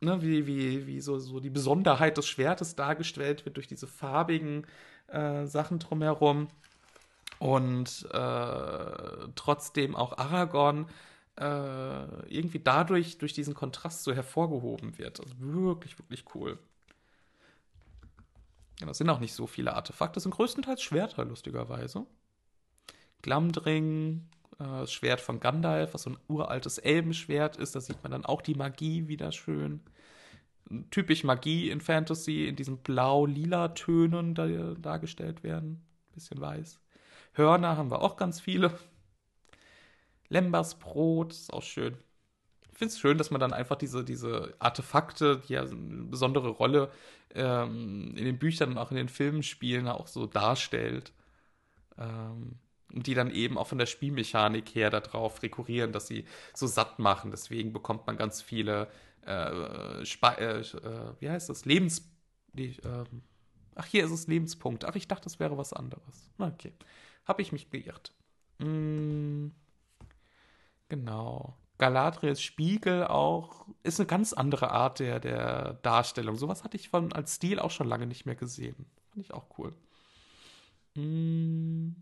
Ne, 0.00 0.20
wie, 0.20 0.48
wie, 0.48 0.88
wie 0.88 1.00
so, 1.00 1.20
so 1.20 1.38
die 1.38 1.50
Besonderheit 1.50 2.16
des 2.16 2.26
Schwertes 2.26 2.74
dargestellt 2.74 3.44
wird 3.44 3.56
durch 3.56 3.68
diese 3.68 3.86
farbigen 3.86 4.66
äh, 5.06 5.46
Sachen 5.46 5.78
drumherum 5.78 6.48
und 7.42 8.06
äh, 8.12 9.28
trotzdem 9.34 9.96
auch 9.96 10.16
Aragorn 10.16 10.86
äh, 11.36 12.28
irgendwie 12.32 12.60
dadurch, 12.60 13.18
durch 13.18 13.32
diesen 13.32 13.54
Kontrast 13.54 14.04
so 14.04 14.14
hervorgehoben 14.14 14.96
wird. 14.96 15.18
Also 15.18 15.34
wirklich, 15.40 15.98
wirklich 15.98 16.24
cool. 16.36 16.56
Ja, 18.78 18.86
das 18.86 18.98
sind 18.98 19.10
auch 19.10 19.18
nicht 19.18 19.34
so 19.34 19.48
viele 19.48 19.74
Artefakte, 19.74 20.14
das 20.14 20.22
sind 20.22 20.36
größtenteils 20.36 20.82
Schwerter, 20.82 21.24
lustigerweise. 21.24 22.06
Glamdring, 23.22 24.28
äh, 24.60 24.64
das 24.64 24.92
Schwert 24.92 25.20
von 25.20 25.40
Gandalf, 25.40 25.94
was 25.94 26.02
so 26.02 26.10
ein 26.10 26.18
uraltes 26.28 26.78
Elbenschwert 26.78 27.56
ist, 27.56 27.74
da 27.74 27.80
sieht 27.80 28.04
man 28.04 28.12
dann 28.12 28.24
auch 28.24 28.40
die 28.40 28.54
Magie 28.54 29.08
wieder 29.08 29.32
schön. 29.32 29.80
Typisch 30.92 31.24
Magie 31.24 31.70
in 31.70 31.80
Fantasy, 31.80 32.46
in 32.46 32.54
diesen 32.54 32.78
blau-lila 32.78 33.70
Tönen 33.70 34.36
da, 34.36 34.46
dargestellt 34.74 35.42
werden. 35.42 35.84
Bisschen 36.12 36.40
weiß. 36.40 36.81
Hörner 37.32 37.76
haben 37.76 37.90
wir 37.90 38.02
auch 38.02 38.16
ganz 38.16 38.40
viele. 38.40 38.78
Lembersbrot 40.28 41.32
ist 41.32 41.52
auch 41.52 41.62
schön. 41.62 41.96
Ich 42.70 42.78
finde 42.78 42.92
es 42.92 42.98
schön, 42.98 43.18
dass 43.18 43.30
man 43.30 43.40
dann 43.40 43.52
einfach 43.52 43.76
diese, 43.76 44.04
diese 44.04 44.54
Artefakte, 44.58 45.42
die 45.46 45.54
ja 45.54 45.62
eine 45.62 46.04
besondere 46.04 46.48
Rolle 46.48 46.90
ähm, 47.34 48.14
in 48.16 48.24
den 48.24 48.38
Büchern 48.38 48.72
und 48.72 48.78
auch 48.78 48.90
in 48.90 48.96
den 48.96 49.08
Filmen 49.08 49.42
spielen, 49.42 49.88
auch 49.88 50.08
so 50.08 50.26
darstellt. 50.26 51.12
Ähm, 51.98 52.58
und 52.92 53.06
die 53.06 53.14
dann 53.14 53.30
eben 53.30 53.56
auch 53.56 53.68
von 53.68 53.78
der 53.78 53.86
Spielmechanik 53.86 54.74
her 54.74 54.90
darauf 54.90 55.42
rekurrieren, 55.42 55.92
dass 55.92 56.06
sie 56.06 56.26
so 56.54 56.66
satt 56.66 56.98
machen. 56.98 57.30
Deswegen 57.30 57.72
bekommt 57.72 58.06
man 58.06 58.16
ganz 58.16 58.42
viele, 58.42 58.88
äh, 59.26 59.32
äh, 59.32 60.02
äh, 60.02 61.14
wie 61.20 61.30
heißt 61.30 61.48
das, 61.48 61.64
Lebens... 61.64 62.08
Die, 62.54 62.76
ähm, 62.84 63.22
ach, 63.76 63.86
hier 63.86 64.04
ist 64.04 64.10
es 64.10 64.26
Lebenspunkt. 64.26 64.84
Ach, 64.84 64.94
ich 64.94 65.08
dachte, 65.08 65.24
das 65.24 65.40
wäre 65.40 65.56
was 65.56 65.72
anderes. 65.72 66.30
Okay 66.38 66.74
habe 67.24 67.42
ich 67.42 67.52
mich 67.52 67.70
geirrt. 67.70 68.12
Mm, 68.58 69.48
genau. 70.88 71.56
Galadriels 71.78 72.40
Spiegel 72.42 73.04
auch 73.06 73.66
ist 73.82 73.98
eine 73.98 74.06
ganz 74.06 74.32
andere 74.32 74.70
Art 74.70 75.00
der, 75.00 75.18
der 75.20 75.74
Darstellung. 75.82 76.36
Sowas 76.36 76.64
hatte 76.64 76.76
ich 76.76 76.88
von 76.88 77.12
als 77.12 77.36
Stil 77.36 77.58
auch 77.58 77.70
schon 77.70 77.88
lange 77.88 78.06
nicht 78.06 78.26
mehr 78.26 78.36
gesehen. 78.36 78.86
Fand 79.10 79.24
ich 79.24 79.34
auch 79.34 79.58
cool. 79.58 79.74
Mm, 80.94 81.94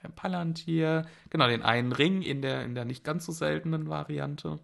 Herr 0.00 0.10
Palantir, 0.10 1.06
genau, 1.30 1.48
den 1.48 1.62
einen 1.62 1.92
Ring 1.92 2.22
in 2.22 2.42
der, 2.42 2.64
in 2.64 2.74
der 2.74 2.84
nicht 2.84 3.04
ganz 3.04 3.26
so 3.26 3.32
seltenen 3.32 3.88
Variante. 3.88 4.60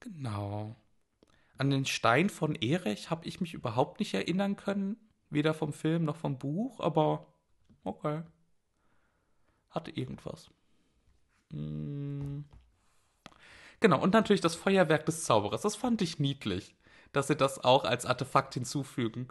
Genau. 0.00 0.76
An 1.56 1.70
den 1.70 1.86
Stein 1.86 2.30
von 2.30 2.54
Erech 2.56 3.10
habe 3.10 3.26
ich 3.26 3.40
mich 3.40 3.54
überhaupt 3.54 4.00
nicht 4.00 4.14
erinnern 4.14 4.56
können. 4.56 4.96
Weder 5.30 5.54
vom 5.54 5.72
Film 5.72 6.04
noch 6.04 6.16
vom 6.16 6.38
Buch, 6.38 6.80
aber 6.80 7.26
okay. 7.84 8.22
Hatte 9.70 9.90
irgendwas. 9.90 10.50
Hm. 11.52 12.44
Genau, 13.80 14.00
und 14.00 14.12
natürlich 14.14 14.40
das 14.40 14.54
Feuerwerk 14.54 15.04
des 15.06 15.24
Zauberers. 15.24 15.62
Das 15.62 15.76
fand 15.76 16.00
ich 16.02 16.18
niedlich, 16.18 16.74
dass 17.12 17.26
sie 17.26 17.36
das 17.36 17.62
auch 17.62 17.84
als 17.84 18.06
Artefakt 18.06 18.54
hinzufügen. 18.54 19.28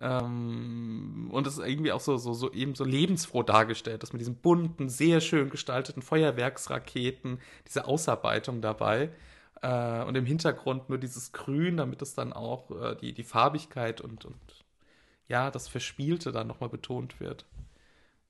Ähm, 0.00 1.28
und 1.32 1.46
es 1.46 1.58
ist 1.58 1.66
irgendwie 1.66 1.92
auch 1.92 2.00
so, 2.00 2.16
so, 2.16 2.34
so 2.34 2.52
eben 2.52 2.74
so 2.74 2.84
lebensfroh 2.84 3.42
dargestellt, 3.42 4.02
dass 4.02 4.12
mit 4.12 4.20
diesen 4.20 4.36
bunten, 4.36 4.88
sehr 4.88 5.20
schön 5.20 5.50
gestalteten 5.50 6.02
Feuerwerksraketen, 6.02 7.40
diese 7.66 7.86
Ausarbeitung 7.86 8.60
dabei. 8.60 9.10
Äh, 9.62 10.04
und 10.04 10.16
im 10.16 10.26
Hintergrund 10.26 10.88
nur 10.88 10.98
dieses 10.98 11.32
Grün, 11.32 11.76
damit 11.76 12.02
es 12.02 12.14
dann 12.14 12.32
auch 12.32 12.70
äh, 12.70 12.96
die, 12.96 13.12
die 13.14 13.24
Farbigkeit 13.24 14.00
und, 14.00 14.24
und 14.24 14.64
ja, 15.28 15.50
das 15.50 15.68
Verspielte 15.68 16.32
dann 16.32 16.46
nochmal 16.46 16.68
betont 16.70 17.20
wird. 17.20 17.46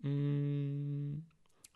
Mm. 0.01 1.19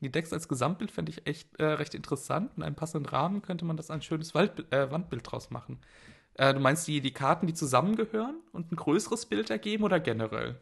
Die 0.01 0.11
Decks 0.11 0.33
als 0.33 0.49
Gesamtbild 0.49 0.91
fände 0.91 1.13
ich 1.13 1.27
echt 1.27 1.61
äh, 1.61 1.65
recht 1.65 1.95
interessant. 1.95 2.53
In 2.57 2.63
einem 2.63 2.75
passenden 2.75 3.07
Rahmen 3.07 3.43
könnte 3.43 3.65
man 3.67 3.77
das 3.77 3.91
ein 3.91 4.03
schönes 4.03 4.35
Wald, 4.35 4.73
äh, 4.73 4.91
Wandbild 4.91 5.31
draus 5.31 5.51
machen. 5.51 5.79
Äh, 6.35 6.55
du 6.55 6.61
meinst 6.61 6.89
die, 6.89 7.01
die 7.03 7.13
Karten, 7.13 7.47
die 7.47 7.55
zusammengehören 7.55 8.41
und 8.53 8.73
ein 8.73 8.77
größeres 8.77 9.27
Bild 9.27 9.51
ergeben 9.51 9.85
oder 9.85 10.01
generell? 10.01 10.59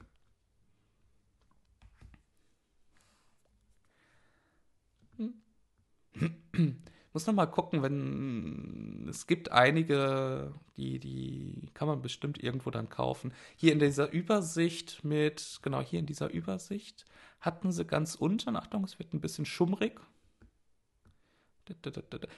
Hm. 5.16 6.82
Muss 7.18 7.26
noch 7.26 7.34
mal 7.34 7.46
gucken, 7.46 7.82
wenn 7.82 9.08
es 9.10 9.26
gibt 9.26 9.50
einige, 9.50 10.54
die, 10.76 11.00
die 11.00 11.68
kann 11.74 11.88
man 11.88 12.00
bestimmt 12.00 12.40
irgendwo 12.40 12.70
dann 12.70 12.90
kaufen. 12.90 13.34
Hier 13.56 13.72
in 13.72 13.80
dieser 13.80 14.12
Übersicht 14.12 15.02
mit, 15.02 15.58
genau 15.62 15.80
hier 15.80 15.98
in 15.98 16.06
dieser 16.06 16.30
Übersicht 16.30 17.06
hatten 17.40 17.72
sie 17.72 17.84
ganz 17.84 18.14
unten, 18.14 18.54
Achtung, 18.54 18.84
es 18.84 19.00
wird 19.00 19.14
ein 19.14 19.20
bisschen 19.20 19.46
schummrig. 19.46 20.00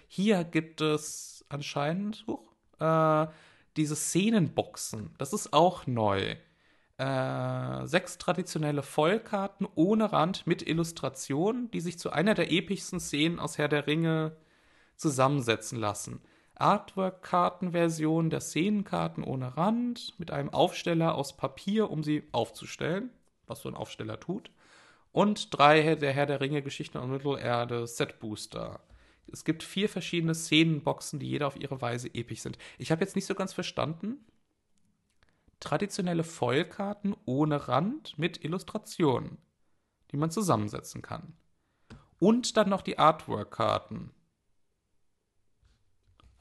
Hier 0.08 0.44
gibt 0.44 0.80
es 0.80 1.44
anscheinend 1.50 2.24
äh, 2.78 3.26
diese 3.76 3.96
Szenenboxen. 3.96 5.10
Das 5.18 5.34
ist 5.34 5.52
auch 5.52 5.86
neu. 5.86 6.36
Äh, 6.96 7.86
sechs 7.86 8.16
traditionelle 8.16 8.82
Vollkarten 8.82 9.68
ohne 9.74 10.10
Rand 10.10 10.46
mit 10.46 10.66
Illustration, 10.66 11.70
die 11.70 11.82
sich 11.82 11.98
zu 11.98 12.12
einer 12.12 12.32
der 12.32 12.50
epischsten 12.50 12.98
Szenen 12.98 13.38
aus 13.38 13.58
Herr 13.58 13.68
der 13.68 13.86
Ringe 13.86 14.38
zusammensetzen 15.00 15.78
lassen. 15.78 16.20
Artwork-Kartenversion 16.56 18.28
der 18.28 18.40
Szenenkarten 18.40 19.24
ohne 19.24 19.56
Rand 19.56 20.14
mit 20.18 20.30
einem 20.30 20.50
Aufsteller 20.50 21.14
aus 21.14 21.36
Papier, 21.36 21.90
um 21.90 22.04
sie 22.04 22.24
aufzustellen, 22.32 23.10
was 23.46 23.62
so 23.62 23.68
ein 23.68 23.74
Aufsteller 23.74 24.20
tut. 24.20 24.50
Und 25.10 25.56
drei 25.58 25.96
der 25.96 26.12
Herr 26.12 26.26
der 26.26 26.40
Ringe 26.40 26.62
Geschichten 26.62 26.98
und 26.98 27.10
Mittelerde 27.10 27.86
Set 27.86 28.20
Booster. 28.20 28.80
Es 29.32 29.44
gibt 29.44 29.62
vier 29.62 29.88
verschiedene 29.88 30.34
Szenenboxen, 30.34 31.18
die 31.18 31.28
jeder 31.28 31.46
auf 31.46 31.56
ihre 31.56 31.80
Weise 31.80 32.14
episch 32.14 32.40
sind. 32.40 32.58
Ich 32.78 32.92
habe 32.92 33.00
jetzt 33.00 33.16
nicht 33.16 33.26
so 33.26 33.34
ganz 33.34 33.52
verstanden. 33.52 34.24
Traditionelle 35.60 36.24
Foilkarten 36.24 37.16
ohne 37.24 37.68
Rand 37.68 38.18
mit 38.18 38.44
Illustrationen, 38.44 39.38
die 40.12 40.16
man 40.16 40.30
zusammensetzen 40.30 41.02
kann. 41.02 41.34
Und 42.18 42.56
dann 42.56 42.68
noch 42.68 42.82
die 42.82 42.98
Artwork-Karten 42.98 44.10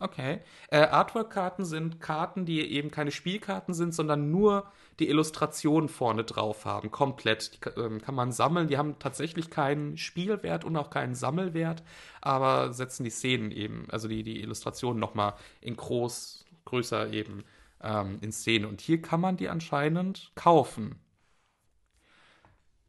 Okay. 0.01 0.39
Äh, 0.69 0.77
Artwork-Karten 0.77 1.65
sind 1.65 1.99
Karten, 1.99 2.45
die 2.45 2.61
eben 2.61 2.89
keine 2.89 3.11
Spielkarten 3.11 3.73
sind, 3.73 3.93
sondern 3.93 4.31
nur 4.31 4.71
die 4.99 5.09
Illustrationen 5.09 5.89
vorne 5.89 6.23
drauf 6.23 6.65
haben, 6.65 6.89
komplett. 6.89 7.53
Die 7.53 7.79
ähm, 7.79 8.01
kann 8.01 8.15
man 8.15 8.31
sammeln. 8.31 8.69
Die 8.69 8.77
haben 8.77 8.97
tatsächlich 8.99 9.49
keinen 9.49 9.97
Spielwert 9.97 10.63
und 10.63 10.77
auch 10.77 10.89
keinen 10.89 11.15
Sammelwert, 11.15 11.83
aber 12.21 12.71
setzen 12.73 13.03
die 13.03 13.09
Szenen 13.09 13.51
eben, 13.51 13.87
also 13.89 14.07
die, 14.07 14.23
die 14.23 14.41
Illustrationen 14.41 14.99
nochmal 14.99 15.33
in 15.59 15.75
groß, 15.75 16.45
größer 16.63 17.11
eben 17.11 17.43
ähm, 17.81 18.19
in 18.21 18.31
Szene. 18.31 18.69
Und 18.69 18.79
hier 18.79 19.01
kann 19.01 19.19
man 19.19 19.35
die 19.35 19.49
anscheinend 19.49 20.31
kaufen. 20.35 20.95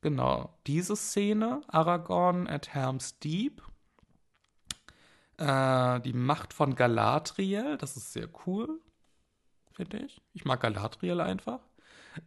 Genau. 0.00 0.54
Diese 0.66 0.96
Szene, 0.96 1.62
Aragorn 1.68 2.46
at 2.46 2.72
Helm's 2.72 3.18
Deep, 3.18 3.62
äh, 5.40 6.00
die 6.00 6.12
Macht 6.12 6.52
von 6.52 6.74
Galadriel, 6.74 7.78
das 7.78 7.96
ist 7.96 8.12
sehr 8.12 8.28
cool, 8.46 8.80
finde 9.72 9.98
ich. 9.98 10.20
Ich 10.34 10.44
mag 10.44 10.60
Galadriel 10.60 11.20
einfach. 11.20 11.60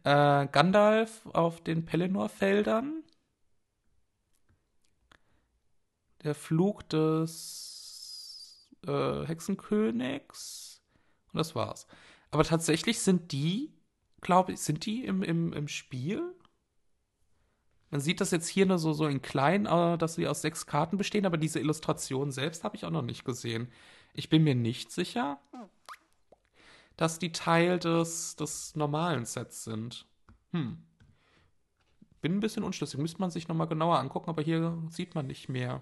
Äh, 0.02 0.48
Gandalf 0.48 1.26
auf 1.26 1.62
den 1.62 1.84
Pelennor-Feldern. 1.84 3.04
Der 6.24 6.34
Flug 6.34 6.88
des 6.88 8.68
äh, 8.86 9.26
Hexenkönigs. 9.26 10.82
Und 11.32 11.38
das 11.38 11.54
war's. 11.54 11.86
Aber 12.30 12.44
tatsächlich 12.44 13.00
sind 13.00 13.30
die, 13.30 13.72
glaube 14.22 14.52
ich, 14.52 14.60
sind 14.60 14.86
die 14.86 15.04
im, 15.04 15.22
im, 15.22 15.52
im 15.52 15.68
Spiel? 15.68 16.34
Man 17.94 18.00
sieht 18.00 18.20
das 18.20 18.32
jetzt 18.32 18.48
hier 18.48 18.66
nur 18.66 18.78
so, 18.78 18.92
so 18.92 19.06
in 19.06 19.22
klein, 19.22 19.66
äh, 19.66 19.96
dass 19.96 20.16
sie 20.16 20.26
aus 20.26 20.42
sechs 20.42 20.66
Karten 20.66 20.98
bestehen, 20.98 21.26
aber 21.26 21.36
diese 21.36 21.60
Illustration 21.60 22.32
selbst 22.32 22.64
habe 22.64 22.74
ich 22.74 22.84
auch 22.84 22.90
noch 22.90 23.02
nicht 23.02 23.24
gesehen. 23.24 23.68
Ich 24.14 24.28
bin 24.28 24.42
mir 24.42 24.56
nicht 24.56 24.90
sicher, 24.90 25.38
dass 26.96 27.20
die 27.20 27.30
Teil 27.30 27.78
des, 27.78 28.34
des 28.34 28.74
normalen 28.74 29.26
Sets 29.26 29.62
sind. 29.62 30.08
Hm. 30.50 30.78
Bin 32.20 32.32
ein 32.32 32.40
bisschen 32.40 32.64
unschlüssig. 32.64 32.98
Müsste 32.98 33.20
man 33.20 33.30
sich 33.30 33.46
nochmal 33.46 33.68
genauer 33.68 34.00
angucken, 34.00 34.28
aber 34.28 34.42
hier 34.42 34.76
sieht 34.90 35.14
man 35.14 35.28
nicht 35.28 35.48
mehr. 35.48 35.80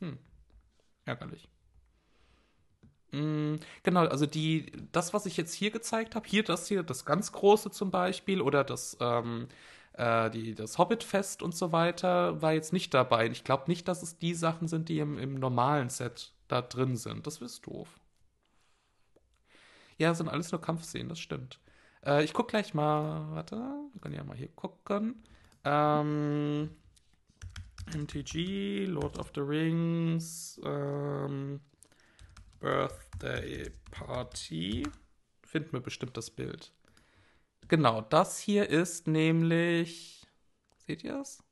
Hm. 0.00 0.18
Ärgerlich. 1.06 1.48
Hm, 3.12 3.58
genau, 3.84 4.04
also 4.04 4.26
die, 4.26 4.70
das, 4.92 5.14
was 5.14 5.24
ich 5.24 5.38
jetzt 5.38 5.54
hier 5.54 5.70
gezeigt 5.70 6.14
habe, 6.14 6.28
hier 6.28 6.44
das 6.44 6.68
hier, 6.68 6.82
das 6.82 7.06
ganz 7.06 7.32
große 7.32 7.70
zum 7.70 7.90
Beispiel, 7.90 8.42
oder 8.42 8.64
das, 8.64 8.98
ähm, 9.00 9.48
äh, 9.98 10.30
die, 10.30 10.54
das 10.54 10.78
Hobbit-Fest 10.78 11.42
und 11.42 11.54
so 11.54 11.72
weiter 11.72 12.40
war 12.40 12.52
jetzt 12.52 12.72
nicht 12.72 12.94
dabei. 12.94 13.26
Ich 13.26 13.44
glaube 13.44 13.64
nicht, 13.66 13.88
dass 13.88 14.02
es 14.02 14.16
die 14.18 14.34
Sachen 14.34 14.68
sind, 14.68 14.88
die 14.88 15.00
im, 15.00 15.18
im 15.18 15.34
normalen 15.34 15.90
Set 15.90 16.32
da 16.46 16.62
drin 16.62 16.96
sind. 16.96 17.26
Das 17.26 17.38
ist 17.38 17.66
doof. 17.66 17.88
Ja, 19.98 20.14
sind 20.14 20.28
alles 20.28 20.52
nur 20.52 20.60
Kampfszenen, 20.60 21.08
das 21.08 21.18
stimmt. 21.18 21.58
Äh, 22.06 22.22
ich 22.22 22.32
guck 22.32 22.48
gleich 22.48 22.74
mal, 22.74 23.28
warte, 23.32 23.56
wir 23.56 24.00
können 24.00 24.14
ja 24.14 24.22
mal 24.22 24.36
hier 24.36 24.48
gucken. 24.48 25.24
Ähm, 25.64 26.70
MTG, 27.92 28.86
Lord 28.86 29.18
of 29.18 29.32
the 29.34 29.40
Rings, 29.40 30.60
ähm, 30.64 31.60
Birthday 32.60 33.72
Party. 33.90 34.84
Finden 35.42 35.72
wir 35.72 35.80
bestimmt 35.80 36.16
das 36.16 36.30
Bild. 36.30 36.70
Genau, 37.68 38.00
das 38.00 38.38
hier 38.38 38.68
ist 38.68 39.06
nämlich. 39.06 40.26
Seht 40.86 41.04
ihr 41.04 41.20
es? 41.20 41.42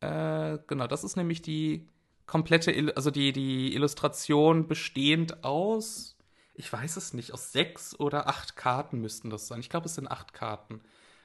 Äh, 0.00 0.58
genau, 0.66 0.86
das 0.86 1.04
ist 1.04 1.16
nämlich 1.16 1.42
die 1.42 1.88
komplette, 2.26 2.92
also 2.96 3.10
die, 3.10 3.32
die 3.32 3.74
Illustration 3.74 4.66
bestehend 4.68 5.44
aus, 5.44 6.16
ich 6.54 6.72
weiß 6.72 6.96
es 6.96 7.12
nicht, 7.14 7.32
aus 7.32 7.52
sechs 7.52 7.98
oder 7.98 8.28
acht 8.28 8.56
Karten 8.56 9.00
müssten 9.00 9.30
das 9.30 9.46
sein. 9.48 9.60
Ich 9.60 9.68
glaube, 9.70 9.86
es 9.86 9.94
sind 9.94 10.10
acht 10.10 10.32
Karten, 10.32 10.80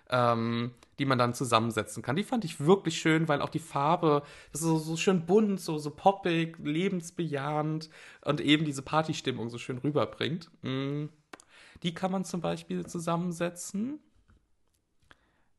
ähm, 0.09 0.73
die 0.99 1.05
man 1.05 1.17
dann 1.17 1.33
zusammensetzen 1.33 2.03
kann. 2.03 2.15
Die 2.17 2.23
fand 2.23 2.45
ich 2.45 2.59
wirklich 2.59 2.99
schön, 2.99 3.27
weil 3.27 3.41
auch 3.41 3.49
die 3.49 3.59
Farbe, 3.59 4.23
das 4.51 4.61
ist 4.61 4.67
so, 4.67 4.77
so 4.77 4.97
schön 4.97 5.25
bunt, 5.25 5.59
so, 5.61 5.77
so 5.77 5.91
poppig, 5.91 6.57
lebensbejahend 6.59 7.89
und 8.21 8.41
eben 8.41 8.65
diese 8.65 8.81
Partystimmung 8.81 9.49
so 9.49 9.57
schön 9.57 9.77
rüberbringt. 9.77 10.51
Mm. 10.63 11.07
Die 11.83 11.93
kann 11.93 12.11
man 12.11 12.25
zum 12.25 12.41
Beispiel 12.41 12.85
zusammensetzen. 12.85 13.99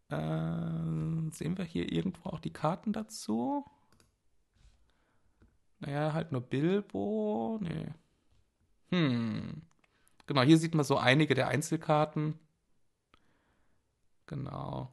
Äh, 0.08 1.30
sehen 1.30 1.56
wir 1.56 1.64
hier 1.64 1.90
irgendwo 1.90 2.28
auch 2.30 2.40
die 2.40 2.52
Karten 2.52 2.92
dazu? 2.92 3.64
Naja, 5.80 6.12
halt 6.12 6.30
nur 6.32 6.42
Bilbo. 6.42 7.58
Nee. 7.60 7.88
Hm. 8.90 9.62
Genau, 10.26 10.42
hier 10.42 10.58
sieht 10.58 10.74
man 10.74 10.84
so 10.84 10.96
einige 10.96 11.34
der 11.34 11.48
Einzelkarten. 11.48 12.38
Genau. 14.26 14.92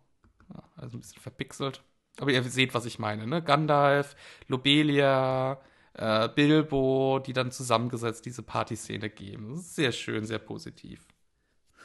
Also 0.75 0.97
ein 0.97 1.01
bisschen 1.01 1.21
verpixelt. 1.21 1.83
Aber 2.19 2.31
ihr 2.31 2.43
seht, 2.43 2.73
was 2.73 2.85
ich 2.85 2.99
meine, 2.99 3.27
ne? 3.27 3.43
Gandalf, 3.43 4.15
Lobelia, 4.47 5.61
äh, 5.93 6.27
Bilbo, 6.29 7.19
die 7.19 7.33
dann 7.33 7.51
zusammengesetzt 7.51 8.25
diese 8.25 8.43
Partyszene 8.43 9.09
geben. 9.09 9.57
Sehr 9.57 9.91
schön, 9.91 10.25
sehr 10.25 10.39
positiv. 10.39 11.05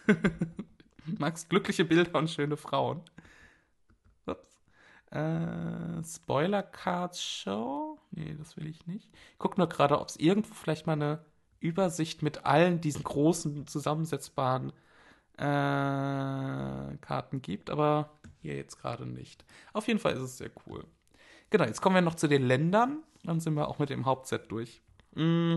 Magst 1.18 1.50
glückliche 1.50 1.84
Bilder 1.84 2.18
und 2.18 2.30
schöne 2.30 2.56
Frauen. 2.56 3.02
Ups. 4.26 4.60
Äh, 5.10 6.02
Spoiler 6.04 6.62
Cards 6.62 7.22
Show? 7.22 7.98
Nee, 8.10 8.34
das 8.38 8.56
will 8.56 8.66
ich 8.66 8.86
nicht. 8.86 9.08
Ich 9.32 9.38
gucke 9.38 9.58
nur 9.58 9.68
gerade, 9.68 10.00
ob 10.00 10.08
es 10.08 10.16
irgendwo 10.16 10.54
vielleicht 10.54 10.86
mal 10.86 10.94
eine 10.94 11.24
Übersicht 11.60 12.22
mit 12.22 12.44
allen 12.44 12.80
diesen 12.80 13.04
großen 13.04 13.66
zusammensetzbaren 13.66 14.72
äh, 15.36 16.96
Karten 17.00 17.42
gibt, 17.42 17.70
aber 17.70 18.10
hier 18.40 18.56
jetzt 18.56 18.80
gerade 18.80 19.06
nicht. 19.06 19.44
Auf 19.72 19.88
jeden 19.88 19.98
Fall 19.98 20.12
ist 20.12 20.20
es 20.20 20.38
sehr 20.38 20.50
cool. 20.66 20.84
Genau, 21.50 21.64
jetzt 21.64 21.80
kommen 21.80 21.94
wir 21.94 22.02
noch 22.02 22.16
zu 22.16 22.28
den 22.28 22.46
Ländern. 22.46 23.02
Dann 23.24 23.40
sind 23.40 23.54
wir 23.54 23.68
auch 23.68 23.78
mit 23.78 23.90
dem 23.90 24.06
Hauptset 24.06 24.50
durch. 24.50 24.82
Mm. 25.14 25.56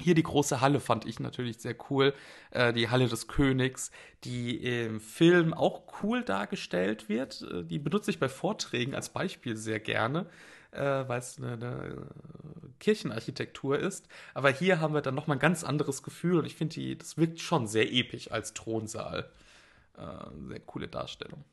Hier 0.00 0.14
die 0.14 0.22
große 0.22 0.60
Halle 0.60 0.80
fand 0.80 1.04
ich 1.04 1.20
natürlich 1.20 1.58
sehr 1.58 1.76
cool. 1.90 2.14
Äh, 2.50 2.72
die 2.72 2.88
Halle 2.88 3.08
des 3.08 3.28
Königs, 3.28 3.90
die 4.24 4.56
im 4.56 5.00
Film 5.00 5.52
auch 5.52 5.82
cool 6.02 6.22
dargestellt 6.22 7.08
wird. 7.08 7.42
Äh, 7.42 7.64
die 7.64 7.78
benutze 7.78 8.10
ich 8.10 8.18
bei 8.18 8.28
Vorträgen 8.28 8.94
als 8.94 9.10
Beispiel 9.10 9.56
sehr 9.56 9.80
gerne, 9.80 10.26
äh, 10.72 10.80
weil 10.80 11.18
es 11.18 11.38
eine, 11.38 11.52
eine, 11.52 12.06
Kirchenarchitektur 12.78 13.78
ist. 13.78 14.08
Aber 14.32 14.50
hier 14.50 14.80
haben 14.80 14.94
wir 14.94 15.02
dann 15.02 15.14
nochmal 15.14 15.36
ein 15.36 15.40
ganz 15.40 15.64
anderes 15.64 16.02
Gefühl 16.02 16.38
und 16.38 16.46
ich 16.46 16.56
finde, 16.56 16.96
das 16.96 17.18
wirkt 17.18 17.40
schon 17.40 17.66
sehr 17.66 17.92
episch 17.92 18.30
als 18.30 18.54
Thronsaal. 18.54 19.30
Äh, 19.98 20.48
sehr 20.48 20.60
coole 20.60 20.88
Darstellung. 20.88 21.44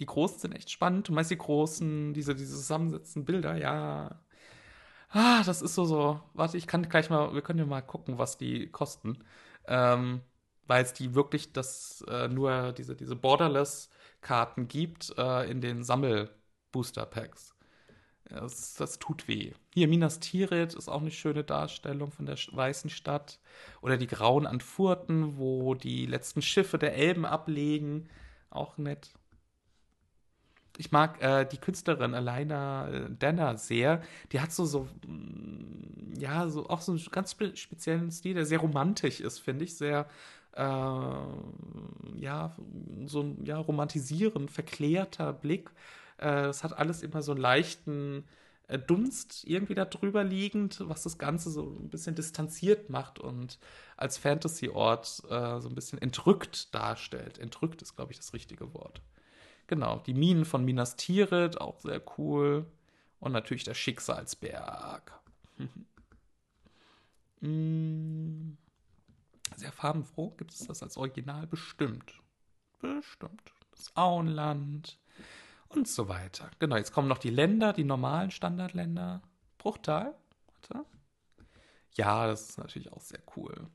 Die 0.00 0.06
großen 0.06 0.38
sind 0.40 0.52
echt 0.52 0.70
spannend. 0.70 1.08
Du 1.08 1.12
meinst 1.12 1.30
die 1.30 1.38
großen, 1.38 2.14
diese, 2.14 2.34
diese 2.34 2.56
zusammensetzenden 2.56 3.24
Bilder, 3.24 3.56
ja. 3.56 4.20
Ah, 5.10 5.42
das 5.44 5.62
ist 5.62 5.74
so, 5.74 5.84
so. 5.84 6.20
Warte, 6.34 6.56
ich 6.56 6.66
kann 6.66 6.88
gleich 6.88 7.08
mal, 7.10 7.34
wir 7.34 7.42
können 7.42 7.58
ja 7.58 7.66
mal 7.66 7.80
gucken, 7.82 8.18
was 8.18 8.36
die 8.38 8.68
kosten. 8.70 9.18
Ähm, 9.66 10.22
weil 10.66 10.84
es 10.84 10.92
die 10.92 11.14
wirklich 11.14 11.52
das 11.52 12.04
äh, 12.08 12.28
nur 12.28 12.72
diese, 12.72 12.94
diese 12.94 13.16
Borderless-Karten 13.16 14.68
gibt 14.68 15.14
äh, 15.18 15.50
in 15.50 15.60
den 15.60 15.82
Sammel-Booster-Packs. 15.82 17.54
Das, 18.28 18.74
das, 18.74 18.98
tut 18.98 19.26
weh. 19.26 19.54
Hier, 19.72 19.88
Minas 19.88 20.20
Tirith 20.20 20.74
ist 20.74 20.88
auch 20.90 21.00
eine 21.00 21.10
schöne 21.10 21.44
Darstellung 21.44 22.10
von 22.10 22.26
der 22.26 22.36
weißen 22.36 22.90
Stadt. 22.90 23.40
Oder 23.80 23.96
die 23.96 24.06
grauen 24.06 24.46
Anfurten, 24.46 25.38
wo 25.38 25.74
die 25.74 26.04
letzten 26.04 26.42
Schiffe 26.42 26.78
der 26.78 26.94
Elben 26.94 27.24
ablegen. 27.24 28.08
Auch 28.50 28.76
nett. 28.76 29.14
Ich 30.78 30.92
mag 30.92 31.20
äh, 31.22 31.44
die 31.44 31.58
Künstlerin 31.58 32.14
Elena 32.14 32.88
äh, 32.88 33.10
Denner 33.10 33.56
sehr. 33.56 34.00
Die 34.32 34.40
hat 34.40 34.52
so, 34.52 34.64
so, 34.64 34.88
mm, 35.06 36.14
ja, 36.18 36.48
so 36.48 36.68
auch 36.68 36.80
so 36.80 36.92
einen 36.92 37.04
ganz 37.10 37.32
spe 37.32 37.56
speziellen 37.56 38.10
Stil, 38.12 38.34
der 38.34 38.46
sehr 38.46 38.60
romantisch 38.60 39.20
ist, 39.20 39.40
finde 39.40 39.64
ich. 39.64 39.76
Sehr, 39.76 40.08
äh, 40.52 40.62
ja, 40.62 42.56
so 43.06 43.22
ein 43.22 43.44
ja, 43.44 43.58
romantisierend, 43.58 44.50
verklärter 44.50 45.32
Blick. 45.32 45.70
Äh, 46.18 46.46
es 46.46 46.64
hat 46.64 46.78
alles 46.78 47.02
immer 47.02 47.22
so 47.22 47.32
einen 47.32 47.40
leichten 47.40 48.24
äh, 48.68 48.78
Dunst 48.78 49.44
irgendwie 49.46 49.74
da 49.74 49.84
drüber 49.84 50.24
liegend, 50.24 50.80
was 50.88 51.02
das 51.02 51.18
Ganze 51.18 51.50
so 51.50 51.62
ein 51.64 51.90
bisschen 51.90 52.14
distanziert 52.14 52.90
macht 52.90 53.18
und 53.18 53.58
als 53.96 54.18
Fantasy-Ort 54.18 55.24
äh, 55.30 55.60
so 55.60 55.68
ein 55.68 55.74
bisschen 55.74 56.00
entrückt 56.00 56.74
darstellt. 56.74 57.38
Entrückt 57.38 57.82
ist, 57.82 57.96
glaube 57.96 58.12
ich, 58.12 58.18
das 58.18 58.32
richtige 58.32 58.72
Wort. 58.74 59.02
Genau, 59.68 59.98
die 60.00 60.14
Minen 60.14 60.44
von 60.44 60.64
Minas 60.64 60.96
Tirith, 60.96 61.58
auch 61.58 61.78
sehr 61.80 62.02
cool. 62.18 62.66
Und 63.20 63.32
natürlich 63.32 63.64
der 63.64 63.74
Schicksalsberg. 63.74 65.12
Mm. 67.40 68.56
sehr 69.54 69.70
farbenfroh. 69.70 70.30
Gibt 70.30 70.52
es 70.52 70.66
das 70.66 70.82
als 70.82 70.96
Original? 70.96 71.46
Bestimmt. 71.46 72.20
Bestimmt. 72.80 73.52
Das 73.70 73.96
Auenland 73.96 74.98
und 75.68 75.86
so 75.86 76.08
weiter. 76.08 76.50
Genau, 76.58 76.74
jetzt 76.74 76.92
kommen 76.92 77.06
noch 77.06 77.18
die 77.18 77.30
Länder, 77.30 77.72
die 77.72 77.84
normalen 77.84 78.32
Standardländer. 78.32 79.22
Bruchtal. 79.56 80.16
Warte. 80.48 80.84
Ja, 81.94 82.26
das 82.26 82.48
ist 82.48 82.58
natürlich 82.58 82.92
auch 82.92 83.02
sehr 83.02 83.20
cool. 83.36 83.68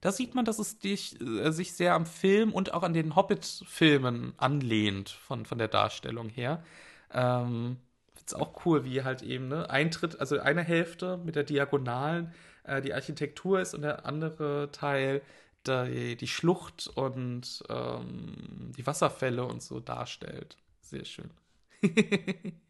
Da 0.00 0.12
sieht 0.12 0.34
man, 0.34 0.44
dass 0.44 0.58
es 0.58 0.78
dich, 0.78 1.20
äh, 1.20 1.50
sich 1.52 1.72
sehr 1.74 1.94
am 1.94 2.06
Film 2.06 2.52
und 2.52 2.72
auch 2.74 2.82
an 2.82 2.94
den 2.94 3.16
Hobbit-Filmen 3.16 4.34
anlehnt, 4.38 5.10
von, 5.10 5.44
von 5.46 5.58
der 5.58 5.68
Darstellung 5.68 6.28
her. 6.28 6.62
Ähm, 7.12 7.76
ist 8.24 8.34
auch 8.36 8.64
cool, 8.64 8.84
wie 8.84 9.02
halt 9.02 9.22
eben, 9.22 9.48
ne, 9.48 9.68
Eintritt, 9.70 10.20
also 10.20 10.38
eine 10.38 10.62
Hälfte 10.62 11.16
mit 11.18 11.36
der 11.36 11.44
Diagonalen 11.44 12.32
äh, 12.64 12.80
die 12.82 12.94
Architektur 12.94 13.60
ist 13.60 13.74
und 13.74 13.82
der 13.82 14.06
andere 14.06 14.70
Teil 14.72 15.22
die, 15.66 16.16
die 16.16 16.26
Schlucht 16.28 16.88
und 16.94 17.62
ähm, 17.68 18.72
die 18.76 18.86
Wasserfälle 18.86 19.44
und 19.44 19.62
so 19.62 19.80
darstellt. 19.80 20.56
Sehr 20.80 21.04
schön. 21.04 21.30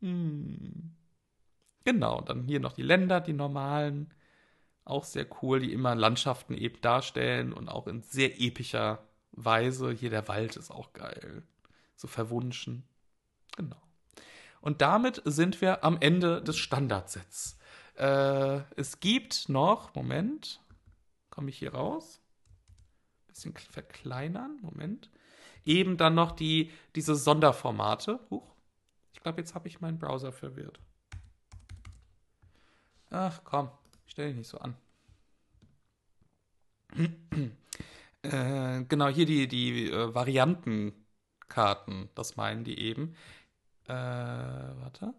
hm. 0.00 0.94
Genau, 1.84 2.20
dann 2.22 2.44
hier 2.44 2.60
noch 2.60 2.72
die 2.72 2.82
Länder, 2.82 3.20
die 3.20 3.34
normalen. 3.34 4.12
Auch 4.84 5.04
sehr 5.04 5.26
cool, 5.42 5.60
die 5.60 5.72
immer 5.72 5.94
Landschaften 5.94 6.54
eben 6.54 6.80
darstellen 6.80 7.52
und 7.52 7.68
auch 7.68 7.86
in 7.86 8.02
sehr 8.02 8.40
epischer 8.40 9.06
Weise. 9.32 9.92
Hier 9.92 10.10
der 10.10 10.28
Wald 10.28 10.56
ist 10.56 10.70
auch 10.70 10.92
geil. 10.92 11.42
So 11.96 12.08
verwunschen. 12.08 12.84
Genau. 13.56 13.80
Und 14.60 14.80
damit 14.80 15.22
sind 15.24 15.60
wir 15.60 15.84
am 15.84 15.98
Ende 16.00 16.42
des 16.42 16.56
Standardsets. 16.56 17.58
Äh, 17.96 18.60
es 18.76 19.00
gibt 19.00 19.48
noch, 19.48 19.94
Moment, 19.94 20.60
komme 21.30 21.50
ich 21.50 21.58
hier 21.58 21.74
raus? 21.74 22.20
Bisschen 23.28 23.54
verkleinern, 23.54 24.58
Moment. 24.62 25.10
Eben 25.64 25.96
dann 25.96 26.14
noch 26.14 26.32
die, 26.32 26.70
diese 26.94 27.14
Sonderformate. 27.14 28.20
Huch, 28.30 28.54
ich 29.12 29.20
glaube, 29.20 29.40
jetzt 29.40 29.54
habe 29.54 29.68
ich 29.68 29.80
meinen 29.80 29.98
Browser 29.98 30.32
verwirrt. 30.32 30.80
Ach 33.16 33.40
komm, 33.44 33.70
stell 34.06 34.26
dich 34.26 34.36
nicht 34.38 34.48
so 34.48 34.58
an. 34.58 34.74
äh, 38.22 38.82
genau, 38.88 39.06
hier 39.06 39.24
die, 39.24 39.46
die 39.46 39.88
äh, 39.88 40.12
Variantenkarten, 40.12 42.08
das 42.16 42.34
meinen 42.34 42.64
die 42.64 42.76
eben. 42.80 43.14
Äh, 43.86 43.92
warte. 43.92 45.14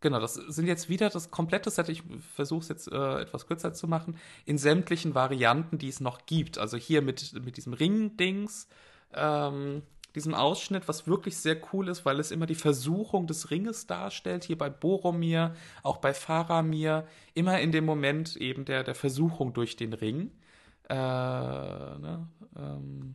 Genau, 0.00 0.18
das 0.18 0.34
sind 0.34 0.66
jetzt 0.66 0.88
wieder 0.88 1.08
das 1.08 1.30
komplette 1.30 1.70
Set. 1.70 1.88
Ich 1.88 2.02
versuche 2.34 2.62
es 2.62 2.68
jetzt 2.68 2.90
äh, 2.90 3.20
etwas 3.20 3.46
kürzer 3.46 3.72
zu 3.72 3.86
machen. 3.86 4.18
In 4.44 4.58
sämtlichen 4.58 5.14
Varianten, 5.14 5.78
die 5.78 5.90
es 5.90 6.00
noch 6.00 6.26
gibt. 6.26 6.58
Also 6.58 6.76
hier 6.76 7.00
mit, 7.00 7.32
mit 7.44 7.56
diesem 7.56 7.74
Ring-Dings. 7.74 8.66
Ähm, 9.12 9.82
diesem 10.14 10.34
Ausschnitt, 10.34 10.86
was 10.86 11.06
wirklich 11.06 11.36
sehr 11.36 11.56
cool 11.72 11.88
ist, 11.88 12.04
weil 12.04 12.20
es 12.20 12.30
immer 12.30 12.46
die 12.46 12.54
Versuchung 12.54 13.26
des 13.26 13.50
Ringes 13.50 13.86
darstellt, 13.86 14.44
hier 14.44 14.56
bei 14.56 14.70
Boromir, 14.70 15.54
auch 15.82 15.98
bei 15.98 16.14
Faramir, 16.14 17.06
immer 17.34 17.60
in 17.60 17.72
dem 17.72 17.84
Moment 17.84 18.36
eben 18.36 18.64
der, 18.64 18.84
der 18.84 18.94
Versuchung 18.94 19.52
durch 19.52 19.76
den 19.76 19.92
Ring. 19.92 20.30
Äh, 20.88 20.94
ne, 20.94 22.28
ähm, 22.56 23.14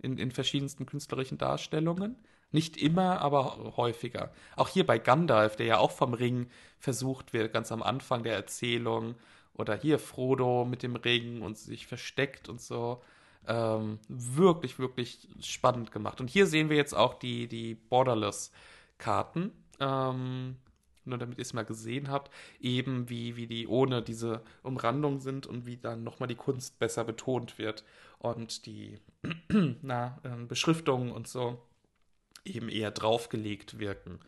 in, 0.00 0.18
in 0.18 0.30
verschiedensten 0.30 0.86
künstlerischen 0.86 1.38
Darstellungen. 1.38 2.16
Nicht 2.50 2.78
immer, 2.78 3.20
aber 3.20 3.76
häufiger. 3.76 4.32
Auch 4.56 4.68
hier 4.68 4.86
bei 4.86 4.98
Gandalf, 4.98 5.56
der 5.56 5.66
ja 5.66 5.78
auch 5.78 5.90
vom 5.90 6.14
Ring 6.14 6.48
versucht 6.78 7.32
wird, 7.32 7.52
ganz 7.52 7.70
am 7.72 7.82
Anfang 7.82 8.22
der 8.22 8.34
Erzählung. 8.34 9.16
Oder 9.52 9.76
hier 9.76 9.98
Frodo 9.98 10.64
mit 10.64 10.82
dem 10.82 10.96
Ring 10.96 11.42
und 11.42 11.58
sich 11.58 11.86
versteckt 11.86 12.48
und 12.48 12.60
so. 12.60 13.02
Ähm, 13.46 13.98
wirklich, 14.08 14.78
wirklich 14.78 15.28
spannend 15.40 15.90
gemacht. 15.92 16.20
Und 16.20 16.28
hier 16.28 16.46
sehen 16.46 16.68
wir 16.68 16.76
jetzt 16.76 16.94
auch 16.94 17.14
die, 17.14 17.48
die 17.48 17.74
Borderless-Karten. 17.74 19.52
Ähm, 19.80 20.56
nur 21.08 21.18
damit 21.18 21.38
ihr 21.38 21.42
es 21.42 21.54
mal 21.54 21.64
gesehen 21.64 22.10
habt, 22.10 22.30
eben 22.60 23.08
wie, 23.08 23.36
wie 23.36 23.46
die 23.46 23.66
ohne 23.66 24.02
diese 24.02 24.42
Umrandung 24.62 25.18
sind 25.18 25.46
und 25.46 25.66
wie 25.66 25.78
dann 25.78 26.04
nochmal 26.04 26.28
die 26.28 26.34
Kunst 26.34 26.78
besser 26.78 27.04
betont 27.04 27.58
wird 27.58 27.84
und 28.18 28.66
die 28.66 29.00
na, 29.82 30.18
äh, 30.22 30.44
Beschriftungen 30.44 31.10
und 31.10 31.26
so 31.26 31.62
eben 32.44 32.68
eher 32.68 32.90
draufgelegt 32.90 33.78
wirken. 33.78 34.20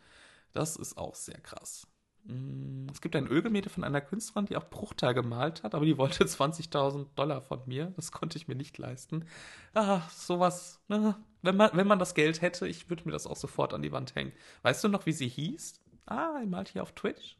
Das 0.53 0.75
ist 0.75 0.97
auch 0.97 1.15
sehr 1.15 1.39
krass. 1.39 1.87
Mm, 2.25 2.87
es 2.91 3.01
gibt 3.01 3.15
ein 3.15 3.27
Ölgemälde 3.27 3.69
von 3.69 3.83
einer 3.83 4.01
Künstlerin, 4.01 4.45
die 4.45 4.57
auch 4.57 4.69
Bruchteil 4.69 5.13
gemalt 5.13 5.63
hat, 5.63 5.75
aber 5.75 5.85
die 5.85 5.97
wollte 5.97 6.23
20.000 6.25 7.07
Dollar 7.15 7.41
von 7.41 7.61
mir. 7.65 7.93
Das 7.95 8.11
konnte 8.11 8.37
ich 8.37 8.47
mir 8.47 8.55
nicht 8.55 8.77
leisten. 8.77 9.25
Ah, 9.73 10.01
sowas. 10.11 10.81
Ne? 10.87 11.15
Wenn 11.41 11.57
man, 11.57 11.71
wenn 11.73 11.87
man 11.87 11.99
das 11.99 12.13
Geld 12.13 12.41
hätte, 12.41 12.67
ich 12.67 12.89
würde 12.89 13.03
mir 13.05 13.11
das 13.11 13.27
auch 13.27 13.37
sofort 13.37 13.73
an 13.73 13.81
die 13.81 13.91
Wand 13.91 14.15
hängen. 14.15 14.33
Weißt 14.61 14.83
du 14.83 14.87
noch, 14.87 15.05
wie 15.05 15.13
sie 15.13 15.27
hieß? 15.27 15.79
Ah, 16.05 16.39
er 16.39 16.47
malt 16.47 16.69
hier 16.69 16.83
auf 16.83 16.91
Twitch. 16.91 17.37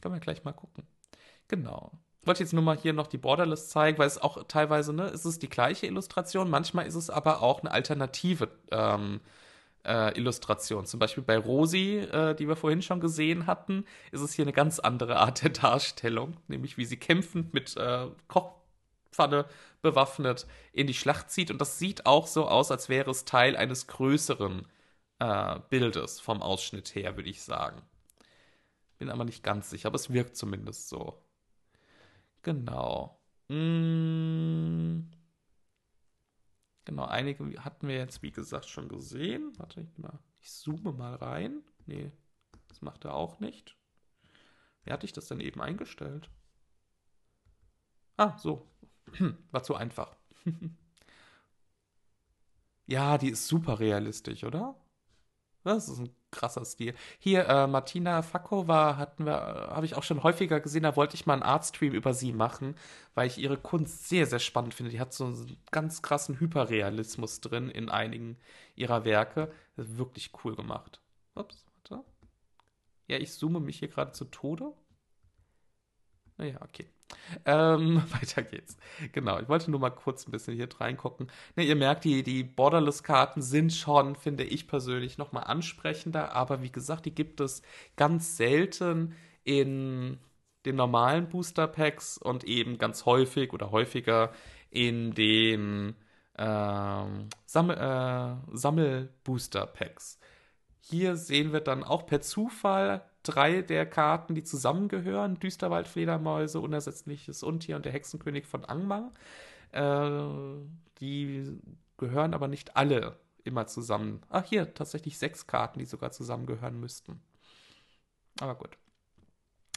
Können 0.00 0.14
wir 0.14 0.20
gleich 0.20 0.44
mal 0.44 0.52
gucken. 0.52 0.86
Genau. 1.48 1.92
Ich 2.20 2.26
wollte 2.26 2.42
jetzt 2.42 2.52
nur 2.52 2.62
mal 2.62 2.76
hier 2.76 2.92
noch 2.92 3.06
die 3.06 3.16
Borderless 3.16 3.68
zeigen, 3.68 3.98
weil 3.98 4.06
es 4.06 4.18
auch 4.18 4.44
teilweise, 4.48 4.92
ne, 4.92 5.06
ist 5.08 5.24
es 5.24 5.38
die 5.38 5.48
gleiche 5.48 5.86
Illustration, 5.86 6.50
manchmal 6.50 6.86
ist 6.86 6.94
es 6.94 7.10
aber 7.10 7.42
auch 7.42 7.60
eine 7.60 7.70
alternative 7.70 8.50
ähm, 8.70 9.20
äh, 9.88 10.16
Illustration. 10.16 10.86
Zum 10.86 11.00
Beispiel 11.00 11.24
bei 11.24 11.38
Rosi, 11.38 11.98
äh, 11.98 12.34
die 12.34 12.46
wir 12.46 12.56
vorhin 12.56 12.82
schon 12.82 13.00
gesehen 13.00 13.46
hatten, 13.46 13.84
ist 14.12 14.20
es 14.20 14.34
hier 14.34 14.44
eine 14.44 14.52
ganz 14.52 14.78
andere 14.78 15.16
Art 15.16 15.42
der 15.42 15.50
Darstellung, 15.50 16.36
nämlich 16.46 16.76
wie 16.76 16.84
sie 16.84 16.98
kämpfend 16.98 17.54
mit 17.54 17.76
äh, 17.76 18.06
Kochpfanne 18.28 19.46
bewaffnet 19.82 20.46
in 20.72 20.86
die 20.86 20.94
Schlacht 20.94 21.30
zieht. 21.30 21.50
Und 21.50 21.60
das 21.60 21.78
sieht 21.78 22.06
auch 22.06 22.26
so 22.26 22.46
aus, 22.48 22.70
als 22.70 22.88
wäre 22.88 23.10
es 23.10 23.24
Teil 23.24 23.56
eines 23.56 23.86
größeren 23.86 24.68
äh, 25.20 25.58
Bildes 25.70 26.20
vom 26.20 26.42
Ausschnitt 26.42 26.94
her, 26.94 27.16
würde 27.16 27.30
ich 27.30 27.42
sagen. 27.42 27.82
Bin 28.98 29.10
aber 29.10 29.24
nicht 29.24 29.42
ganz 29.42 29.70
sicher, 29.70 29.88
aber 29.88 29.96
es 29.96 30.12
wirkt 30.12 30.36
zumindest 30.36 30.88
so. 30.88 31.22
Genau. 32.42 33.18
Mmh. 33.48 35.17
Genau, 36.88 37.04
einige 37.04 37.44
hatten 37.62 37.86
wir 37.86 37.96
jetzt, 37.96 38.22
wie 38.22 38.30
gesagt, 38.30 38.66
schon 38.66 38.88
gesehen. 38.88 39.52
Warte, 39.58 39.82
ich, 39.82 39.98
mal, 39.98 40.18
ich 40.40 40.50
zoome 40.50 40.90
mal 40.94 41.16
rein. 41.16 41.62
Nee, 41.84 42.10
das 42.68 42.80
macht 42.80 43.04
er 43.04 43.12
auch 43.12 43.40
nicht. 43.40 43.76
Wie 44.84 44.92
hatte 44.92 45.04
ich 45.04 45.12
das 45.12 45.28
denn 45.28 45.40
eben 45.40 45.60
eingestellt? 45.60 46.30
Ah, 48.16 48.36
so. 48.38 48.66
War 49.50 49.62
zu 49.62 49.74
einfach. 49.74 50.16
ja, 52.86 53.18
die 53.18 53.30
ist 53.30 53.46
super 53.46 53.78
realistisch, 53.80 54.44
oder? 54.44 54.74
Das 55.64 55.88
ist 55.88 55.98
ein 55.98 56.10
krasser 56.30 56.64
Stil. 56.64 56.94
Hier, 57.18 57.46
äh, 57.48 57.66
Martina 57.66 58.22
Fakova 58.22 58.96
hatten 58.96 59.26
wir, 59.26 59.32
äh, 59.32 59.74
habe 59.74 59.86
ich 59.86 59.94
auch 59.96 60.02
schon 60.02 60.22
häufiger 60.22 60.60
gesehen, 60.60 60.82
da 60.82 60.96
wollte 60.96 61.14
ich 61.14 61.26
mal 61.26 61.34
einen 61.34 61.42
Artstream 61.42 61.92
über 61.92 62.14
sie 62.14 62.32
machen, 62.32 62.76
weil 63.14 63.26
ich 63.26 63.38
ihre 63.38 63.56
Kunst 63.56 64.08
sehr, 64.08 64.26
sehr 64.26 64.38
spannend 64.38 64.74
finde. 64.74 64.90
Die 64.90 65.00
hat 65.00 65.12
so 65.12 65.26
einen 65.26 65.56
ganz 65.70 66.02
krassen 66.02 66.38
Hyperrealismus 66.40 67.40
drin 67.40 67.70
in 67.70 67.88
einigen 67.88 68.38
ihrer 68.76 69.04
Werke. 69.04 69.52
Das 69.76 69.88
ist 69.88 69.98
wirklich 69.98 70.32
cool 70.44 70.54
gemacht. 70.54 71.00
Ups, 71.34 71.66
warte. 71.88 72.04
Ja, 73.08 73.18
ich 73.18 73.32
zoome 73.32 73.60
mich 73.60 73.78
hier 73.78 73.88
gerade 73.88 74.12
zu 74.12 74.26
Tode. 74.26 74.72
Naja, 76.36 76.60
okay. 76.62 76.86
Ähm, 77.44 78.02
weiter 78.20 78.42
geht's. 78.42 78.76
Genau, 79.12 79.38
ich 79.40 79.48
wollte 79.48 79.70
nur 79.70 79.80
mal 79.80 79.90
kurz 79.90 80.26
ein 80.26 80.30
bisschen 80.30 80.54
hier 80.54 80.68
reingucken. 80.78 81.30
Ne, 81.56 81.64
ihr 81.64 81.76
merkt, 81.76 82.04
die, 82.04 82.22
die 82.22 82.44
Borderless-Karten 82.44 83.42
sind 83.42 83.72
schon, 83.72 84.16
finde 84.16 84.44
ich 84.44 84.68
persönlich, 84.68 85.18
nochmal 85.18 85.44
ansprechender, 85.44 86.32
aber 86.32 86.62
wie 86.62 86.72
gesagt, 86.72 87.06
die 87.06 87.14
gibt 87.14 87.40
es 87.40 87.62
ganz 87.96 88.36
selten 88.36 89.14
in 89.44 90.18
den 90.64 90.76
normalen 90.76 91.28
Booster-Packs 91.28 92.18
und 92.18 92.44
eben 92.44 92.78
ganz 92.78 93.06
häufig 93.06 93.52
oder 93.52 93.70
häufiger 93.70 94.32
in 94.70 95.14
den 95.14 95.94
ähm, 96.36 97.28
Sammel, 97.46 97.76
äh, 97.76 98.56
Sammel-Booster-Packs. 98.56 100.18
Hier 100.80 101.16
sehen 101.16 101.52
wir 101.52 101.60
dann 101.60 101.84
auch 101.84 102.06
per 102.06 102.20
Zufall 102.20 103.02
drei 103.28 103.62
der 103.62 103.86
Karten, 103.86 104.34
die 104.34 104.44
zusammengehören: 104.44 105.38
Düsterwaldfledermäuse, 105.38 106.60
Unersetzliches 106.60 107.42
Untier 107.42 107.76
und 107.76 107.84
der 107.84 107.92
Hexenkönig 107.92 108.46
von 108.46 108.64
Angmar. 108.64 109.12
Äh, 109.72 110.10
die 111.00 111.60
gehören 111.96 112.34
aber 112.34 112.48
nicht 112.48 112.76
alle 112.76 113.18
immer 113.44 113.66
zusammen. 113.66 114.22
Ach, 114.28 114.44
hier 114.44 114.74
tatsächlich 114.74 115.18
sechs 115.18 115.46
Karten, 115.46 115.78
die 115.78 115.84
sogar 115.84 116.10
zusammengehören 116.10 116.78
müssten. 116.78 117.20
Aber 118.40 118.54
gut. 118.54 118.76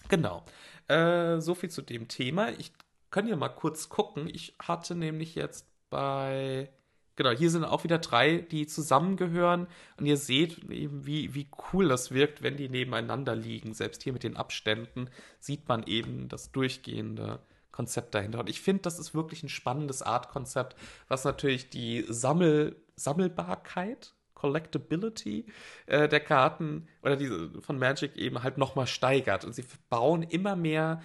Genau. 0.10 0.46
Äh, 0.88 1.40
so 1.40 1.56
viel 1.56 1.70
zu 1.70 1.82
dem 1.82 2.08
Thema. 2.08 2.50
Ich 2.52 2.74
kann 3.12 3.28
ja 3.28 3.36
mal 3.36 3.50
kurz 3.50 3.90
gucken. 3.90 4.28
Ich 4.28 4.56
hatte 4.60 4.96
nämlich 4.96 5.36
jetzt 5.36 5.68
bei 5.90 6.70
Genau, 7.16 7.32
hier 7.32 7.50
sind 7.50 7.66
auch 7.66 7.84
wieder 7.84 8.00
drei, 8.00 8.38
die 8.38 8.68
zusammengehören. 8.68 9.68
Und 9.98 10.06
ihr 10.06 10.18
seht 10.18 10.70
eben, 10.70 11.06
wie, 11.06 11.34
wie 11.36 11.48
cool 11.72 11.88
das 11.90 12.12
wirkt, 12.12 12.42
wenn 12.42 12.58
die 12.58 12.70
nebeneinander 12.70 13.36
liegen. 13.36 13.74
Selbst 13.74 14.04
hier 14.04 14.14
mit 14.14 14.24
den 14.24 14.38
Abständen 14.38 15.10
sieht 15.40 15.68
man 15.68 15.84
eben 15.84 16.30
das 16.30 16.52
durchgehende 16.52 17.40
Konzept 17.72 18.16
dahinter. 18.16 18.40
Und 18.40 18.50
ich 18.50 18.62
finde, 18.62 18.84
das 18.84 19.00
ist 19.00 19.14
wirklich 19.14 19.44
ein 19.44 19.50
spannendes 19.50 20.02
Art-Konzept, 20.02 20.76
was 21.08 21.24
natürlich 21.24 21.70
die 21.70 22.06
Sammel 22.08 22.76
Sammelbarkeit, 22.96 24.14
Collectability 24.36 25.46
äh, 25.88 26.08
der 26.08 26.20
Karten 26.20 26.88
oder 27.02 27.16
diese 27.16 27.62
von 27.62 27.80
Magic 27.80 28.16
eben 28.16 28.44
halt 28.44 28.58
nochmal 28.58 28.88
steigert. 28.88 29.46
Und 29.46 29.54
sie 29.54 29.66
bauen 29.90 30.24
immer 30.24 30.56
mehr 30.56 31.02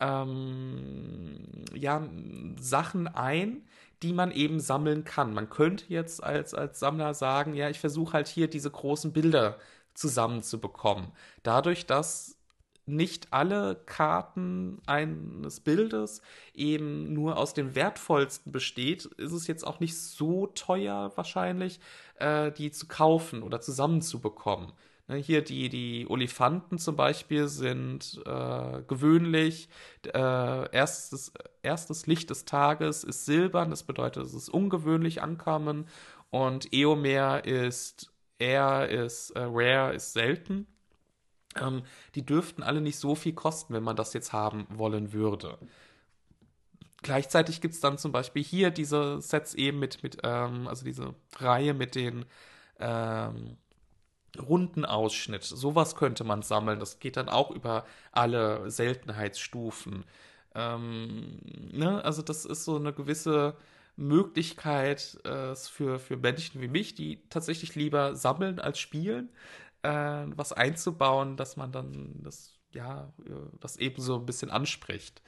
ähm, 0.00 1.64
ja, 1.74 2.08
Sachen 2.58 3.08
ein, 3.08 3.62
die 4.02 4.12
man 4.12 4.30
eben 4.30 4.60
sammeln 4.60 5.04
kann. 5.04 5.34
Man 5.34 5.48
könnte 5.48 5.86
jetzt 5.88 6.22
als, 6.22 6.54
als 6.54 6.78
Sammler 6.78 7.14
sagen, 7.14 7.54
ja, 7.54 7.70
ich 7.70 7.80
versuche 7.80 8.14
halt 8.14 8.28
hier 8.28 8.48
diese 8.48 8.70
großen 8.70 9.12
Bilder 9.12 9.58
zusammenzubekommen. 9.94 11.12
Dadurch, 11.42 11.86
dass 11.86 12.36
nicht 12.86 13.32
alle 13.32 13.74
Karten 13.86 14.80
eines 14.86 15.60
Bildes 15.60 16.22
eben 16.54 17.12
nur 17.12 17.36
aus 17.36 17.52
den 17.52 17.74
wertvollsten 17.74 18.52
besteht, 18.52 19.06
ist 19.06 19.32
es 19.32 19.48
jetzt 19.48 19.66
auch 19.66 19.80
nicht 19.80 19.98
so 19.98 20.46
teuer 20.48 21.12
wahrscheinlich, 21.16 21.80
äh, 22.16 22.52
die 22.52 22.70
zu 22.70 22.86
kaufen 22.86 23.42
oder 23.42 23.60
zusammenzubekommen. 23.60 24.72
Ne, 25.08 25.16
hier 25.16 25.42
die, 25.42 25.68
die 25.68 26.06
Olifanten 26.08 26.78
zum 26.78 26.96
Beispiel 26.96 27.48
sind 27.48 28.20
äh, 28.24 28.82
gewöhnlich. 28.86 29.68
Äh, 30.04 30.70
erstes, 30.72 31.32
erstes 31.66 32.06
Licht 32.06 32.30
des 32.30 32.44
Tages 32.44 33.04
ist 33.04 33.26
silbern, 33.26 33.70
das 33.70 33.82
bedeutet, 33.82 34.24
es 34.24 34.34
ist 34.34 34.48
ungewöhnlich 34.48 35.22
ankommen. 35.22 35.86
Und 36.30 36.72
Eomer 36.72 37.44
ist 37.44 38.12
eher, 38.38 38.88
ist 38.88 39.30
äh, 39.30 39.40
rare, 39.42 39.94
ist 39.94 40.12
selten. 40.12 40.66
Ähm, 41.60 41.82
die 42.14 42.24
dürften 42.24 42.62
alle 42.62 42.80
nicht 42.80 42.98
so 42.98 43.14
viel 43.14 43.34
kosten, 43.34 43.74
wenn 43.74 43.82
man 43.82 43.96
das 43.96 44.12
jetzt 44.12 44.32
haben 44.32 44.66
wollen 44.70 45.12
würde. 45.12 45.58
Gleichzeitig 47.02 47.60
gibt 47.60 47.74
es 47.74 47.80
dann 47.80 47.98
zum 47.98 48.12
Beispiel 48.12 48.42
hier 48.42 48.70
diese 48.70 49.20
Sets 49.20 49.54
eben 49.54 49.78
mit, 49.78 50.02
mit 50.02 50.18
ähm, 50.24 50.66
also 50.66 50.84
diese 50.84 51.14
Reihe 51.38 51.74
mit 51.74 51.94
den 51.94 52.24
ähm, 52.80 53.56
runden 54.36 54.84
Ausschnitt. 54.84 55.44
Sowas 55.44 55.96
könnte 55.96 56.24
man 56.24 56.42
sammeln. 56.42 56.80
Das 56.80 56.98
geht 56.98 57.16
dann 57.16 57.28
auch 57.28 57.50
über 57.50 57.86
alle 58.12 58.70
Seltenheitsstufen. 58.70 60.04
Ähm, 60.56 61.40
ne? 61.72 62.04
Also 62.04 62.22
das 62.22 62.46
ist 62.46 62.64
so 62.64 62.76
eine 62.78 62.94
gewisse 62.94 63.56
Möglichkeit 63.96 65.18
äh, 65.26 65.56
für, 65.56 66.00
für 66.00 66.18
Menschen 66.18 66.62
wie 66.62 66.68
mich, 66.68 66.96
die 66.96 67.22
tatsächlich 67.30 67.76
lieber 67.76 68.16
sammeln 68.16 68.60
als 68.60 68.80
spielen, 68.80 69.30
äh, 69.82 69.90
was 69.90 70.52
einzubauen, 70.54 71.36
dass 71.38 71.56
man 71.58 71.72
dann 71.72 72.22
das, 72.24 72.54
ja, 72.74 73.12
das 73.60 73.78
eben 73.78 74.02
so 74.02 74.16
ein 74.18 74.26
bisschen 74.26 74.50
anspricht. 74.50 75.22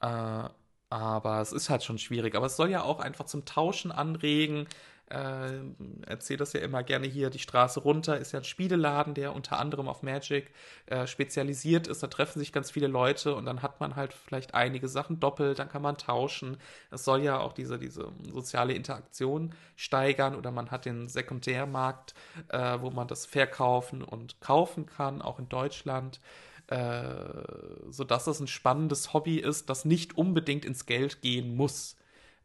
Äh, 0.00 0.48
aber 0.90 1.40
es 1.40 1.52
ist 1.52 1.70
halt 1.70 1.84
schon 1.84 1.98
schwierig. 1.98 2.34
Aber 2.34 2.46
es 2.46 2.56
soll 2.56 2.70
ja 2.70 2.82
auch 2.82 3.00
einfach 3.00 3.26
zum 3.26 3.44
Tauschen 3.44 3.92
anregen 3.92 4.66
äh, 5.10 5.60
erzähle 6.06 6.38
das 6.38 6.52
ja 6.52 6.60
immer 6.60 6.82
gerne 6.84 7.06
hier, 7.06 7.30
die 7.30 7.40
Straße 7.40 7.80
runter 7.80 8.18
ist 8.18 8.32
ja 8.32 8.38
ein 8.38 8.44
Spieleladen, 8.44 9.14
der 9.14 9.34
unter 9.34 9.58
anderem 9.58 9.88
auf 9.88 10.02
Magic 10.02 10.52
äh, 10.86 11.06
spezialisiert 11.06 11.88
ist. 11.88 12.02
Da 12.02 12.06
treffen 12.06 12.38
sich 12.38 12.52
ganz 12.52 12.70
viele 12.70 12.86
Leute 12.86 13.34
und 13.34 13.44
dann 13.44 13.60
hat 13.62 13.80
man 13.80 13.96
halt 13.96 14.12
vielleicht 14.12 14.54
einige 14.54 14.88
Sachen 14.88 15.18
doppelt, 15.18 15.58
dann 15.58 15.68
kann 15.68 15.82
man 15.82 15.98
tauschen. 15.98 16.58
Es 16.92 17.04
soll 17.04 17.22
ja 17.22 17.40
auch 17.40 17.52
diese, 17.52 17.78
diese 17.78 18.12
soziale 18.32 18.72
Interaktion 18.72 19.52
steigern 19.74 20.36
oder 20.36 20.52
man 20.52 20.70
hat 20.70 20.84
den 20.84 21.08
Sekundärmarkt, 21.08 22.14
äh, 22.48 22.78
wo 22.80 22.90
man 22.90 23.08
das 23.08 23.26
verkaufen 23.26 24.02
und 24.02 24.40
kaufen 24.40 24.86
kann, 24.86 25.22
auch 25.22 25.40
in 25.40 25.48
Deutschland. 25.48 26.20
Äh, 26.68 27.42
sodass 27.90 28.28
es 28.28 28.38
ein 28.38 28.46
spannendes 28.46 29.12
Hobby 29.12 29.38
ist, 29.38 29.68
das 29.68 29.84
nicht 29.84 30.16
unbedingt 30.16 30.64
ins 30.64 30.86
Geld 30.86 31.20
gehen 31.20 31.56
muss 31.56 31.96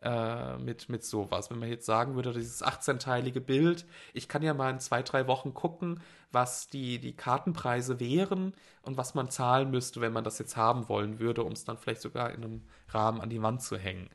äh, 0.06 0.58
mit, 0.60 0.88
mit 0.88 1.04
sowas. 1.04 1.50
Wenn 1.50 1.58
man 1.58 1.70
jetzt 1.70 1.88
sagen 1.88 2.16
würde, 2.16 2.32
dieses 2.32 2.64
18-teilige 2.64 3.40
Bild, 3.42 3.86
ich 4.14 4.28
kann 4.28 4.44
ja 4.44 4.54
mal 4.54 4.70
in 4.70 4.80
zwei, 4.80 5.02
drei 5.02 5.28
Wochen 5.28 5.56
gucken, 5.56 6.00
was 6.32 6.70
die, 6.70 7.00
die 7.00 7.16
Kartenpreise 7.16 8.00
wären 8.00 8.54
und 8.84 8.98
was 8.98 9.16
man 9.16 9.32
zahlen 9.32 9.72
müsste, 9.72 10.02
wenn 10.02 10.14
man 10.14 10.24
das 10.24 10.38
jetzt 10.38 10.56
haben 10.58 10.90
wollen 10.90 11.20
würde, 11.20 11.44
um 11.44 11.54
es 11.54 11.66
dann 11.66 11.80
vielleicht 11.80 12.02
sogar 12.02 12.32
in 12.32 12.44
einem 12.44 12.62
Rahmen 12.90 13.20
an 13.20 13.32
die 13.32 13.42
Wand 13.42 13.64
zu 13.64 13.78
hängen. 13.78 14.10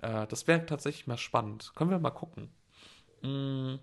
Äh, 0.00 0.26
das 0.28 0.46
wäre 0.46 0.64
tatsächlich 0.64 1.06
mal 1.06 1.18
spannend. 1.18 1.72
Können 1.74 1.90
wir 1.90 1.98
mal 1.98 2.10
gucken. 2.10 2.50
Mm. 3.22 3.74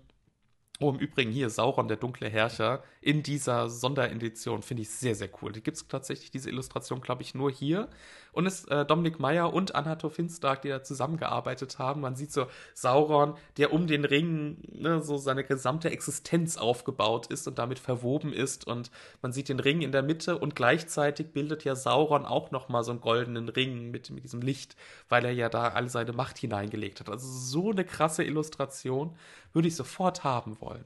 Oh, 0.80 0.90
im 0.90 0.98
Übrigen 0.98 1.30
hier 1.30 1.48
Sauron, 1.48 1.86
der 1.86 1.96
dunkle 1.96 2.28
Herrscher, 2.28 2.82
in 3.00 3.22
dieser 3.22 3.68
Sonderedition 3.68 4.62
finde 4.62 4.82
ich 4.82 4.90
sehr, 4.90 5.14
sehr 5.14 5.28
cool. 5.40 5.52
Die 5.52 5.62
gibt 5.62 5.76
es 5.76 5.86
tatsächlich, 5.86 6.32
diese 6.32 6.50
Illustration, 6.50 7.00
glaube 7.00 7.22
ich, 7.22 7.36
nur 7.36 7.52
hier. 7.52 7.88
Und 8.32 8.46
es 8.46 8.64
äh, 8.64 8.84
Dominik 8.86 9.20
Meyer 9.20 9.52
und 9.52 9.74
Anhator 9.74 10.10
Finstark, 10.10 10.62
die 10.62 10.68
da 10.68 10.82
zusammengearbeitet 10.82 11.78
haben. 11.78 12.00
Man 12.00 12.16
sieht 12.16 12.32
so 12.32 12.46
Sauron, 12.74 13.34
der 13.58 13.72
um 13.72 13.86
den 13.86 14.04
Ring 14.04 14.56
ne, 14.72 15.02
so 15.02 15.18
seine 15.18 15.44
gesamte 15.44 15.90
Existenz 15.90 16.56
aufgebaut 16.56 17.26
ist 17.26 17.46
und 17.46 17.58
damit 17.58 17.78
verwoben 17.78 18.32
ist. 18.32 18.66
Und 18.66 18.90
man 19.20 19.32
sieht 19.32 19.50
den 19.50 19.60
Ring 19.60 19.82
in 19.82 19.92
der 19.92 20.02
Mitte 20.02 20.38
und 20.38 20.56
gleichzeitig 20.56 21.32
bildet 21.32 21.64
ja 21.64 21.76
Sauron 21.76 22.24
auch 22.24 22.50
nochmal 22.50 22.84
so 22.84 22.90
einen 22.90 23.00
goldenen 23.00 23.50
Ring 23.50 23.90
mit, 23.90 24.10
mit 24.10 24.24
diesem 24.24 24.40
Licht, 24.40 24.76
weil 25.08 25.24
er 25.24 25.32
ja 25.32 25.50
da 25.50 25.68
all 25.68 25.88
seine 25.90 26.12
Macht 26.12 26.38
hineingelegt 26.38 27.00
hat. 27.00 27.10
Also 27.10 27.28
so 27.28 27.70
eine 27.70 27.84
krasse 27.84 28.24
Illustration 28.24 29.14
würde 29.52 29.68
ich 29.68 29.76
sofort 29.76 30.24
haben 30.24 30.60
wollen. 30.60 30.84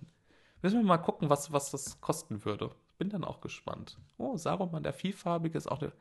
Müssen 0.62 0.80
wir 0.80 0.84
mal 0.84 0.98
gucken, 0.98 1.30
was, 1.30 1.52
was 1.52 1.70
das 1.70 2.00
kosten 2.00 2.44
würde. 2.44 2.70
Bin 2.98 3.10
dann 3.10 3.24
auch 3.24 3.40
gespannt. 3.40 3.98
Oh, 4.16 4.36
Saruman, 4.36 4.82
der 4.82 4.94
Vielfarbige, 4.94 5.58
ist 5.58 5.70
auch 5.70 5.82
eine, 5.82 5.92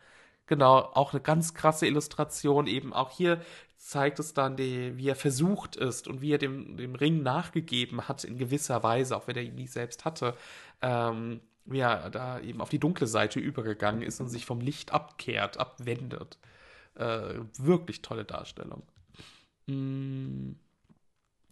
genau, 0.48 0.78
auch 0.80 1.14
eine 1.14 1.22
ganz 1.22 1.54
krasse 1.54 1.88
Illustration. 1.88 2.68
Eben 2.68 2.94
auch 2.94 3.12
hier 3.12 3.42
zeigt 3.78 4.20
es 4.20 4.34
dann, 4.34 4.58
die, 4.58 4.98
wie 4.98 5.10
er 5.10 5.16
versucht 5.16 5.76
ist 5.76 6.08
und 6.08 6.22
wie 6.22 6.34
er 6.34 6.38
dem, 6.38 6.78
dem 6.78 6.96
Ring 6.96 7.24
nachgegeben 7.24 8.08
hat 8.08 8.24
in 8.24 8.38
gewisser 8.38 8.84
Weise, 8.84 9.16
auch 9.16 9.28
wenn 9.28 9.36
er 9.36 9.44
ihn 9.44 9.56
nie 9.56 9.68
selbst 9.68 10.06
hatte. 10.06 10.36
Ähm, 10.82 11.42
wie 11.66 11.80
er 11.80 12.10
da 12.10 12.40
eben 12.40 12.62
auf 12.62 12.70
die 12.70 12.80
dunkle 12.80 13.08
Seite 13.08 13.40
übergegangen 13.40 14.02
ist 14.02 14.20
und 14.20 14.30
sich 14.30 14.46
vom 14.46 14.62
Licht 14.62 14.92
abkehrt, 14.92 15.58
abwendet. 15.58 16.38
Äh, 16.96 17.40
wirklich 17.58 18.02
tolle 18.02 18.24
Darstellung. 18.24 18.84
Mm. 19.68 20.54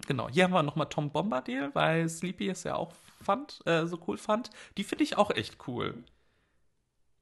Genau, 0.06 0.30
hier 0.30 0.44
haben 0.44 0.54
wir 0.54 0.64
nochmal 0.64 0.90
Tom 0.90 1.12
Bombadil, 1.12 1.72
weil 1.74 2.10
Sleepy 2.10 2.50
es 2.50 2.64
ja 2.64 2.76
auch 2.76 2.94
fand, 3.22 3.62
äh, 3.66 3.88
so 3.88 3.98
cool 4.08 4.18
fand. 4.18 4.50
Die 4.78 4.84
finde 4.84 5.04
ich 5.06 5.18
auch 5.18 5.32
echt 5.32 5.68
cool. 5.68 6.04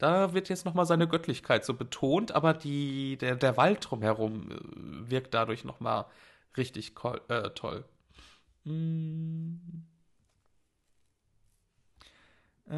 Da 0.02 0.34
wird 0.34 0.49
jetzt 0.49 0.65
nochmal 0.65 0.88
seine 0.88 1.07
Göttlichkeit 1.07 1.64
so 1.64 1.76
betont, 1.76 2.32
aber 2.32 2.56
die, 2.56 3.18
der, 3.18 3.36
der 3.36 3.56
Wald 3.56 3.86
drumherum 3.88 4.49
äh, 4.49 5.11
wirkt 5.11 5.36
dadurch 5.36 5.64
nochmal 5.64 6.06
richtig 6.57 6.94
äh, 7.28 7.52
toll. 7.52 7.86
Hm. 8.64 9.86
Äh, 12.68 12.73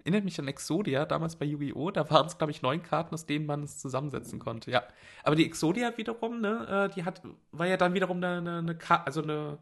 erinnert 0.00 0.24
mich 0.24 0.38
an 0.38 0.48
Exodia, 0.48 1.06
damals 1.06 1.36
bei 1.36 1.46
Yu-Gi-Oh! 1.46 1.92
Da 1.92 2.10
waren 2.10 2.26
es, 2.26 2.36
glaube 2.36 2.50
ich, 2.50 2.60
neun 2.60 2.82
Karten, 2.82 3.14
aus 3.14 3.24
denen 3.24 3.46
man 3.46 3.62
es 3.62 3.78
zusammensetzen 3.78 4.38
konnte. 4.38 4.70
Ja. 4.70 4.82
Aber 5.22 5.34
die 5.34 5.46
Exodia 5.46 5.96
wiederum, 5.96 6.42
ne, 6.42 6.90
äh, 6.90 6.94
die 6.94 7.06
hat, 7.06 7.22
war 7.52 7.66
ja 7.66 7.78
dann 7.78 7.94
wiederum 7.94 8.18
eine, 8.18 8.36
eine, 8.36 8.58
eine 8.58 9.06
also 9.06 9.22
eine 9.22 9.58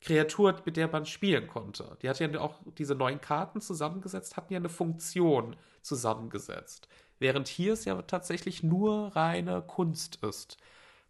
Kreatur, 0.00 0.56
mit 0.64 0.76
der 0.76 0.88
man 0.88 1.06
spielen 1.06 1.46
konnte. 1.46 1.96
Die 2.02 2.08
hat 2.08 2.18
ja 2.18 2.40
auch 2.40 2.60
diese 2.76 2.96
neuen 2.96 3.20
Karten 3.20 3.60
zusammengesetzt, 3.60 4.36
hatten 4.36 4.52
ja 4.52 4.58
eine 4.58 4.68
Funktion 4.68 5.54
zusammengesetzt. 5.88 6.88
Während 7.18 7.48
hier 7.48 7.72
es 7.72 7.84
ja 7.84 8.00
tatsächlich 8.02 8.62
nur 8.62 9.16
reine 9.16 9.62
Kunst 9.62 10.16
ist. 10.22 10.58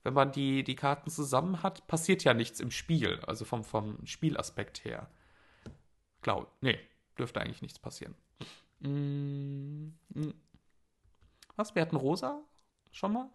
Wenn 0.02 0.14
man 0.14 0.32
die, 0.32 0.64
die 0.64 0.76
Karten 0.76 1.10
zusammen 1.10 1.62
hat, 1.62 1.86
passiert 1.86 2.24
ja 2.24 2.32
nichts 2.32 2.60
im 2.60 2.70
Spiel, 2.70 3.20
also 3.26 3.44
vom, 3.44 3.64
vom 3.64 4.06
Spielaspekt 4.06 4.84
her. 4.84 5.10
Glaub, 6.22 6.50
nee, 6.62 6.78
dürfte 7.18 7.40
eigentlich 7.40 7.62
nichts 7.62 7.78
passieren. 7.78 8.14
Mm, 8.80 9.92
mm. 10.14 10.34
Was? 11.56 11.74
Wir 11.74 11.82
hatten 11.82 11.96
Rosa? 11.96 12.40
Schon 12.92 13.12
mal? 13.12 13.28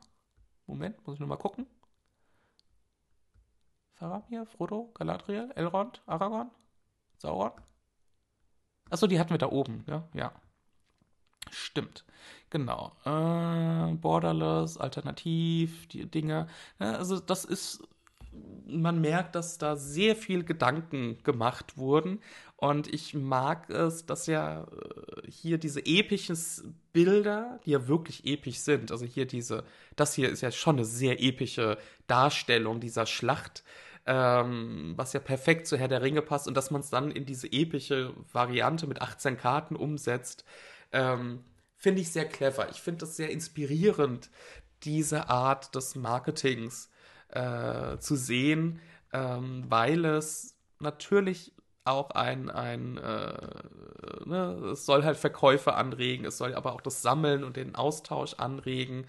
Moment, 0.65 1.05
muss 1.05 1.15
ich 1.15 1.19
nur 1.19 1.29
mal 1.29 1.35
gucken. 1.35 1.67
Faramir, 3.93 4.45
Frodo, 4.45 4.91
Galadriel, 4.95 5.51
Elrond, 5.55 6.01
Aragorn, 6.05 6.49
Sauron. 7.17 7.51
Achso, 8.89 9.07
die 9.07 9.19
hatten 9.19 9.31
wir 9.31 9.37
da 9.37 9.49
oben, 9.49 9.83
ja? 9.87 10.07
Ja. 10.13 10.33
Stimmt. 11.53 12.03
Genau. 12.49 12.91
Äh, 13.05 13.93
Borderless, 13.95 14.77
Alternativ, 14.77 15.87
die 15.87 16.05
Dinge. 16.05 16.47
Ja, 16.79 16.93
also 16.93 17.19
das 17.19 17.45
ist, 17.45 17.81
man 18.67 19.01
merkt, 19.01 19.35
dass 19.35 19.57
da 19.57 19.75
sehr 19.75 20.15
viel 20.15 20.43
Gedanken 20.43 21.17
gemacht 21.23 21.77
wurden. 21.77 22.19
Und 22.57 22.93
ich 22.93 23.13
mag 23.13 23.69
es, 23.69 24.05
dass 24.05 24.27
ja 24.27 24.63
äh, 24.63 25.29
hier 25.29 25.57
diese 25.57 25.85
epischen 25.85 26.37
Bilder, 26.93 27.59
die 27.65 27.71
ja 27.71 27.87
wirklich 27.87 28.25
episch 28.25 28.59
sind, 28.59 28.91
also 28.91 29.05
hier 29.05 29.25
diese, 29.25 29.63
das 29.95 30.13
hier 30.13 30.29
ist 30.29 30.41
ja 30.41 30.51
schon 30.51 30.77
eine 30.77 30.85
sehr 30.85 31.21
epische 31.21 31.77
Darstellung 32.07 32.79
dieser 32.79 33.05
Schlacht, 33.05 33.63
ähm, 34.05 34.93
was 34.95 35.13
ja 35.13 35.19
perfekt 35.19 35.67
zu 35.67 35.77
Herr 35.77 35.87
der 35.87 36.01
Ringe 36.01 36.21
passt 36.21 36.47
und 36.47 36.55
dass 36.55 36.71
man 36.71 36.81
es 36.81 36.89
dann 36.89 37.11
in 37.11 37.25
diese 37.25 37.47
epische 37.51 38.13
Variante 38.31 38.87
mit 38.87 39.01
18 39.01 39.37
Karten 39.37 39.75
umsetzt. 39.75 40.45
Ähm, 40.93 41.43
finde 41.75 42.01
ich 42.01 42.11
sehr 42.11 42.25
clever. 42.27 42.69
Ich 42.69 42.81
finde 42.81 43.01
das 43.01 43.17
sehr 43.17 43.29
inspirierend, 43.29 44.29
diese 44.83 45.29
Art 45.29 45.75
des 45.75 45.95
Marketings 45.95 46.89
äh, 47.29 47.97
zu 47.97 48.15
sehen, 48.15 48.79
ähm, 49.11 49.65
weil 49.67 50.05
es 50.05 50.55
natürlich 50.79 51.53
auch 51.85 52.11
ein, 52.11 52.49
ein 52.49 52.97
äh, 52.97 53.33
ne, 54.25 54.71
es 54.71 54.85
soll 54.85 55.03
halt 55.03 55.17
Verkäufe 55.17 55.73
anregen, 55.73 56.25
es 56.25 56.37
soll 56.37 56.55
aber 56.55 56.73
auch 56.73 56.81
das 56.81 57.01
Sammeln 57.01 57.43
und 57.43 57.57
den 57.57 57.75
Austausch 57.75 58.35
anregen. 58.35 59.05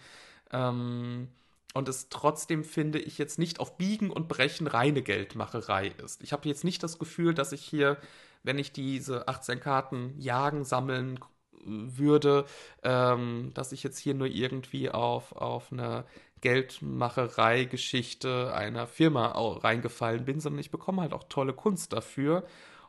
Ähm, 0.52 1.28
und 1.74 1.88
es 1.88 2.08
trotzdem, 2.08 2.64
finde 2.64 3.00
ich, 3.00 3.18
jetzt 3.18 3.38
nicht 3.38 3.58
auf 3.60 3.76
Biegen 3.76 4.10
und 4.10 4.28
Brechen 4.28 4.68
reine 4.68 5.02
Geldmacherei 5.02 5.88
ist. 6.04 6.22
Ich 6.22 6.32
habe 6.32 6.48
jetzt 6.48 6.64
nicht 6.64 6.82
das 6.82 6.98
Gefühl, 6.98 7.34
dass 7.34 7.52
ich 7.52 7.64
hier, 7.64 7.98
wenn 8.44 8.58
ich 8.58 8.72
diese 8.72 9.26
18 9.26 9.60
Karten 9.60 10.14
jagen, 10.18 10.64
sammeln, 10.64 11.18
würde, 11.64 12.44
ähm, 12.82 13.50
dass 13.54 13.72
ich 13.72 13.82
jetzt 13.82 13.98
hier 13.98 14.14
nur 14.14 14.28
irgendwie 14.28 14.90
auf, 14.90 15.32
auf 15.32 15.72
eine 15.72 16.04
Geldmacherei-Geschichte 16.40 18.54
einer 18.54 18.86
Firma 18.86 19.28
reingefallen 19.28 20.24
bin, 20.24 20.40
sondern 20.40 20.60
ich 20.60 20.70
bekomme 20.70 21.02
halt 21.02 21.12
auch 21.14 21.24
tolle 21.24 21.54
Kunst 21.54 21.92
dafür. 21.92 22.44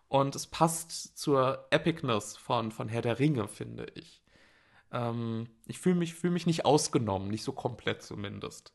Und 0.08 0.36
es 0.36 0.46
passt 0.46 1.18
zur 1.18 1.66
Epicness 1.72 2.38
von, 2.38 2.72
von 2.72 2.90
Herr 2.90 3.02
der 3.02 3.20
Ringe, 3.20 3.48
finde 3.48 3.88
ich. 3.96 4.22
Ähm, 4.92 5.48
ich 5.68 5.80
fühle 5.80 5.96
mich, 5.96 6.14
fühl 6.14 6.32
mich 6.32 6.46
nicht 6.46 6.66
ausgenommen, 6.66 7.30
nicht 7.30 7.44
so 7.44 7.54
komplett 7.54 8.04
zumindest. 8.04 8.74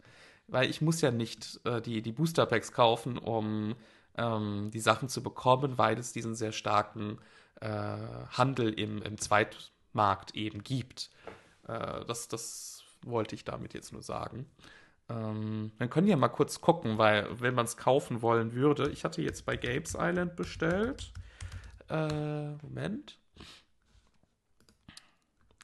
Weil 0.48 0.68
ich 0.68 0.80
muss 0.80 1.00
ja 1.00 1.10
nicht 1.10 1.60
äh, 1.64 1.80
die, 1.80 2.02
die 2.02 2.12
Booster 2.12 2.46
Packs 2.46 2.72
kaufen, 2.72 3.18
um 3.18 3.76
ähm, 4.16 4.70
die 4.72 4.80
Sachen 4.80 5.08
zu 5.08 5.22
bekommen, 5.22 5.78
weil 5.78 5.98
es 5.98 6.12
diesen 6.12 6.34
sehr 6.34 6.52
starken 6.52 7.18
äh, 7.60 7.68
Handel 7.68 8.72
im, 8.72 9.02
im 9.02 9.18
Zweit 9.18 9.72
Markt 9.92 10.34
eben 10.34 10.62
gibt. 10.62 11.10
Äh, 11.66 12.04
das, 12.04 12.28
das 12.28 12.82
wollte 13.02 13.34
ich 13.34 13.44
damit 13.44 13.74
jetzt 13.74 13.92
nur 13.92 14.02
sagen. 14.02 14.46
Ähm, 15.08 15.72
man 15.78 15.90
können 15.90 16.06
ja 16.06 16.16
mal 16.16 16.28
kurz 16.28 16.60
gucken, 16.60 16.98
weil 16.98 17.40
wenn 17.40 17.54
man 17.54 17.66
es 17.66 17.76
kaufen 17.76 18.22
wollen 18.22 18.54
würde, 18.54 18.90
ich 18.90 19.04
hatte 19.04 19.22
jetzt 19.22 19.44
bei 19.44 19.56
Gapes 19.56 19.96
Island 19.98 20.36
bestellt. 20.36 21.12
Äh, 21.88 22.52
Moment. 22.62 23.18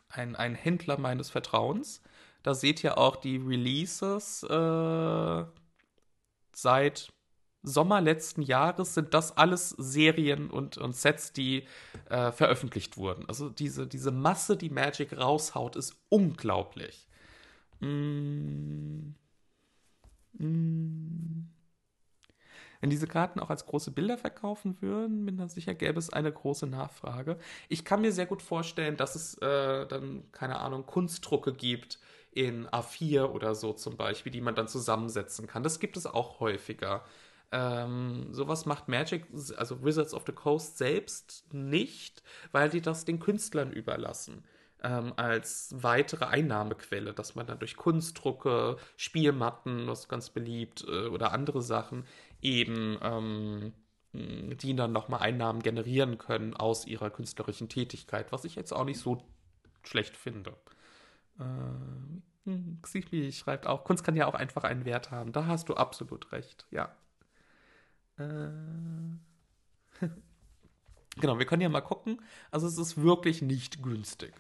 Ein, 0.09 0.35
ein 0.35 0.55
Händler 0.55 0.99
meines 0.99 1.31
Vertrauens. 1.31 2.03
Da 2.43 2.55
seht 2.55 2.83
ihr 2.83 2.99
auch 2.99 3.17
die 3.17 3.37
Releases 3.37 4.43
äh, 4.45 5.45
seit 6.55 7.13
Sommer 7.63 8.01
letzten 8.01 8.43
Jahres 8.43 8.95
sind 8.95 9.13
das 9.13 9.37
alles 9.37 9.71
Serien 9.71 10.51
und, 10.51 10.79
und 10.79 10.95
Sets, 10.95 11.33
die 11.33 11.67
äh, 12.09 12.31
veröffentlicht 12.31 12.97
wurden. 12.97 13.25
Also 13.29 13.49
diese, 13.49 13.87
diese 13.87 14.13
Masse, 14.13 14.57
die 14.57 14.71
Magic 14.71 15.17
raushaut, 15.17 15.77
ist 15.77 15.97
unglaublich. 16.09 17.09
Mm. 17.81 19.15
Mm. 20.39 21.49
Wenn 22.81 22.91
diese 22.91 23.07
Karten 23.07 23.41
auch 23.41 23.51
als 23.51 23.67
große 23.67 23.91
Bilder 23.91 24.19
verkaufen 24.19 24.81
würden, 24.81 25.25
bin 25.25 25.37
dann 25.37 25.49
sicher, 25.49 25.75
gäbe 25.75 25.99
es 25.99 26.13
eine 26.13 26.31
große 26.31 26.67
Nachfrage. 26.67 27.39
Ich 27.69 27.85
kann 27.85 28.03
mir 28.03 28.13
sehr 28.13 28.27
gut 28.27 28.43
vorstellen, 28.43 28.97
dass 28.97 29.15
es 29.15 29.35
äh, 29.39 29.87
dann, 29.87 30.31
keine 30.33 30.61
Ahnung, 30.61 30.87
Kunstdrucke 30.87 31.53
gibt 31.55 31.99
in 32.33 32.69
A4 32.69 33.31
oder 33.31 33.55
so 33.55 33.73
zum 33.73 33.97
Beispiel, 33.97 34.31
die 34.31 34.43
man 34.43 34.55
dann 34.55 34.69
zusammensetzen 34.69 35.47
kann. 35.47 35.63
Das 35.63 35.81
gibt 35.81 35.97
es 35.97 36.07
auch 36.07 36.39
häufiger. 36.41 37.03
Ähm, 37.53 38.33
sowas 38.33 38.67
macht 38.67 38.89
Magic, 38.89 39.27
also 39.57 39.85
Wizards 39.85 40.15
of 40.15 40.25
the 40.27 40.33
Coast 40.33 40.79
selbst 40.79 41.47
nicht, 41.53 42.23
weil 42.53 42.69
die 42.69 42.81
das 42.81 43.05
den 43.05 43.21
Künstlern 43.21 43.73
überlassen. 43.73 44.45
Ähm, 44.83 45.13
als 45.17 45.75
weitere 45.77 46.27
Einnahmequelle, 46.27 47.15
dass 47.15 47.35
man 47.35 47.47
dann 47.47 47.59
durch 47.59 47.77
Kunstdrucke, 47.77 48.77
Spielmatten, 48.97 49.87
was 49.87 50.09
ganz 50.09 50.31
beliebt, 50.31 50.85
äh, 50.87 51.07
oder 51.07 51.33
andere 51.33 51.63
Sachen 51.63 52.05
eben 52.43 52.99
ähm, 53.03 53.73
die 54.13 54.75
dann 54.75 54.93
nochmal 54.93 55.21
Einnahmen 55.21 55.63
generieren 55.63 56.19
können 56.19 56.55
aus 56.55 56.87
ihrer 56.87 57.11
künstlerischen 57.11 57.69
Tätigkeit, 57.69 58.33
was 58.33 58.45
ich 58.45 58.55
jetzt 58.55 58.73
auch 58.73 58.85
nicht 58.85 59.01
so 59.01 59.23
schlext 59.83 60.17
finde. 60.17 60.57
Äh, 61.39 62.51
Xipli 62.83 63.33
schreibt 63.33 63.67
auch, 63.67 63.85
Kunst 63.85 64.05
kann 64.05 64.17
ja 64.17 64.27
auch 64.27 64.35
einfach 64.35 64.65
einen 64.65 64.85
Wert 64.85 65.11
haben. 65.11 65.33
Da 65.33 65.47
hast 65.47 65.69
du 65.69 65.75
absolut 65.75 66.33
recht, 66.33 66.67
ja. 66.71 66.95
Äh. 68.19 68.49
genau, 71.21 71.39
wir 71.39 71.47
können 71.47 71.63
ja 71.63 71.69
mal 71.69 71.81
gucken. 71.81 72.21
Also 72.51 72.67
es 72.67 72.79
ist 72.79 73.01
wirklich 73.03 73.43
nicht 73.43 73.83
günstig. 73.83 74.35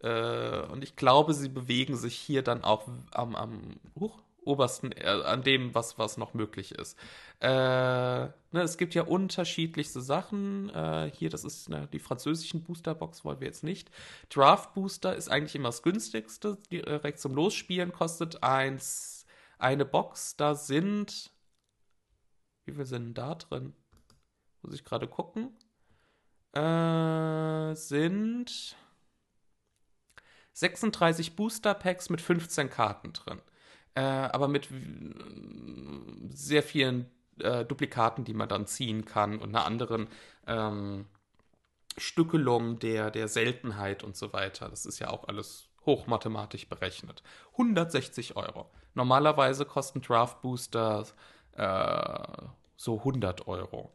Äh, 0.00 0.62
und 0.66 0.82
ich 0.82 0.96
glaube, 0.96 1.34
sie 1.34 1.48
bewegen 1.48 1.96
sich 1.96 2.16
hier 2.16 2.42
dann 2.42 2.64
auch 2.64 2.88
am, 3.12 3.34
am 3.36 3.76
huch, 3.98 4.22
obersten, 4.44 4.92
äh, 4.92 5.04
an 5.06 5.42
dem, 5.42 5.74
was, 5.74 5.98
was 5.98 6.16
noch 6.16 6.34
möglich 6.34 6.72
ist. 6.72 6.98
Äh, 7.40 7.48
ne, 7.48 8.32
es 8.52 8.76
gibt 8.76 8.94
ja 8.94 9.02
unterschiedlichste 9.02 10.00
Sachen. 10.00 10.70
Äh, 10.70 11.10
hier, 11.14 11.30
das 11.30 11.44
ist 11.44 11.68
ne, 11.68 11.88
die 11.92 11.98
französischen 11.98 12.62
Boosterbox, 12.64 13.24
wollen 13.24 13.40
wir 13.40 13.46
jetzt 13.46 13.64
nicht. 13.64 13.90
Draft 14.30 14.74
Booster 14.74 15.14
ist 15.14 15.28
eigentlich 15.28 15.54
immer 15.54 15.68
das 15.68 15.82
günstigste. 15.82 16.58
Direkt 16.70 17.20
zum 17.20 17.34
Losspielen 17.34 17.92
kostet 17.92 18.42
eins 18.42 19.26
eine 19.58 19.84
Box. 19.84 20.36
Da 20.36 20.54
sind 20.54 21.31
wie 22.64 22.72
viel 22.72 22.86
sind 22.86 23.14
da 23.14 23.34
drin? 23.34 23.74
Muss 24.62 24.74
ich 24.74 24.84
gerade 24.84 25.08
gucken. 25.08 25.56
Äh, 26.52 27.74
sind 27.74 28.76
36 30.52 31.34
Booster 31.34 31.74
Packs 31.74 32.10
mit 32.10 32.20
15 32.20 32.70
Karten 32.70 33.12
drin. 33.12 33.40
Äh, 33.94 34.02
aber 34.02 34.48
mit 34.48 34.68
sehr 36.30 36.62
vielen 36.62 37.10
äh, 37.38 37.64
Duplikaten, 37.64 38.24
die 38.24 38.34
man 38.34 38.48
dann 38.48 38.66
ziehen 38.66 39.04
kann 39.04 39.38
und 39.38 39.50
einer 39.50 39.64
anderen 39.64 40.08
ähm, 40.46 41.06
Stückelung 41.98 42.78
der, 42.78 43.10
der 43.10 43.28
Seltenheit 43.28 44.02
und 44.02 44.16
so 44.16 44.32
weiter. 44.32 44.68
Das 44.68 44.86
ist 44.86 44.98
ja 44.98 45.10
auch 45.10 45.28
alles 45.28 45.68
hochmathematisch 45.84 46.68
berechnet. 46.68 47.22
160 47.52 48.36
Euro. 48.36 48.70
Normalerweise 48.94 49.64
kosten 49.64 50.00
Draft 50.00 50.40
Boosters 50.42 51.14
äh, 51.56 52.42
so 52.76 52.98
100 52.98 53.46
Euro. 53.46 53.92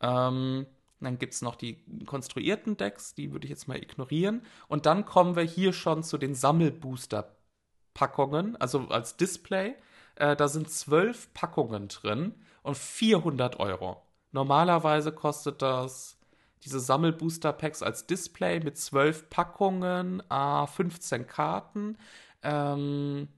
Ähm, 0.00 0.66
dann 1.00 1.18
gibt 1.18 1.34
es 1.34 1.42
noch 1.42 1.56
die 1.56 1.84
konstruierten 2.06 2.76
Decks, 2.76 3.14
die 3.14 3.32
würde 3.32 3.44
ich 3.44 3.50
jetzt 3.50 3.68
mal 3.68 3.78
ignorieren. 3.78 4.42
Und 4.68 4.86
dann 4.86 5.04
kommen 5.04 5.36
wir 5.36 5.44
hier 5.44 5.72
schon 5.72 6.02
zu 6.02 6.18
den 6.18 6.34
Sammelbooster-Packungen, 6.34 8.56
also 8.56 8.88
als 8.88 9.16
Display. 9.16 9.76
Äh, 10.16 10.34
da 10.36 10.48
sind 10.48 10.68
zwölf 10.70 11.32
Packungen 11.34 11.86
drin 11.88 12.34
und 12.62 12.76
400 12.76 13.60
Euro. 13.60 14.02
Normalerweise 14.32 15.12
kostet 15.12 15.62
das 15.62 16.18
diese 16.64 16.80
Sammelbooster-Packs 16.80 17.82
als 17.82 18.06
Display 18.06 18.60
mit 18.60 18.76
12 18.76 19.30
Packungen, 19.30 20.22
äh, 20.28 20.66
15 20.66 21.26
Karten. 21.26 21.96
Ähm, 22.42 23.28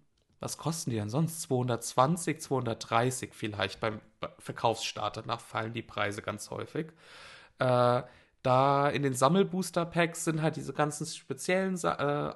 was 0.41 0.57
kosten 0.57 0.91
die 0.91 0.97
denn 0.97 1.11
sonst? 1.11 1.43
220, 1.43 2.41
230 2.41 3.31
vielleicht 3.33 3.81
beim 3.81 4.01
Verkaufsstart. 4.39 5.19
Danach 5.19 5.41
fallen 5.41 5.75
die 5.75 5.83
Preise 5.83 6.23
ganz 6.23 6.51
häufig. 6.51 6.89
Äh, 7.59 8.03
da 8.43 8.89
in 8.89 9.03
den 9.03 9.13
Sammelbooster-Packs 9.13 10.25
sind 10.25 10.41
halt 10.41 10.57
diese 10.57 10.73
ganzen 10.73 11.07
speziellen 11.07 11.77
äh, 11.85 12.33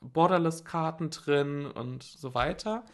Borderless-Karten 0.00 1.10
drin 1.10 1.66
und 1.66 2.02
so 2.02 2.34
weiter. 2.34 2.84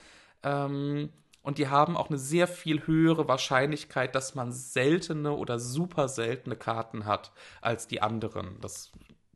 Ähm, 0.42 1.10
und 1.42 1.58
die 1.58 1.68
haben 1.68 1.96
auch 1.96 2.10
eine 2.10 2.18
sehr 2.18 2.46
viel 2.48 2.86
höhere 2.86 3.28
Wahrscheinlichkeit, 3.28 4.14
dass 4.14 4.34
man 4.34 4.52
seltene 4.52 5.32
oder 5.32 5.58
super 5.58 6.08
seltene 6.08 6.56
Karten 6.56 7.06
hat 7.06 7.30
als 7.62 7.86
die 7.86 8.02
anderen. 8.02 8.60
Das 8.60 8.92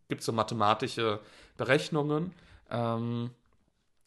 gibt 0.09 0.23
so 0.23 0.33
mathematische 0.33 1.21
Berechnungen. 1.57 2.35
Ähm, 2.69 3.31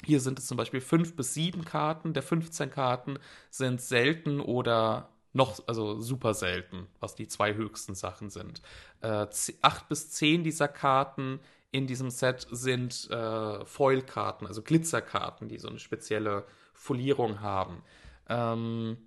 hier 0.06 0.20
sind 0.20 0.40
es 0.40 0.48
zum 0.48 0.58
Beispiel 0.58 0.82
fünf 0.82 1.16
bis 1.16 1.34
sieben 1.34 1.66
Karten. 1.66 2.14
Der 2.14 2.24
15 2.24 2.72
Karten 2.72 3.20
sind 3.50 3.82
selten 3.82 4.40
oder 4.40 5.10
noch, 5.34 5.60
also 5.68 6.00
super 6.00 6.34
selten, 6.34 6.88
was 7.00 7.16
die 7.16 7.28
zwei 7.28 7.56
höchsten 7.56 7.96
Sachen 7.96 8.30
sind. 8.30 8.62
Äh, 9.02 9.28
acht 9.62 9.90
bis 9.90 10.12
zehn 10.12 10.44
dieser 10.44 10.68
Karten 10.68 11.40
in 11.72 11.88
diesem 11.88 12.12
Set 12.12 12.48
sind 12.52 13.10
äh, 13.10 13.66
Foil-Karten, 13.66 14.46
also 14.46 14.62
Glitzerkarten, 14.62 15.48
die 15.50 15.58
so 15.58 15.70
eine 15.70 15.80
spezielle 15.80 16.46
Folierung 16.74 17.42
haben. 17.42 17.82
Ähm, 18.30 18.98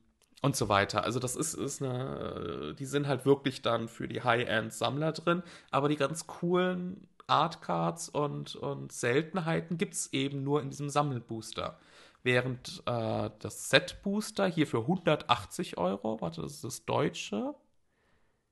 und 0.43 0.55
so 0.55 0.68
weiter. 0.68 1.05
Also 1.05 1.18
das 1.18 1.35
ist, 1.35 1.55
ist 1.55 1.82
eine, 1.82 2.74
die 2.78 2.85
sind 2.85 3.06
halt 3.06 3.24
wirklich 3.24 3.62
dann 3.62 3.89
für 3.89 4.06
die 4.06 4.23
High-End-Sammler 4.23 5.12
drin, 5.12 5.43
aber 5.70 5.89
die 5.89 5.97
ganz 5.97 6.27
coolen 6.27 7.09
Artcards 7.27 8.09
und, 8.09 8.57
und 8.57 8.93
Seltenheiten 8.93 9.78
gibt 9.78 9.94
es 9.94 10.12
eben 10.12 10.44
nur 10.44 10.62
in 10.62 10.70
diesem 10.70 10.89
Sammelbooster. 10.89 11.78
Während 12.23 12.82
äh, 12.86 13.31
das 13.39 13.70
Set-Booster 13.70 14.47
hier 14.47 14.66
für 14.66 14.81
180 14.81 15.78
Euro, 15.78 16.20
warte, 16.20 16.43
das 16.43 16.55
ist 16.55 16.65
das 16.65 16.85
Deutsche. 16.85 17.55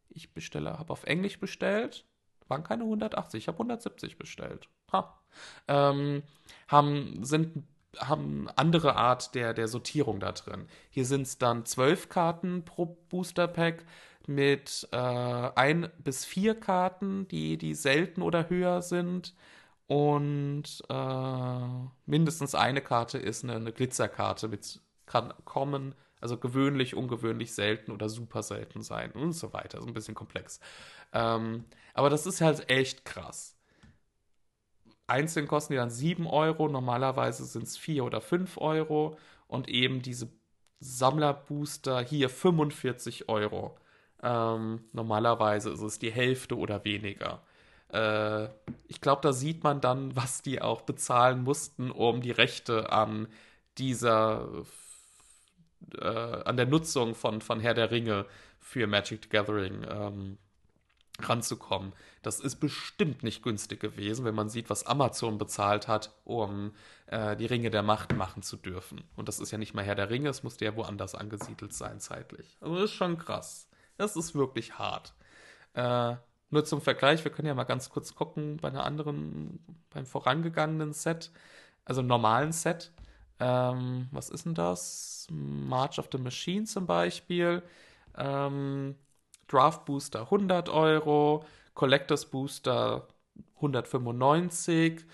Ich 0.09 0.33
bestelle, 0.33 0.79
habe 0.79 0.93
auf 0.93 1.05
Englisch 1.05 1.41
bestellt. 1.41 2.05
Waren 2.47 2.63
keine 2.63 2.85
180, 2.85 3.39
ich 3.39 3.49
habe 3.49 3.57
170 3.57 4.19
bestellt. 4.19 4.69
Ha. 4.93 5.19
Ähm, 5.67 6.23
haben, 6.69 7.25
sind 7.25 7.65
haben 7.99 8.49
andere 8.57 8.97
Art 8.97 9.35
der, 9.35 9.55
der 9.55 9.69
Sortierung 9.69 10.21
da 10.21 10.33
drin. 10.33 10.67
Hier 10.91 11.05
sind 11.05 11.23
es 11.23 11.39
dann 11.39 11.65
zwölf 11.65 12.09
Karten 12.09 12.65
pro 12.65 12.87
Booster 13.09 13.49
Pack 13.49 13.85
mit 14.29 14.89
äh, 14.93 14.97
ein 14.97 15.91
bis 15.99 16.25
vier 16.25 16.55
Karten, 16.59 17.29
die, 17.29 17.59
die 17.59 17.75
selten 17.75 18.23
oder 18.23 18.49
höher 18.49 18.83
sind. 18.83 19.35
Und 19.87 20.83
äh, 20.89 21.69
mindestens 22.07 22.55
eine 22.55 22.81
Karte 22.81 23.19
ist 23.19 23.45
eine, 23.45 23.57
eine 23.57 23.73
Glitzerkarte 23.73 24.49
mit 24.49 24.81
kann 25.07 25.35
kommen, 25.45 25.95
also 26.21 26.39
gewöhnlich, 26.39 26.95
ungewöhnlich, 26.95 27.55
selten 27.55 27.93
oder 27.93 28.09
super 28.09 28.43
selten 28.43 28.83
sein 28.83 29.13
und 29.13 29.33
so 29.33 29.53
weiter. 29.53 29.81
So 29.81 29.87
ein 29.87 29.95
bisschen 29.95 30.15
komplex. 30.15 30.61
Ähm, 31.13 31.65
aber 31.93 32.11
das 32.11 32.27
ist 32.27 32.41
halt 32.41 32.71
echt 32.71 33.05
krass. 33.05 33.57
Einzeln 35.07 35.47
kosten 35.47 35.75
die 35.75 35.77
dann 35.77 35.91
7 35.91 36.27
Euro, 36.27 36.69
normalerweise 36.69 37.45
sind 37.45 37.65
es 37.65 37.77
4 37.77 38.05
oder 38.05 38.23
5 38.23 38.57
Euro 38.57 39.19
und 39.49 39.69
eben 39.69 40.01
diese 40.01 40.31
Sammlerbooster 40.81 42.01
hier 42.01 42.31
45 42.31 43.29
Euro. 43.29 43.77
Ähm, 44.25 44.81
normalerweise 44.93 45.71
ist 45.71 45.83
es 45.83 45.99
die 45.99 46.11
Hälfte 46.11 46.57
oder 46.57 46.83
weniger. 46.85 47.43
Äh, 47.93 48.49
ich 48.89 49.03
glaube, 49.03 49.21
da 49.23 49.33
sieht 49.35 49.63
man 49.63 49.81
dann, 49.83 50.17
was 50.17 50.41
die 50.43 50.63
auch 50.63 50.81
bezahlen 50.83 51.43
mussten, 51.43 51.91
um 51.91 52.23
die 52.23 52.31
Rechte 52.31 52.91
an 52.91 53.29
dieser, 53.77 54.49
äh, 55.99 56.07
an 56.07 56.57
der 56.57 56.67
Nutzung 56.67 57.15
von, 57.15 57.43
von 57.43 57.61
Herr 57.61 57.75
der 57.75 57.91
Ringe 57.91 58.25
für 58.61 58.87
Magic 58.87 59.25
the 59.25 59.29
Gathering 59.29 59.85
ähm, 59.89 60.39
ranzukommen. 61.21 61.93
Das 62.23 62.41
ist 62.41 62.57
bestimmt 62.57 63.23
nicht 63.23 63.43
günstig 63.43 63.81
gewesen, 63.81 64.25
wenn 64.25 64.35
man 64.35 64.49
sieht, 64.49 64.71
was 64.71 64.87
Amazon 64.87 65.37
bezahlt 65.37 65.87
hat, 65.87 66.15
um 66.25 66.73
äh, 67.09 67.37
die 67.37 67.47
Ringe 67.47 67.71
der 67.71 67.83
Macht 67.83 68.17
machen 68.17 68.43
zu 68.43 68.57
dürfen. 68.57 69.05
Und 69.17 69.29
das 69.29 69.39
ist 69.39 69.51
ja 69.51 69.59
nicht 69.59 69.75
mal 69.75 69.85
Herr 69.85 69.95
der 69.95 70.09
Ringe, 70.09 70.31
es 70.31 70.43
musste 70.43 70.65
ja 70.65 70.75
woanders 70.77 71.15
angesiedelt 71.15 71.75
sein 71.75 72.01
zeitlich. 72.01 72.57
Also 72.61 72.77
das 72.77 72.85
ist 72.85 72.95
schon 72.95 73.19
krass. 73.19 73.69
Das 73.97 74.17
ist 74.17 74.35
wirklich 74.35 74.79
hart. 74.79 75.15
Äh, 75.75 76.17
nur 76.51 76.65
zum 76.65 76.81
Vergleich, 76.81 77.25
wir 77.25 77.33
können 77.33 77.49
ja 77.49 77.55
mal 77.55 77.65
ganz 77.65 77.91
kurz 77.91 78.15
gucken 78.15 78.59
bei 78.59 78.69
einer 78.69 78.85
anderen, 78.85 79.59
beim 79.91 80.07
vorangegangenen 80.07 80.93
Set, 80.93 81.31
also 81.85 82.03
normalen 82.03 82.53
Set. 82.53 82.93
Ähm, 83.41 84.09
was 84.13 84.31
ist 84.31 84.47
denn 84.47 84.55
das? 84.55 85.27
March 85.31 85.99
of 85.99 86.09
the 86.13 86.19
Machine 86.19 86.65
zum 86.65 86.87
Beispiel. 86.87 87.63
Ähm, 88.17 88.97
Draft 89.49 89.85
Booster 89.85 90.23
100 90.23 90.69
Euro, 90.69 91.45
Collectors 91.75 92.27
Booster 92.27 93.09
195, 93.57 95.05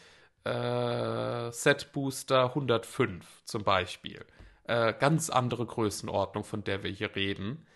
äh, 0.45 1.51
Set 1.53 1.93
Booster 1.93 2.45
105 2.55 3.45
zum 3.45 3.65
Beispiel. 3.65 4.25
Äh, 4.65 4.95
ganz 4.99 5.31
andere 5.31 5.67
Größenordnung, 5.67 6.45
von 6.45 6.65
der 6.65 6.83
wir 6.83 6.91
hier 6.91 7.15
reden. 7.17 7.67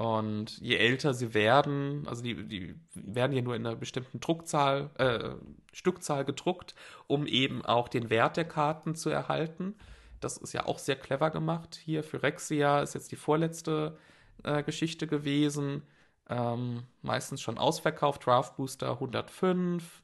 Und 0.00 0.56
je 0.62 0.76
älter 0.76 1.12
sie 1.12 1.34
werden, 1.34 2.08
also 2.08 2.22
die, 2.22 2.48
die 2.48 2.74
werden 2.94 3.32
hier 3.32 3.42
nur 3.42 3.54
in 3.54 3.66
einer 3.66 3.76
bestimmten 3.76 4.18
Druckzahl, 4.18 4.88
äh, 4.96 5.32
Stückzahl 5.74 6.24
gedruckt, 6.24 6.74
um 7.06 7.26
eben 7.26 7.62
auch 7.66 7.86
den 7.86 8.08
Wert 8.08 8.38
der 8.38 8.46
Karten 8.46 8.94
zu 8.94 9.10
erhalten. 9.10 9.74
Das 10.18 10.38
ist 10.38 10.54
ja 10.54 10.64
auch 10.64 10.78
sehr 10.78 10.96
clever 10.96 11.28
gemacht. 11.28 11.78
Hier 11.84 12.02
für 12.02 12.22
Rexia 12.22 12.80
ist 12.80 12.94
jetzt 12.94 13.12
die 13.12 13.16
vorletzte 13.16 13.98
äh, 14.42 14.62
Geschichte 14.62 15.06
gewesen. 15.06 15.82
Ähm, 16.30 16.84
meistens 17.02 17.42
schon 17.42 17.58
ausverkauft. 17.58 18.24
Draft 18.24 18.56
Booster 18.56 18.92
105, 18.92 20.02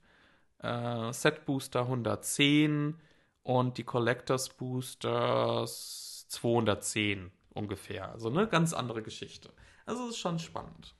äh, 0.58 1.10
Set 1.14 1.46
Booster 1.46 1.80
110 1.80 3.00
und 3.44 3.78
die 3.78 3.84
Collectors 3.84 4.50
Boosters 4.50 6.26
210 6.28 7.32
ungefähr. 7.56 8.10
Also 8.12 8.28
eine 8.28 8.46
ganz 8.46 8.72
andere 8.72 9.02
Geschichte. 9.02 9.50
Also 9.86 10.04
es 10.04 10.10
ist 10.10 10.18
schon 10.18 10.38
spannend. 10.38 10.94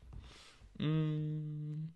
Mm. 0.79 1.89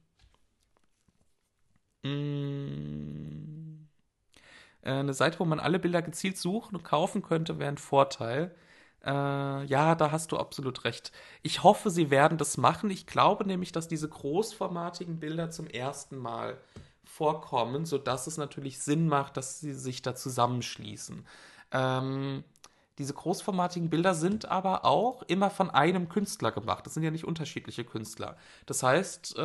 Mm. 2.03 3.89
Äh, 4.83 4.91
eine 4.91 5.15
Seite, 5.15 5.39
wo 5.41 5.45
man 5.45 5.61
alle 5.61 5.79
Bilder 5.79 6.03
gezielt 6.03 6.39
suchen 6.39 6.77
und 6.77 6.85
kaufen 6.85 7.23
könnte, 7.23 7.59
wäre 7.59 7.71
ein 7.71 7.79
Vorteil. 7.79 8.55
Äh, 9.05 9.65
ja, 9.65 9.95
da 9.95 10.11
hast 10.11 10.33
du 10.33 10.37
absolut 10.39 10.85
recht. 10.85 11.13
Ich 11.43 11.63
hoffe, 11.63 11.91
sie 11.91 12.11
werden 12.11 12.39
das 12.39 12.57
machen. 12.57 12.91
Ich 12.91 13.07
glaube 13.07 13.47
nämlich, 13.47 13.73
dass 13.73 13.89
diese 13.89 14.09
großformatigen 14.09 15.21
Bilder 15.21 15.51
zum 15.51 15.67
ersten 15.67 16.19
Mal 16.19 16.59
vorkommen, 17.05 17.87
sodass 17.87 18.27
es 18.27 18.37
natürlich 18.37 18.81
Sinn 18.81 19.09
macht, 19.09 19.37
dass 19.37 19.61
sie 19.61 19.73
sich 19.73 20.03
da 20.03 20.15
zusammenschließen. 20.15 21.27
Ähm, 21.73 22.45
diese 23.01 23.15
großformatigen 23.15 23.89
Bilder 23.89 24.15
sind 24.15 24.45
aber 24.45 24.85
auch 24.85 25.23
immer 25.23 25.49
von 25.49 25.71
einem 25.71 26.11
Künstler 26.11 26.53
gemacht. 26.53 26.85
Das 26.85 26.93
sind 26.93 27.03
ja 27.03 27.11
nicht 27.11 27.25
unterschiedliche 27.25 27.83
Künstler. 27.83 28.37
Das 28.67 28.83
heißt, 28.83 29.39
äh, 29.39 29.43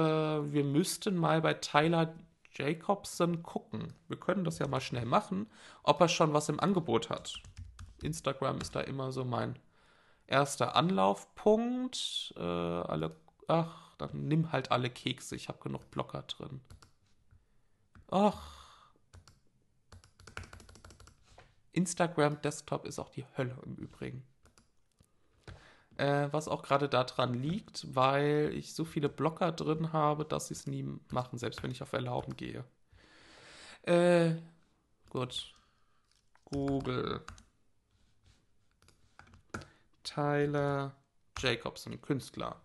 wir 0.52 0.65
müssten 0.65 1.15
mal 1.15 1.41
bei 1.41 1.53
Tyler 1.53 2.14
Jacobson 2.52 3.44
gucken. 3.44 3.94
Wir 4.10 4.19
können 4.19 4.44
das 4.44 4.60
ja 4.60 4.68
mal 4.68 4.82
schnell 4.82 5.06
machen, 5.06 5.48
ob 5.84 6.02
er 6.02 6.10
schon 6.10 6.34
was 6.34 6.49
im 6.49 6.60
Angebot 6.60 7.10
hat. 7.10 7.34
Instagram 8.03 8.60
ist 8.60 8.76
da 8.76 8.82
immer 8.82 9.14
so 9.14 9.23
mein 9.23 9.57
erster 10.27 10.76
Anlaufpunkt. 10.76 12.34
Äh, 12.36 12.41
alle, 12.41 13.15
ach, 13.48 13.95
dann 13.98 14.27
nimm 14.27 14.52
halt 14.52 14.69
alle 14.72 14.90
Kekse. 14.90 15.38
Ich 15.38 15.48
habe 15.48 15.60
genug 15.60 15.90
Blocker 15.91 16.23
drin. 16.23 16.60
Ach. 18.11 18.55
Instagram 21.76 22.41
Desktop 22.41 22.85
ist 22.85 22.99
auch 22.99 23.10
die 23.10 23.26
Hölle 23.38 23.57
im 23.65 23.76
Übrigen. 23.76 24.26
Äh, 25.97 26.27
was 26.31 26.47
auch 26.47 26.61
gerade 26.61 26.89
daran 26.89 27.34
liegt, 27.34 27.95
weil 27.95 28.52
ich 28.53 28.73
so 28.73 28.84
viele 28.84 29.07
Blocker 29.07 29.52
drin 29.52 29.93
habe, 29.93 30.26
dass 30.26 30.47
sie 30.47 30.53
es 30.53 30.68
nie 30.68 30.84
machen, 31.11 31.38
selbst 31.38 31.64
wenn 31.64 31.72
ich 31.72 31.81
auf 31.81 31.93
Erlauben 31.93 32.35
gehe. 32.35 32.65
Äh, 33.84 34.35
gut. 35.10 35.53
Google. 36.45 37.22
Tyler 40.03 40.95
Jacobson, 41.38 42.02
Künstler. 42.02 42.61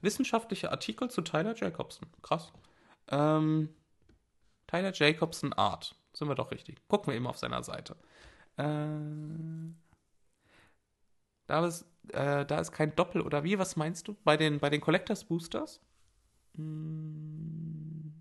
Wissenschaftliche 0.00 0.70
Artikel 0.70 1.10
zu 1.10 1.22
Tyler 1.22 1.54
Jacobson. 1.54 2.08
Krass. 2.22 2.52
Ähm, 3.08 3.74
Tyler 4.66 4.92
Jacobson 4.92 5.52
Art. 5.52 5.94
Sind 6.12 6.28
wir 6.28 6.34
doch 6.34 6.50
richtig. 6.50 6.86
Gucken 6.88 7.12
wir 7.12 7.16
eben 7.16 7.26
auf 7.26 7.38
seiner 7.38 7.62
Seite. 7.62 7.96
Äh, 8.58 9.72
da, 11.46 11.66
ist, 11.66 11.86
äh, 12.12 12.44
da 12.46 12.58
ist 12.60 12.72
kein 12.72 12.94
Doppel 12.94 13.22
oder 13.22 13.44
wie? 13.44 13.58
Was 13.58 13.76
meinst 13.76 14.08
du? 14.08 14.16
Bei 14.24 14.36
den, 14.36 14.58
bei 14.60 14.70
den 14.70 14.80
Collectors 14.80 15.24
Boosters? 15.24 15.80
Hm. 16.56 18.14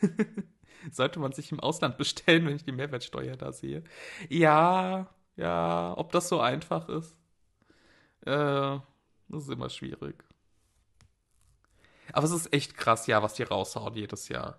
Sollte 0.92 1.20
man 1.20 1.32
sich 1.32 1.52
im 1.52 1.60
Ausland 1.60 1.98
bestellen, 1.98 2.46
wenn 2.46 2.56
ich 2.56 2.64
die 2.64 2.72
Mehrwertsteuer 2.72 3.36
da 3.36 3.52
sehe? 3.52 3.84
Ja, 4.28 5.08
ja, 5.36 5.94
ob 5.96 6.12
das 6.12 6.28
so 6.28 6.40
einfach 6.40 6.88
ist. 6.88 7.16
Äh, 8.22 8.78
das 9.28 9.42
ist 9.44 9.50
immer 9.50 9.68
schwierig. 9.70 10.24
Aber 12.12 12.24
es 12.24 12.32
ist 12.32 12.52
echt 12.52 12.76
krass, 12.76 13.06
ja, 13.06 13.22
was 13.22 13.34
die 13.34 13.42
raushauen 13.44 13.94
jedes 13.94 14.28
Jahr. 14.28 14.58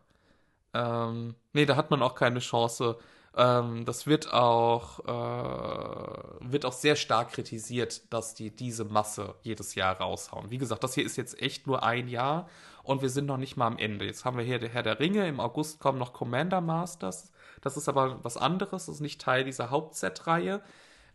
Ähm, 0.73 1.35
nee, 1.53 1.65
da 1.65 1.77
hat 1.77 1.91
man 1.91 2.02
auch 2.03 2.15
keine 2.15 2.39
Chance. 2.39 2.99
Ähm, 3.35 3.85
das 3.85 4.07
wird 4.07 4.33
auch, 4.33 4.99
äh, 5.05 6.51
wird 6.51 6.65
auch 6.65 6.73
sehr 6.73 6.95
stark 6.95 7.31
kritisiert, 7.31 8.11
dass 8.13 8.33
die 8.33 8.53
diese 8.53 8.83
Masse 8.83 9.35
jedes 9.41 9.75
Jahr 9.75 9.97
raushauen. 9.97 10.51
Wie 10.51 10.57
gesagt, 10.57 10.83
das 10.83 10.95
hier 10.95 11.05
ist 11.05 11.15
jetzt 11.15 11.41
echt 11.41 11.65
nur 11.65 11.83
ein 11.83 12.09
Jahr 12.09 12.49
und 12.83 13.01
wir 13.01 13.09
sind 13.09 13.27
noch 13.27 13.37
nicht 13.37 13.55
mal 13.55 13.67
am 13.67 13.77
Ende. 13.77 14.05
Jetzt 14.05 14.25
haben 14.25 14.37
wir 14.37 14.43
hier 14.43 14.59
der 14.59 14.69
Herr 14.69 14.83
der 14.83 14.99
Ringe, 14.99 15.27
im 15.27 15.39
August 15.39 15.79
kommen 15.79 15.97
noch 15.97 16.13
Commander 16.13 16.59
Masters. 16.61 17.31
Das 17.61 17.77
ist 17.77 17.87
aber 17.87 18.23
was 18.23 18.37
anderes, 18.37 18.87
das 18.87 18.95
ist 18.95 19.01
nicht 19.01 19.21
Teil 19.21 19.45
dieser 19.45 19.69
Hauptset-Reihe. 19.69 20.61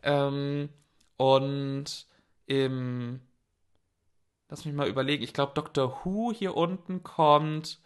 Ähm, 0.02 0.70
und 1.18 2.06
im, 2.46 3.20
lass 4.48 4.64
mich 4.64 4.74
mal 4.74 4.88
überlegen, 4.88 5.22
ich 5.22 5.34
glaube 5.34 5.52
Doctor 5.54 6.00
Who 6.04 6.32
hier 6.32 6.56
unten 6.56 7.02
kommt 7.02 7.80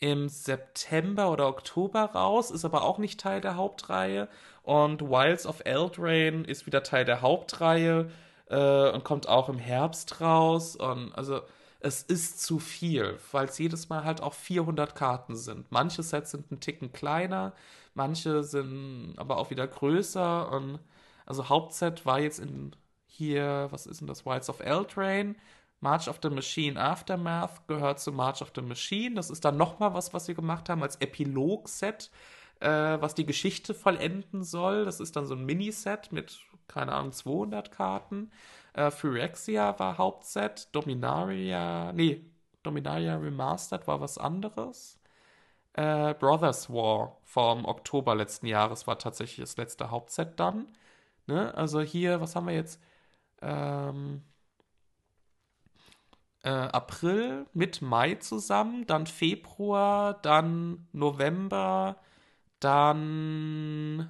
im 0.00 0.28
September 0.28 1.30
oder 1.30 1.48
Oktober 1.48 2.02
raus, 2.14 2.50
ist 2.50 2.64
aber 2.64 2.82
auch 2.82 2.98
nicht 2.98 3.20
Teil 3.20 3.40
der 3.40 3.56
Hauptreihe. 3.56 4.28
Und 4.62 5.02
Wilds 5.02 5.46
of 5.46 5.62
Eldraine 5.64 6.44
ist 6.44 6.66
wieder 6.66 6.82
Teil 6.82 7.04
der 7.04 7.22
Hauptreihe 7.22 8.10
äh, 8.48 8.90
und 8.90 9.04
kommt 9.04 9.28
auch 9.28 9.48
im 9.48 9.58
Herbst 9.58 10.20
raus. 10.20 10.76
Und 10.76 11.12
also 11.14 11.40
es 11.80 12.02
ist 12.02 12.42
zu 12.42 12.58
viel, 12.58 13.18
weil 13.32 13.46
es 13.46 13.58
jedes 13.58 13.88
Mal 13.88 14.04
halt 14.04 14.20
auch 14.20 14.34
400 14.34 14.94
Karten 14.94 15.36
sind. 15.36 15.70
Manche 15.70 16.02
Sets 16.02 16.32
sind 16.32 16.50
ein 16.50 16.60
Ticken 16.60 16.92
kleiner, 16.92 17.52
manche 17.94 18.42
sind 18.42 19.14
aber 19.16 19.38
auch 19.38 19.50
wieder 19.50 19.66
größer. 19.66 20.50
Und 20.52 20.80
also 21.26 21.48
Hauptset 21.48 22.04
war 22.04 22.20
jetzt 22.20 22.40
in 22.40 22.72
hier, 23.06 23.68
was 23.70 23.86
ist 23.86 24.00
denn 24.00 24.08
das? 24.08 24.26
Wilds 24.26 24.50
of 24.50 24.60
Eldraine 24.60 25.36
March 25.80 26.08
of 26.08 26.18
the 26.22 26.30
Machine 26.30 26.80
Aftermath 26.80 27.66
gehört 27.68 28.00
zu 28.00 28.12
March 28.12 28.42
of 28.42 28.52
the 28.54 28.62
Machine. 28.62 29.14
Das 29.14 29.30
ist 29.30 29.44
dann 29.44 29.56
nochmal 29.56 29.94
was, 29.94 30.14
was 30.14 30.26
sie 30.26 30.34
gemacht 30.34 30.68
haben 30.68 30.82
als 30.82 30.96
Epilog-Set, 30.96 32.10
äh, 32.60 32.68
was 32.68 33.14
die 33.14 33.26
Geschichte 33.26 33.74
vollenden 33.74 34.42
soll. 34.42 34.84
Das 34.84 35.00
ist 35.00 35.16
dann 35.16 35.26
so 35.26 35.34
ein 35.34 35.44
Miniset 35.44 36.12
mit, 36.12 36.38
keine 36.68 36.92
Ahnung, 36.92 37.12
200 37.12 37.70
Karten. 37.70 38.30
Äh, 38.72 38.90
Phyrexia 38.90 39.78
war 39.78 39.98
Hauptset. 39.98 40.68
Dominaria, 40.74 41.92
nee, 41.92 42.24
Dominaria 42.62 43.16
Remastered 43.16 43.86
war 43.86 44.00
was 44.00 44.18
anderes. 44.18 44.98
Äh, 45.74 46.14
Brothers 46.14 46.70
War 46.70 47.18
vom 47.24 47.64
Oktober 47.66 48.14
letzten 48.14 48.46
Jahres 48.46 48.86
war 48.86 48.98
tatsächlich 48.98 49.40
das 49.40 49.56
letzte 49.58 49.90
Hauptset 49.90 50.40
dann. 50.40 50.68
Ne? 51.26 51.54
Also 51.54 51.80
hier, 51.82 52.20
was 52.20 52.34
haben 52.36 52.46
wir 52.46 52.54
jetzt? 52.54 52.80
Ähm, 53.42 54.22
äh, 56.46 56.50
April 56.50 57.46
mit 57.54 57.82
Mai 57.82 58.14
zusammen, 58.14 58.86
dann 58.86 59.06
Februar, 59.08 60.14
dann 60.14 60.86
November, 60.92 61.96
dann 62.60 64.08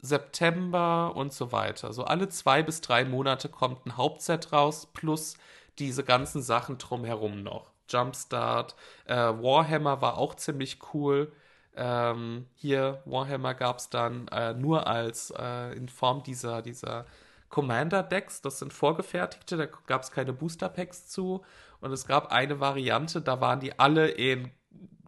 September 0.00 1.16
und 1.16 1.32
so 1.32 1.50
weiter. 1.50 1.92
So 1.92 2.04
alle 2.04 2.28
zwei 2.28 2.62
bis 2.62 2.80
drei 2.80 3.04
Monate 3.04 3.48
kommt 3.48 3.84
ein 3.84 3.96
Hauptset 3.96 4.52
raus, 4.52 4.86
plus 4.92 5.36
diese 5.80 6.04
ganzen 6.04 6.40
Sachen 6.40 6.78
drumherum 6.78 7.42
noch. 7.42 7.72
Jumpstart, 7.88 8.76
äh, 9.06 9.16
Warhammer 9.16 10.00
war 10.00 10.18
auch 10.18 10.36
ziemlich 10.36 10.78
cool. 10.94 11.32
Ähm, 11.74 12.46
hier, 12.54 13.02
Warhammer 13.06 13.54
gab 13.54 13.78
es 13.78 13.90
dann 13.90 14.28
äh, 14.28 14.54
nur 14.54 14.86
als 14.86 15.32
äh, 15.36 15.72
in 15.72 15.88
Form 15.88 16.22
dieser, 16.22 16.62
dieser 16.62 17.06
Commander-Decks, 17.54 18.42
das 18.42 18.58
sind 18.58 18.72
vorgefertigte, 18.72 19.56
da 19.56 19.66
gab 19.86 20.02
es 20.02 20.10
keine 20.10 20.32
Booster-Packs 20.32 21.06
zu. 21.06 21.44
Und 21.80 21.92
es 21.92 22.08
gab 22.08 22.32
eine 22.32 22.58
Variante, 22.58 23.22
da 23.22 23.40
waren 23.40 23.60
die 23.60 23.78
alle 23.78 24.08
in 24.08 24.50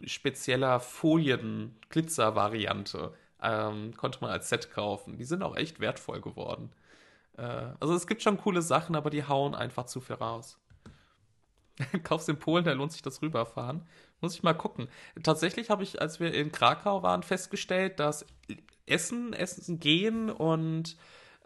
spezieller 0.05 0.79
Folien-Glitzer-Variante. 0.79 3.13
Ähm, 3.43 3.97
konnte 3.97 4.21
man 4.21 4.31
als 4.31 4.49
Set 4.49 4.71
kaufen. 4.71 5.19
Die 5.19 5.25
sind 5.25 5.43
auch 5.43 5.57
echt 5.57 5.81
wertvoll 5.81 6.21
geworden. 6.21 6.71
Äh, 7.37 7.73
also 7.81 7.97
es 7.97 8.07
gibt 8.07 8.23
schon 8.23 8.39
coole 8.39 8.63
Sachen, 8.63 8.95
aber 8.95 9.11
die 9.11 9.27
hauen 9.27 9.57
einfach 9.57 9.87
zu 9.87 10.01
viel 10.01 10.15
raus. 10.15 10.61
Kaufst 12.05 12.29
in 12.29 12.39
Polen, 12.39 12.65
da 12.65 12.75
lohnt 12.75 12.93
sich 12.93 13.03
das 13.03 13.23
rüberfahren. 13.23 13.83
Muss 14.21 14.37
ich 14.37 14.45
mal 14.45 14.55
gucken. 14.55 14.87
Tatsächlich 15.21 15.69
habe 15.69 15.83
ich, 15.83 16.01
als 16.01 16.21
wir 16.21 16.33
in 16.33 16.53
Krakau 16.53 17.03
waren, 17.03 17.25
festgestellt, 17.25 17.99
dass 17.99 18.25
Essen, 18.87 19.33
Essen 19.33 19.81
gehen 19.81 20.31
und 20.31 20.97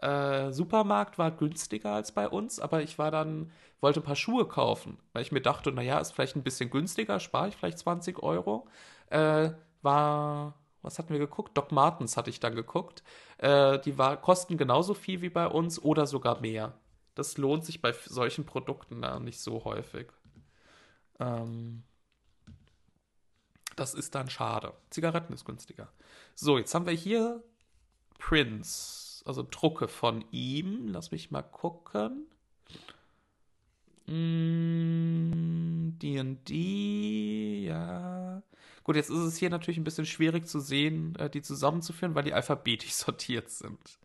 äh, 0.01 0.51
Supermarkt 0.51 1.17
war 1.17 1.31
günstiger 1.31 1.93
als 1.93 2.11
bei 2.11 2.27
uns, 2.27 2.59
aber 2.59 2.81
ich 2.81 2.97
war 2.97 3.11
dann, 3.11 3.51
wollte 3.81 3.99
ein 3.99 4.03
paar 4.03 4.15
Schuhe 4.15 4.47
kaufen, 4.47 4.97
weil 5.13 5.21
ich 5.21 5.31
mir 5.31 5.41
dachte, 5.41 5.71
naja, 5.71 5.99
ist 5.99 6.11
vielleicht 6.13 6.35
ein 6.35 6.43
bisschen 6.43 6.69
günstiger, 6.69 7.19
spare 7.19 7.49
ich 7.49 7.55
vielleicht 7.55 7.79
20 7.79 8.21
Euro. 8.23 8.67
Äh, 9.09 9.51
war, 9.81 10.55
was 10.81 10.97
hatten 10.99 11.13
wir 11.13 11.19
geguckt? 11.19 11.57
Doc 11.57 11.71
Martens 11.71 12.17
hatte 12.17 12.29
ich 12.29 12.39
dann 12.39 12.55
geguckt. 12.55 13.03
Äh, 13.37 13.79
die 13.79 13.97
war, 13.97 14.17
kosten 14.17 14.57
genauso 14.57 14.93
viel 14.93 15.21
wie 15.21 15.29
bei 15.29 15.47
uns 15.47 15.81
oder 15.81 16.07
sogar 16.07 16.41
mehr. 16.41 16.73
Das 17.15 17.37
lohnt 17.37 17.65
sich 17.65 17.81
bei 17.81 17.93
solchen 18.05 18.45
Produkten 18.45 19.01
da 19.01 19.19
nicht 19.19 19.39
so 19.39 19.63
häufig. 19.65 20.07
Ähm, 21.19 21.83
das 23.75 23.93
ist 23.93 24.15
dann 24.15 24.29
schade. 24.29 24.73
Zigaretten 24.89 25.33
ist 25.33 25.45
günstiger. 25.45 25.91
So, 26.35 26.57
jetzt 26.57 26.73
haben 26.73 26.85
wir 26.85 26.93
hier 26.93 27.43
Prince 28.17 29.00
also 29.27 29.45
Drucke 29.49 29.87
von 29.87 30.25
ihm. 30.31 30.87
Lass 30.87 31.11
mich 31.11 31.31
mal 31.31 31.41
gucken. 31.41 32.27
D&D, 34.07 34.13
mm, 37.61 37.65
ja. 37.65 38.43
Gut, 38.83 38.95
jetzt 38.95 39.09
ist 39.09 39.19
es 39.19 39.37
hier 39.37 39.49
natürlich 39.49 39.77
ein 39.77 39.83
bisschen 39.83 40.05
schwierig 40.05 40.47
zu 40.47 40.59
sehen, 40.59 41.15
äh, 41.15 41.29
die 41.29 41.41
zusammenzuführen, 41.41 42.15
weil 42.15 42.23
die 42.23 42.33
alphabetisch 42.33 42.93
sortiert 42.93 43.49
sind. 43.49 43.99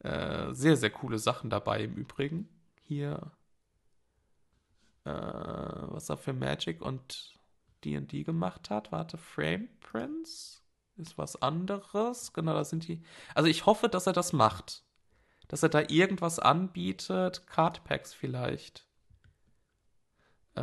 Äh, 0.00 0.52
sehr, 0.54 0.76
sehr 0.76 0.90
coole 0.90 1.18
Sachen 1.18 1.50
dabei 1.50 1.84
im 1.84 1.94
Übrigen. 1.94 2.48
Hier, 2.82 3.32
äh, 5.04 5.10
was 5.10 6.08
er 6.08 6.16
für 6.16 6.32
Magic 6.32 6.80
und 6.82 7.34
D&D 7.84 8.24
gemacht 8.24 8.70
hat. 8.70 8.92
Warte, 8.92 9.18
Frame 9.18 9.68
Prince? 9.80 10.60
Ist 10.96 11.18
was 11.18 11.40
anderes. 11.42 12.32
Genau, 12.32 12.52
da 12.54 12.64
sind 12.64 12.88
die. 12.88 13.02
Also 13.34 13.48
ich 13.48 13.66
hoffe, 13.66 13.88
dass 13.88 14.06
er 14.06 14.12
das 14.12 14.32
macht. 14.32 14.84
Dass 15.48 15.62
er 15.62 15.68
da 15.68 15.82
irgendwas 15.88 16.38
anbietet. 16.38 17.46
Cardpacks 17.46 18.14
vielleicht. 18.14 18.86
Äh, 20.54 20.62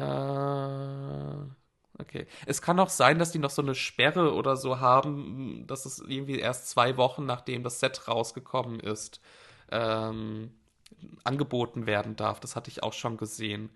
okay. 1.99 2.27
Es 2.45 2.61
kann 2.61 2.79
auch 2.79 2.89
sein, 2.89 3.19
dass 3.19 3.31
die 3.31 3.39
noch 3.39 3.51
so 3.51 3.61
eine 3.61 3.75
Sperre 3.75 4.33
oder 4.33 4.55
so 4.57 4.79
haben, 4.79 5.65
dass 5.67 5.85
es 5.85 5.99
irgendwie 5.99 6.39
erst 6.39 6.69
zwei 6.69 6.97
Wochen 6.97 7.25
nachdem 7.25 7.63
das 7.63 7.79
Set 7.79 8.07
rausgekommen 8.07 8.79
ist, 8.79 9.21
ähm, 9.71 10.53
angeboten 11.23 11.85
werden 11.85 12.15
darf. 12.15 12.39
Das 12.39 12.55
hatte 12.55 12.69
ich 12.69 12.83
auch 12.83 12.93
schon 12.93 13.17
gesehen. 13.17 13.69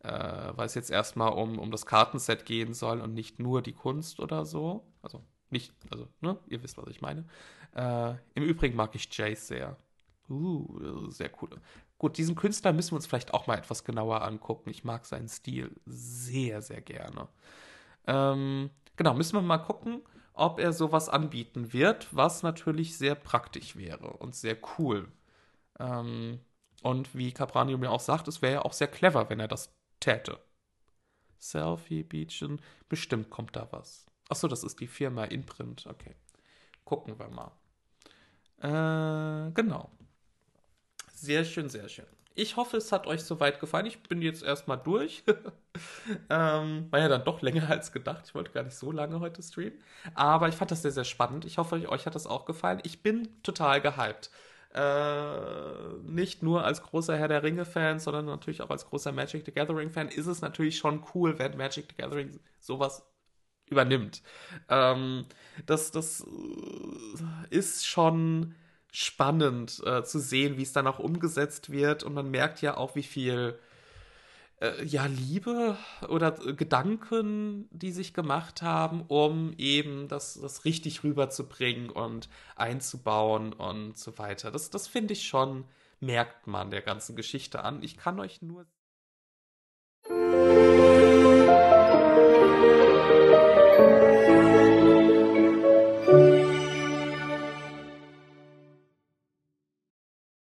Äh, 0.00 0.52
weil 0.56 0.66
es 0.66 0.74
jetzt 0.74 0.90
erstmal 0.90 1.32
um, 1.32 1.58
um 1.58 1.72
das 1.72 1.84
Kartenset 1.84 2.44
gehen 2.46 2.72
soll 2.72 3.00
und 3.00 3.14
nicht 3.14 3.40
nur 3.40 3.62
die 3.62 3.72
Kunst 3.72 4.20
oder 4.20 4.44
so. 4.44 4.86
Also 5.02 5.24
nicht, 5.50 5.72
also, 5.90 6.08
ne, 6.20 6.38
ihr 6.48 6.62
wisst, 6.62 6.78
was 6.78 6.88
ich 6.88 7.00
meine. 7.00 7.24
Äh, 7.74 8.14
Im 8.34 8.44
Übrigen 8.44 8.76
mag 8.76 8.94
ich 8.94 9.08
Jace 9.16 9.48
sehr. 9.48 9.76
Uh, 10.28 11.10
sehr 11.10 11.30
cool. 11.40 11.50
Gut, 11.96 12.18
diesen 12.18 12.36
Künstler 12.36 12.72
müssen 12.72 12.92
wir 12.92 12.96
uns 12.96 13.06
vielleicht 13.06 13.32
auch 13.34 13.46
mal 13.46 13.58
etwas 13.58 13.84
genauer 13.84 14.22
angucken. 14.22 14.70
Ich 14.70 14.84
mag 14.84 15.06
seinen 15.06 15.28
Stil 15.28 15.74
sehr, 15.86 16.62
sehr 16.62 16.80
gerne. 16.80 17.28
Ähm, 18.06 18.70
genau, 18.96 19.14
müssen 19.14 19.34
wir 19.34 19.42
mal 19.42 19.58
gucken, 19.58 20.02
ob 20.34 20.60
er 20.60 20.72
sowas 20.72 21.08
anbieten 21.08 21.72
wird, 21.72 22.14
was 22.14 22.42
natürlich 22.42 22.96
sehr 22.96 23.14
praktisch 23.14 23.74
wäre 23.76 24.08
und 24.18 24.36
sehr 24.36 24.56
cool. 24.78 25.08
Ähm, 25.78 26.40
und 26.82 27.14
wie 27.14 27.32
Capranio 27.32 27.78
mir 27.78 27.90
auch 27.90 28.00
sagt, 28.00 28.28
es 28.28 28.42
wäre 28.42 28.54
ja 28.54 28.62
auch 28.62 28.72
sehr 28.72 28.88
clever, 28.88 29.28
wenn 29.30 29.40
er 29.40 29.48
das 29.48 29.74
täte. 29.98 30.38
Selfie, 31.38 32.02
Beachen, 32.02 32.60
bestimmt 32.88 33.30
kommt 33.30 33.56
da 33.56 33.68
was. 33.72 34.07
Achso, 34.28 34.48
das 34.48 34.64
ist 34.64 34.80
die 34.80 34.86
Firma 34.86 35.24
Inprint. 35.24 35.86
Okay. 35.86 36.14
Gucken 36.84 37.18
wir 37.18 37.28
mal. 37.28 37.52
Äh, 38.60 39.52
genau. 39.52 39.90
Sehr 41.12 41.44
schön, 41.44 41.68
sehr 41.68 41.88
schön. 41.88 42.06
Ich 42.34 42.56
hoffe, 42.56 42.76
es 42.76 42.92
hat 42.92 43.06
euch 43.08 43.22
soweit 43.24 43.58
gefallen. 43.58 43.86
Ich 43.86 44.02
bin 44.04 44.22
jetzt 44.22 44.44
erstmal 44.44 44.78
durch. 44.78 45.24
ähm, 46.30 46.86
war 46.90 47.00
ja 47.00 47.08
dann 47.08 47.24
doch 47.24 47.42
länger 47.42 47.68
als 47.70 47.92
gedacht. 47.92 48.24
Ich 48.26 48.34
wollte 48.34 48.52
gar 48.52 48.62
nicht 48.62 48.76
so 48.76 48.92
lange 48.92 49.18
heute 49.20 49.42
streamen. 49.42 49.80
Aber 50.14 50.48
ich 50.48 50.54
fand 50.54 50.70
das 50.70 50.82
sehr, 50.82 50.92
sehr 50.92 51.04
spannend. 51.04 51.44
Ich 51.44 51.58
hoffe, 51.58 51.88
euch 51.88 52.06
hat 52.06 52.14
das 52.14 52.26
auch 52.26 52.44
gefallen. 52.46 52.80
Ich 52.84 53.02
bin 53.02 53.42
total 53.42 53.80
gehypt. 53.80 54.30
äh, 54.74 55.94
nicht 56.04 56.42
nur 56.42 56.64
als 56.64 56.82
großer 56.82 57.16
Herr 57.16 57.28
der 57.28 57.42
Ringe-Fan, 57.42 57.98
sondern 58.00 58.26
natürlich 58.26 58.62
auch 58.62 58.70
als 58.70 58.86
großer 58.86 59.12
Magic 59.12 59.44
the 59.46 59.52
Gathering-Fan, 59.52 60.08
ist 60.08 60.26
es 60.26 60.42
natürlich 60.42 60.78
schon 60.78 61.04
cool, 61.14 61.38
wenn 61.38 61.56
Magic 61.56 61.86
the 61.90 61.96
Gathering 62.02 62.40
sowas 62.60 63.04
übernimmt. 63.70 64.22
Ähm, 64.68 65.26
das, 65.66 65.90
das 65.90 66.24
äh, 66.26 67.56
ist 67.56 67.86
schon 67.86 68.54
spannend 68.90 69.82
äh, 69.84 70.02
zu 70.04 70.18
sehen, 70.18 70.56
wie 70.56 70.62
es 70.62 70.72
dann 70.72 70.86
auch 70.86 70.98
umgesetzt 70.98 71.70
wird. 71.70 72.02
Und 72.02 72.14
man 72.14 72.30
merkt 72.30 72.62
ja 72.62 72.76
auch, 72.76 72.94
wie 72.94 73.02
viel 73.02 73.58
äh, 74.60 74.84
ja, 74.84 75.06
Liebe 75.06 75.76
oder 76.08 76.32
Gedanken, 76.32 77.68
die 77.70 77.92
sich 77.92 78.14
gemacht 78.14 78.62
haben, 78.62 79.02
um 79.08 79.52
eben 79.58 80.08
das, 80.08 80.40
das 80.40 80.64
richtig 80.64 81.04
rüberzubringen 81.04 81.90
und 81.90 82.28
einzubauen 82.56 83.52
und 83.52 83.96
so 83.98 84.18
weiter. 84.18 84.50
Das, 84.50 84.70
das 84.70 84.88
finde 84.88 85.12
ich 85.12 85.28
schon, 85.28 85.64
merkt 86.00 86.46
man 86.46 86.70
der 86.70 86.82
ganzen 86.82 87.16
Geschichte 87.16 87.62
an. 87.62 87.82
Ich 87.82 87.96
kann 87.96 88.20
euch 88.20 88.42
nur 88.42 88.66